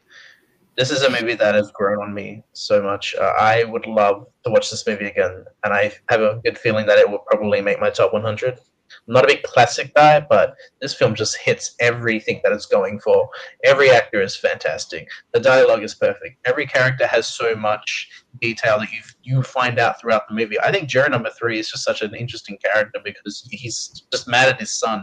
this 0.76 0.90
is 0.90 1.02
a 1.02 1.10
movie 1.10 1.34
that 1.34 1.54
has 1.54 1.70
grown 1.72 2.02
on 2.02 2.14
me 2.14 2.42
so 2.52 2.82
much. 2.82 3.14
Uh, 3.14 3.32
I 3.38 3.64
would 3.64 3.86
love 3.86 4.26
to 4.44 4.50
watch 4.50 4.70
this 4.70 4.86
movie 4.86 5.06
again, 5.06 5.44
and 5.64 5.74
I 5.74 5.92
have 6.08 6.20
a 6.20 6.40
good 6.44 6.58
feeling 6.58 6.86
that 6.86 6.98
it 6.98 7.08
will 7.08 7.24
probably 7.30 7.60
make 7.60 7.80
my 7.80 7.90
top 7.90 8.12
100. 8.12 8.58
I'm 9.06 9.14
not 9.14 9.24
a 9.24 9.28
big 9.28 9.42
classic 9.42 9.94
guy, 9.94 10.20
but 10.20 10.54
this 10.80 10.94
film 10.94 11.14
just 11.14 11.36
hits 11.36 11.76
everything 11.80 12.40
that 12.42 12.52
it's 12.52 12.66
going 12.66 13.00
for. 13.00 13.28
Every 13.64 13.90
actor 13.90 14.20
is 14.20 14.36
fantastic. 14.36 15.08
The 15.32 15.40
dialogue 15.40 15.84
is 15.84 15.94
perfect. 15.94 16.38
Every 16.44 16.66
character 16.66 17.06
has 17.06 17.26
so 17.26 17.54
much 17.54 18.08
detail 18.40 18.78
that 18.80 18.90
you 18.92 19.00
you 19.22 19.42
find 19.42 19.78
out 19.78 20.00
throughout 20.00 20.28
the 20.28 20.34
movie. 20.34 20.60
I 20.60 20.72
think 20.72 20.88
Jerry 20.88 21.08
number 21.08 21.30
three 21.30 21.58
is 21.58 21.70
just 21.70 21.84
such 21.84 22.02
an 22.02 22.14
interesting 22.14 22.58
character 22.64 23.00
because 23.04 23.46
he's 23.50 24.04
just 24.10 24.28
mad 24.28 24.48
at 24.48 24.60
his 24.60 24.72
son, 24.72 25.00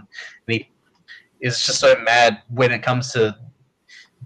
and 0.47 0.53
he 0.55 0.69
is 1.39 1.65
just 1.65 1.79
so 1.79 1.95
mad 2.03 2.41
when 2.49 2.71
it 2.71 2.81
comes 2.81 3.11
to 3.13 3.37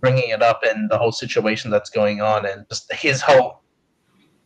bringing 0.01 0.29
it 0.29 0.41
up 0.41 0.61
and 0.67 0.89
the 0.89 0.97
whole 0.97 1.11
situation 1.11 1.71
that's 1.71 1.89
going 1.89 2.21
on, 2.21 2.45
and 2.45 2.65
just 2.69 2.91
his 2.93 3.21
whole 3.21 3.61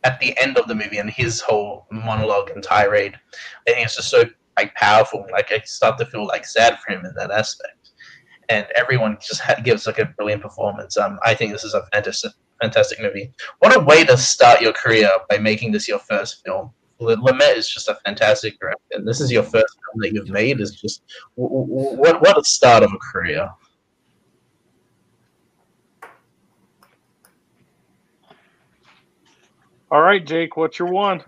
at 0.04 0.20
the 0.20 0.38
end 0.38 0.56
of 0.56 0.68
the 0.68 0.74
movie 0.74 0.98
and 0.98 1.10
his 1.10 1.40
whole 1.40 1.86
monologue 1.90 2.50
and 2.50 2.62
tirade. 2.62 3.18
I 3.66 3.72
think 3.72 3.86
it's 3.86 3.96
just 3.96 4.08
so 4.08 4.24
like 4.56 4.74
powerful. 4.74 5.26
Like 5.32 5.50
I 5.50 5.60
start 5.64 5.98
to 5.98 6.06
feel 6.06 6.26
like 6.26 6.46
sad 6.46 6.78
for 6.78 6.92
him 6.92 7.04
in 7.04 7.12
that 7.16 7.30
aspect, 7.30 7.90
and 8.48 8.66
everyone 8.76 9.18
just 9.20 9.42
gives 9.64 9.86
like 9.86 9.98
a 9.98 10.12
brilliant 10.16 10.42
performance. 10.42 10.96
Um, 10.96 11.18
I 11.24 11.34
think 11.34 11.52
this 11.52 11.64
is 11.64 11.74
a 11.74 11.84
fantastic, 11.92 12.32
fantastic 12.62 13.00
movie. 13.00 13.32
What 13.58 13.76
a 13.76 13.80
way 13.80 14.04
to 14.04 14.16
start 14.16 14.60
your 14.60 14.72
career 14.72 15.10
by 15.28 15.38
making 15.38 15.72
this 15.72 15.88
your 15.88 15.98
first 15.98 16.44
film. 16.44 16.70
Lumet 17.00 17.56
is 17.56 17.68
just 17.68 17.88
a 17.88 17.98
fantastic 18.06 18.58
director, 18.58 18.92
and 18.92 19.06
this 19.06 19.20
is 19.20 19.30
your 19.30 19.42
first 19.42 19.74
film 19.74 20.00
that 20.00 20.12
you've 20.14 20.30
made. 20.30 20.60
Is 20.60 20.80
just 20.80 21.02
what 21.34 22.20
what 22.22 22.38
a 22.38 22.44
start 22.44 22.82
of 22.82 22.92
a 22.92 22.98
career. 23.12 23.50
All 29.88 30.02
right, 30.02 30.24
Jake, 30.24 30.56
what's 30.56 30.80
your 30.80 30.88
one? 30.88 31.22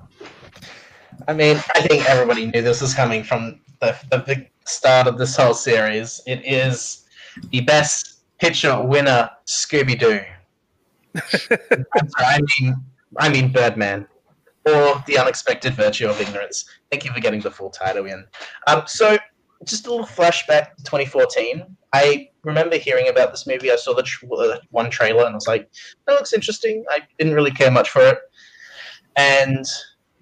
I 1.29 1.33
mean, 1.33 1.59
I 1.77 1.83
think 1.83 2.09
everybody 2.11 2.47
knew 2.47 2.61
this 2.61 2.81
was 2.81 2.93
coming 2.93 3.23
from 3.23 3.61
the, 3.81 3.97
the 4.11 4.19
big 4.19 4.51
start 4.67 5.07
of 5.07 5.17
this 5.17 5.37
whole 5.37 5.55
series. 5.55 6.21
It 6.27 6.45
is 6.45 7.07
the 7.51 7.61
best 7.61 8.21
picture 8.39 8.83
winner, 8.83 9.31
Scooby 9.47 9.97
Doo. 9.97 10.21
I 12.17 12.41
mean, 12.59 12.77
I 13.17 13.29
mean 13.29 13.53
Birdman, 13.53 14.09
or 14.67 15.05
The 15.07 15.19
Unexpected 15.19 15.75
Virtue 15.75 16.09
of 16.09 16.21
Ignorance. 16.21 16.65
Thank 16.91 17.05
you 17.05 17.13
for 17.13 17.21
getting 17.21 17.41
the 17.41 17.53
full 17.53 17.71
title 17.71 18.07
in. 18.07 18.25
Um, 18.67 18.83
so, 18.87 19.19
just 19.65 19.87
a 19.87 19.91
little 19.91 20.07
flashback 20.07 20.75
to 20.77 20.83
2014. 20.83 21.65
I 21.93 22.29
remember 22.43 22.77
hearing 22.77 23.09
about 23.09 23.31
this 23.31 23.47
movie. 23.47 23.71
I 23.71 23.77
saw 23.77 23.95
the 23.95 24.03
tr- 24.03 24.27
uh, 24.37 24.59
one 24.71 24.91
trailer 24.91 25.25
and 25.25 25.33
I 25.33 25.35
was 25.35 25.47
like, 25.47 25.71
that 26.07 26.15
looks 26.15 26.33
interesting. 26.33 26.85
I 26.91 27.01
didn't 27.19 27.35
really 27.35 27.51
care 27.51 27.71
much 27.71 27.91
for 27.91 28.03
it. 28.03 28.19
And 29.19 29.67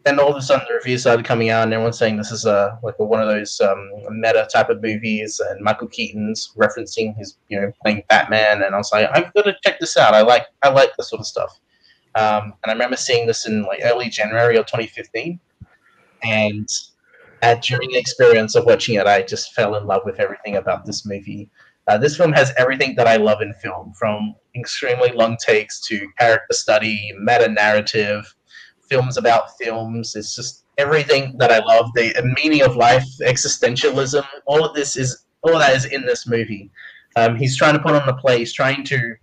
then 0.05 0.19
all 0.19 0.31
of 0.31 0.37
a 0.37 0.41
sudden 0.41 0.65
the 0.67 0.75
reviews 0.75 1.03
started 1.03 1.27
coming 1.27 1.51
out 1.51 1.65
and 1.65 1.75
everyone's 1.75 1.99
saying 1.99 2.17
this 2.17 2.33
is 2.33 2.47
a 2.47 2.79
like 2.83 2.95
a, 2.99 3.05
one 3.05 3.21
of 3.21 3.29
those 3.29 3.61
um, 3.61 3.91
meta 4.09 4.49
type 4.51 4.71
of 4.71 4.81
movies 4.81 5.39
and 5.51 5.61
Michael 5.61 5.89
Keaton's 5.89 6.53
referencing 6.57 7.15
his 7.17 7.37
you 7.49 7.61
know 7.61 7.71
playing 7.83 8.05
Batman 8.09 8.63
and 8.63 8.75
I 8.75 8.79
was 8.79 8.91
like 8.91 9.11
I've 9.13 9.35
got 9.35 9.43
to 9.43 9.57
check 9.63 9.79
this 9.81 9.99
out. 9.99 10.15
I 10.15 10.23
like 10.23 10.47
I 10.63 10.71
like 10.71 10.97
this 10.97 11.11
sort 11.11 11.21
of 11.21 11.27
stuff. 11.27 11.61
Um, 12.15 12.55
and 12.63 12.71
I 12.71 12.73
remember 12.73 12.97
seeing 12.97 13.27
this 13.27 13.47
in 13.47 13.65
like 13.65 13.81
early 13.85 14.09
January 14.09 14.57
of 14.57 14.65
2015 14.65 15.39
and 16.23 16.69
at, 17.43 17.63
during 17.63 17.91
the 17.91 17.99
experience 17.99 18.55
of 18.55 18.65
watching 18.65 18.95
it 18.95 19.07
I 19.07 19.23
just 19.23 19.53
fell 19.53 19.75
in 19.75 19.87
love 19.87 20.03
with 20.07 20.21
everything 20.21 20.57
about 20.57 20.87
this 20.87 21.05
movie. 21.05 21.51
Uh, 21.87 21.99
this 21.99 22.17
film 22.17 22.33
has 22.33 22.51
everything 22.57 22.95
that 22.97 23.07
I 23.07 23.17
love 23.17 23.43
in 23.43 23.53
film 23.55 23.93
from 23.93 24.37
extremely 24.55 25.13
long 25.13 25.37
takes 25.37 25.87
to 25.89 26.09
character 26.19 26.55
study 26.55 27.13
meta 27.21 27.49
narrative 27.49 28.35
films 28.89 29.17
about 29.17 29.57
films. 29.59 30.15
It's 30.17 30.35
just 30.35 30.65
everything 30.79 31.37
that 31.39 31.51
I 31.51 31.59
love. 31.59 31.91
The 31.95 32.35
meaning 32.43 32.63
of 32.63 32.77
life, 32.77 33.07
existentialism, 33.23 34.25
all 34.47 34.65
of 34.65 34.75
this 34.75 34.97
is 34.97 35.25
all 35.43 35.55
of 35.55 35.61
that 35.61 35.75
is 35.77 35.85
in 35.87 36.05
this 36.05 36.27
movie. 36.27 36.71
Um, 37.17 37.37
he's 37.37 37.57
trying 37.57 37.75
to 37.75 37.81
put 37.81 37.95
on 37.95 38.07
the 38.07 38.15
play. 38.15 38.39
He's 38.39 38.53
trying 38.53 38.85
to 38.85 39.15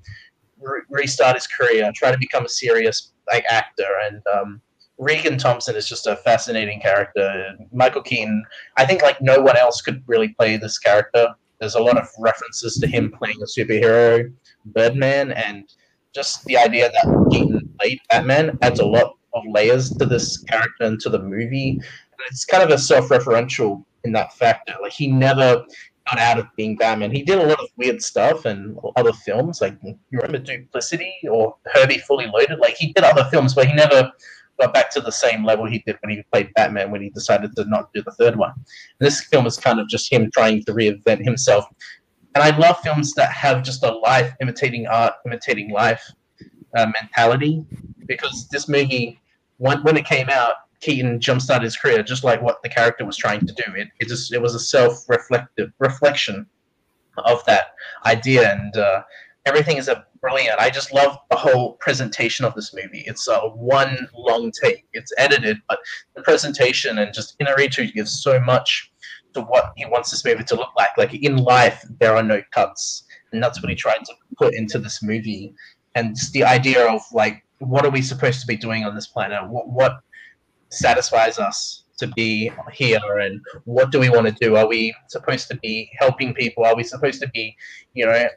re- 0.60 0.82
restart 0.90 1.36
his 1.36 1.48
career, 1.48 1.92
try 1.96 2.12
to 2.12 2.18
become 2.18 2.46
a 2.46 2.50
serious 2.50 3.12
like 3.32 3.46
actor. 3.50 3.88
And 4.06 4.22
um, 4.34 4.62
Regan 4.98 5.38
Thompson 5.38 5.76
is 5.76 5.88
just 5.88 6.08
a 6.08 6.16
fascinating 6.18 6.80
character. 6.80 7.56
Michael 7.72 8.02
Keaton, 8.02 8.44
I 8.78 8.86
think 8.86 9.02
like 9.02 9.22
no 9.22 9.42
one 9.42 9.58
else 9.58 9.82
could 9.82 10.04
really 10.08 10.30
play 10.30 10.58
this 10.58 10.80
character. 10.80 11.28
There's 11.60 11.76
a 11.76 11.82
lot 11.82 11.98
of 11.98 12.08
references 12.20 12.78
to 12.80 12.88
him 12.88 13.12
playing 13.18 13.38
a 13.42 13.46
superhero, 13.46 14.32
Birdman, 14.66 15.32
and 15.32 15.72
just 16.14 16.44
the 16.46 16.58
idea 16.58 16.92
that 16.92 17.28
Keaton 17.32 17.70
played 17.80 18.00
Batman 18.10 18.58
adds 18.62 18.80
a 18.80 18.86
lot 18.86 19.18
of 19.34 19.44
layers 19.50 19.90
to 19.92 20.06
this 20.06 20.38
character 20.38 20.86
and 20.86 21.00
to 21.02 21.10
the 21.10 21.20
movie. 21.20 21.72
And 21.72 22.20
it's 22.30 22.46
kind 22.46 22.64
of 22.64 22.70
a 22.70 22.78
self-referential 22.78 23.84
in 24.04 24.12
that 24.14 24.34
factor. 24.34 24.76
Like 24.82 24.94
he 24.94 25.08
never 25.08 25.66
got 26.08 26.20
out 26.20 26.40
of 26.40 26.48
being 26.56 26.76
Batman. 26.76 27.12
He 27.12 27.24
did 27.24 27.40
a 27.40 27.46
lot 27.46 27.60
of 27.60 27.68
weird 27.78 28.02
stuff 28.02 28.46
and 28.46 28.78
other 28.96 29.14
films. 29.14 29.62
Like 29.62 29.78
you 29.84 29.98
remember 30.12 30.40
Duplicity 30.40 31.14
or 31.30 31.56
Herbie 31.74 32.00
Fully 32.00 32.28
Loaded. 32.28 32.60
Like 32.60 32.76
he 32.76 32.94
did 32.94 33.04
other 33.04 33.28
films, 33.32 33.54
but 33.54 33.68
he 33.68 33.74
never 33.74 34.12
got 34.60 34.74
back 34.74 34.92
to 34.92 35.02
the 35.02 35.12
same 35.12 35.44
level 35.44 35.66
he 35.66 35.80
did 35.86 35.98
when 36.02 36.16
he 36.16 36.24
played 36.32 36.54
Batman 36.56 36.92
when 36.92 37.02
he 37.02 37.10
decided 37.10 37.56
to 37.56 37.66
not 37.66 37.92
do 37.94 38.04
the 38.04 38.12
third 38.12 38.36
one. 38.36 38.52
And 38.52 39.08
this 39.08 39.22
film 39.22 39.46
is 39.46 39.58
kind 39.58 39.80
of 39.80 39.88
just 39.88 40.12
him 40.12 40.30
trying 40.32 40.64
to 40.66 40.74
reinvent 40.74 41.24
himself. 41.24 41.66
And 42.36 42.44
I 42.44 42.56
love 42.58 42.80
films 42.80 43.14
that 43.14 43.32
have 43.32 43.64
just 43.64 43.84
a 43.84 43.92
life 43.92 44.34
imitating 44.42 44.88
art, 44.88 45.14
imitating 45.26 45.72
life 45.72 46.04
uh, 46.76 46.92
mentality 47.00 47.64
because 48.08 48.48
this 48.50 48.68
movie 48.68 49.20
when, 49.58 49.82
when 49.84 49.98
it 49.98 50.06
came 50.06 50.30
out, 50.30 50.56
Keaton 50.84 51.20
jumpstarted 51.20 51.64
his 51.64 51.78
career 51.78 52.04
just 52.04 52.24
like 52.24 52.42
what 52.42 52.62
the 52.62 52.70
character 52.70 53.06
was 53.06 53.16
trying 53.16 53.40
to 53.46 53.54
do. 53.54 53.64
It, 53.76 53.88
it 54.00 54.10
just 54.10 54.34
it 54.34 54.42
was 54.42 54.54
a 54.54 54.60
self 54.60 55.08
reflective 55.08 55.72
reflection 55.80 56.46
of 57.18 57.44
that 57.46 57.68
idea, 58.06 58.52
and 58.52 58.76
uh, 58.76 59.04
everything 59.46 59.78
is 59.78 59.88
a 59.88 60.06
brilliant. 60.20 60.60
I 60.60 60.70
just 60.70 60.94
love 60.94 61.18
the 61.30 61.38
whole 61.38 61.74
presentation 61.74 62.44
of 62.46 62.54
this 62.56 62.74
movie. 62.74 63.04
It's 63.06 63.28
a 63.28 63.40
one 63.40 64.10
long 64.14 64.52
take. 64.62 64.86
It's 64.94 65.14
edited, 65.18 65.62
but 65.70 65.80
the 66.16 66.22
presentation 66.22 66.98
and 66.98 67.14
just 67.14 67.40
Inarritu 67.40 67.94
gives 67.94 68.22
so 68.22 68.40
much 68.42 68.92
to 69.34 69.42
what 69.42 69.74
he 69.76 69.86
wants 69.86 70.12
this 70.12 70.26
movie 70.26 70.44
to 70.44 70.56
look 70.56 70.72
like. 70.78 70.90
Like 70.98 71.14
in 71.14 71.38
life, 71.38 71.84
there 72.00 72.16
are 72.16 72.24
no 72.24 72.42
cuts, 72.52 73.04
and 73.32 73.42
that's 73.42 73.62
what 73.62 73.70
he 73.70 73.76
tried 73.76 74.04
to 74.06 74.14
put 74.38 74.54
into 74.54 74.80
this 74.80 75.02
movie. 75.02 75.54
And 75.96 76.16
the 76.34 76.44
idea 76.44 76.86
of 76.88 77.02
like 77.12 77.43
what 77.68 77.86
are 77.86 77.92
we 77.92 78.02
supposed 78.02 78.42
to 78.42 78.48
be 78.48 78.56
doing 78.56 78.84
on 78.84 78.96
this 78.96 79.08
planet? 79.08 79.48
What, 79.50 79.70
what 79.70 80.00
satisfies 80.70 81.40
us 81.40 81.84
to 81.98 82.08
be 82.08 82.52
here, 82.72 83.00
and 83.20 83.40
what 83.66 83.92
do 83.92 84.00
we 84.00 84.10
want 84.10 84.28
to 84.28 84.34
do? 84.34 84.56
Are 84.56 84.68
we 84.68 84.96
supposed 85.08 85.48
to 85.50 85.56
be 85.58 85.92
helping 86.00 86.34
people? 86.34 86.66
Are 86.66 86.76
we 86.76 86.84
supposed 86.84 87.22
to 87.22 87.30
be, 87.30 87.56
you 87.94 88.06
know, 88.06 88.28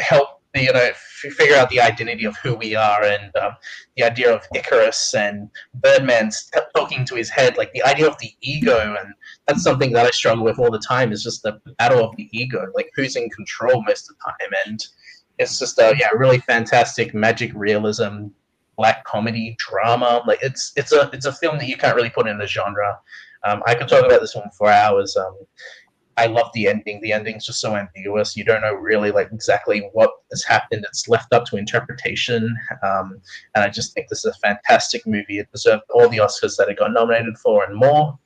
help 0.00 0.36
you 0.54 0.72
know 0.72 0.90
figure 0.94 1.56
out 1.56 1.70
the 1.70 1.80
identity 1.80 2.24
of 2.24 2.36
who 2.38 2.54
we 2.54 2.74
are 2.74 3.02
and 3.04 3.34
um, 3.36 3.52
the 3.96 4.04
idea 4.04 4.34
of 4.34 4.46
Icarus 4.54 5.14
and 5.14 5.50
Birdman's 5.74 6.50
talking 6.74 7.04
to 7.06 7.14
his 7.14 7.28
head, 7.28 7.56
like 7.56 7.72
the 7.72 7.82
idea 7.82 8.08
of 8.08 8.18
the 8.18 8.30
ego, 8.40 8.96
and 8.98 9.12
that's 9.46 9.62
something 9.62 9.92
that 9.92 10.06
I 10.06 10.10
struggle 10.10 10.44
with 10.44 10.58
all 10.58 10.70
the 10.70 10.78
time. 10.86 11.12
Is 11.12 11.22
just 11.22 11.42
the 11.42 11.60
battle 11.78 12.02
of 12.02 12.16
the 12.16 12.28
ego, 12.32 12.66
like 12.74 12.90
who's 12.94 13.16
in 13.16 13.28
control 13.30 13.82
most 13.82 14.08
of 14.08 14.16
the 14.16 14.24
time, 14.24 14.52
and 14.66 14.86
it's 15.38 15.58
just 15.58 15.78
a 15.78 15.94
yeah 15.98 16.08
really 16.14 16.38
fantastic 16.38 17.14
magic 17.14 17.52
realism 17.54 18.26
black 18.76 19.04
comedy 19.04 19.56
drama 19.58 20.22
like 20.26 20.38
it's 20.42 20.72
it's 20.76 20.92
a 20.92 21.10
it's 21.12 21.26
a 21.26 21.32
film 21.32 21.58
that 21.58 21.68
you 21.68 21.76
can't 21.76 21.96
really 21.96 22.10
put 22.10 22.26
in 22.26 22.40
a 22.40 22.46
genre. 22.46 22.98
Um, 23.44 23.62
i 23.66 23.74
could 23.74 23.88
talk 23.88 24.04
about 24.04 24.20
this 24.20 24.34
one 24.34 24.50
for 24.56 24.70
hours 24.70 25.16
um, 25.16 25.36
i 26.16 26.26
love 26.26 26.50
the 26.54 26.66
ending. 26.68 27.00
The 27.02 27.12
ending's 27.12 27.44
just 27.44 27.60
so 27.60 27.76
ambiguous. 27.76 28.36
You 28.36 28.44
don't 28.44 28.62
know 28.62 28.72
really 28.72 29.10
like 29.10 29.28
exactly 29.32 29.90
what 29.92 30.10
has 30.30 30.42
happened. 30.42 30.84
It's 30.88 31.08
left 31.08 31.32
up 31.34 31.44
to 31.46 31.56
interpretation 31.56 32.56
um, 32.82 33.20
and 33.54 33.62
i 33.64 33.68
just 33.68 33.92
think 33.92 34.08
this 34.08 34.24
is 34.24 34.34
a 34.34 34.38
fantastic 34.38 35.06
movie. 35.06 35.38
It 35.38 35.52
deserved 35.52 35.84
all 35.90 36.08
the 36.08 36.18
oscars 36.18 36.56
that 36.56 36.68
it 36.68 36.78
got 36.78 36.92
nominated 36.92 37.38
for 37.38 37.64
and 37.64 37.76
more 37.76 38.18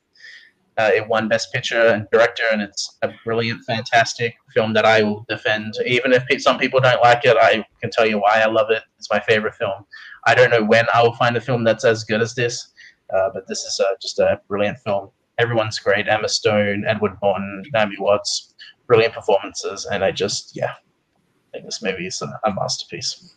uh, 0.77 0.89
it 0.93 1.07
won 1.07 1.27
Best 1.27 1.51
Picture 1.51 1.87
and 1.87 2.07
Director, 2.11 2.43
and 2.51 2.61
it's 2.61 2.97
a 3.01 3.09
brilliant, 3.25 3.63
fantastic 3.65 4.35
film 4.53 4.73
that 4.73 4.85
I 4.85 5.03
will 5.03 5.25
defend. 5.27 5.73
Even 5.85 6.13
if 6.13 6.23
some 6.41 6.57
people 6.57 6.79
don't 6.79 7.01
like 7.01 7.25
it, 7.25 7.37
I 7.37 7.65
can 7.81 7.91
tell 7.91 8.07
you 8.07 8.19
why 8.19 8.41
I 8.41 8.45
love 8.45 8.69
it. 8.69 8.83
It's 8.97 9.09
my 9.09 9.19
favorite 9.19 9.55
film. 9.55 9.85
I 10.25 10.33
don't 10.33 10.49
know 10.49 10.63
when 10.63 10.85
I 10.93 11.03
will 11.03 11.13
find 11.15 11.35
a 11.35 11.41
film 11.41 11.63
that's 11.63 11.83
as 11.83 12.03
good 12.03 12.21
as 12.21 12.35
this, 12.35 12.69
uh, 13.13 13.29
but 13.33 13.47
this 13.47 13.63
is 13.63 13.79
uh, 13.79 13.93
just 14.01 14.19
a 14.19 14.39
brilliant 14.47 14.79
film. 14.79 15.09
Everyone's 15.37 15.79
great. 15.79 16.07
Emma 16.07 16.29
Stone, 16.29 16.85
Edward 16.87 17.17
Norton, 17.21 17.63
Naomi 17.73 17.95
Watts, 17.99 18.53
brilliant 18.87 19.13
performances, 19.13 19.87
and 19.91 20.03
I 20.03 20.11
just, 20.11 20.55
yeah, 20.55 20.71
I 20.73 21.51
think 21.51 21.65
this 21.65 21.81
movie 21.81 22.07
is 22.07 22.21
a, 22.21 22.39
a 22.45 22.53
masterpiece. 22.53 23.33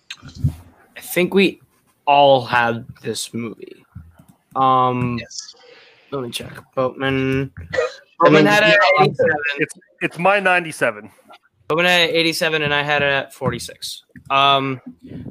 I 0.96 1.00
think 1.00 1.34
we 1.34 1.60
all 2.06 2.44
had 2.44 2.86
this 3.02 3.34
movie. 3.34 3.84
Um, 4.54 5.18
yes 5.18 5.54
let 6.10 6.22
me 6.22 6.30
check. 6.30 6.52
Bowman. 6.74 7.52
Bowman 8.20 8.46
had 8.46 8.62
it 8.62 8.78
at 8.98 9.02
87. 9.02 9.32
It's 9.58 9.74
it's 10.00 10.18
my 10.18 10.40
97. 10.40 11.10
Bowman 11.68 11.86
had 11.86 12.10
87, 12.10 12.62
and 12.62 12.74
I 12.74 12.82
had 12.82 13.02
it 13.02 13.06
at 13.06 13.32
46. 13.32 14.04
Um, 14.30 14.80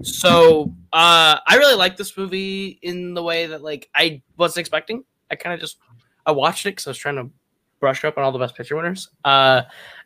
so 0.02 0.74
uh, 0.92 1.38
I 1.46 1.56
really 1.58 1.76
like 1.76 1.96
this 1.96 2.18
movie 2.18 2.80
in 2.82 3.14
the 3.14 3.24
way 3.24 3.46
that 3.48 3.64
like 3.64 3.90
I 3.96 4.22
wasn't 4.38 4.62
expecting. 4.62 5.04
I 5.32 5.36
kind 5.36 5.54
of 5.54 5.60
just 5.60 5.78
I 6.26 6.32
watched 6.32 6.66
it 6.66 6.72
because 6.72 6.88
I 6.88 6.90
was 6.90 6.98
trying 6.98 7.16
to 7.16 7.30
brush 7.80 8.04
up 8.06 8.18
on 8.18 8.24
all 8.24 8.32
the 8.32 8.40
best 8.40 8.56
picture 8.56 8.76
winners. 8.76 9.10
Uh, 9.26 9.64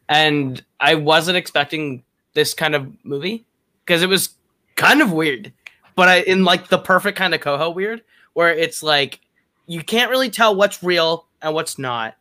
and 0.09 0.63
I 0.79 0.95
wasn't 0.95 1.37
expecting 1.37 2.03
this 2.33 2.53
kind 2.53 2.75
of 2.75 2.91
movie 3.03 3.45
because 3.85 4.03
it 4.03 4.09
was 4.09 4.29
kind 4.75 5.01
of 5.01 5.11
weird, 5.11 5.53
but 5.95 6.07
I 6.09 6.21
in 6.21 6.43
like 6.43 6.67
the 6.67 6.77
perfect 6.77 7.17
kind 7.17 7.33
of 7.33 7.41
coho 7.41 7.69
weird 7.69 8.03
where 8.33 8.53
it's 8.53 8.83
like 8.83 9.19
you 9.67 9.83
can't 9.83 10.09
really 10.09 10.29
tell 10.29 10.55
what's 10.55 10.81
real 10.81 11.27
and 11.41 11.53
what's 11.53 11.77
not, 11.77 12.15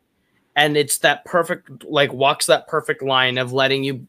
and 0.54 0.76
it's 0.76 0.98
that 0.98 1.24
perfect 1.24 1.84
like 1.84 2.12
walks 2.12 2.46
that 2.46 2.68
perfect 2.68 3.02
line 3.02 3.38
of 3.38 3.52
letting 3.52 3.84
you 3.84 4.06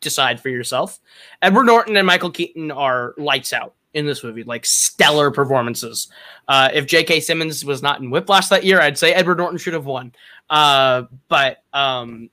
decide 0.00 0.40
for 0.40 0.48
yourself. 0.48 0.98
Edward 1.42 1.64
Norton 1.64 1.96
and 1.96 2.06
Michael 2.06 2.30
Keaton 2.30 2.70
are 2.70 3.14
lights 3.16 3.52
out 3.52 3.74
in 3.94 4.06
this 4.06 4.22
movie, 4.22 4.44
like 4.44 4.64
stellar 4.64 5.30
performances. 5.30 6.08
Uh, 6.48 6.70
if 6.72 6.86
J.K. 6.86 7.20
Simmons 7.20 7.64
was 7.64 7.82
not 7.82 8.00
in 8.00 8.10
Whiplash 8.10 8.48
that 8.48 8.64
year, 8.64 8.80
I'd 8.80 8.98
say 8.98 9.12
Edward 9.12 9.38
Norton 9.38 9.58
should 9.58 9.74
have 9.74 9.86
won. 9.86 10.12
Uh, 10.48 11.04
but 11.28 11.62
um, 11.72 12.30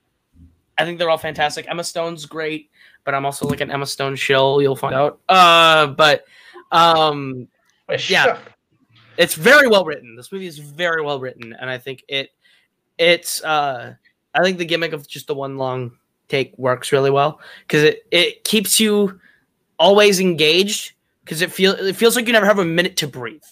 I 0.76 0.84
think 0.84 0.98
they're 0.98 1.10
all 1.10 1.18
fantastic. 1.18 1.66
Emma 1.68 1.84
Stone's 1.84 2.26
great, 2.26 2.70
but 3.04 3.14
I'm 3.14 3.24
also 3.24 3.46
like 3.46 3.60
an 3.60 3.70
Emma 3.70 3.86
Stone 3.86 4.16
shill. 4.16 4.62
You'll 4.62 4.76
find 4.76 4.94
out. 4.94 5.20
Uh, 5.28 5.88
but 5.88 6.24
um, 6.70 7.48
yeah, 8.08 8.38
it's 9.18 9.34
very 9.34 9.68
well 9.68 9.84
written. 9.84 10.16
This 10.16 10.32
movie 10.32 10.46
is 10.46 10.58
very 10.58 11.02
well 11.02 11.20
written, 11.20 11.52
and 11.52 11.68
I 11.68 11.76
think 11.76 12.04
it 12.08 12.30
it's 12.96 13.42
uh, 13.44 13.94
I 14.32 14.42
think 14.42 14.58
the 14.58 14.64
gimmick 14.64 14.92
of 14.92 15.06
just 15.06 15.26
the 15.26 15.34
one 15.34 15.58
long 15.58 15.92
take 16.28 16.56
works 16.56 16.92
really 16.92 17.10
well 17.10 17.40
because 17.66 17.82
it 17.82 18.06
it 18.10 18.44
keeps 18.44 18.80
you 18.80 19.20
always 19.78 20.20
engaged 20.20 20.92
because 21.24 21.42
it 21.42 21.52
feels 21.52 21.78
it 21.80 21.96
feels 21.96 22.16
like 22.16 22.26
you 22.26 22.32
never 22.32 22.46
have 22.46 22.60
a 22.60 22.64
minute 22.64 22.96
to 22.96 23.08
breathe. 23.08 23.42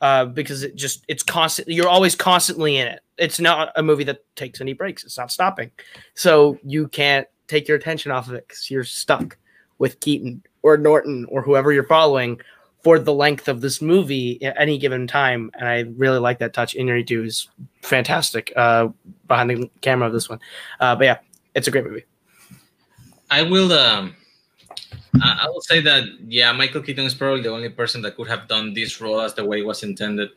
Uh, 0.00 0.26
because 0.26 0.62
it 0.62 0.74
just 0.74 1.02
it's 1.08 1.22
constant 1.22 1.66
you're 1.66 1.88
always 1.88 2.14
constantly 2.14 2.76
in 2.76 2.86
it 2.86 3.00
it's 3.16 3.40
not 3.40 3.72
a 3.76 3.82
movie 3.82 4.04
that 4.04 4.22
takes 4.36 4.60
any 4.60 4.74
breaks 4.74 5.02
it's 5.02 5.16
not 5.16 5.30
stopping 5.30 5.70
so 6.14 6.58
you 6.62 6.88
can't 6.88 7.26
take 7.46 7.66
your 7.66 7.76
attention 7.78 8.12
off 8.12 8.28
of 8.28 8.34
it 8.34 8.46
because 8.46 8.70
you're 8.70 8.84
stuck 8.84 9.38
with 9.78 9.98
keaton 10.00 10.42
or 10.62 10.76
norton 10.76 11.24
or 11.30 11.40
whoever 11.40 11.72
you're 11.72 11.84
following 11.84 12.38
for 12.84 12.98
the 12.98 13.12
length 13.12 13.48
of 13.48 13.60
this 13.60 13.82
movie 13.82 14.40
at 14.44 14.54
any 14.60 14.78
given 14.78 15.06
time 15.06 15.50
and 15.54 15.68
i 15.68 15.80
really 15.96 16.18
like 16.18 16.38
that 16.38 16.52
touch 16.52 16.74
inarritu 16.74 17.24
is 17.24 17.48
fantastic 17.82 18.52
uh, 18.56 18.88
behind 19.26 19.50
the 19.50 19.70
camera 19.80 20.06
of 20.06 20.12
this 20.12 20.28
one 20.28 20.38
uh, 20.80 20.94
but 20.94 21.04
yeah 21.04 21.18
it's 21.54 21.66
a 21.66 21.70
great 21.70 21.84
movie 21.84 22.04
I 23.30 23.42
will. 23.42 23.72
Um, 23.72 24.14
I 25.20 25.48
will 25.48 25.60
say 25.60 25.80
that 25.80 26.04
yeah, 26.26 26.52
Michael 26.52 26.82
Keaton 26.82 27.04
is 27.04 27.14
probably 27.14 27.42
the 27.42 27.50
only 27.50 27.68
person 27.68 28.02
that 28.02 28.16
could 28.16 28.28
have 28.28 28.48
done 28.48 28.74
this 28.74 29.00
role 29.00 29.20
as 29.20 29.34
the 29.34 29.44
way 29.44 29.60
it 29.60 29.66
was 29.66 29.82
intended. 29.82 30.30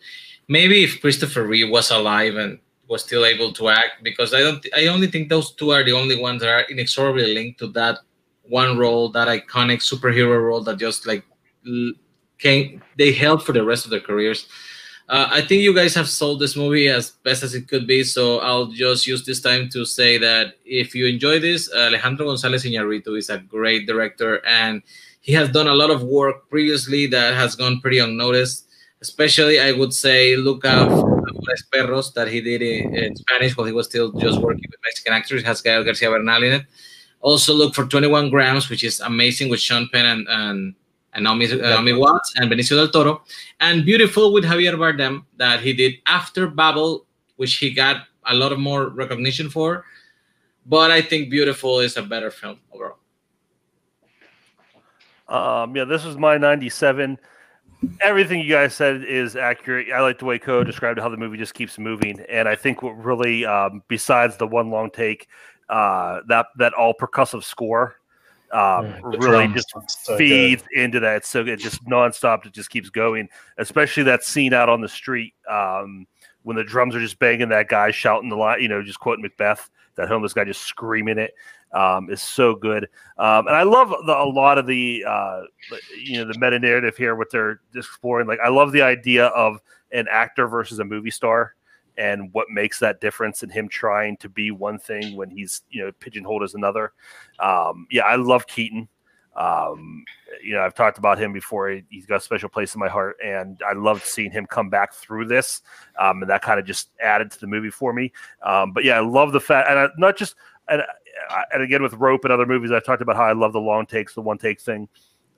Maybe 0.48 0.84
if 0.84 1.02
Christopher 1.02 1.44
Reeve 1.44 1.70
was 1.70 1.92
alive 1.92 2.36
and 2.38 2.60
was 2.88 3.04
still 3.04 3.26
able 3.26 3.52
to 3.54 3.70
act, 3.70 4.04
because 4.04 4.34
I 4.34 4.40
don't. 4.40 4.66
I 4.76 4.88
only 4.88 5.08
think 5.08 5.30
those 5.30 5.52
two 5.52 5.72
are 5.72 5.84
the 5.84 5.92
only 5.92 6.20
ones 6.20 6.42
that 6.42 6.50
are 6.50 6.62
inexorably 6.62 7.34
linked 7.34 7.60
to 7.60 7.68
that 7.74 8.00
one 8.44 8.78
role, 8.78 9.10
that 9.10 9.28
iconic 9.28 9.82
superhero 9.84 10.42
role 10.42 10.62
that 10.62 10.80
just 10.80 11.06
like 11.06 11.24
came. 12.40 12.82
They 12.98 13.12
held 13.12 13.44
for 13.44 13.54
the 13.54 13.64
rest 13.64 13.86
of 13.86 13.92
their 13.92 14.00
careers. 14.00 14.48
Uh, 15.10 15.30
I 15.32 15.42
think 15.42 15.62
you 15.62 15.74
guys 15.74 15.96
have 15.96 16.10
sold 16.10 16.42
this 16.42 16.58
movie 16.58 16.90
as 16.90 17.12
best 17.24 17.42
as 17.42 17.56
it 17.56 17.70
could 17.70 17.88
be, 17.88 18.04
so 18.04 18.40
I'll 18.40 18.66
just 18.66 19.08
use 19.08 19.26
this 19.26 19.40
time 19.40 19.70
to 19.70 19.86
say 19.86 20.18
that 20.18 20.56
if 20.66 20.94
you 20.94 21.06
enjoy 21.08 21.40
this, 21.40 21.72
Alejandro 21.74 22.28
González 22.28 22.66
Iñárritu 22.66 23.18
is 23.18 23.30
a 23.30 23.38
great 23.38 23.88
director, 23.88 24.46
and 24.46 24.82
he 25.22 25.32
has 25.34 25.50
done 25.50 25.68
a 25.68 25.74
lot 25.74 25.92
of 25.92 26.04
work 26.04 26.50
previously 26.50 27.08
that 27.08 27.36
has 27.36 27.56
gone 27.56 27.80
pretty 27.80 28.00
unnoticed. 28.00 28.66
Especially, 29.00 29.60
I 29.60 29.72
would 29.72 29.94
say, 29.94 30.36
look 30.36 30.66
out 30.66 30.90
for 30.90 31.20
Amores 31.30 31.64
Perros 31.72 32.14
that 32.14 32.28
he 32.28 32.42
did 32.42 32.62
in, 32.62 32.96
in 32.96 33.16
Spanish 33.16 33.56
while 33.56 33.68
he 33.68 33.72
was 33.72 33.86
still 33.86 34.12
just 34.14 34.42
working 34.42 34.66
with 34.70 34.80
Mexican 34.84 35.14
actors. 35.14 35.42
It 35.42 35.46
has 35.46 35.62
Gael 35.62 35.84
Garcia 35.84 36.10
Bernal 36.10 36.44
in 36.44 36.54
it. 36.54 36.66
Also, 37.22 37.54
look 37.54 37.76
for 37.76 37.86
21 37.86 38.30
Grams, 38.30 38.70
which 38.70 38.84
is 38.84 39.00
amazing 39.00 39.50
with 39.50 39.60
Sean 39.60 39.88
Penn 39.94 40.06
and, 40.06 40.28
and 40.28 40.76
and 41.18 41.24
Naomi, 41.24 41.52
uh, 41.52 41.56
Naomi 41.56 41.94
Watts 41.94 42.34
and 42.38 42.50
Benicio 42.50 42.78
del 42.78 42.90
Toro, 42.90 43.24
and 43.60 43.84
Biutiful 43.84 44.32
with 44.32 44.46
Javier 44.46 44.76
Bardem 44.76 45.26
that 45.38 45.62
he 45.62 45.74
did 45.74 45.96
after 46.06 46.48
Babel, 46.48 47.06
which 47.36 47.56
he 47.56 47.74
got 47.74 48.04
a 48.28 48.36
lot 48.36 48.52
of 48.52 48.60
more 48.60 48.90
recognition 48.90 49.50
for. 49.50 49.84
But 50.68 50.92
I 50.92 51.02
think 51.02 51.34
Biutiful 51.34 51.84
is 51.84 51.98
a 51.98 52.04
better 52.04 52.30
film 52.30 52.60
overall. 52.72 52.98
Um, 55.28 55.76
yeah, 55.76 55.86
this 55.86 56.06
was 56.06 56.18
my 56.18 56.38
97. 56.38 57.18
Everything 58.02 58.40
you 58.40 58.50
guys 58.50 58.76
said 58.76 59.04
is 59.04 59.36
accurate. 59.36 59.88
I 59.92 60.02
like 60.02 60.20
the 60.20 60.26
way 60.26 60.40
Co 60.40 60.64
described 60.64 61.00
how 61.00 61.10
the 61.10 61.18
movie 61.18 61.38
just 61.38 61.54
keeps 61.54 61.80
moving. 61.80 62.20
And 62.30 62.48
I 62.48 62.56
think 62.56 62.84
what 62.84 62.92
really, 62.92 63.46
um, 63.46 63.82
besides 63.88 64.38
the 64.38 64.48
one 64.48 64.70
long 64.70 64.92
take, 64.92 65.28
uh, 65.70 66.22
that, 66.28 66.48
that 66.58 66.74
all 66.74 66.94
percussive 66.94 67.44
score 67.44 67.97
um, 68.52 68.88
Mm, 68.88 69.12
the 69.12 69.18
really 69.18 69.48
just 69.50 69.74
so 69.88 70.18
feeds 70.18 70.64
into 70.74 71.00
that. 71.00 71.26
So 71.26 71.46
it 71.46 71.58
just 71.58 71.84
nonstop. 71.86 72.46
It 72.46 72.54
just 72.54 72.70
keeps 72.70 72.90
going. 72.90 73.30
Especially 73.58 74.04
that 74.04 74.24
scene 74.24 74.54
out 74.54 74.70
on 74.70 74.82
the 74.82 74.90
street 74.90 75.34
um, 75.50 76.08
when 76.44 76.56
the 76.56 76.64
drums 76.64 76.96
are 76.96 77.00
just 77.00 77.20
banging. 77.20 77.50
That 77.50 77.70
guy 77.70 77.92
shouting 77.92 78.30
the 78.30 78.36
line, 78.36 78.62
you 78.62 78.68
know, 78.68 78.82
just 78.82 79.00
quoting 79.00 79.24
Macbeth. 79.24 79.70
That 79.96 80.08
homeless 80.08 80.34
guy 80.34 80.44
just 80.46 80.62
screaming 80.62 81.18
it 81.18 81.34
um, 81.72 82.10
is 82.10 82.22
so 82.22 82.56
good. 82.56 82.86
Um, 83.18 83.48
and 83.48 83.56
I 83.56 83.64
love 83.64 83.90
the, 84.06 84.16
a 84.16 84.30
lot 84.30 84.58
of 84.58 84.68
the 84.68 85.04
uh, 85.08 85.42
you 86.02 86.18
know 86.18 86.32
the 86.32 86.40
meta 86.40 86.60
narrative 86.60 86.96
here. 86.96 87.16
What 87.16 87.32
they're 87.32 87.62
exploring. 87.76 88.28
Like 88.28 88.40
I 88.40 88.50
love 88.50 88.72
the 88.72 88.82
idea 88.82 89.28
of 89.28 89.60
an 89.92 90.08
actor 90.10 90.48
versus 90.48 90.80
a 90.80 90.86
movie 90.86 91.12
star 91.12 91.56
and 91.98 92.32
what 92.34 92.50
makes 92.50 92.80
that 92.80 93.02
difference 93.02 93.44
in 93.44 93.50
him 93.50 93.68
trying 93.68 94.18
to 94.18 94.30
be 94.30 94.52
one 94.52 94.80
thing 94.80 95.16
when 95.16 95.30
he's 95.30 95.62
you 95.70 95.84
know 95.84 95.92
pigeonholed 96.00 96.44
as 96.44 96.54
another. 96.54 96.94
Um, 97.40 97.88
yeah, 97.92 98.04
I 98.04 98.16
love 98.16 98.48
Keaton. 98.48 98.88
Um, 99.36 100.04
you 100.44 100.56
know, 100.56 100.62
I've 100.62 100.74
talked 100.74 100.98
about 100.98 101.20
him 101.20 101.32
before. 101.32 101.70
He, 101.70 101.84
has 101.96 102.06
got 102.08 102.16
a 102.18 102.22
special 102.22 102.50
place 102.50 102.74
in 102.74 102.80
my 102.80 102.88
heart, 102.88 103.18
and 103.24 103.62
I 103.68 103.74
loved 103.74 104.04
seeing 104.04 104.32
him 104.32 104.48
come 104.48 104.70
back 104.70 104.94
through 104.94 105.26
this, 105.26 105.62
um, 106.00 106.22
and 106.22 106.30
that 106.30 106.42
kind 106.42 106.60
of 106.60 106.66
just 106.66 106.90
added 107.00 107.30
to 107.32 107.40
the 107.40 107.48
movie 107.48 107.70
for 107.70 107.94
me. 107.94 108.12
Um, 108.42 108.74
but 108.74 108.84
yeah, 108.84 108.98
I 108.98 109.02
love 109.02 109.34
the 109.34 109.40
fact, 109.40 109.70
and 109.70 109.78
I, 109.78 109.88
not 109.98 110.18
just 110.18 110.36
and, 110.70 110.82
and 111.54 111.62
again 111.62 111.84
with 111.84 111.94
Rope 111.94 112.24
and 112.24 112.34
other 112.34 112.46
movies, 112.46 112.72
I've 112.72 112.86
talked 112.86 113.02
about 113.02 113.16
how 113.16 113.24
I 113.24 113.34
love 113.34 113.54
the 113.54 113.60
long 113.60 113.86
takes, 113.86 114.14
the 114.14 114.22
one 114.22 114.38
take 114.38 114.60
thing. 114.60 114.90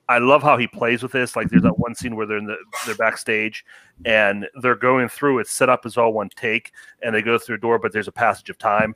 I 0.10 0.18
love 0.18 0.42
how 0.42 0.58
he 0.58 0.68
plays 0.68 1.04
with 1.04 1.12
this. 1.12 1.36
Like 1.36 1.50
there's 1.50 1.62
that 1.62 1.78
one 1.78 1.94
scene 1.94 2.16
where 2.16 2.26
they're 2.26 2.40
in 2.40 2.46
the 2.46 2.58
they're 2.88 2.96
backstage 2.96 3.64
and 4.06 4.48
they're 4.62 4.76
going 4.76 5.08
through 5.08 5.38
it 5.38 5.48
set 5.48 5.70
up 5.70 5.86
as 5.86 5.98
all 5.98 6.14
one 6.14 6.30
take 6.36 6.72
and 7.04 7.14
they 7.14 7.22
go 7.22 7.38
through 7.38 7.58
a 7.58 7.60
door, 7.60 7.78
but 7.78 7.94
there's 7.94 8.08
a 8.08 8.12
passage 8.12 8.50
of 8.50 8.58
time. 8.58 8.96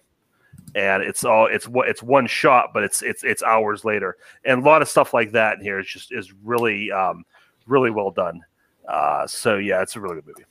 And 0.73 1.03
it's 1.03 1.23
all 1.23 1.45
it's 1.45 1.67
what 1.67 1.87
it's 1.87 2.01
one 2.01 2.25
shot, 2.25 2.71
but 2.73 2.83
it's 2.83 3.03
it's 3.03 3.23
it's 3.23 3.43
hours 3.43 3.85
later. 3.85 4.17
And 4.43 4.63
a 4.63 4.65
lot 4.65 4.81
of 4.81 4.89
stuff 4.89 5.13
like 5.13 5.31
that 5.33 5.59
in 5.59 5.63
here 5.63 5.79
is 5.79 5.85
just 5.85 6.11
is 6.11 6.33
really 6.43 6.91
um 6.91 7.23
really 7.67 7.91
well 7.91 8.09
done. 8.09 8.41
Uh 8.87 9.27
so 9.27 9.57
yeah, 9.57 9.83
it's 9.83 9.95
a 9.95 10.01
really 10.01 10.15
good 10.15 10.25
movie. 10.27 10.45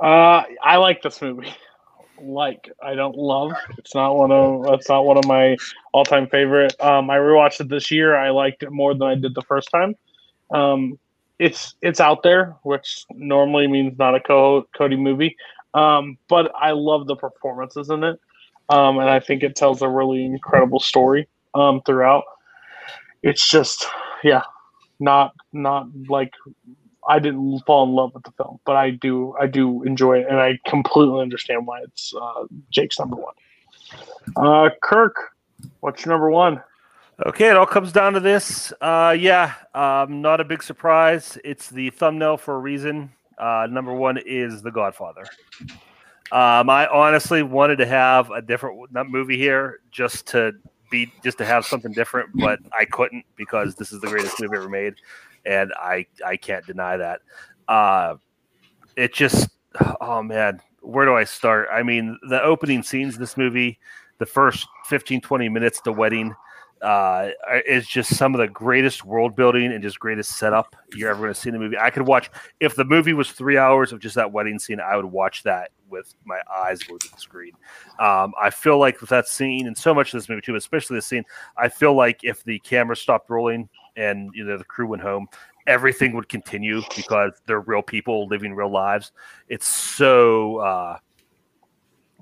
Uh, 0.00 0.42
I 0.60 0.78
like 0.78 1.00
this 1.02 1.22
movie. 1.22 1.54
Like, 2.22 2.70
I 2.82 2.94
don't 2.94 3.16
love. 3.16 3.52
It's 3.78 3.94
not 3.94 4.16
one 4.16 4.30
of. 4.30 4.64
that's 4.64 4.88
not 4.88 5.04
one 5.04 5.18
of 5.18 5.26
my 5.26 5.56
all-time 5.92 6.28
favorite. 6.28 6.74
Um, 6.80 7.10
I 7.10 7.16
rewatched 7.16 7.60
it 7.60 7.68
this 7.68 7.90
year. 7.90 8.16
I 8.16 8.30
liked 8.30 8.62
it 8.62 8.70
more 8.70 8.94
than 8.94 9.02
I 9.08 9.14
did 9.16 9.34
the 9.34 9.42
first 9.42 9.70
time. 9.70 9.96
Um, 10.52 10.98
it's 11.38 11.74
it's 11.82 12.00
out 12.00 12.22
there, 12.22 12.56
which 12.62 13.04
normally 13.12 13.66
means 13.66 13.98
not 13.98 14.14
a 14.14 14.20
Co- 14.20 14.68
Cody 14.76 14.96
movie. 14.96 15.36
Um, 15.74 16.18
but 16.28 16.52
I 16.54 16.72
love 16.72 17.06
the 17.06 17.16
performances 17.16 17.90
in 17.90 18.04
it, 18.04 18.20
um, 18.68 18.98
and 18.98 19.08
I 19.08 19.18
think 19.18 19.42
it 19.42 19.56
tells 19.56 19.82
a 19.82 19.88
really 19.88 20.24
incredible 20.24 20.80
story 20.80 21.28
um, 21.54 21.80
throughout. 21.84 22.24
It's 23.22 23.48
just, 23.48 23.86
yeah, 24.22 24.42
not 25.00 25.32
not 25.52 25.86
like 26.08 26.32
I 27.08 27.18
didn't 27.18 27.60
fall 27.60 27.84
in 27.84 27.92
love 27.92 28.14
with 28.14 28.24
the 28.24 28.32
film, 28.32 28.60
but 28.64 28.76
I 28.76 28.90
do 28.90 29.34
I 29.40 29.46
do 29.46 29.82
enjoy 29.82 30.20
it, 30.20 30.26
and 30.28 30.38
I 30.38 30.58
completely 30.66 31.20
understand 31.20 31.66
why 31.66 31.80
it's 31.82 32.14
uh, 32.14 32.44
Jake's 32.70 32.98
number 32.98 33.16
one. 33.16 33.34
Uh, 34.36 34.70
Kirk, 34.82 35.34
what's 35.80 36.04
your 36.04 36.14
number 36.14 36.30
one? 36.30 36.62
Okay, 37.26 37.48
it 37.48 37.56
all 37.56 37.66
comes 37.66 37.92
down 37.92 38.14
to 38.14 38.20
this. 38.20 38.72
Uh, 38.80 39.14
yeah, 39.18 39.54
um, 39.74 40.22
not 40.22 40.40
a 40.40 40.44
big 40.44 40.62
surprise. 40.62 41.38
It's 41.44 41.68
the 41.68 41.90
thumbnail 41.90 42.36
for 42.36 42.56
a 42.56 42.58
reason. 42.58 43.12
Uh, 43.38 43.66
number 43.70 43.92
one 43.92 44.18
is 44.18 44.62
The 44.62 44.70
Godfather. 44.70 45.24
Um, 46.32 46.70
I 46.70 46.86
honestly 46.86 47.42
wanted 47.42 47.76
to 47.76 47.86
have 47.86 48.30
a 48.30 48.40
different 48.40 48.90
movie 49.10 49.36
here 49.36 49.80
just 49.90 50.26
to 50.28 50.52
be 50.90 51.12
just 51.22 51.38
to 51.38 51.44
have 51.44 51.66
something 51.66 51.92
different, 51.92 52.30
but 52.34 52.60
I 52.76 52.84
couldn't 52.86 53.24
because 53.36 53.74
this 53.74 53.92
is 53.92 54.00
the 54.00 54.06
greatest 54.06 54.40
movie 54.40 54.56
ever 54.56 54.68
made, 54.68 54.94
and 55.44 55.72
I 55.76 56.06
I 56.24 56.36
can't 56.36 56.66
deny 56.66 56.96
that. 56.96 57.20
Uh, 57.68 58.16
it 58.96 59.14
just 59.14 59.48
oh 60.00 60.22
man, 60.22 60.60
where 60.80 61.06
do 61.06 61.14
I 61.14 61.24
start? 61.24 61.68
I 61.72 61.82
mean, 61.82 62.18
the 62.28 62.42
opening 62.42 62.82
scenes 62.82 63.14
in 63.14 63.20
this 63.20 63.36
movie, 63.36 63.78
the 64.18 64.26
first 64.26 64.66
15, 64.86 65.20
20 65.20 65.48
minutes, 65.48 65.80
the 65.80 65.92
wedding, 65.92 66.34
uh, 66.82 67.30
is 67.66 67.86
just 67.86 68.16
some 68.16 68.34
of 68.34 68.40
the 68.40 68.48
greatest 68.48 69.04
world 69.04 69.36
building 69.36 69.72
and 69.72 69.82
just 69.82 70.00
greatest 70.00 70.36
setup 70.36 70.74
you're 70.94 71.10
ever 71.10 71.20
going 71.20 71.32
to 71.32 71.40
see 71.40 71.48
in 71.48 71.54
the 71.54 71.60
movie. 71.60 71.78
I 71.78 71.90
could 71.90 72.06
watch 72.06 72.28
if 72.58 72.74
the 72.74 72.84
movie 72.84 73.12
was 73.12 73.30
three 73.30 73.56
hours 73.56 73.92
of 73.92 74.00
just 74.00 74.16
that 74.16 74.32
wedding 74.32 74.58
scene. 74.58 74.80
I 74.80 74.96
would 74.96 75.04
watch 75.04 75.44
that 75.44 75.70
with 75.88 76.12
my 76.24 76.40
eyes 76.52 76.82
glued 76.82 77.00
to 77.02 77.12
the 77.12 77.20
screen. 77.20 77.52
Um, 78.00 78.32
I 78.40 78.50
feel 78.50 78.78
like 78.78 79.00
with 79.00 79.10
that 79.10 79.28
scene 79.28 79.68
and 79.68 79.78
so 79.78 79.94
much 79.94 80.12
of 80.12 80.20
this 80.20 80.28
movie 80.28 80.40
too, 80.40 80.56
especially 80.56 80.96
the 80.96 81.02
scene, 81.02 81.24
I 81.56 81.68
feel 81.68 81.94
like 81.94 82.24
if 82.24 82.42
the 82.42 82.58
camera 82.60 82.96
stopped 82.96 83.30
rolling 83.30 83.68
and 83.96 84.30
you 84.34 84.44
know 84.44 84.56
the 84.58 84.64
crew 84.64 84.86
went 84.86 85.02
home, 85.02 85.28
everything 85.66 86.14
would 86.14 86.28
continue 86.28 86.82
because 86.96 87.32
they're 87.46 87.60
real 87.60 87.82
people 87.82 88.26
living 88.26 88.54
real 88.54 88.70
lives. 88.70 89.12
It's 89.48 89.66
so. 89.66 90.58
Uh, 90.58 90.98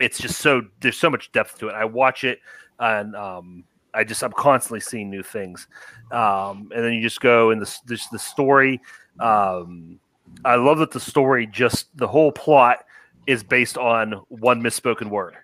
it's 0.00 0.18
just 0.18 0.40
so 0.40 0.62
there's 0.80 0.96
so 0.96 1.10
much 1.10 1.30
depth 1.32 1.58
to 1.58 1.68
it. 1.68 1.74
I 1.74 1.84
watch 1.84 2.24
it 2.24 2.40
and 2.80 3.14
um, 3.14 3.64
I 3.94 4.04
just 4.04 4.22
I'm 4.22 4.32
constantly 4.32 4.80
seeing 4.80 5.10
new 5.10 5.22
things, 5.22 5.68
um, 6.10 6.70
and 6.74 6.84
then 6.84 6.92
you 6.92 7.02
just 7.02 7.20
go 7.20 7.50
and 7.50 7.60
the 7.60 7.78
this 7.86 8.08
the 8.08 8.18
story. 8.18 8.80
Um, 9.20 10.00
I 10.44 10.54
love 10.56 10.78
that 10.78 10.90
the 10.90 11.00
story 11.00 11.46
just 11.46 11.96
the 11.96 12.08
whole 12.08 12.32
plot 12.32 12.84
is 13.26 13.42
based 13.42 13.76
on 13.76 14.12
one 14.28 14.62
misspoken 14.62 15.10
word. 15.10 15.36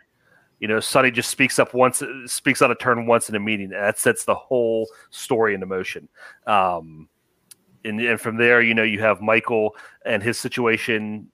You 0.60 0.68
know, 0.68 0.80
Sonny 0.80 1.10
just 1.10 1.30
speaks 1.30 1.58
up 1.58 1.74
once, 1.74 2.02
speaks 2.26 2.62
out 2.62 2.70
of 2.70 2.78
turn 2.78 3.06
once 3.06 3.28
in 3.28 3.34
a 3.34 3.40
meeting. 3.40 3.70
That 3.70 3.98
sets 3.98 4.24
the 4.24 4.34
whole 4.34 4.88
story 5.10 5.54
into 5.54 5.66
motion. 5.66 6.08
Um, 6.46 7.08
and, 7.84 8.00
and 8.00 8.20
from 8.20 8.36
there, 8.36 8.62
you 8.62 8.74
know, 8.74 8.82
you 8.82 9.00
have 9.00 9.20
Michael 9.20 9.76
and 10.04 10.22
his 10.22 10.38
situation, 10.38 11.30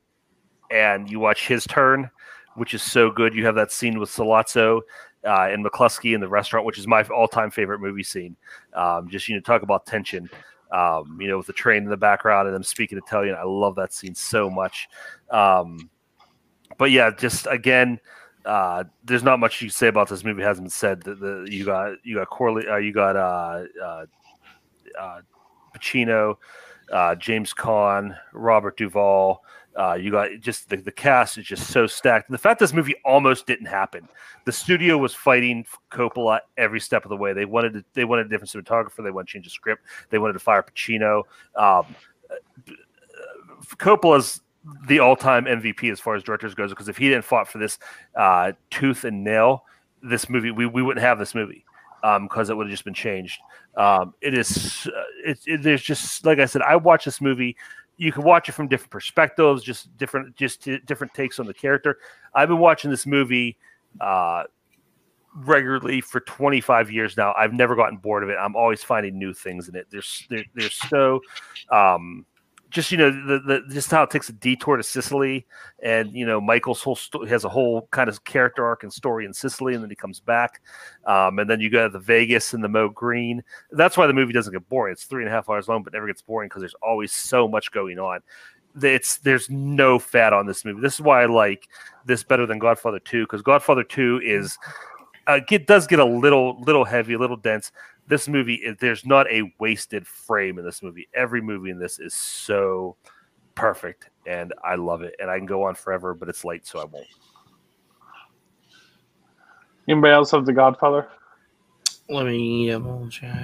and 0.71 1.11
you 1.11 1.21
watch 1.21 1.47
his 1.47 1.65
turn, 1.67 2.11
which 2.57 2.75
is 2.75 2.83
so 2.83 3.11
good. 3.11 3.35
You 3.35 3.47
have 3.47 3.55
that 3.55 3.71
scene 3.71 3.99
with 3.99 4.11
Sollozzo 4.11 4.81
uh, 5.25 5.49
and 5.51 5.65
McCluskey 5.65 6.15
in 6.15 6.21
the 6.21 6.29
restaurant, 6.29 6.67
which 6.67 6.79
is 6.79 6.87
my 6.87 7.03
all-time 7.05 7.51
favorite 7.51 7.81
movie 7.81 8.03
scene. 8.03 8.37
Um, 8.75 9.09
just 9.09 9.29
you 9.29 9.37
know, 9.37 9.41
talk 9.41 9.63
about 9.63 9.87
tension. 9.87 10.29
Um, 10.73 11.19
you 11.21 11.29
know, 11.29 11.37
with 11.37 11.47
the 11.47 11.53
train 11.53 11.83
in 11.83 11.91
the 11.91 11.97
background 11.97 12.49
and 12.49 12.57
them 12.57 12.63
speaking 12.63 12.99
Italian, 12.99 13.37
I 13.37 13.45
love 13.45 13.77
that 13.77 13.93
scene 13.93 14.15
so 14.15 14.49
much. 14.49 14.89
Um, 15.31 15.91
but 16.79 16.91
yeah, 16.91 17.11
just 17.17 17.47
again, 17.51 18.01
uh, 18.45 18.85
there's 19.05 19.23
not 19.23 19.39
much 19.39 19.61
you 19.61 19.69
can 19.69 19.75
say 19.75 19.89
about 19.89 20.09
this 20.09 20.25
movie. 20.25 20.43
Hasn't 20.43 20.67
been 20.67 20.71
said. 20.71 21.03
The, 21.03 21.15
the 21.15 21.47
you 21.51 21.65
got 21.65 21.95
you 22.05 22.17
got 22.17 22.29
Corley, 22.29 22.67
uh, 22.67 22.77
you 22.77 22.93
got 22.93 23.17
uh, 23.17 23.65
uh, 23.83 24.07
uh 24.99 25.21
Pacino, 25.77 26.37
uh, 26.93 27.15
James 27.15 27.55
Caan, 27.55 28.17
Robert 28.33 28.77
Duvall. 28.77 29.43
You 29.99 30.11
got 30.11 30.29
just 30.41 30.69
the, 30.69 30.77
the 30.77 30.93
cast 30.93 31.39
is 31.39 31.47
just 31.47 31.69
so 31.69 31.87
stacked. 31.87 32.29
And 32.29 32.35
the 32.35 32.39
fact 32.39 32.61
this 32.61 32.75
movie 32.75 32.95
almost 33.05 33.47
didn't 33.47 33.67
happen. 33.67 34.09
The 34.45 34.53
studio 34.53 34.99
was 34.99 35.15
fighting 35.15 35.65
Coppola 35.91 36.41
every 36.57 36.81
step 36.81 37.05
of 37.05 37.09
the 37.09 37.17
way. 37.17 37.33
They 37.33 37.47
wanted 37.47 37.73
to, 37.75 37.85
they 37.95 38.05
wanted 38.05 38.27
a 38.27 38.29
different 38.29 38.53
cinematographer. 38.53 39.03
They 39.03 39.11
wanted 39.11 39.29
to 39.29 39.33
change 39.33 39.47
the 39.47 39.51
script. 39.51 39.85
They 40.11 40.19
wanted 40.19 40.35
to 40.35 40.41
fire 40.41 40.63
Pacino. 40.63 41.23
Um, 41.57 41.87
Coppola's 43.79 44.43
the 44.87 44.99
all-time 44.99 45.45
MVP 45.45 45.91
as 45.91 45.99
far 45.99 46.15
as 46.15 46.23
directors 46.23 46.55
goes 46.55 46.71
because 46.71 46.89
if 46.89 46.97
he 46.97 47.09
didn't 47.09 47.25
fought 47.25 47.49
for 47.49 47.59
this 47.59 47.79
uh, 48.17 48.53
tooth 48.71 49.05
and 49.05 49.25
nail, 49.25 49.65
this 50.03 50.29
movie 50.29 50.51
we, 50.51 50.67
we 50.67 50.83
wouldn't 50.83 51.05
have 51.05 51.19
this 51.19 51.35
movie 51.35 51.65
because 52.01 52.51
um, 52.51 52.53
it 52.53 52.57
would 52.57 52.67
have 52.67 52.73
just 52.73 52.85
been 52.85 52.95
changed. 52.95 53.41
Um, 53.77 54.15
it 54.21 54.35
is 54.35 54.89
uh, 54.89 55.03
it, 55.25 55.39
it, 55.47 55.63
there's 55.63 55.83
just 55.83 56.25
like 56.27 56.39
I 56.39 56.47
said, 56.47 56.63
I 56.63 56.77
watch 56.77 57.05
this 57.05 57.21
movie 57.21 57.57
you 58.03 58.13
can 58.13 58.25
watch 58.25 58.49
it 58.49 58.53
from 58.53 58.69
different 58.69 58.91
perspectives, 58.91 59.63
just 59.63 59.97
different, 59.97 60.35
just 60.37 60.69
different 60.87 61.15
takes 61.15 61.39
on 61.39 61.47
the 61.47 61.55
character. 61.55 61.99
I've 62.35 62.49
been 62.49 62.59
watching 62.59 62.91
this 62.91 63.07
movie 63.07 63.57
uh, 64.01 64.45
regularly 65.37 66.01
for 66.01 66.21
25 66.21 66.91
years 66.91 67.17
now. 67.17 67.33
I've 67.35 67.53
never 67.53 67.77
gotten 67.77 67.99
bored 67.99 68.23
of 68.23 68.29
it. 68.29 68.37
I'm 68.41 68.57
always 68.57 68.83
finding 68.83 69.19
new 69.19 69.33
things 69.33 69.69
in 69.69 69.77
it. 69.77 69.87
There's, 69.91 70.27
there, 70.31 70.45
there's 70.55 70.75
so, 70.89 71.21
um, 71.71 72.27
just 72.73 72.91
you 72.91 72.97
know 72.97 73.11
the, 73.11 73.39
the 73.39 73.75
just 73.75 73.91
how 73.91 74.03
it 74.03 74.11
takes 74.11 74.29
a 74.29 74.33
detour 74.33 74.77
to 74.77 74.83
Sicily, 74.83 75.47
and 75.83 76.13
you 76.13 76.25
know 76.25 76.41
Michael's 76.41 76.83
whole 76.83 76.97
sto- 76.97 77.27
has 77.27 77.45
a 77.45 77.49
whole 77.49 77.87
kind 77.91 78.09
of 78.09 78.25
character 78.25 78.65
arc 78.65 78.83
and 78.83 78.93
story 78.93 79.27
in 79.27 79.35
Sicily, 79.35 79.75
and 79.75 79.83
then 79.83 79.91
he 79.91 79.97
comes 79.97 80.21
back, 80.21 80.63
um, 81.07 81.39
and 81.39 81.49
then 81.49 81.61
you 81.61 81.71
go 81.71 81.87
to 81.87 81.93
the 81.93 81.99
Vegas 81.99 82.55
and 82.55 82.65
the 82.65 82.69
Moe 82.69 82.89
Greene. 82.89 83.43
That's 83.71 83.97
why 83.97 84.07
the 84.07 84.15
movie 84.15 84.33
doesn't 84.33 84.53
get 84.53 84.69
boring. 84.69 84.93
It's 84.93 85.05
three 85.05 85.23
and 85.23 85.29
a 85.29 85.33
half 85.33 85.51
hours 85.51 85.69
long, 85.69 85.83
but 85.83 85.93
never 85.93 86.07
gets 86.07 86.23
boring 86.23 86.49
because 86.49 86.63
there's 86.63 86.75
always 86.83 87.13
so 87.13 87.47
much 87.47 87.71
going 87.71 87.99
on. 87.99 88.21
It's 88.83 89.19
there's 89.19 89.51
no 89.51 89.99
fat 89.99 90.33
on 90.33 90.47
this 90.47 90.65
movie. 90.65 90.81
This 90.81 90.95
is 90.95 91.03
why 91.03 91.23
I 91.23 91.27
like 91.27 91.69
this 92.07 92.25
better 92.25 92.47
than 92.47 92.59
Godfather 92.59 93.01
Two 93.01 93.25
because 93.25 93.43
Godfather 93.43 93.85
Two 93.85 94.21
is 94.25 94.57
uh, 95.27 95.41
it 95.51 95.67
does 95.67 95.87
get 95.87 95.99
a 95.99 96.05
little 96.05 96.61
little 96.63 96.85
heavy, 96.85 97.15
a 97.15 97.19
little 97.19 97.37
dense, 97.37 97.71
this 98.09 98.29
movie 98.29 98.75
there's 98.81 99.07
not 99.07 99.31
a 99.31 99.53
wasted 99.59 100.07
frame 100.07 100.59
in 100.59 100.65
this 100.65 100.83
movie. 100.83 101.09
Every 101.15 101.41
movie 101.41 101.71
in 101.71 101.79
this 101.79 101.99
is 101.99 102.15
so 102.15 102.97
perfect 103.55 104.09
and 104.27 104.53
i 104.65 104.75
love 104.75 105.03
it. 105.03 105.15
And 105.19 105.31
i 105.31 105.37
can 105.37 105.47
go 105.47 105.65
on 105.65 105.75
forever 105.75 106.15
but 106.15 106.29
it's 106.29 106.45
late 106.45 106.67
so 106.67 106.81
i 106.81 106.85
won't. 106.85 107.07
Anybody 109.89 110.13
else 110.13 110.31
have 110.31 110.47
the 110.47 110.53
godfather? 110.53 111.09
Let 112.09 112.27
me 112.27 112.71
double 112.71 113.09
check 113.09 113.35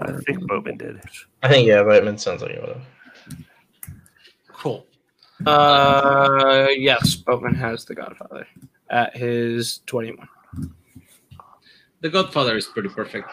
i 0.00 0.12
think 0.26 0.46
Boatman 0.46 0.76
did. 0.76 1.00
I 1.42 1.48
think 1.48 1.68
yeah 1.68 1.82
Boatman 1.82 2.18
sounds 2.18 2.42
like 2.42 2.52
you 2.52 2.80
cool. 4.52 4.86
Uh 5.44 6.68
yes 6.76 7.14
Boatman 7.14 7.54
has 7.54 7.84
the 7.84 7.94
godfather 7.94 8.46
at 8.90 9.16
his 9.16 9.80
21 9.86 10.28
the 12.00 12.08
godfather 12.08 12.56
is 12.56 12.66
pretty 12.66 12.88
perfect 12.88 13.28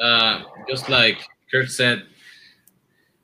uh, 0.00 0.42
just 0.68 0.88
like 0.88 1.18
Kurt 1.50 1.70
said, 1.70 2.04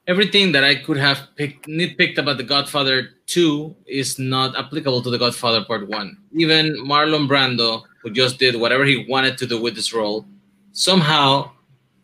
everything 0.07 0.53
that 0.53 0.65
I 0.65 0.75
could 0.75 0.97
have 0.97 1.29
picked, 1.37 1.67
nitpicked 1.67 2.19
about 2.19 2.37
The 2.37 2.45
Godfather 2.45 3.11
2 3.27 3.75
is 3.87 4.19
not 4.19 4.57
applicable 4.57 5.03
to 5.03 5.11
The 5.11 5.19
Godfather 5.19 5.65
Part 5.65 5.89
1. 5.89 6.19
Even 6.35 6.77
Marlon 6.85 7.29
Brando, 7.29 7.83
who 8.03 8.11
just 8.11 8.39
did 8.39 8.57
whatever 8.57 8.85
he 8.85 9.07
wanted 9.09 9.39
to 9.39 9.47
do 9.47 9.61
with 9.61 9.75
this 9.75 9.93
role, 9.95 10.27
somehow 10.73 11.51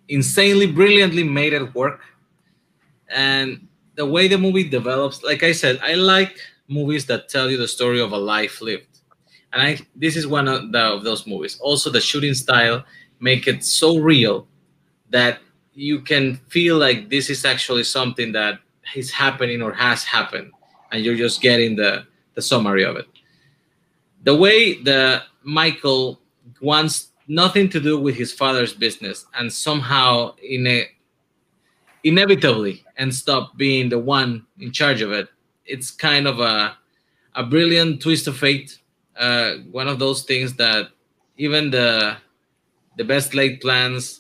insanely 0.09 0.67
brilliantly 0.67 1.25
made 1.25 1.53
it 1.53 1.75
work. 1.75 2.01
And 3.09 3.69
the 3.97 4.07
way 4.07 4.29
the 4.29 4.39
movie 4.39 4.69
develops, 4.69 5.23
like 5.23 5.43
I 5.43 5.53
said, 5.53 5.79
I 5.83 5.95
like 5.95 6.37
movies 6.69 7.07
that 7.07 7.29
tell 7.29 7.51
you 7.51 7.57
the 7.57 7.69
story 7.69 8.01
of 8.01 8.13
a 8.13 8.17
life 8.17 8.61
lived. 8.63 8.87
And 9.53 9.61
I 9.61 9.79
this 9.97 10.17
is 10.17 10.27
one 10.27 10.47
of, 10.47 10.71
the, 10.71 10.79
of 10.79 11.03
those 11.03 11.27
movies. 11.27 11.59
Also, 11.61 11.91
the 11.91 12.01
shooting 12.01 12.35
style 12.35 12.85
make 13.19 13.49
it 13.49 13.65
so 13.65 13.99
real 13.99 14.47
that 15.11 15.41
you 15.75 16.01
can 16.01 16.37
feel 16.49 16.79
like 16.79 17.09
this 17.09 17.31
is 17.31 17.45
actually 17.45 17.85
something 17.85 18.33
that 18.33 18.59
is 18.95 19.11
happening 19.11 19.63
or 19.63 19.73
has 19.73 20.05
happened 20.05 20.51
and 20.93 21.05
you're 21.05 21.17
just 21.17 21.41
getting 21.41 21.77
the 21.77 22.07
the 22.35 22.43
summary 22.43 22.85
of 22.85 22.97
it. 22.97 23.07
The 24.25 24.35
way 24.35 24.83
the 24.83 25.23
michael 25.43 26.21
wants 26.61 27.09
nothing 27.27 27.69
to 27.71 27.81
do 27.81 27.99
with 27.99 28.17
his 28.17 28.33
father's 28.33 28.75
business 28.75 29.25
and 29.39 29.53
somehow 29.53 30.35
in 30.43 30.67
a 30.67 30.87
inevitably 32.05 32.85
ends 32.97 33.27
up 33.29 33.57
being 33.57 33.89
the 33.89 33.99
one 33.99 34.45
in 34.59 34.73
charge 34.73 35.01
of 35.01 35.13
it 35.13 35.29
it's 35.65 35.91
kind 35.91 36.27
of 36.27 36.41
a 36.41 36.77
a 37.37 37.45
brilliant 37.45 38.03
twist 38.03 38.27
of 38.27 38.37
fate 38.37 38.79
uh, 39.17 39.55
one 39.71 39.87
of 39.87 39.99
those 39.99 40.23
things 40.25 40.55
that 40.55 40.89
even 41.37 41.71
the 41.71 42.17
the 42.97 43.05
best 43.05 43.35
laid 43.35 43.61
plans 43.61 44.20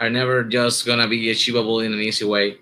are 0.00 0.10
never 0.10 0.42
just 0.42 0.86
gonna 0.86 1.06
be 1.06 1.30
achievable 1.30 1.80
in 1.80 1.92
an 1.92 2.00
easy 2.00 2.24
way. 2.24 2.56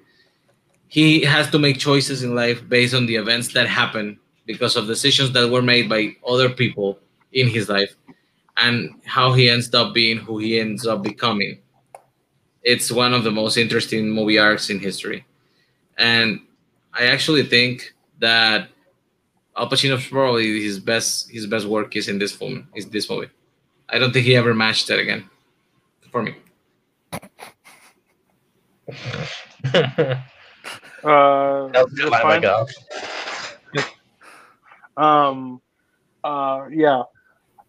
He 0.89 1.23
has 1.23 1.49
to 1.51 1.59
make 1.59 1.79
choices 1.79 2.23
in 2.23 2.35
life 2.35 2.69
based 2.69 2.95
on 2.95 3.07
the 3.07 3.15
events 3.15 3.53
that 3.55 3.69
happen 3.69 4.19
because 4.45 4.75
of 4.77 4.87
decisions 4.87 5.33
that 5.33 5.49
were 5.49 5.63
made 5.63 5.89
by 5.89 6.17
other 6.27 6.49
people 6.49 6.99
in 7.33 7.47
his 7.49 7.69
life 7.69 7.95
and 8.57 8.91
how 9.05 9.33
he 9.33 9.49
ends 9.49 9.73
up 9.73 9.95
being 9.95 10.19
who 10.19 10.39
he 10.39 10.59
ends 10.59 10.87
up 10.87 11.03
becoming. 11.03 11.61
It's 12.63 12.91
one 12.91 13.15
of 13.15 13.23
the 13.23 13.31
most 13.31 13.57
interesting 13.57 14.11
movie 14.11 14.39
arcs 14.39 14.69
in 14.69 14.81
history. 14.81 15.25
And 15.97 16.41
I 16.93 17.07
actually 17.07 17.45
think 17.45 17.95
that 18.19 18.69
Al 19.57 19.71
Pacino's 19.71 20.07
probably 20.09 20.61
his 20.63 20.81
best 20.81 21.31
his 21.31 21.47
best 21.47 21.67
work 21.67 21.95
is 21.95 22.09
in 22.09 22.19
this 22.19 22.35
film, 22.35 22.67
is 22.75 22.89
this 22.89 23.09
movie. 23.09 23.31
I 23.89 23.99
don't 23.99 24.13
think 24.13 24.27
he 24.27 24.35
ever 24.35 24.55
matched 24.55 24.91
it 24.91 24.99
again 24.99 25.29
for 26.11 26.23
me 26.23 26.35
uh, 31.05 31.69
um, 34.97 35.61
uh, 36.25 36.67
yeah. 36.71 37.03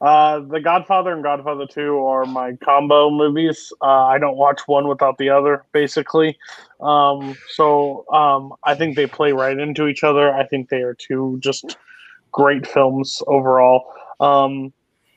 Uh, 0.01 0.39
The 0.39 0.61
Godfather 0.61 1.11
and 1.11 1.23
Godfather 1.23 1.67
2 1.67 1.97
are 1.97 2.25
my 2.25 2.53
combo 2.63 3.09
movies. 3.09 3.71
Uh, 3.81 4.05
I 4.05 4.17
don't 4.17 4.37
watch 4.37 4.61
one 4.65 4.87
without 4.87 5.17
the 5.17 5.29
other, 5.29 5.65
basically. 5.73 6.37
Um, 6.79 7.35
so 7.49 8.05
um, 8.13 8.53
I 8.63 8.75
think 8.75 8.95
they 8.95 9.07
play 9.07 9.33
right 9.33 9.57
into 9.57 9.87
each 9.87 10.03
other. 10.03 10.33
I 10.33 10.45
think 10.45 10.69
they 10.69 10.83
are 10.83 10.93
two 10.93 11.37
just 11.41 11.77
great 12.31 12.65
films 12.65 13.21
overall. 13.27 13.93
Um, 14.21 14.71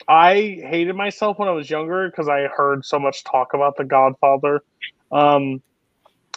I 0.08 0.34
hated 0.34 0.94
myself 0.96 1.38
when 1.38 1.48
I 1.48 1.52
was 1.52 1.70
younger 1.70 2.08
because 2.08 2.28
I 2.28 2.48
heard 2.48 2.84
so 2.84 2.98
much 2.98 3.24
talk 3.24 3.54
about 3.54 3.76
The 3.76 3.84
Godfather. 3.84 4.62
Um, 5.10 5.62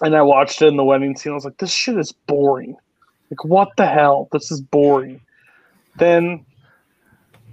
and 0.01 0.15
I 0.15 0.21
watched 0.21 0.61
it 0.61 0.67
in 0.67 0.75
the 0.75 0.83
wedding 0.83 1.15
scene. 1.15 1.31
I 1.31 1.35
was 1.35 1.45
like, 1.45 1.57
this 1.57 1.71
shit 1.71 1.97
is 1.97 2.11
boring. 2.11 2.75
Like, 3.31 3.43
what 3.45 3.69
the 3.77 3.85
hell? 3.85 4.27
This 4.31 4.51
is 4.51 4.61
boring. 4.61 5.21
Then, 5.97 6.45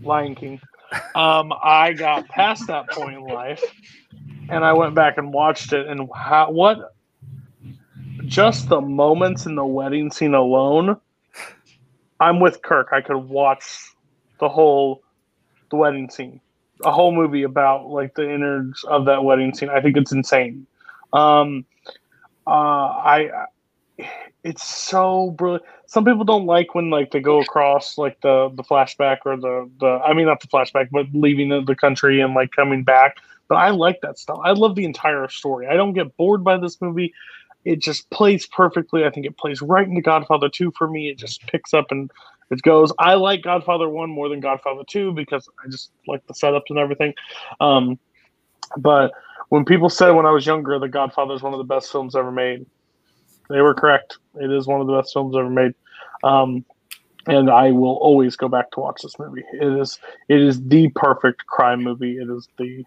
Lion 0.03 0.35
King. 0.35 0.61
Um, 1.15 1.53
I 1.63 1.95
got 1.95 2.29
past 2.29 2.67
that 2.67 2.91
point 2.91 3.17
in 3.17 3.25
life, 3.25 3.63
and 4.51 4.65
I 4.65 4.73
went 4.75 4.95
back 4.95 5.17
and 5.17 5.33
watched 5.33 5.73
it. 5.73 5.87
And 5.87 6.09
how, 6.15 6.51
what? 6.51 6.95
Just 8.27 8.69
the 8.69 8.81
moments 8.81 9.47
in 9.47 9.55
the 9.55 9.65
wedding 9.65 10.11
scene 10.11 10.35
alone. 10.35 10.97
I'm 12.21 12.41
with 12.41 12.63
Kirk. 12.63 12.89
I 12.93 13.01
could 13.01 13.17
watch 13.17 13.65
the 14.39 14.49
whole 14.49 15.03
the 15.73 15.77
wedding 15.77 16.09
scene, 16.09 16.41
a 16.85 16.93
whole 16.93 17.13
movie 17.13 17.43
about 17.43 17.89
like 17.89 18.15
the 18.15 18.31
innards 18.31 18.85
of 18.85 19.07
that 19.07 19.25
wedding 19.25 19.53
scene. 19.53 19.71
I 19.71 19.81
think 19.81 19.97
it's 19.97 20.13
insane. 20.13 20.67
Um, 21.13 21.65
uh, 22.47 22.51
I, 22.51 23.47
it's 24.45 24.65
so 24.65 25.31
brilliant. 25.33 25.65
Some 25.87 26.05
people 26.05 26.25
don't 26.25 26.47
like 26.47 26.75
when 26.75 26.91
like 26.91 27.11
they 27.11 27.21
go 27.21 27.41
across 27.41 27.99
like 27.99 28.21
the 28.21 28.51
the 28.55 28.63
flashback 28.63 29.19
or 29.25 29.37
the 29.37 29.69
the 29.81 30.01
I 30.05 30.15
mean 30.15 30.27
not 30.27 30.41
the 30.41 30.49
flashback, 30.49 30.89
but 30.91 31.07
leaving 31.13 31.49
the, 31.49 31.63
the 31.63 31.75
country 31.75 32.21
and 32.21 32.35
like 32.35 32.51
coming 32.53 32.85
back. 32.85 33.17
But 33.49 33.57
I 33.57 33.71
like 33.71 34.01
that 34.03 34.19
stuff. 34.19 34.39
I 34.45 34.53
love 34.53 34.77
the 34.77 34.85
entire 34.85 35.29
story. 35.29 35.67
I 35.67 35.75
don't 35.75 35.93
get 35.93 36.17
bored 36.17 36.45
by 36.45 36.59
this 36.59 36.81
movie. 36.81 37.13
It 37.65 37.81
just 37.81 38.09
plays 38.11 38.47
perfectly. 38.47 39.05
I 39.05 39.11
think 39.11 39.27
it 39.27 39.37
plays 39.37 39.63
right 39.63 39.87
into 39.87 40.01
Godfather 40.01 40.49
2 40.49 40.73
for 40.77 40.89
me. 40.89 41.09
It 41.09 41.19
just 41.19 41.47
picks 41.47 41.73
up 41.73 41.87
and 41.91 42.11
it 42.53 42.63
goes. 42.63 42.93
I 42.99 43.15
like 43.15 43.43
Godfather 43.43 43.89
1 43.89 44.11
more 44.11 44.29
than 44.29 44.41
Godfather 44.41 44.83
2 44.89 45.13
because 45.13 45.49
I 45.65 45.71
just 45.71 45.91
like 46.07 46.25
the 46.27 46.35
setups 46.35 46.69
and 46.69 46.79
everything. 46.79 47.15
Um, 47.61 47.99
but 48.77 49.13
when 49.49 49.65
people 49.65 49.89
said 49.89 50.11
when 50.11 50.27
I 50.27 50.31
was 50.31 50.47
younger 50.47 50.79
that 50.79 50.89
Godfather 50.89 51.35
is 51.35 51.43
one 51.43 51.55
of 51.55 51.59
the 51.59 51.65
best 51.65 51.91
films 51.91 52.15
ever 52.15 52.31
made, 52.31 52.67
they 53.49 53.61
were 53.61 53.75
correct. 53.75 54.19
It 54.35 54.51
is 54.51 54.67
one 54.67 54.81
of 54.81 54.87
the 54.87 54.97
best 54.97 55.13
films 55.13 55.35
ever 55.37 55.51
made. 55.51 55.73
Um, 56.23 56.65
and 57.27 57.51
I 57.51 57.71
will 57.71 57.97
always 57.97 58.37
go 58.37 58.49
back 58.49 58.71
to 58.73 58.81
watch 58.81 59.01
this 59.03 59.19
movie. 59.19 59.45
It 59.55 59.81
is 59.81 59.99
it 60.29 60.41
is 60.41 60.63
the 60.63 60.89
perfect 60.95 61.47
crime 61.47 61.83
movie. 61.83 62.17
It 62.17 62.29
is 62.29 62.49
the 62.59 62.85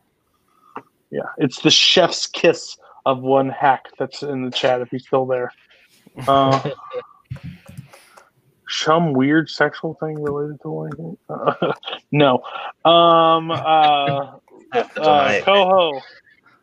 yeah, 1.11 1.29
it's 1.37 1.61
the 1.61 1.71
chef's 1.71 2.27
kiss 2.27 2.77
of 3.05 3.21
one 3.21 3.49
hack 3.49 3.85
that's 3.97 4.23
in 4.23 4.43
the 4.43 4.51
chat 4.51 4.81
if 4.81 4.89
he's 4.89 5.05
still 5.05 5.25
there. 5.25 5.51
Uh, 6.27 6.69
some 8.75 9.13
weird 9.13 9.49
sexual 9.49 9.95
thing 9.95 10.21
related 10.21 10.61
to 10.61 10.69
Lion 10.69 11.17
uh, 11.29 11.73
no. 12.11 12.43
Um. 12.83 13.51
Uh. 13.51 14.37
uh 14.73 15.41
Coho 15.41 16.01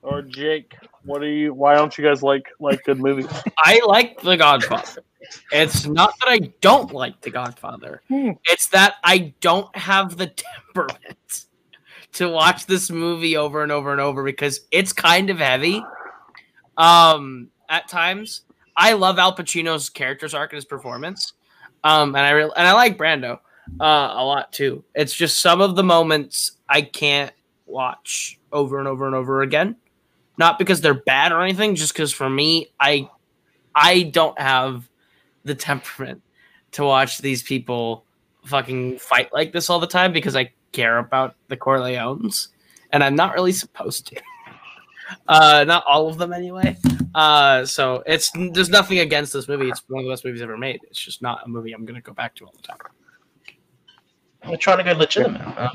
or 0.02 0.22
Jake, 0.22 0.74
what 1.04 1.22
are 1.22 1.32
you? 1.32 1.54
Why 1.54 1.74
don't 1.74 1.96
you 1.96 2.04
guys 2.04 2.22
like 2.22 2.46
like 2.60 2.84
good 2.84 2.98
movies? 2.98 3.26
I 3.58 3.80
like 3.86 4.20
The 4.20 4.36
Godfather. 4.36 5.02
It's 5.52 5.86
not 5.86 6.12
that 6.20 6.28
I 6.28 6.38
don't 6.60 6.92
like 6.92 7.20
The 7.20 7.30
Godfather. 7.30 8.02
Hmm. 8.08 8.32
It's 8.44 8.66
that 8.68 8.96
I 9.04 9.32
don't 9.40 9.74
have 9.76 10.16
the 10.16 10.32
temperament 10.74 11.46
to 12.14 12.28
watch 12.28 12.66
this 12.66 12.90
movie 12.90 13.36
over 13.36 13.62
and 13.62 13.72
over 13.72 13.92
and 13.92 14.00
over 14.00 14.22
because 14.22 14.60
it's 14.70 14.92
kind 14.92 15.30
of 15.30 15.38
heavy. 15.38 15.82
Um, 16.76 17.48
at 17.68 17.88
times, 17.88 18.42
I 18.76 18.92
love 18.94 19.18
Al 19.18 19.34
Pacino's 19.34 19.88
character's 19.88 20.34
arc 20.34 20.52
and 20.52 20.56
his 20.56 20.64
performance. 20.64 21.32
Um, 21.84 22.14
and 22.14 22.24
I 22.24 22.30
re- 22.30 22.52
and 22.56 22.68
I 22.68 22.72
like 22.72 22.96
Brando 22.96 23.38
uh, 23.80 24.14
a 24.14 24.24
lot 24.24 24.52
too. 24.52 24.84
It's 24.94 25.14
just 25.14 25.40
some 25.40 25.60
of 25.60 25.76
the 25.76 25.82
moments 25.82 26.52
I 26.68 26.82
can't 26.82 27.32
watch 27.66 28.38
over 28.52 28.78
and 28.78 28.88
over 28.88 29.06
and 29.06 29.14
over 29.14 29.42
again. 29.42 29.76
Not 30.38 30.58
because 30.58 30.80
they're 30.80 30.94
bad 30.94 31.32
or 31.32 31.42
anything, 31.42 31.74
just 31.74 31.92
because 31.92 32.12
for 32.12 32.28
me, 32.28 32.72
I 32.80 33.08
I 33.74 34.04
don't 34.04 34.38
have 34.38 34.88
the 35.44 35.54
temperament 35.54 36.22
to 36.72 36.84
watch 36.84 37.18
these 37.18 37.42
people 37.42 38.04
fucking 38.44 38.98
fight 38.98 39.32
like 39.32 39.52
this 39.52 39.70
all 39.70 39.78
the 39.78 39.86
time 39.86 40.12
because 40.12 40.36
I 40.36 40.52
care 40.72 40.98
about 40.98 41.36
the 41.48 41.56
Corleones, 41.56 42.48
and 42.90 43.04
I'm 43.04 43.14
not 43.14 43.34
really 43.34 43.52
supposed 43.52 44.06
to. 44.08 44.20
Uh, 45.28 45.62
not 45.66 45.84
all 45.86 46.08
of 46.08 46.16
them 46.16 46.32
anyway. 46.32 46.74
Uh, 47.14 47.64
so 47.66 48.02
it's 48.06 48.30
there's 48.52 48.70
nothing 48.70 49.00
against 49.00 49.32
this 49.32 49.48
movie. 49.48 49.68
It's 49.68 49.82
one 49.88 50.00
of 50.00 50.06
the 50.06 50.12
best 50.12 50.24
movies 50.24 50.42
ever 50.42 50.56
made. 50.56 50.80
It's 50.84 51.00
just 51.00 51.22
not 51.22 51.44
a 51.44 51.48
movie 51.48 51.72
I'm 51.72 51.84
gonna 51.84 52.00
go 52.00 52.12
back 52.12 52.34
to 52.36 52.46
all 52.46 52.54
the 52.56 52.62
time. 52.62 52.78
I'm 54.44 54.58
trying 54.58 54.78
to 54.78 54.84
go 54.84 54.92
legitimate. 54.92 55.40
Uh, 55.40 55.68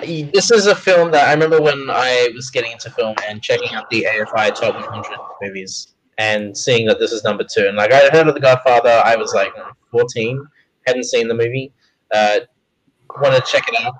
this 0.00 0.50
is 0.50 0.66
a 0.66 0.74
film 0.74 1.10
that 1.10 1.28
I 1.28 1.32
remember 1.32 1.60
when 1.60 1.90
I 1.90 2.30
was 2.34 2.48
getting 2.50 2.72
into 2.72 2.90
film 2.90 3.14
and 3.28 3.42
checking 3.42 3.74
out 3.74 3.90
the 3.90 4.06
AFI 4.08 4.54
top 4.54 4.74
100 4.74 5.18
movies 5.42 5.94
and 6.16 6.56
seeing 6.56 6.86
that 6.86 6.98
this 6.98 7.12
is 7.12 7.24
number 7.24 7.44
two. 7.44 7.66
And 7.66 7.76
like 7.76 7.92
I 7.92 8.08
heard 8.08 8.26
of 8.26 8.34
The 8.34 8.40
Godfather, 8.40 9.02
I 9.04 9.16
was 9.16 9.34
like 9.34 9.52
14, 9.90 10.42
hadn't 10.86 11.04
seen 11.04 11.28
the 11.28 11.34
movie, 11.34 11.72
uh, 12.14 12.40
wanted 13.20 13.44
to 13.44 13.52
check 13.52 13.68
it 13.68 13.78
out, 13.82 13.94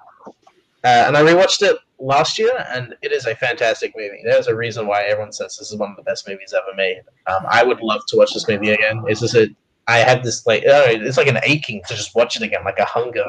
uh, 0.85 1.05
and 1.07 1.17
I 1.17 1.23
rewatched 1.23 1.63
it 1.63 1.77
last 2.01 2.39
year, 2.39 2.65
and 2.71 2.95
it 3.03 3.13
is 3.13 3.27
a 3.27 3.35
fantastic 3.35 3.93
movie. 3.97 4.23
There's 4.25 4.47
a 4.47 4.55
reason 4.55 4.87
why 4.87 5.03
everyone 5.03 5.33
says 5.33 5.57
this 5.57 5.71
is 5.71 5.79
one 5.79 5.91
of 5.91 5.97
the 5.97 6.03
best 6.03 6.29
movies 6.29 6.55
ever 6.57 6.75
made. 6.77 7.03
Um, 7.27 7.45
I 7.49 7.63
would 7.63 7.81
love 7.81 8.03
to 8.09 8.17
watch 8.17 8.33
this 8.33 8.49
movie 8.49 8.71
again. 8.71 9.03
It's 9.07 9.21
just 9.21 9.35
a 9.35 9.55
I 9.91 9.99
had 9.99 10.23
this 10.23 10.47
like 10.47 10.63
uh, 10.63 10.87
it's 10.87 11.17
like 11.17 11.27
an 11.27 11.41
aching 11.43 11.83
to 11.89 11.95
just 11.95 12.15
watch 12.15 12.37
it 12.37 12.43
again, 12.43 12.63
like 12.65 12.79
a 12.79 12.85
hunger. 12.85 13.27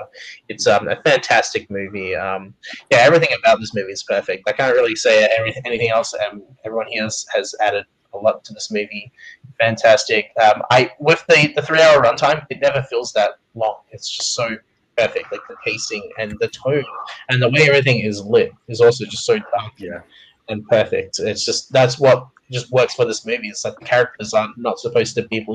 It's 0.48 0.68
um, 0.68 0.88
a 0.88 1.02
fantastic 1.02 1.70
movie. 1.72 2.16
Um, 2.16 2.54
yeah, 2.92 3.00
everything 3.00 3.30
about 3.38 3.60
this 3.60 3.74
movie 3.74 3.92
is 3.92 4.04
perfect. 4.04 4.48
I 4.48 4.52
can't 4.52 4.76
really 4.76 4.96
say 4.96 5.28
anything 5.66 5.90
else. 5.90 6.14
Um, 6.14 6.44
everyone 6.64 6.88
here 6.88 7.04
has, 7.04 7.26
has 7.34 7.56
added 7.62 7.86
a 8.14 8.18
lot 8.18 8.44
to 8.44 8.54
this 8.54 8.70
movie. 8.70 9.12
Fantastic. 9.60 10.32
Um, 10.40 10.62
I 10.70 10.92
with 11.00 11.26
the 11.28 11.52
the 11.56 11.64
three 11.64 11.82
hour 11.82 12.02
runtime, 12.02 12.46
it 12.50 12.60
never 12.62 12.84
feels 12.84 13.12
that 13.14 13.32
long. 13.56 13.78
It's 13.92 14.10
just 14.10 14.36
so 14.36 14.58
perfect. 14.98 15.32
Like 15.32 15.42
the 15.50 15.56
pacing 15.66 16.10
and 16.18 16.38
the 16.40 16.48
tone 16.50 16.84
and 17.30 17.42
the 17.42 17.50
way 17.50 17.68
everything 17.68 18.00
is 18.00 18.22
lit 18.22 18.54
is 18.68 18.82
also 18.82 19.06
just 19.06 19.26
so 19.26 19.38
dark. 19.38 19.74
Yeah. 19.78 20.02
And 20.50 20.68
perfect. 20.68 21.20
It's 21.20 21.46
just 21.46 21.72
that's 21.72 22.00
what 22.00 22.28
just 22.52 22.72
works 22.72 22.94
for 22.96 23.06
this 23.06 23.26
movie. 23.26 23.48
It's 23.48 23.66
like 23.66 23.80
the 23.80 23.86
characters 23.86 24.34
are 24.34 24.50
not 24.58 24.80
supposed 24.80 25.16
to 25.16 25.28
be 25.28 25.46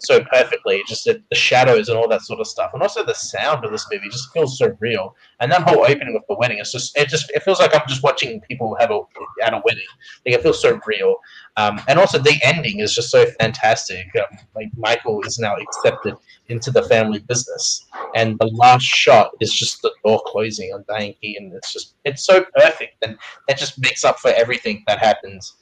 so 0.00 0.22
perfectly. 0.24 0.82
Just 0.86 1.04
the, 1.04 1.22
the 1.30 1.36
shadows 1.36 1.88
and 1.88 1.96
all 1.96 2.08
that 2.08 2.22
sort 2.22 2.40
of 2.40 2.46
stuff, 2.46 2.72
and 2.74 2.82
also 2.82 3.04
the 3.04 3.14
sound 3.14 3.64
of 3.64 3.70
this 3.70 3.86
movie 3.90 4.08
just 4.08 4.32
feels 4.32 4.58
so 4.58 4.76
real. 4.80 5.14
And 5.40 5.50
that 5.52 5.62
whole 5.62 5.84
opening 5.84 6.14
with 6.14 6.24
the 6.28 6.36
wedding, 6.36 6.58
it's 6.58 6.72
just 6.72 6.96
it 6.96 7.08
just 7.08 7.30
it 7.30 7.42
feels 7.42 7.60
like 7.60 7.74
I'm 7.74 7.86
just 7.88 8.02
watching 8.02 8.40
people 8.42 8.76
have 8.78 8.90
a 8.90 9.00
at 9.42 9.54
a 9.54 9.62
wedding. 9.64 9.84
Like 10.26 10.36
it 10.36 10.42
feels 10.42 10.60
so 10.60 10.78
real. 10.86 11.16
Um, 11.56 11.80
and 11.88 11.98
also 11.98 12.18
the 12.18 12.38
ending 12.42 12.80
is 12.80 12.94
just 12.94 13.10
so 13.10 13.26
fantastic. 13.40 14.06
Um, 14.16 14.38
like 14.54 14.68
Michael 14.76 15.22
is 15.22 15.38
now 15.38 15.56
accepted 15.56 16.16
into 16.48 16.70
the 16.70 16.82
family 16.82 17.20
business, 17.20 17.86
and 18.14 18.38
the 18.38 18.46
last 18.48 18.84
shot 18.84 19.30
is 19.40 19.52
just 19.52 19.82
the 19.82 19.92
door 20.04 20.22
closing 20.26 20.72
on 20.72 20.84
Diane 20.88 21.14
Keaton. 21.20 21.52
It's 21.54 21.72
just 21.72 21.94
it's 22.04 22.24
so 22.24 22.44
perfect, 22.56 22.96
and 23.02 23.16
that 23.48 23.58
just 23.58 23.80
makes 23.80 24.04
up 24.04 24.18
for 24.18 24.30
everything 24.32 24.82
that 24.86 24.98
happens 24.98 25.54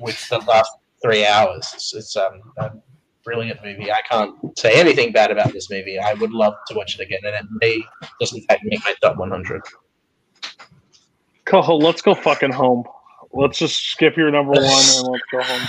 with 0.00 0.28
the 0.28 0.38
last 0.38 0.70
three 1.02 1.26
hours. 1.26 1.70
It's, 1.74 1.94
it's 1.94 2.16
um, 2.16 2.40
a 2.58 2.72
brilliant 3.24 3.62
movie. 3.64 3.92
I 3.92 4.00
can't 4.08 4.58
say 4.58 4.78
anything 4.78 5.12
bad 5.12 5.30
about 5.30 5.52
this 5.52 5.70
movie. 5.70 5.98
I 5.98 6.14
would 6.14 6.32
love 6.32 6.54
to 6.68 6.74
watch 6.74 6.98
it 6.98 7.02
again, 7.02 7.20
and 7.24 7.34
it 7.34 7.44
may 7.60 7.82
just 8.20 8.34
in 8.34 8.42
fact 8.42 8.62
make 8.64 8.80
my 8.84 8.94
top 9.02 9.16
100. 9.16 9.62
Coho, 11.44 11.76
let's 11.76 12.02
go 12.02 12.14
fucking 12.14 12.52
home. 12.52 12.84
Let's 13.32 13.58
just 13.58 13.90
skip 13.90 14.16
your 14.16 14.30
number 14.30 14.52
one 14.52 14.62
and 14.62 15.08
let's 15.08 15.24
go 15.30 15.42
home. 15.42 15.68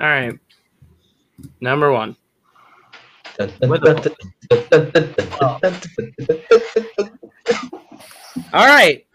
All 0.00 0.06
right, 0.06 0.38
number 1.60 1.92
one. 1.92 2.16
All 8.52 8.66
right, 8.66 9.06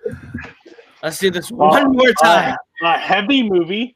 let's 1.01 1.19
do 1.19 1.31
this 1.31 1.51
one 1.51 1.91
more 1.91 2.13
time. 2.21 2.55
A 2.83 2.97
heavy 2.97 3.43
movie 3.43 3.95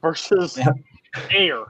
versus 0.00 0.58
air. 1.30 1.58
All 1.58 1.68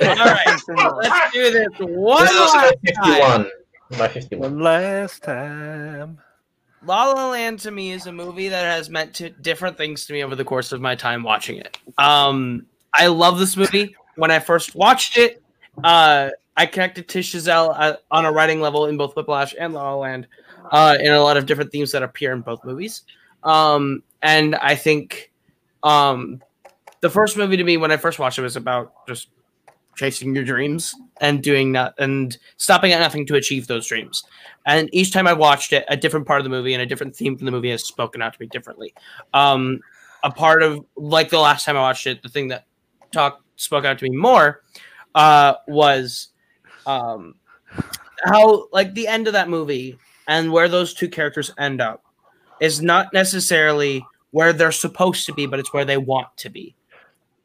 right, 0.00 0.46
let's 0.46 1.32
do 1.32 1.50
this 1.50 1.68
one 1.80 2.24
This 2.24 2.30
is 2.32 2.38
also 2.38 2.58
time. 2.58 2.74
51. 2.84 3.50
My 3.98 4.08
51. 4.08 4.52
One 4.52 4.60
last 4.62 5.22
time. 5.24 6.18
La 6.84 7.10
La 7.10 7.30
Land 7.30 7.58
to 7.60 7.72
me 7.72 7.90
is 7.90 8.06
a 8.06 8.12
movie 8.12 8.48
that 8.48 8.64
has 8.64 8.88
meant 8.88 9.14
to 9.14 9.30
different 9.30 9.76
things 9.76 10.06
to 10.06 10.12
me 10.12 10.22
over 10.22 10.36
the 10.36 10.44
course 10.44 10.70
of 10.70 10.80
my 10.80 10.94
time 10.94 11.24
watching 11.24 11.56
it. 11.56 11.76
Um, 11.98 12.66
I 12.94 13.08
love 13.08 13.38
this 13.38 13.56
movie. 13.56 13.96
When 14.14 14.30
I 14.30 14.38
first 14.38 14.76
watched 14.76 15.16
it, 15.18 15.42
uh, 15.82 16.30
I 16.56 16.66
connected 16.66 17.08
to 17.08 17.18
Chazelle 17.20 17.74
uh, 17.76 17.96
on 18.10 18.26
a 18.26 18.32
writing 18.32 18.60
level 18.60 18.86
in 18.86 18.96
both 18.96 19.16
Whiplash 19.16 19.54
and 19.58 19.74
La 19.74 19.90
La 19.90 19.96
Land, 19.96 20.28
uh, 20.70 20.96
in 21.00 21.12
a 21.12 21.20
lot 21.20 21.36
of 21.36 21.46
different 21.46 21.72
themes 21.72 21.92
that 21.92 22.02
appear 22.02 22.32
in 22.32 22.42
both 22.42 22.64
movies. 22.64 23.02
Um, 23.42 24.02
and 24.22 24.54
I 24.56 24.74
think 24.74 25.27
um, 25.82 26.42
the 27.00 27.10
first 27.10 27.36
movie 27.36 27.56
to 27.56 27.64
me 27.64 27.76
when 27.76 27.90
I 27.90 27.96
first 27.96 28.18
watched 28.18 28.38
it 28.38 28.42
was 28.42 28.56
about 28.56 28.92
just 29.06 29.28
chasing 29.96 30.34
your 30.34 30.44
dreams 30.44 30.94
and 31.20 31.42
doing 31.42 31.72
that 31.72 31.94
and 31.98 32.38
stopping 32.56 32.92
at 32.92 33.00
nothing 33.00 33.26
to 33.26 33.34
achieve 33.34 33.66
those 33.66 33.86
dreams. 33.86 34.22
And 34.64 34.88
each 34.92 35.12
time 35.12 35.26
I 35.26 35.32
watched 35.32 35.72
it, 35.72 35.84
a 35.88 35.96
different 35.96 36.26
part 36.26 36.40
of 36.40 36.44
the 36.44 36.50
movie 36.50 36.72
and 36.72 36.82
a 36.82 36.86
different 36.86 37.16
theme 37.16 37.36
from 37.36 37.46
the 37.46 37.50
movie 37.50 37.70
has 37.70 37.84
spoken 37.84 38.22
out 38.22 38.32
to 38.32 38.40
me 38.40 38.46
differently. 38.46 38.94
Um, 39.34 39.80
a 40.22 40.30
part 40.30 40.62
of 40.62 40.84
like 40.96 41.30
the 41.30 41.38
last 41.38 41.64
time 41.64 41.76
I 41.76 41.80
watched 41.80 42.06
it, 42.06 42.22
the 42.22 42.28
thing 42.28 42.48
that 42.48 42.64
talk 43.12 43.42
spoke 43.56 43.84
out 43.84 43.98
to 43.98 44.04
me 44.04 44.16
more 44.16 44.62
uh, 45.14 45.54
was 45.66 46.28
um, 46.86 47.34
how 48.24 48.68
like 48.72 48.94
the 48.94 49.08
end 49.08 49.26
of 49.26 49.32
that 49.32 49.48
movie 49.48 49.98
and 50.28 50.52
where 50.52 50.68
those 50.68 50.94
two 50.94 51.08
characters 51.08 51.50
end 51.58 51.80
up 51.80 52.04
is 52.60 52.82
not 52.82 53.12
necessarily 53.12 54.04
where 54.30 54.52
they're 54.52 54.72
supposed 54.72 55.26
to 55.26 55.32
be, 55.32 55.46
but 55.46 55.58
it's 55.58 55.72
where 55.72 55.84
they 55.84 55.96
want 55.96 56.28
to 56.38 56.50
be. 56.50 56.74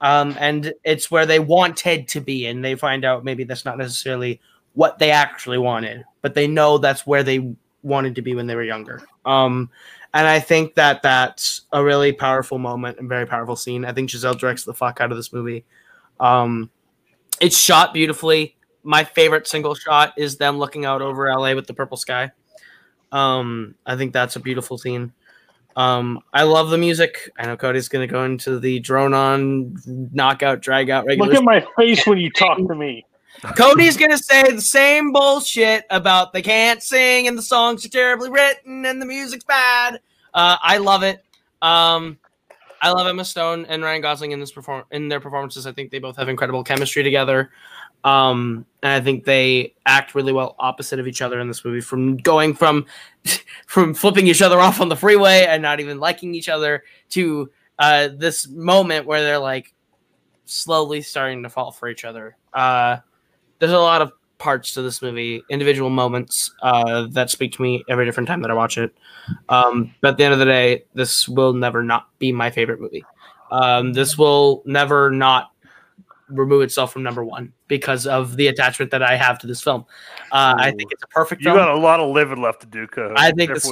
Um, 0.02 0.36
and 0.40 0.74
it's 0.84 1.10
where 1.10 1.26
they 1.26 1.40
wanted 1.40 2.08
to 2.10 2.20
be, 2.20 2.48
and 2.48 2.64
they 2.64 2.76
find 2.76 3.06
out 3.06 3.24
maybe 3.24 3.46
that's 3.46 3.66
not 3.66 3.78
necessarily 3.78 4.42
what 4.74 5.00
they 5.00 5.12
actually 5.12 5.58
wanted, 5.58 6.04
but 6.22 6.34
they 6.34 6.48
know 6.48 6.78
that's 6.78 7.08
where 7.08 7.24
they 7.24 7.56
wanted 7.84 8.16
to 8.16 8.22
be 8.22 8.36
when 8.36 8.48
they 8.48 8.56
were 8.56 8.64
younger. 8.64 9.02
Um, 9.26 9.70
and 10.14 10.28
I 10.28 10.40
think 10.40 10.76
that 10.76 11.02
that's 11.02 11.62
a 11.72 11.84
really 11.84 12.12
powerful 12.12 12.58
moment 12.58 13.00
and 13.00 13.10
very 13.10 13.26
powerful 13.26 13.56
scene. 13.56 13.86
I 13.86 13.94
think 13.94 14.10
Chazelle 14.10 14.38
directs 14.38 14.64
the 14.64 14.74
fuck 14.74 15.02
out 15.02 15.12
of 15.12 15.18
this 15.18 15.34
movie. 15.34 15.66
Um, 16.20 16.70
it's 17.42 17.58
shot 17.58 17.94
beautifully. 17.94 18.56
My 18.84 19.04
favorite 19.04 19.48
single 19.48 19.76
shot 19.76 20.14
is 20.18 20.38
them 20.38 20.58
looking 20.58 20.86
out 20.86 21.02
over 21.02 21.34
LA 21.34 21.54
with 21.54 21.68
the 21.68 21.74
purple 21.74 21.98
sky. 21.98 22.32
Um, 23.12 23.76
I 23.86 23.96
think 23.96 24.14
that's 24.14 24.36
a 24.36 24.40
beautiful 24.40 24.78
scene. 24.78 25.14
Um, 25.76 26.20
I 26.34 26.44
love 26.44 26.70
the 26.70 26.78
music. 26.78 27.32
I 27.38 27.48
know 27.48 27.58
Cody's 27.58 27.90
going 27.90 28.08
to 28.08 28.12
go 28.12 28.24
into 28.24 28.60
the 28.60 28.80
drone 28.80 29.14
on 29.14 29.76
knockout, 29.86 30.62
drag 30.62 30.90
out, 30.90 31.06
regular. 31.06 31.32
Look 31.32 31.38
at 31.38 31.44
my 31.44 31.66
face 31.78 32.06
when 32.06 32.20
you 32.20 32.30
talk 32.32 32.58
to 32.58 32.76
me. 32.76 33.06
Cody's 33.58 33.98
gonna 33.98 34.18
say 34.18 34.44
the 34.52 34.62
same 34.62 35.12
bullshit 35.12 35.86
about 35.90 36.34
they 36.34 36.42
can't 36.42 36.82
sing 36.82 37.28
and 37.28 37.38
the 37.38 37.42
songs 37.42 37.86
are 37.86 37.90
terribly 37.90 38.30
written 38.30 38.86
and 38.86 39.02
the 39.02 39.06
music's 39.06 39.44
bad. 39.44 40.00
Uh, 40.34 40.58
I 40.62 40.78
love 40.78 41.04
it. 41.04 41.26
Um, 41.62 42.20
I 42.82 42.92
love 42.92 43.08
Emma 43.08 43.26
Stone 43.26 43.66
and 43.66 43.82
Ryan 43.82 44.02
Gosling 44.02 44.32
in 44.32 44.40
this 44.40 44.52
perform 44.52 44.84
in 44.92 45.08
their 45.08 45.20
performances. 45.20 45.66
I 45.66 45.72
think 45.72 45.90
they 45.90 46.00
both 46.00 46.16
have 46.18 46.30
incredible 46.30 46.64
chemistry 46.64 47.02
together. 47.02 47.52
Um, 48.04 48.66
and 48.82 48.92
I 48.92 49.02
think 49.02 49.24
they 49.24 49.74
act 49.86 50.14
really 50.14 50.34
well 50.34 50.56
opposite 50.60 51.00
of 51.00 51.08
each 51.08 51.22
other 51.22 51.40
in 51.40 51.48
this 51.48 51.64
movie. 51.64 51.82
From 51.82 52.18
going 52.18 52.54
from 52.54 52.86
from 53.68 53.94
flipping 53.94 54.28
each 54.28 54.42
other 54.42 54.60
off 54.60 54.82
on 54.82 54.90
the 54.90 54.96
freeway 54.96 55.46
and 55.48 55.62
not 55.62 55.80
even 55.80 56.00
liking 56.00 56.36
each 56.36 56.50
other 56.50 56.84
to 57.12 57.50
uh, 57.80 58.10
this 58.14 58.48
moment 58.48 59.06
where 59.06 59.22
they're 59.22 59.40
like 59.40 59.74
slowly 60.46 61.02
starting 61.02 61.44
to 61.44 61.50
fall 61.50 61.72
for 61.72 61.88
each 61.88 62.06
other. 62.06 62.36
Uh, 62.54 62.98
there's 63.60 63.72
a 63.72 63.80
lot 63.80 64.02
of 64.02 64.12
parts 64.38 64.74
to 64.74 64.82
this 64.82 65.02
movie, 65.02 65.42
individual 65.50 65.90
moments 65.90 66.54
uh, 66.62 67.08
that 67.12 67.30
speak 67.30 67.54
to 67.54 67.62
me 67.62 67.82
every 67.88 68.06
different 68.06 68.28
time 68.28 68.42
that 68.42 68.52
I 68.52 68.54
watch 68.54 68.78
it. 68.78 68.94
Um, 69.48 69.96
but 70.02 70.10
at 70.10 70.18
the 70.18 70.26
end 70.26 70.34
of 70.34 70.40
the 70.40 70.46
day, 70.46 70.84
this 70.94 71.30
will 71.30 71.54
never 71.54 71.82
not 71.82 72.10
be 72.20 72.34
my 72.34 72.52
favorite 72.52 72.82
movie. 72.82 73.06
Um, 73.52 73.94
this 73.94 74.18
will 74.18 74.62
never 74.66 75.10
not 75.12 75.53
remove 76.30 76.62
itself 76.62 76.94
from 76.94 77.04
number 77.04 77.24
one 77.24 77.54
because 77.68 78.08
of 78.08 78.36
the 78.38 78.48
attachment 78.48 78.92
that 78.92 79.04
I 79.04 79.16
have 79.16 79.40
to 79.40 79.48
this 79.48 79.62
film. 79.62 79.86
Uh, 80.32 80.56
I 80.58 80.72
think 80.72 80.92
it's 80.92 81.04
a 81.04 81.08
perfect 81.08 81.42
You 81.42 81.46
film. 81.50 81.58
got 81.58 81.70
a 81.70 81.78
lot 81.78 82.00
of 82.00 82.10
living 82.12 82.42
left 82.42 82.62
to 82.62 82.68
do, 82.68 82.88
Code. 82.88 83.14
I 83.16 83.32
think 83.32 83.54
this. 83.54 83.72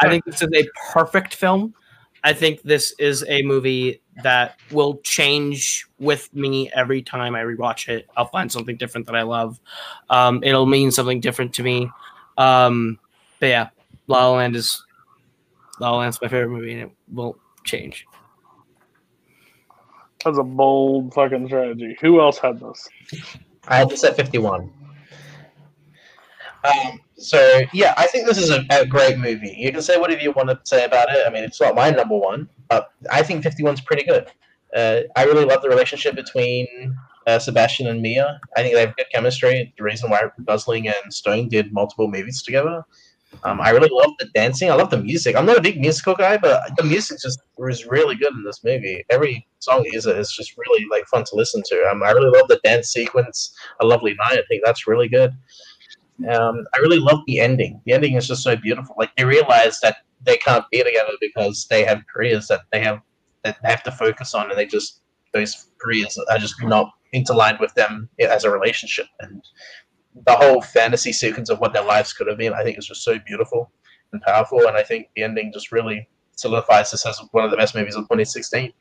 I 0.00 0.08
think 0.08 0.24
this 0.24 0.42
is 0.42 0.48
a 0.54 0.66
perfect 0.92 1.34
film. 1.34 1.74
I 2.24 2.32
think 2.32 2.62
this 2.62 2.94
is 2.98 3.24
a 3.28 3.42
movie 3.42 4.00
that 4.22 4.58
will 4.70 4.98
change 4.98 5.86
with 5.98 6.32
me 6.34 6.70
every 6.72 7.02
time 7.02 7.34
I 7.34 7.42
rewatch 7.42 7.88
it. 7.88 8.08
I'll 8.16 8.28
find 8.28 8.50
something 8.50 8.76
different 8.76 9.06
that 9.06 9.16
I 9.16 9.22
love. 9.22 9.58
Um, 10.08 10.42
it'll 10.44 10.66
mean 10.66 10.90
something 10.90 11.20
different 11.20 11.52
to 11.54 11.62
me. 11.62 11.90
Um, 12.38 12.98
but 13.40 13.46
yeah, 13.46 13.68
La 14.06 14.28
La 14.28 14.36
Land 14.36 14.54
is 14.54 14.84
La 15.80 15.90
La 15.90 15.98
Land's 15.98 16.20
my 16.22 16.28
favorite 16.28 16.50
movie, 16.50 16.72
and 16.72 16.82
it 16.82 16.90
won't 17.10 17.38
change. 17.64 18.06
That's 20.24 20.38
a 20.38 20.42
bold 20.42 21.14
fucking 21.14 21.46
strategy. 21.46 21.96
Who 22.00 22.20
else 22.20 22.38
had 22.38 22.60
this? 22.60 22.88
I 23.68 23.78
had 23.78 23.90
this 23.90 24.04
at 24.04 24.16
51. 24.16 24.70
Um, 26.64 27.00
so 27.16 27.62
yeah, 27.72 27.94
I 27.96 28.06
think 28.06 28.26
this 28.26 28.38
is 28.38 28.50
a, 28.50 28.64
a 28.70 28.86
great 28.86 29.18
movie. 29.18 29.54
You 29.56 29.72
can 29.72 29.82
say 29.82 29.98
whatever 29.98 30.20
you 30.20 30.32
want 30.32 30.48
to 30.48 30.60
say 30.64 30.84
about 30.84 31.08
it. 31.10 31.26
I 31.26 31.30
mean, 31.30 31.44
it's 31.44 31.60
not 31.60 31.74
my 31.74 31.90
number 31.90 32.16
one, 32.16 32.48
but 32.68 32.92
I 33.10 33.22
think 33.22 33.44
51's 33.44 33.80
pretty 33.80 34.04
good. 34.04 34.30
Uh, 34.74 35.02
I 35.16 35.24
really 35.24 35.44
love 35.44 35.62
the 35.62 35.68
relationship 35.68 36.14
between 36.14 36.96
uh, 37.26 37.38
Sebastian 37.38 37.86
and 37.88 38.00
Mia. 38.00 38.40
I 38.56 38.62
think 38.62 38.74
they 38.74 38.80
have 38.80 38.96
good 38.96 39.06
chemistry. 39.12 39.72
The 39.76 39.84
reason 39.84 40.10
why 40.10 40.22
Gosling 40.44 40.88
and 40.88 41.12
Stone 41.12 41.48
did 41.48 41.72
multiple 41.72 42.08
movies 42.08 42.42
together. 42.42 42.84
Um, 43.44 43.60
I 43.60 43.70
really 43.70 43.88
love 43.90 44.12
the 44.18 44.26
dancing. 44.34 44.70
I 44.70 44.74
love 44.74 44.90
the 44.90 45.02
music. 45.02 45.36
I'm 45.36 45.46
not 45.46 45.58
a 45.58 45.62
big 45.62 45.80
musical 45.80 46.14
guy, 46.14 46.36
but 46.36 46.62
the 46.76 46.84
music 46.84 47.18
just 47.20 47.40
was 47.58 47.86
really 47.86 48.14
good 48.14 48.32
in 48.32 48.44
this 48.44 48.62
movie. 48.62 49.04
Every 49.10 49.46
song 49.58 49.84
is 49.92 50.06
is 50.06 50.32
just 50.32 50.56
really 50.56 50.86
like 50.90 51.06
fun 51.06 51.24
to 51.24 51.36
listen 51.36 51.62
to. 51.66 51.88
Um, 51.90 52.02
I 52.02 52.10
really 52.12 52.30
love 52.30 52.48
the 52.48 52.60
dance 52.62 52.88
sequence. 52.88 53.54
A 53.80 53.86
Lovely 53.86 54.14
Night. 54.14 54.38
I 54.38 54.42
think 54.48 54.62
that's 54.64 54.86
really 54.86 55.08
good. 55.08 55.32
Um, 56.28 56.64
I 56.74 56.78
really 56.78 57.00
love 57.00 57.20
the 57.26 57.40
ending. 57.40 57.80
The 57.84 57.94
ending 57.94 58.14
is 58.14 58.28
just 58.28 58.42
so 58.42 58.54
beautiful. 58.54 58.94
Like 58.98 59.14
they 59.16 59.24
realize 59.24 59.80
that 59.80 59.96
they 60.24 60.36
can't 60.36 60.64
be 60.70 60.82
together 60.82 61.12
because 61.20 61.66
they 61.68 61.84
have 61.84 62.02
careers 62.12 62.46
that 62.48 62.60
they 62.70 62.80
have 62.80 63.00
that 63.44 63.56
they 63.62 63.68
have 63.68 63.82
to 63.84 63.92
focus 63.92 64.34
on, 64.34 64.50
and 64.50 64.58
they 64.58 64.66
just 64.66 65.00
those 65.32 65.66
careers 65.78 66.18
are 66.30 66.38
just 66.38 66.62
not 66.62 66.92
interlined 67.12 67.58
with 67.60 67.74
them 67.74 68.08
as 68.20 68.44
a 68.44 68.50
relationship. 68.50 69.06
And 69.20 69.42
the 70.26 70.36
whole 70.36 70.60
fantasy 70.60 71.12
sequence 71.12 71.50
of 71.50 71.58
what 71.60 71.72
their 71.72 71.84
lives 71.84 72.12
could 72.12 72.26
have 72.26 72.38
been, 72.38 72.52
I 72.52 72.62
think, 72.62 72.78
is 72.78 72.86
just 72.86 73.02
so 73.02 73.18
beautiful 73.18 73.70
and 74.12 74.20
powerful. 74.22 74.66
And 74.66 74.76
I 74.76 74.82
think 74.82 75.08
the 75.16 75.22
ending 75.22 75.52
just 75.52 75.72
really 75.72 76.08
solidifies 76.36 76.90
this 76.90 77.06
as 77.06 77.20
one 77.32 77.44
of 77.44 77.50
the 77.50 77.56
best 77.56 77.74
movies 77.74 77.94
of 77.94 78.02
2016. 78.04 78.72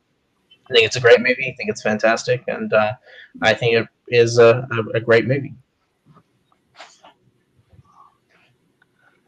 I 0.70 0.74
think 0.74 0.86
it's 0.86 0.96
a 0.96 1.02
great 1.02 1.20
movie. 1.20 1.50
I 1.52 1.56
think 1.56 1.70
it's 1.70 1.82
fantastic, 1.82 2.44
and 2.48 2.72
uh, 2.72 2.94
I 3.42 3.54
think 3.54 3.76
it 3.76 3.88
is 4.08 4.38
a, 4.38 4.68
a, 4.72 4.98
a 4.98 5.00
great 5.02 5.28
movie. 5.28 5.54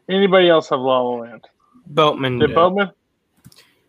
Anybody 0.08 0.48
else 0.48 0.70
have 0.70 0.80
La 0.80 1.00
La 1.00 1.16
Land? 1.16 1.46
Boatman. 1.86 2.38
Did 2.38 2.48
did. 2.48 2.54
Boatman? 2.54 2.90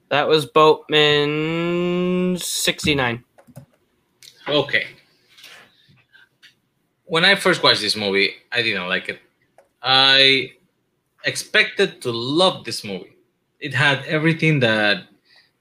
That 0.10 0.28
was 0.28 0.46
Boatman 0.46 2.38
69. 2.38 3.24
Okay. 4.48 4.86
When 7.06 7.24
I 7.24 7.36
first 7.36 7.62
watched 7.62 7.82
this 7.82 7.96
movie, 7.96 8.34
I 8.52 8.62
didn't 8.64 8.88
like 8.88 9.10
it. 9.10 9.20
I 9.82 10.54
expected 11.24 12.02
to 12.02 12.12
love 12.12 12.66
this 12.66 12.84
movie. 12.84 13.16
It 13.60 13.74
had 13.74 14.04
everything 14.06 14.60
that 14.62 15.04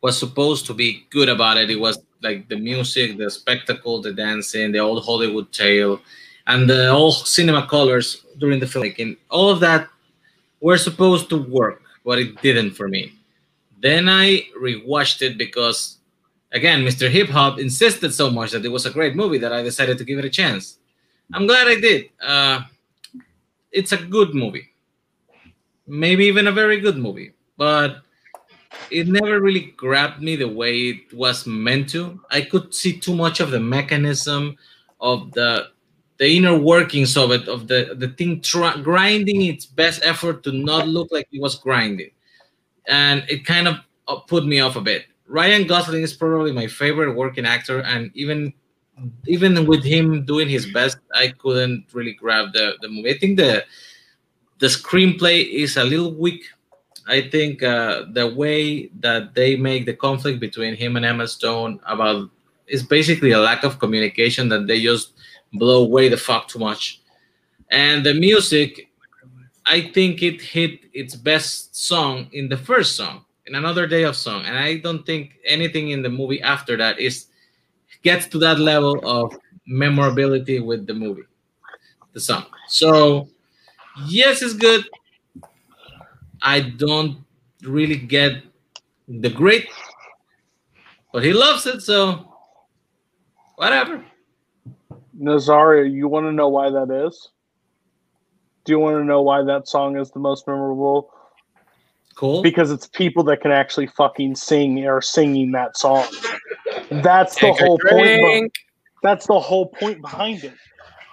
was 0.02 0.18
supposed 0.18 0.66
to 0.66 0.74
be 0.74 1.06
good 1.10 1.28
about 1.28 1.58
it. 1.58 1.70
It 1.70 1.80
was 1.80 1.98
like 2.22 2.48
the 2.48 2.56
music, 2.56 3.18
the 3.18 3.30
spectacle, 3.30 4.00
the 4.00 4.12
dancing, 4.12 4.72
the 4.72 4.78
old 4.78 5.04
Hollywood 5.04 5.52
tale, 5.52 6.00
and 6.46 6.68
the 6.68 6.88
old 6.88 7.26
cinema 7.26 7.66
colors 7.66 8.24
during 8.38 8.58
the 8.58 8.66
filmmaking. 8.66 9.16
All 9.30 9.50
of 9.50 9.60
that 9.60 9.88
were 10.60 10.78
supposed 10.78 11.28
to 11.28 11.42
work, 11.42 11.82
but 12.04 12.18
it 12.18 12.40
didn't 12.40 12.72
for 12.72 12.88
me. 12.88 13.12
Then 13.80 14.08
I 14.08 14.46
rewatched 14.58 15.20
it 15.20 15.36
because 15.36 15.98
again, 16.52 16.82
Mr. 16.82 17.10
Hip 17.10 17.28
Hop 17.28 17.58
insisted 17.58 18.14
so 18.14 18.30
much 18.30 18.52
that 18.52 18.64
it 18.64 18.70
was 18.70 18.86
a 18.86 18.90
great 18.90 19.14
movie 19.14 19.38
that 19.38 19.52
I 19.52 19.62
decided 19.62 19.98
to 19.98 20.04
give 20.04 20.18
it 20.18 20.24
a 20.24 20.30
chance. 20.30 20.78
I'm 21.32 21.46
glad 21.46 21.68
I 21.68 21.80
did. 21.80 22.10
Uh, 22.20 22.62
it's 23.72 23.92
a 23.92 23.96
good 23.96 24.34
movie, 24.34 24.70
maybe 25.86 26.24
even 26.26 26.46
a 26.46 26.52
very 26.52 26.80
good 26.80 26.96
movie, 26.96 27.32
but 27.56 28.02
it 28.90 29.08
never 29.08 29.40
really 29.40 29.72
grabbed 29.76 30.22
me 30.22 30.36
the 30.36 30.48
way 30.48 30.76
it 30.90 31.14
was 31.14 31.46
meant 31.46 31.90
to. 31.90 32.20
I 32.30 32.42
could 32.42 32.74
see 32.74 32.98
too 32.98 33.14
much 33.14 33.40
of 33.40 33.50
the 33.50 33.60
mechanism 33.60 34.56
of 35.00 35.32
the 35.32 35.68
the 36.18 36.36
inner 36.36 36.56
workings 36.58 37.16
of 37.16 37.32
it, 37.32 37.48
of 37.48 37.68
the 37.68 37.94
the 37.98 38.08
thing 38.08 38.42
grinding 38.82 39.42
its 39.42 39.66
best 39.66 40.00
effort 40.04 40.44
to 40.44 40.52
not 40.52 40.88
look 40.88 41.08
like 41.12 41.28
it 41.32 41.40
was 41.42 41.56
grinding, 41.56 42.10
and 42.88 43.24
it 43.28 43.44
kind 43.44 43.68
of 43.68 43.76
uh, 44.08 44.16
put 44.16 44.46
me 44.46 44.60
off 44.60 44.76
a 44.76 44.80
bit. 44.80 45.06
Ryan 45.26 45.66
Gosling 45.66 46.02
is 46.02 46.12
probably 46.12 46.52
my 46.52 46.66
favorite 46.66 47.14
working 47.14 47.46
actor, 47.46 47.80
and 47.82 48.10
even 48.14 48.52
even 49.26 49.66
with 49.66 49.84
him 49.84 50.24
doing 50.24 50.48
his 50.48 50.66
best, 50.72 50.98
I 51.14 51.28
couldn't 51.28 51.86
really 51.92 52.12
grab 52.12 52.52
the, 52.52 52.74
the 52.80 52.88
movie. 52.88 53.10
I 53.10 53.18
think 53.18 53.36
the 53.36 53.64
the 54.58 54.66
screenplay 54.66 55.50
is 55.50 55.76
a 55.76 55.84
little 55.84 56.14
weak. 56.14 56.44
I 57.06 57.28
think 57.28 57.62
uh, 57.62 58.04
the 58.12 58.32
way 58.34 58.88
that 59.00 59.34
they 59.34 59.56
make 59.56 59.84
the 59.84 59.94
conflict 59.94 60.40
between 60.40 60.74
him 60.74 60.96
and 60.96 61.04
Emma 61.04 61.28
Stone 61.28 61.80
about 61.86 62.30
is 62.66 62.82
basically 62.82 63.32
a 63.32 63.40
lack 63.40 63.62
of 63.64 63.78
communication 63.78 64.48
that 64.48 64.66
they 64.66 64.80
just 64.80 65.12
blow 65.52 65.84
away 65.84 66.08
the 66.08 66.16
fuck 66.16 66.48
too 66.48 66.58
much. 66.58 67.02
And 67.70 68.06
the 68.06 68.14
music, 68.14 68.88
I 69.66 69.90
think 69.92 70.22
it 70.22 70.40
hit 70.40 70.80
its 70.94 71.14
best 71.14 71.76
song 71.76 72.28
in 72.32 72.48
the 72.48 72.56
first 72.56 72.96
song 72.96 73.24
in 73.46 73.54
Another 73.54 73.86
Day 73.86 74.04
of 74.04 74.16
Sun 74.16 74.44
and 74.46 74.56
i 74.56 74.76
don't 74.78 75.04
think 75.04 75.38
anything 75.44 75.90
in 75.90 76.02
the 76.02 76.08
movie 76.08 76.40
after 76.40 76.76
that 76.76 76.98
is 76.98 77.26
gets 78.04 78.26
to 78.28 78.38
that 78.38 78.60
level 78.60 79.00
of 79.02 79.36
memorability 79.66 80.60
with 80.60 80.86
the 80.86 80.94
movie 80.94 81.24
the 82.14 82.20
song. 82.20 82.46
So 82.68 83.28
yes, 84.06 84.40
it's 84.40 84.54
good. 84.54 84.84
I 86.40 86.60
don't 86.60 87.24
really 87.62 87.96
get 87.96 88.42
the 89.08 89.28
grit, 89.28 89.66
but 91.12 91.22
he 91.24 91.32
loves 91.32 91.66
it, 91.66 91.82
so 91.82 92.32
whatever. 93.56 94.04
Nazario, 95.18 95.90
you 95.90 96.08
want 96.08 96.26
to 96.26 96.32
know 96.32 96.48
why 96.48 96.70
that 96.70 96.90
is? 97.06 97.30
Do 98.64 98.72
you 98.72 98.78
want 98.78 98.96
to 98.96 99.04
know 99.04 99.22
why 99.22 99.42
that 99.42 99.68
song 99.68 99.98
is 99.98 100.10
the 100.10 100.18
most 100.18 100.46
memorable? 100.46 101.13
Cool. 102.14 102.42
Because 102.42 102.70
it's 102.70 102.86
people 102.86 103.24
that 103.24 103.40
can 103.40 103.50
actually 103.50 103.88
fucking 103.88 104.36
sing 104.36 104.86
or 104.86 105.00
singing 105.02 105.52
that 105.52 105.76
song. 105.76 106.06
That's 106.90 107.34
the 107.34 107.40
Take 107.52 107.58
whole 107.58 107.78
point. 107.78 108.04
be- 108.04 108.50
That's 109.02 109.26
the 109.26 109.40
whole 109.40 109.66
point 109.66 110.00
behind 110.00 110.44
it. 110.44 110.54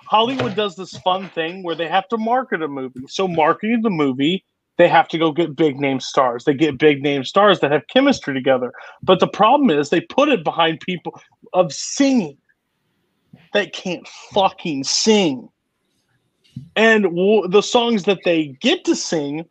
Hollywood 0.05 0.55
does 0.55 0.75
this 0.75 0.97
fun 0.99 1.29
thing 1.29 1.63
where 1.63 1.75
they 1.75 1.87
have 1.87 2.07
to 2.09 2.17
market 2.17 2.61
a 2.61 2.67
movie. 2.67 3.05
So 3.07 3.27
marketing 3.27 3.81
the 3.81 3.89
movie, 3.89 4.43
they 4.77 4.87
have 4.87 5.07
to 5.09 5.17
go 5.17 5.31
get 5.31 5.55
big 5.55 5.79
name 5.79 5.99
stars. 5.99 6.43
They 6.43 6.53
get 6.53 6.77
big 6.77 7.01
name 7.01 7.23
stars 7.23 7.61
that 7.61 7.71
have 7.71 7.87
chemistry 7.87 8.33
together. 8.33 8.73
But 9.03 9.19
the 9.19 9.27
problem 9.27 9.69
is 9.69 9.89
they 9.89 10.01
put 10.01 10.29
it 10.29 10.43
behind 10.43 10.81
people 10.81 11.19
of 11.53 11.71
singing 11.71 12.37
that 13.53 13.73
can't 13.73 14.07
fucking 14.33 14.83
sing. 14.83 15.47
And 16.75 17.03
w- 17.03 17.47
the 17.47 17.61
songs 17.61 18.03
that 18.03 18.19
they 18.25 18.57
get 18.59 18.83
to 18.85 18.95
sing 18.95 19.45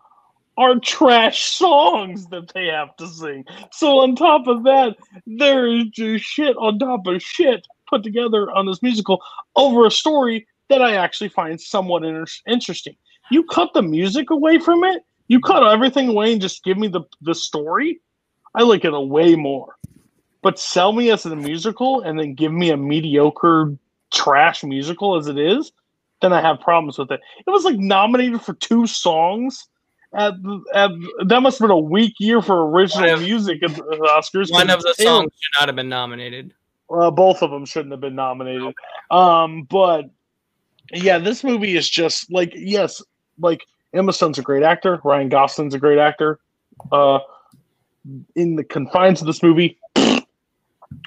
are 0.61 0.78
trash 0.78 1.45
songs 1.45 2.27
that 2.27 2.53
they 2.53 2.66
have 2.66 2.95
to 2.99 3.07
sing. 3.07 3.47
So 3.73 4.01
on 4.01 4.15
top 4.15 4.47
of 4.47 4.62
that, 4.65 4.97
there 5.27 5.66
is 5.66 5.85
just 5.87 6.23
shit 6.23 6.55
on 6.59 6.78
top 6.78 7.07
of 7.07 7.23
shit 7.23 7.66
put 7.89 8.03
together 8.03 8.51
on 8.51 8.66
this 8.66 8.82
musical 8.82 9.23
over 9.57 9.87
a 9.87 9.91
story 9.91 10.47
that 10.69 10.82
I 10.82 10.97
actually 10.97 11.31
find 11.31 11.59
somewhat 11.59 12.05
inter- 12.05 12.27
interesting. 12.47 12.95
You 13.31 13.45
cut 13.45 13.73
the 13.73 13.81
music 13.81 14.28
away 14.28 14.59
from 14.59 14.85
it, 14.85 15.03
you 15.28 15.41
cut 15.41 15.66
everything 15.66 16.09
away 16.09 16.32
and 16.32 16.43
just 16.43 16.62
give 16.62 16.77
me 16.77 16.89
the, 16.89 17.05
the 17.23 17.35
story. 17.35 18.01
I 18.55 18.62
like 18.62 18.85
it 18.85 18.93
a 18.93 19.01
way 19.01 19.37
more. 19.37 19.77
But 20.43 20.59
sell 20.59 20.93
me 20.93 21.11
as 21.11 21.24
a 21.24 21.35
musical 21.35 22.03
and 22.03 22.19
then 22.19 22.35
give 22.35 22.53
me 22.53 22.69
a 22.69 22.77
mediocre 22.77 23.78
trash 24.12 24.62
musical 24.62 25.16
as 25.16 25.27
it 25.27 25.39
is, 25.39 25.73
then 26.20 26.35
I 26.35 26.43
have 26.43 26.61
problems 26.61 26.99
with 26.99 27.11
it. 27.12 27.20
It 27.47 27.51
was 27.51 27.65
like 27.65 27.78
nominated 27.78 28.43
for 28.43 28.53
two 28.53 28.87
songs. 28.87 29.69
At, 30.12 30.35
at 30.74 30.91
that 31.27 31.41
must 31.41 31.59
have 31.61 31.69
been 31.69 31.70
a 31.70 31.78
weak 31.78 32.15
year 32.19 32.43
for 32.43 32.69
original 32.70 33.15
of- 33.15 33.20
music 33.20 33.62
at 33.62 33.74
the 33.77 33.82
Oscars. 34.16 34.51
One 34.51 34.69
of 34.70 34.82
the 34.82 34.91
It 34.99 35.05
songs 35.05 35.31
should 35.41 35.61
not 35.61 35.69
have 35.69 35.77
been 35.77 35.89
nominated. 35.89 36.53
uh, 36.91 37.11
both 37.12 37.43
of 37.43 37.51
them 37.53 37.65
shouldn't 37.65 37.93
have 37.93 38.01
been 38.01 38.16
nominated. 38.16 38.74
Um, 39.11 39.62
but 39.65 40.11
yeah, 40.93 41.19
this 41.19 41.45
movie 41.45 41.77
is 41.77 41.89
just 41.89 42.31
like 42.32 42.53
yes, 42.57 43.01
like 43.39 43.65
Emma 43.95 44.12
Stone's 44.12 44.39
a 44.39 44.43
great 44.43 44.65
actor. 44.65 45.01
Ryan 45.05 45.28
Gosling's 45.28 45.74
a 45.74 45.78
great 45.78 45.99
actor. 45.99 46.41
Uh, 46.91 47.20
in 48.35 48.57
the 48.57 48.65
confines 48.65 49.20
of 49.20 49.27
this 49.28 49.43
movie, 49.43 49.78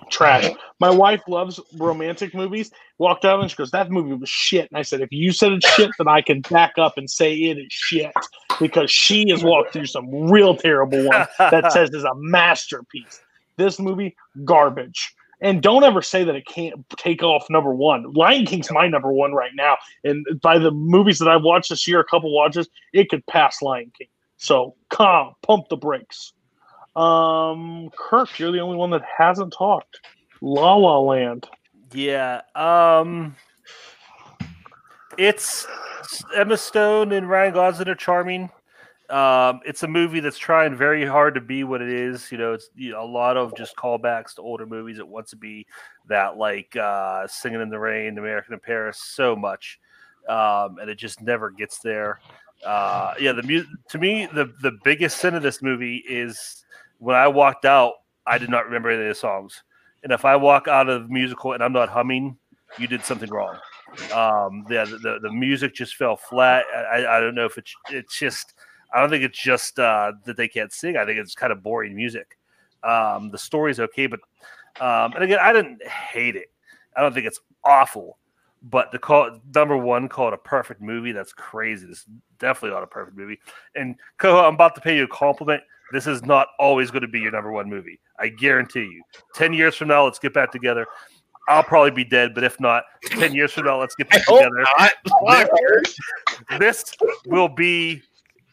trash. 0.10 0.50
My 0.80 0.90
wife 0.90 1.22
loves 1.28 1.60
romantic 1.78 2.34
movies. 2.34 2.72
Walked 3.00 3.26
out 3.26 3.42
and 3.42 3.50
she 3.50 3.56
goes, 3.58 3.72
"That 3.72 3.90
movie 3.92 4.14
was 4.14 4.30
shit." 4.30 4.70
And 4.72 4.78
I 4.78 4.82
said, 4.84 5.02
"If 5.02 5.12
you 5.12 5.32
said 5.34 5.52
it's 5.54 5.68
shit, 5.72 5.92
then 5.98 6.08
I 6.08 6.22
can 6.22 6.42
back 6.42 6.78
up 6.78 6.98
and 6.98 7.10
say 7.10 7.34
it 7.36 7.58
is 7.58 7.68
shit 7.70 8.12
because 8.60 8.92
she 8.92 9.30
has 9.30 9.44
walked 9.44 9.74
through 9.74 9.86
some 9.86 10.10
real 10.10 10.56
terrible 10.56 11.06
ones 11.06 11.28
that 11.40 11.72
says 11.72 11.90
is 11.92 12.04
a 12.04 12.16
masterpiece. 12.16 13.22
This 13.58 13.80
movie, 13.80 14.16
garbage. 14.46 15.14
And 15.42 15.62
don't 15.62 15.84
ever 15.84 16.02
say 16.02 16.24
that 16.24 16.36
it 16.36 16.46
can't 16.46 16.88
take 16.98 17.22
off 17.22 17.46
number 17.50 17.74
one. 17.76 18.14
Lion 18.14 18.46
King's 18.46 18.72
my 18.72 18.88
number 18.88 19.12
one 19.12 19.34
right 19.34 19.52
now. 19.56 19.78
And 20.04 20.26
by 20.42 20.58
the 20.58 20.72
movies 20.72 21.20
that 21.20 21.28
I've 21.28 21.44
watched 21.44 21.70
this 21.70 21.88
year, 21.88 22.00
a 22.00 22.06
couple 22.06 22.34
watches, 22.34 22.70
it 22.94 23.10
could 23.10 23.26
pass 23.28 23.62
Lion 23.62 23.92
King. 23.98 24.08
So 24.38 24.76
calm, 24.90 25.34
pump 25.42 25.68
the 25.70 25.76
brakes. 25.76 26.32
Um, 26.96 27.90
Kirk, 27.98 28.40
you're 28.40 28.52
the 28.52 28.60
only 28.60 28.78
one 28.78 28.92
that 28.92 29.04
hasn't 29.18 29.52
talked. 29.52 30.00
La 30.42 30.76
La 30.76 31.00
Land. 31.00 31.48
Yeah. 31.94 32.42
Um 32.56 33.36
it's 35.18 35.66
Emma 36.36 36.58
Stone 36.58 37.12
and 37.12 37.30
Ryan 37.30 37.54
Gosling 37.54 37.90
are 37.90 37.96
charming. 37.96 38.50
Um, 39.10 39.60
it's 39.66 39.84
a 39.84 39.88
movie 39.88 40.22
that's 40.22 40.38
trying 40.38 40.76
very 40.76 41.06
hard 41.06 41.36
to 41.36 41.42
be 41.42 41.64
what 41.64 41.82
it 41.82 41.90
is. 41.90 42.32
You 42.32 42.38
know, 42.38 42.54
it's 42.54 42.70
you 42.76 42.92
know, 42.92 43.04
a 43.04 43.06
lot 43.06 43.38
of 43.38 43.56
just 43.56 43.76
callbacks 43.76 44.36
to 44.36 44.42
older 44.42 44.66
movies. 44.66 44.98
It 44.98 45.08
wants 45.08 45.32
to 45.32 45.36
be 45.36 45.68
that 46.08 46.38
like 46.38 46.76
uh, 46.76 47.28
Singing 47.28 47.62
in 47.62 47.70
the 47.70 47.80
Rain, 47.80 48.18
American 48.18 48.54
in 48.54 48.60
Paris, 48.60 49.00
so 49.00 49.36
much, 49.36 49.80
um, 50.30 50.78
and 50.80 50.90
it 50.90 50.96
just 50.96 51.22
never 51.22 51.52
gets 51.52 51.80
there. 51.80 52.20
Uh, 52.66 53.14
yeah, 53.20 53.34
the 53.34 53.44
mu- 53.44 53.66
to 53.90 53.98
me 53.98 54.26
the 54.28 54.54
the 54.62 54.80
biggest 54.84 55.20
sin 55.20 55.36
of 55.36 55.44
this 55.44 55.62
movie 55.62 56.04
is 56.08 56.66
when 57.00 57.16
I 57.16 57.28
walked 57.28 57.66
out, 57.66 57.94
I 58.26 58.38
did 58.38 58.50
not 58.50 58.66
remember 58.66 58.90
any 58.90 59.04
of 59.04 59.10
the 59.10 59.16
songs. 59.16 59.64
And 60.04 60.12
if 60.12 60.26
I 60.26 60.36
walk 60.36 60.68
out 60.68 60.90
of 60.90 61.04
the 61.04 61.14
musical 61.14 61.54
and 61.54 61.64
I'm 61.64 61.74
not 61.74 61.90
humming, 61.90 62.38
you 62.78 62.88
did 62.88 63.04
something 63.04 63.30
wrong. 63.30 63.58
Um, 64.14 64.66
the, 64.68 64.86
the 65.04 65.20
the 65.22 65.32
music 65.32 65.74
just 65.76 65.96
fell 65.96 66.16
flat. 66.16 66.66
I, 66.76 67.06
I 67.06 67.20
don't 67.20 67.36
know 67.36 67.46
if 67.46 67.58
it's 67.58 67.74
it's 67.90 68.18
just 68.18 68.54
I 68.94 69.00
don't 69.00 69.10
think 69.10 69.24
it's 69.24 69.42
just 69.42 69.80
uh, 69.80 70.14
that 70.26 70.38
they 70.38 70.48
can't 70.48 70.72
sing. 70.72 70.98
I 70.98 71.06
think 71.06 71.20
it's 71.20 71.36
kind 71.36 71.52
of 71.52 71.64
boring 71.64 71.96
music. 71.96 72.38
Um, 72.84 73.30
the 73.32 73.38
story's 73.38 73.80
okay, 73.80 74.08
but 74.08 74.20
um, 74.80 75.14
and 75.14 75.24
again, 75.24 75.40
I 75.42 75.54
didn't 75.54 75.86
hate 75.86 76.36
it. 76.36 76.52
I 76.96 77.02
don't 77.02 77.14
think 77.14 77.26
it's 77.26 77.40
awful, 77.64 78.18
but 78.64 78.92
the 78.92 79.00
call 79.00 79.40
number 79.56 79.78
one, 79.78 80.10
called 80.10 80.34
a 80.34 80.38
perfect 80.38 80.82
movie, 80.82 81.12
that's 81.12 81.34
crazy. 81.34 81.88
This 81.88 82.00
is 82.00 82.06
definitely 82.40 82.76
not 82.76 82.84
a 82.84 82.88
perfect 82.88 83.18
movie. 83.18 83.40
And 83.76 83.96
Coho, 84.18 84.48
I'm 84.48 84.56
about 84.56 84.76
to 84.76 84.82
pay 84.82 84.98
you 84.98 85.04
a 85.04 85.08
compliment. 85.08 85.64
This 85.92 86.08
is 86.08 86.24
not 86.24 86.48
always 86.60 86.92
going 86.92 87.02
to 87.02 87.08
be 87.08 87.20
your 87.20 87.32
number 87.32 87.52
one 87.52 87.70
movie. 87.70 88.00
I 88.20 88.30
guarantee 88.30 88.82
you. 88.82 89.04
Ten 89.36 89.54
years 89.54 89.76
from 89.76 89.90
now, 89.90 90.06
let's 90.06 90.20
get 90.20 90.34
back 90.34 90.52
together. 90.52 90.88
I'll 91.48 91.64
probably 91.64 91.92
be 91.92 92.04
dead, 92.06 92.34
but 92.34 92.44
if 92.44 92.60
not, 92.60 92.84
ten 93.04 93.34
years 93.34 93.52
from 93.52 93.66
now, 93.66 93.80
let's 93.80 93.96
get 93.96 94.08
I 94.12 94.18
back 94.18 94.26
together. 94.26 94.66
not. 96.50 96.60
This 96.60 96.96
will 97.26 97.50
be 97.50 98.02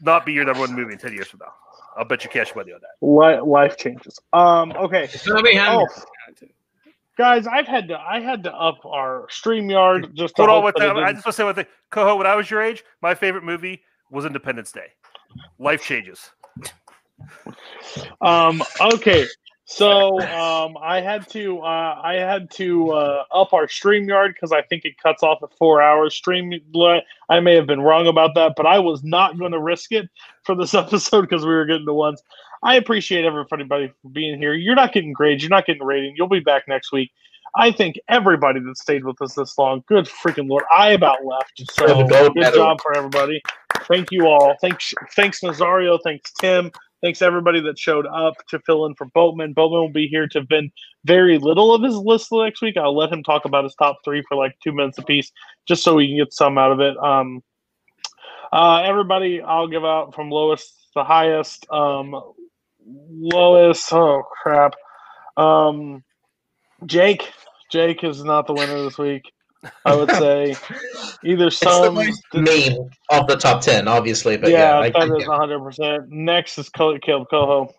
not 0.00 0.26
be 0.26 0.32
your 0.32 0.44
number 0.44 0.60
one 0.60 0.74
movie 0.74 0.92
in 0.92 0.98
ten 0.98 1.12
years 1.12 1.28
from 1.28 1.40
now. 1.40 1.52
I'll 1.96 2.04
bet 2.04 2.24
you 2.24 2.30
cash 2.30 2.54
money 2.54 2.72
on 2.72 2.80
that. 2.80 3.06
Li- 3.06 3.40
life 3.40 3.76
changes. 3.76 4.18
Um, 4.32 4.72
okay. 4.72 5.04
It's 5.04 5.26
gonna 5.26 5.42
be 5.42 5.58
Oh, 5.58 5.86
guys, 7.16 7.46
I've 7.46 7.66
had 7.66 7.88
to 7.88 7.98
I 7.98 8.20
had 8.20 8.42
to 8.44 8.52
up 8.52 8.84
our 8.84 9.26
StreamYard 9.28 10.14
just 10.14 10.36
to 10.36 10.42
Hold 10.42 10.50
on 10.50 10.56
hope 10.56 10.64
with 10.64 10.74
that. 10.76 10.96
I 10.96 11.12
just 11.12 11.24
want 11.24 11.32
to 11.32 11.32
say 11.32 11.44
one 11.44 11.54
thing. 11.54 11.66
Coho, 11.90 12.16
when 12.16 12.26
I 12.26 12.34
was 12.34 12.50
your 12.50 12.62
age, 12.62 12.84
my 13.02 13.14
favorite 13.14 13.44
movie 13.44 13.82
was 14.10 14.24
Independence 14.24 14.72
Day. 14.72 14.86
Life 15.58 15.84
changes. 15.84 16.30
Um, 18.20 18.62
okay. 18.80 19.26
So 19.70 20.20
um, 20.22 20.76
I 20.82 21.00
had 21.00 21.28
to 21.28 21.60
uh, 21.60 22.00
I 22.02 22.14
had 22.14 22.50
to 22.52 22.90
uh, 22.90 23.24
up 23.32 23.52
our 23.52 23.68
StreamYard 23.68 24.34
because 24.34 24.50
I 24.50 24.62
think 24.62 24.84
it 24.84 24.98
cuts 24.98 25.22
off 25.22 25.44
at 25.44 25.56
four 25.56 25.80
hours. 25.80 26.12
Stream 26.16 26.52
I 27.28 27.38
may 27.38 27.54
have 27.54 27.68
been 27.68 27.80
wrong 27.80 28.08
about 28.08 28.34
that, 28.34 28.54
but 28.56 28.66
I 28.66 28.80
was 28.80 29.04
not 29.04 29.38
going 29.38 29.52
to 29.52 29.60
risk 29.60 29.92
it 29.92 30.10
for 30.42 30.56
this 30.56 30.74
episode 30.84 31.22
because 31.22 31.46
we 31.46 31.52
were 31.52 31.66
getting 31.66 31.84
the 31.86 31.94
ones. 31.94 32.20
I 32.64 32.74
appreciate 32.74 33.24
everybody 33.24 33.92
for 34.02 34.08
being 34.10 34.38
here. 34.38 34.54
You're 34.54 34.74
not 34.74 34.92
getting 34.92 35.12
grades. 35.12 35.40
You're 35.44 35.50
not 35.50 35.66
getting 35.66 35.84
rating. 35.84 36.14
You'll 36.16 36.28
be 36.28 36.40
back 36.40 36.66
next 36.66 36.90
week. 36.90 37.12
I 37.54 37.70
think 37.70 37.96
everybody 38.08 38.58
that 38.58 38.76
stayed 38.76 39.04
with 39.04 39.22
us 39.22 39.34
this 39.34 39.56
long, 39.56 39.84
good 39.86 40.06
freaking 40.06 40.48
lord, 40.48 40.64
I 40.76 40.90
about 40.90 41.24
left. 41.24 41.62
So 41.70 42.06
good 42.08 42.34
job 42.54 42.80
for 42.82 42.96
everybody. 42.96 43.40
Thank 43.84 44.10
you 44.10 44.26
all. 44.26 44.56
Thanks, 44.60 44.92
thanks 45.14 45.40
Nazario. 45.40 45.98
Thanks 46.02 46.32
Tim. 46.40 46.72
Thanks 47.02 47.22
everybody 47.22 47.60
that 47.62 47.78
showed 47.78 48.06
up 48.06 48.34
to 48.48 48.58
fill 48.60 48.84
in 48.84 48.94
for 48.94 49.06
Boatman. 49.06 49.54
Boatman 49.54 49.80
will 49.80 49.92
be 49.92 50.06
here 50.06 50.28
to 50.28 50.42
vent 50.42 50.72
very 51.04 51.38
little 51.38 51.74
of 51.74 51.82
his 51.82 51.96
list 51.96 52.28
next 52.30 52.60
week. 52.60 52.76
I'll 52.76 52.96
let 52.96 53.12
him 53.12 53.22
talk 53.22 53.46
about 53.46 53.64
his 53.64 53.74
top 53.74 53.98
three 54.04 54.22
for 54.28 54.36
like 54.36 54.54
two 54.62 54.72
minutes 54.72 54.98
apiece, 54.98 55.32
just 55.66 55.82
so 55.82 55.94
we 55.94 56.08
can 56.08 56.18
get 56.18 56.34
some 56.34 56.58
out 56.58 56.72
of 56.72 56.80
it. 56.80 56.96
Um, 56.98 57.42
uh, 58.52 58.82
everybody, 58.84 59.40
I'll 59.40 59.68
give 59.68 59.84
out 59.84 60.14
from 60.14 60.30
lowest 60.30 60.74
to 60.94 61.04
highest. 61.04 61.66
Um, 61.70 62.20
lowest, 62.86 63.92
oh 63.92 64.22
crap. 64.42 64.74
Um, 65.36 66.04
Jake, 66.84 67.32
Jake 67.70 68.04
is 68.04 68.22
not 68.24 68.46
the 68.46 68.52
winner 68.54 68.82
this 68.82 68.98
week. 68.98 69.22
I 69.84 69.94
would 69.94 70.10
say 70.12 70.56
either 71.24 71.48
It's 71.48 71.60
the 71.60 71.84
some. 71.84 71.94
most 71.94 72.22
made 72.32 72.76
of 73.10 73.26
the 73.26 73.36
top 73.36 73.60
ten, 73.60 73.88
obviously, 73.88 74.36
but 74.36 74.50
yeah, 74.50 74.78
yeah, 74.78 74.78
I, 74.78 74.90
that 74.90 75.12
I, 75.12 75.16
is 75.16 75.24
100%. 75.24 76.08
Next 76.08 76.58
is 76.58 76.68
Cal- 76.70 76.98
Caleb 76.98 77.28
Coho. 77.30 77.74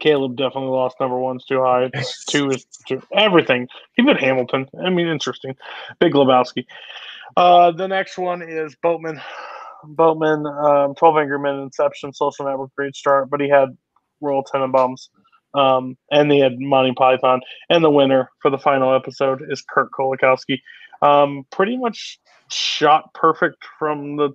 Caleb 0.00 0.36
definitely 0.36 0.70
lost 0.70 0.96
number 1.00 1.18
one's 1.18 1.44
too 1.44 1.62
high. 1.62 1.90
Two 2.28 2.50
is 2.50 2.66
two. 2.88 3.00
Everything. 3.16 3.68
Put 3.98 4.20
Hamilton. 4.20 4.68
I 4.84 4.90
mean, 4.90 5.06
interesting. 5.06 5.54
Big 6.00 6.12
Lebowski. 6.12 6.66
Uh, 7.36 7.70
the 7.70 7.86
next 7.86 8.18
one 8.18 8.42
is 8.42 8.74
Boatman. 8.82 9.20
Boatman, 9.84 10.46
um, 10.46 10.94
12 10.94 11.16
Angry 11.18 11.38
Men, 11.38 11.58
Inception, 11.58 12.12
Social 12.12 12.46
Network, 12.46 12.70
great 12.76 12.94
start, 12.94 13.30
but 13.30 13.40
he 13.40 13.48
had 13.48 13.76
Royal 14.20 14.44
Tenenbaums. 14.44 15.08
Um, 15.54 15.96
and 16.10 16.32
he 16.32 16.40
had 16.40 16.58
Monty 16.58 16.92
Python. 16.92 17.40
And 17.68 17.84
the 17.84 17.90
winner 17.90 18.30
for 18.40 18.50
the 18.50 18.58
final 18.58 18.94
episode 18.94 19.42
is 19.50 19.62
Kurt 19.68 19.90
Kolakowski. 19.92 20.60
Um, 21.02 21.44
pretty 21.50 21.76
much 21.76 22.18
shot 22.48 23.12
perfect 23.12 23.64
from 23.78 24.16
the 24.16 24.30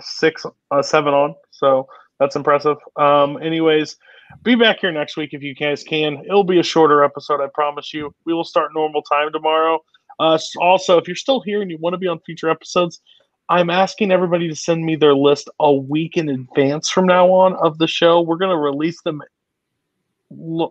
six, 0.00 0.44
uh, 0.70 0.82
seven 0.82 1.14
on. 1.14 1.34
So 1.50 1.88
that's 2.18 2.36
impressive. 2.36 2.78
Um, 2.96 3.40
anyways, 3.42 3.96
be 4.42 4.54
back 4.54 4.80
here 4.80 4.92
next 4.92 5.16
week 5.16 5.30
if 5.32 5.42
you 5.42 5.54
guys 5.54 5.82
can. 5.82 6.24
It'll 6.24 6.44
be 6.44 6.58
a 6.58 6.62
shorter 6.62 7.04
episode, 7.04 7.40
I 7.40 7.48
promise 7.52 7.92
you. 7.92 8.14
We 8.24 8.34
will 8.34 8.44
start 8.44 8.72
normal 8.74 9.02
time 9.02 9.30
tomorrow. 9.32 9.80
Uh, 10.18 10.38
also, 10.58 10.98
if 10.98 11.06
you're 11.06 11.16
still 11.16 11.40
here 11.40 11.60
and 11.60 11.70
you 11.70 11.78
want 11.78 11.94
to 11.94 11.98
be 11.98 12.08
on 12.08 12.18
future 12.20 12.48
episodes, 12.48 13.00
I'm 13.48 13.70
asking 13.70 14.10
everybody 14.10 14.48
to 14.48 14.56
send 14.56 14.84
me 14.84 14.96
their 14.96 15.14
list 15.14 15.48
a 15.60 15.72
week 15.72 16.16
in 16.16 16.28
advance 16.28 16.88
from 16.88 17.06
now 17.06 17.30
on 17.30 17.54
of 17.54 17.78
the 17.78 17.86
show. 17.86 18.20
We're 18.20 18.38
going 18.38 18.50
to 18.50 18.56
release 18.56 19.00
them, 19.02 19.22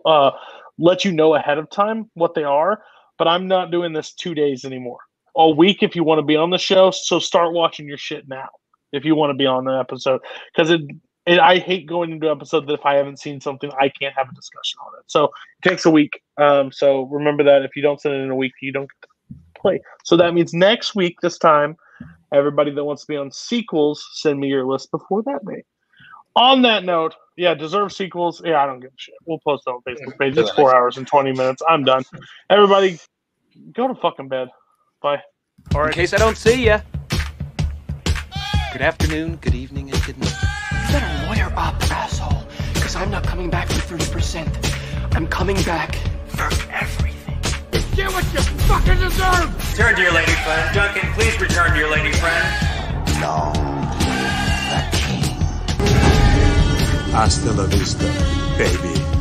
uh, 0.04 0.30
let 0.78 1.04
you 1.04 1.12
know 1.12 1.34
ahead 1.34 1.58
of 1.58 1.70
time 1.70 2.10
what 2.14 2.34
they 2.34 2.44
are, 2.44 2.82
but 3.18 3.28
I'm 3.28 3.48
not 3.48 3.70
doing 3.70 3.92
this 3.92 4.12
two 4.12 4.34
days 4.34 4.64
anymore. 4.64 4.98
A 5.36 5.50
week 5.50 5.82
if 5.82 5.94
you 5.94 6.04
want 6.04 6.18
to 6.18 6.22
be 6.22 6.36
on 6.36 6.50
the 6.50 6.58
show. 6.58 6.90
So 6.90 7.18
start 7.18 7.52
watching 7.52 7.86
your 7.86 7.98
shit 7.98 8.28
now 8.28 8.48
if 8.92 9.04
you 9.04 9.14
want 9.14 9.30
to 9.30 9.34
be 9.34 9.46
on 9.46 9.64
the 9.64 9.78
episode 9.78 10.20
because 10.54 10.70
it, 10.70 10.80
it, 11.26 11.38
I 11.38 11.58
hate 11.58 11.86
going 11.86 12.12
into 12.12 12.30
an 12.30 12.36
episode 12.36 12.66
that 12.68 12.74
if 12.74 12.86
I 12.86 12.94
haven't 12.94 13.18
seen 13.18 13.40
something, 13.40 13.70
I 13.78 13.88
can't 13.88 14.14
have 14.16 14.28
a 14.28 14.34
discussion 14.34 14.78
on 14.86 14.92
it. 14.98 15.04
So 15.08 15.24
it 15.24 15.68
takes 15.68 15.84
a 15.84 15.90
week. 15.90 16.20
Um, 16.38 16.70
so 16.72 17.02
remember 17.02 17.42
that 17.44 17.62
if 17.62 17.76
you 17.76 17.82
don't 17.82 18.00
send 18.00 18.14
it 18.14 18.18
in 18.18 18.30
a 18.30 18.36
week, 18.36 18.52
you 18.62 18.72
don't 18.72 18.90
play. 19.56 19.80
So 20.04 20.16
that 20.16 20.34
means 20.34 20.54
next 20.54 20.94
week, 20.94 21.20
this 21.20 21.38
time, 21.38 21.76
everybody 22.32 22.70
that 22.70 22.84
wants 22.84 23.02
to 23.02 23.08
be 23.08 23.16
on 23.16 23.30
sequels, 23.32 24.08
send 24.14 24.38
me 24.38 24.48
your 24.48 24.64
list 24.66 24.90
before 24.90 25.22
that 25.24 25.44
day. 25.44 25.64
On 26.36 26.62
that 26.62 26.84
note, 26.84 27.14
yeah, 27.36 27.54
deserve 27.54 27.92
sequels. 27.92 28.42
Yeah, 28.44 28.62
I 28.62 28.66
don't 28.66 28.80
give 28.80 28.90
a 28.90 28.98
shit. 28.98 29.14
We'll 29.24 29.38
post 29.38 29.66
on 29.66 29.80
Facebook 29.88 30.18
page. 30.18 30.36
It's 30.36 30.50
four 30.50 30.74
hours 30.76 30.96
and 30.96 31.06
20 31.06 31.32
minutes. 31.32 31.62
I'm 31.68 31.82
done. 31.82 32.04
Everybody, 32.50 32.98
go 33.72 33.88
to 33.88 33.94
fucking 33.94 34.28
bed. 34.28 34.48
Bye. 35.02 35.20
All 35.74 35.84
In 35.86 35.92
case 35.92 36.14
I 36.14 36.18
don't 36.18 36.36
see 36.36 36.64
ya. 36.66 36.80
Good 38.72 38.82
afternoon, 38.82 39.36
good 39.36 39.54
evening, 39.54 39.90
and 39.90 40.02
good 40.04 40.18
night. 40.18 40.34
You 40.72 40.92
better 40.92 41.26
lawyer 41.26 41.52
up, 41.56 41.82
asshole. 41.90 42.46
Because 42.74 42.96
I'm 42.96 43.10
not 43.10 43.24
coming 43.24 43.50
back 43.50 43.68
for 43.68 43.96
30%. 43.96 45.14
I'm 45.14 45.26
coming 45.26 45.56
back 45.62 45.96
for 46.28 46.48
everything. 46.70 47.38
Get 47.94 48.12
what 48.12 48.24
you 48.32 48.40
fucking 48.68 48.98
deserve! 48.98 49.72
Return 49.72 49.96
to 49.96 50.02
your 50.02 50.12
lady 50.12 50.32
friend. 50.32 50.74
Duncan, 50.74 51.12
please 51.14 51.40
return 51.40 51.72
to 51.72 51.78
your 51.78 51.90
lady 51.90 52.12
friend. 52.12 52.46
No. 53.20 53.52
The 54.72 54.96
king. 54.96 55.36
Hasta 57.12 57.52
la 57.52 57.66
vista, 57.66 58.04
baby. 58.58 59.15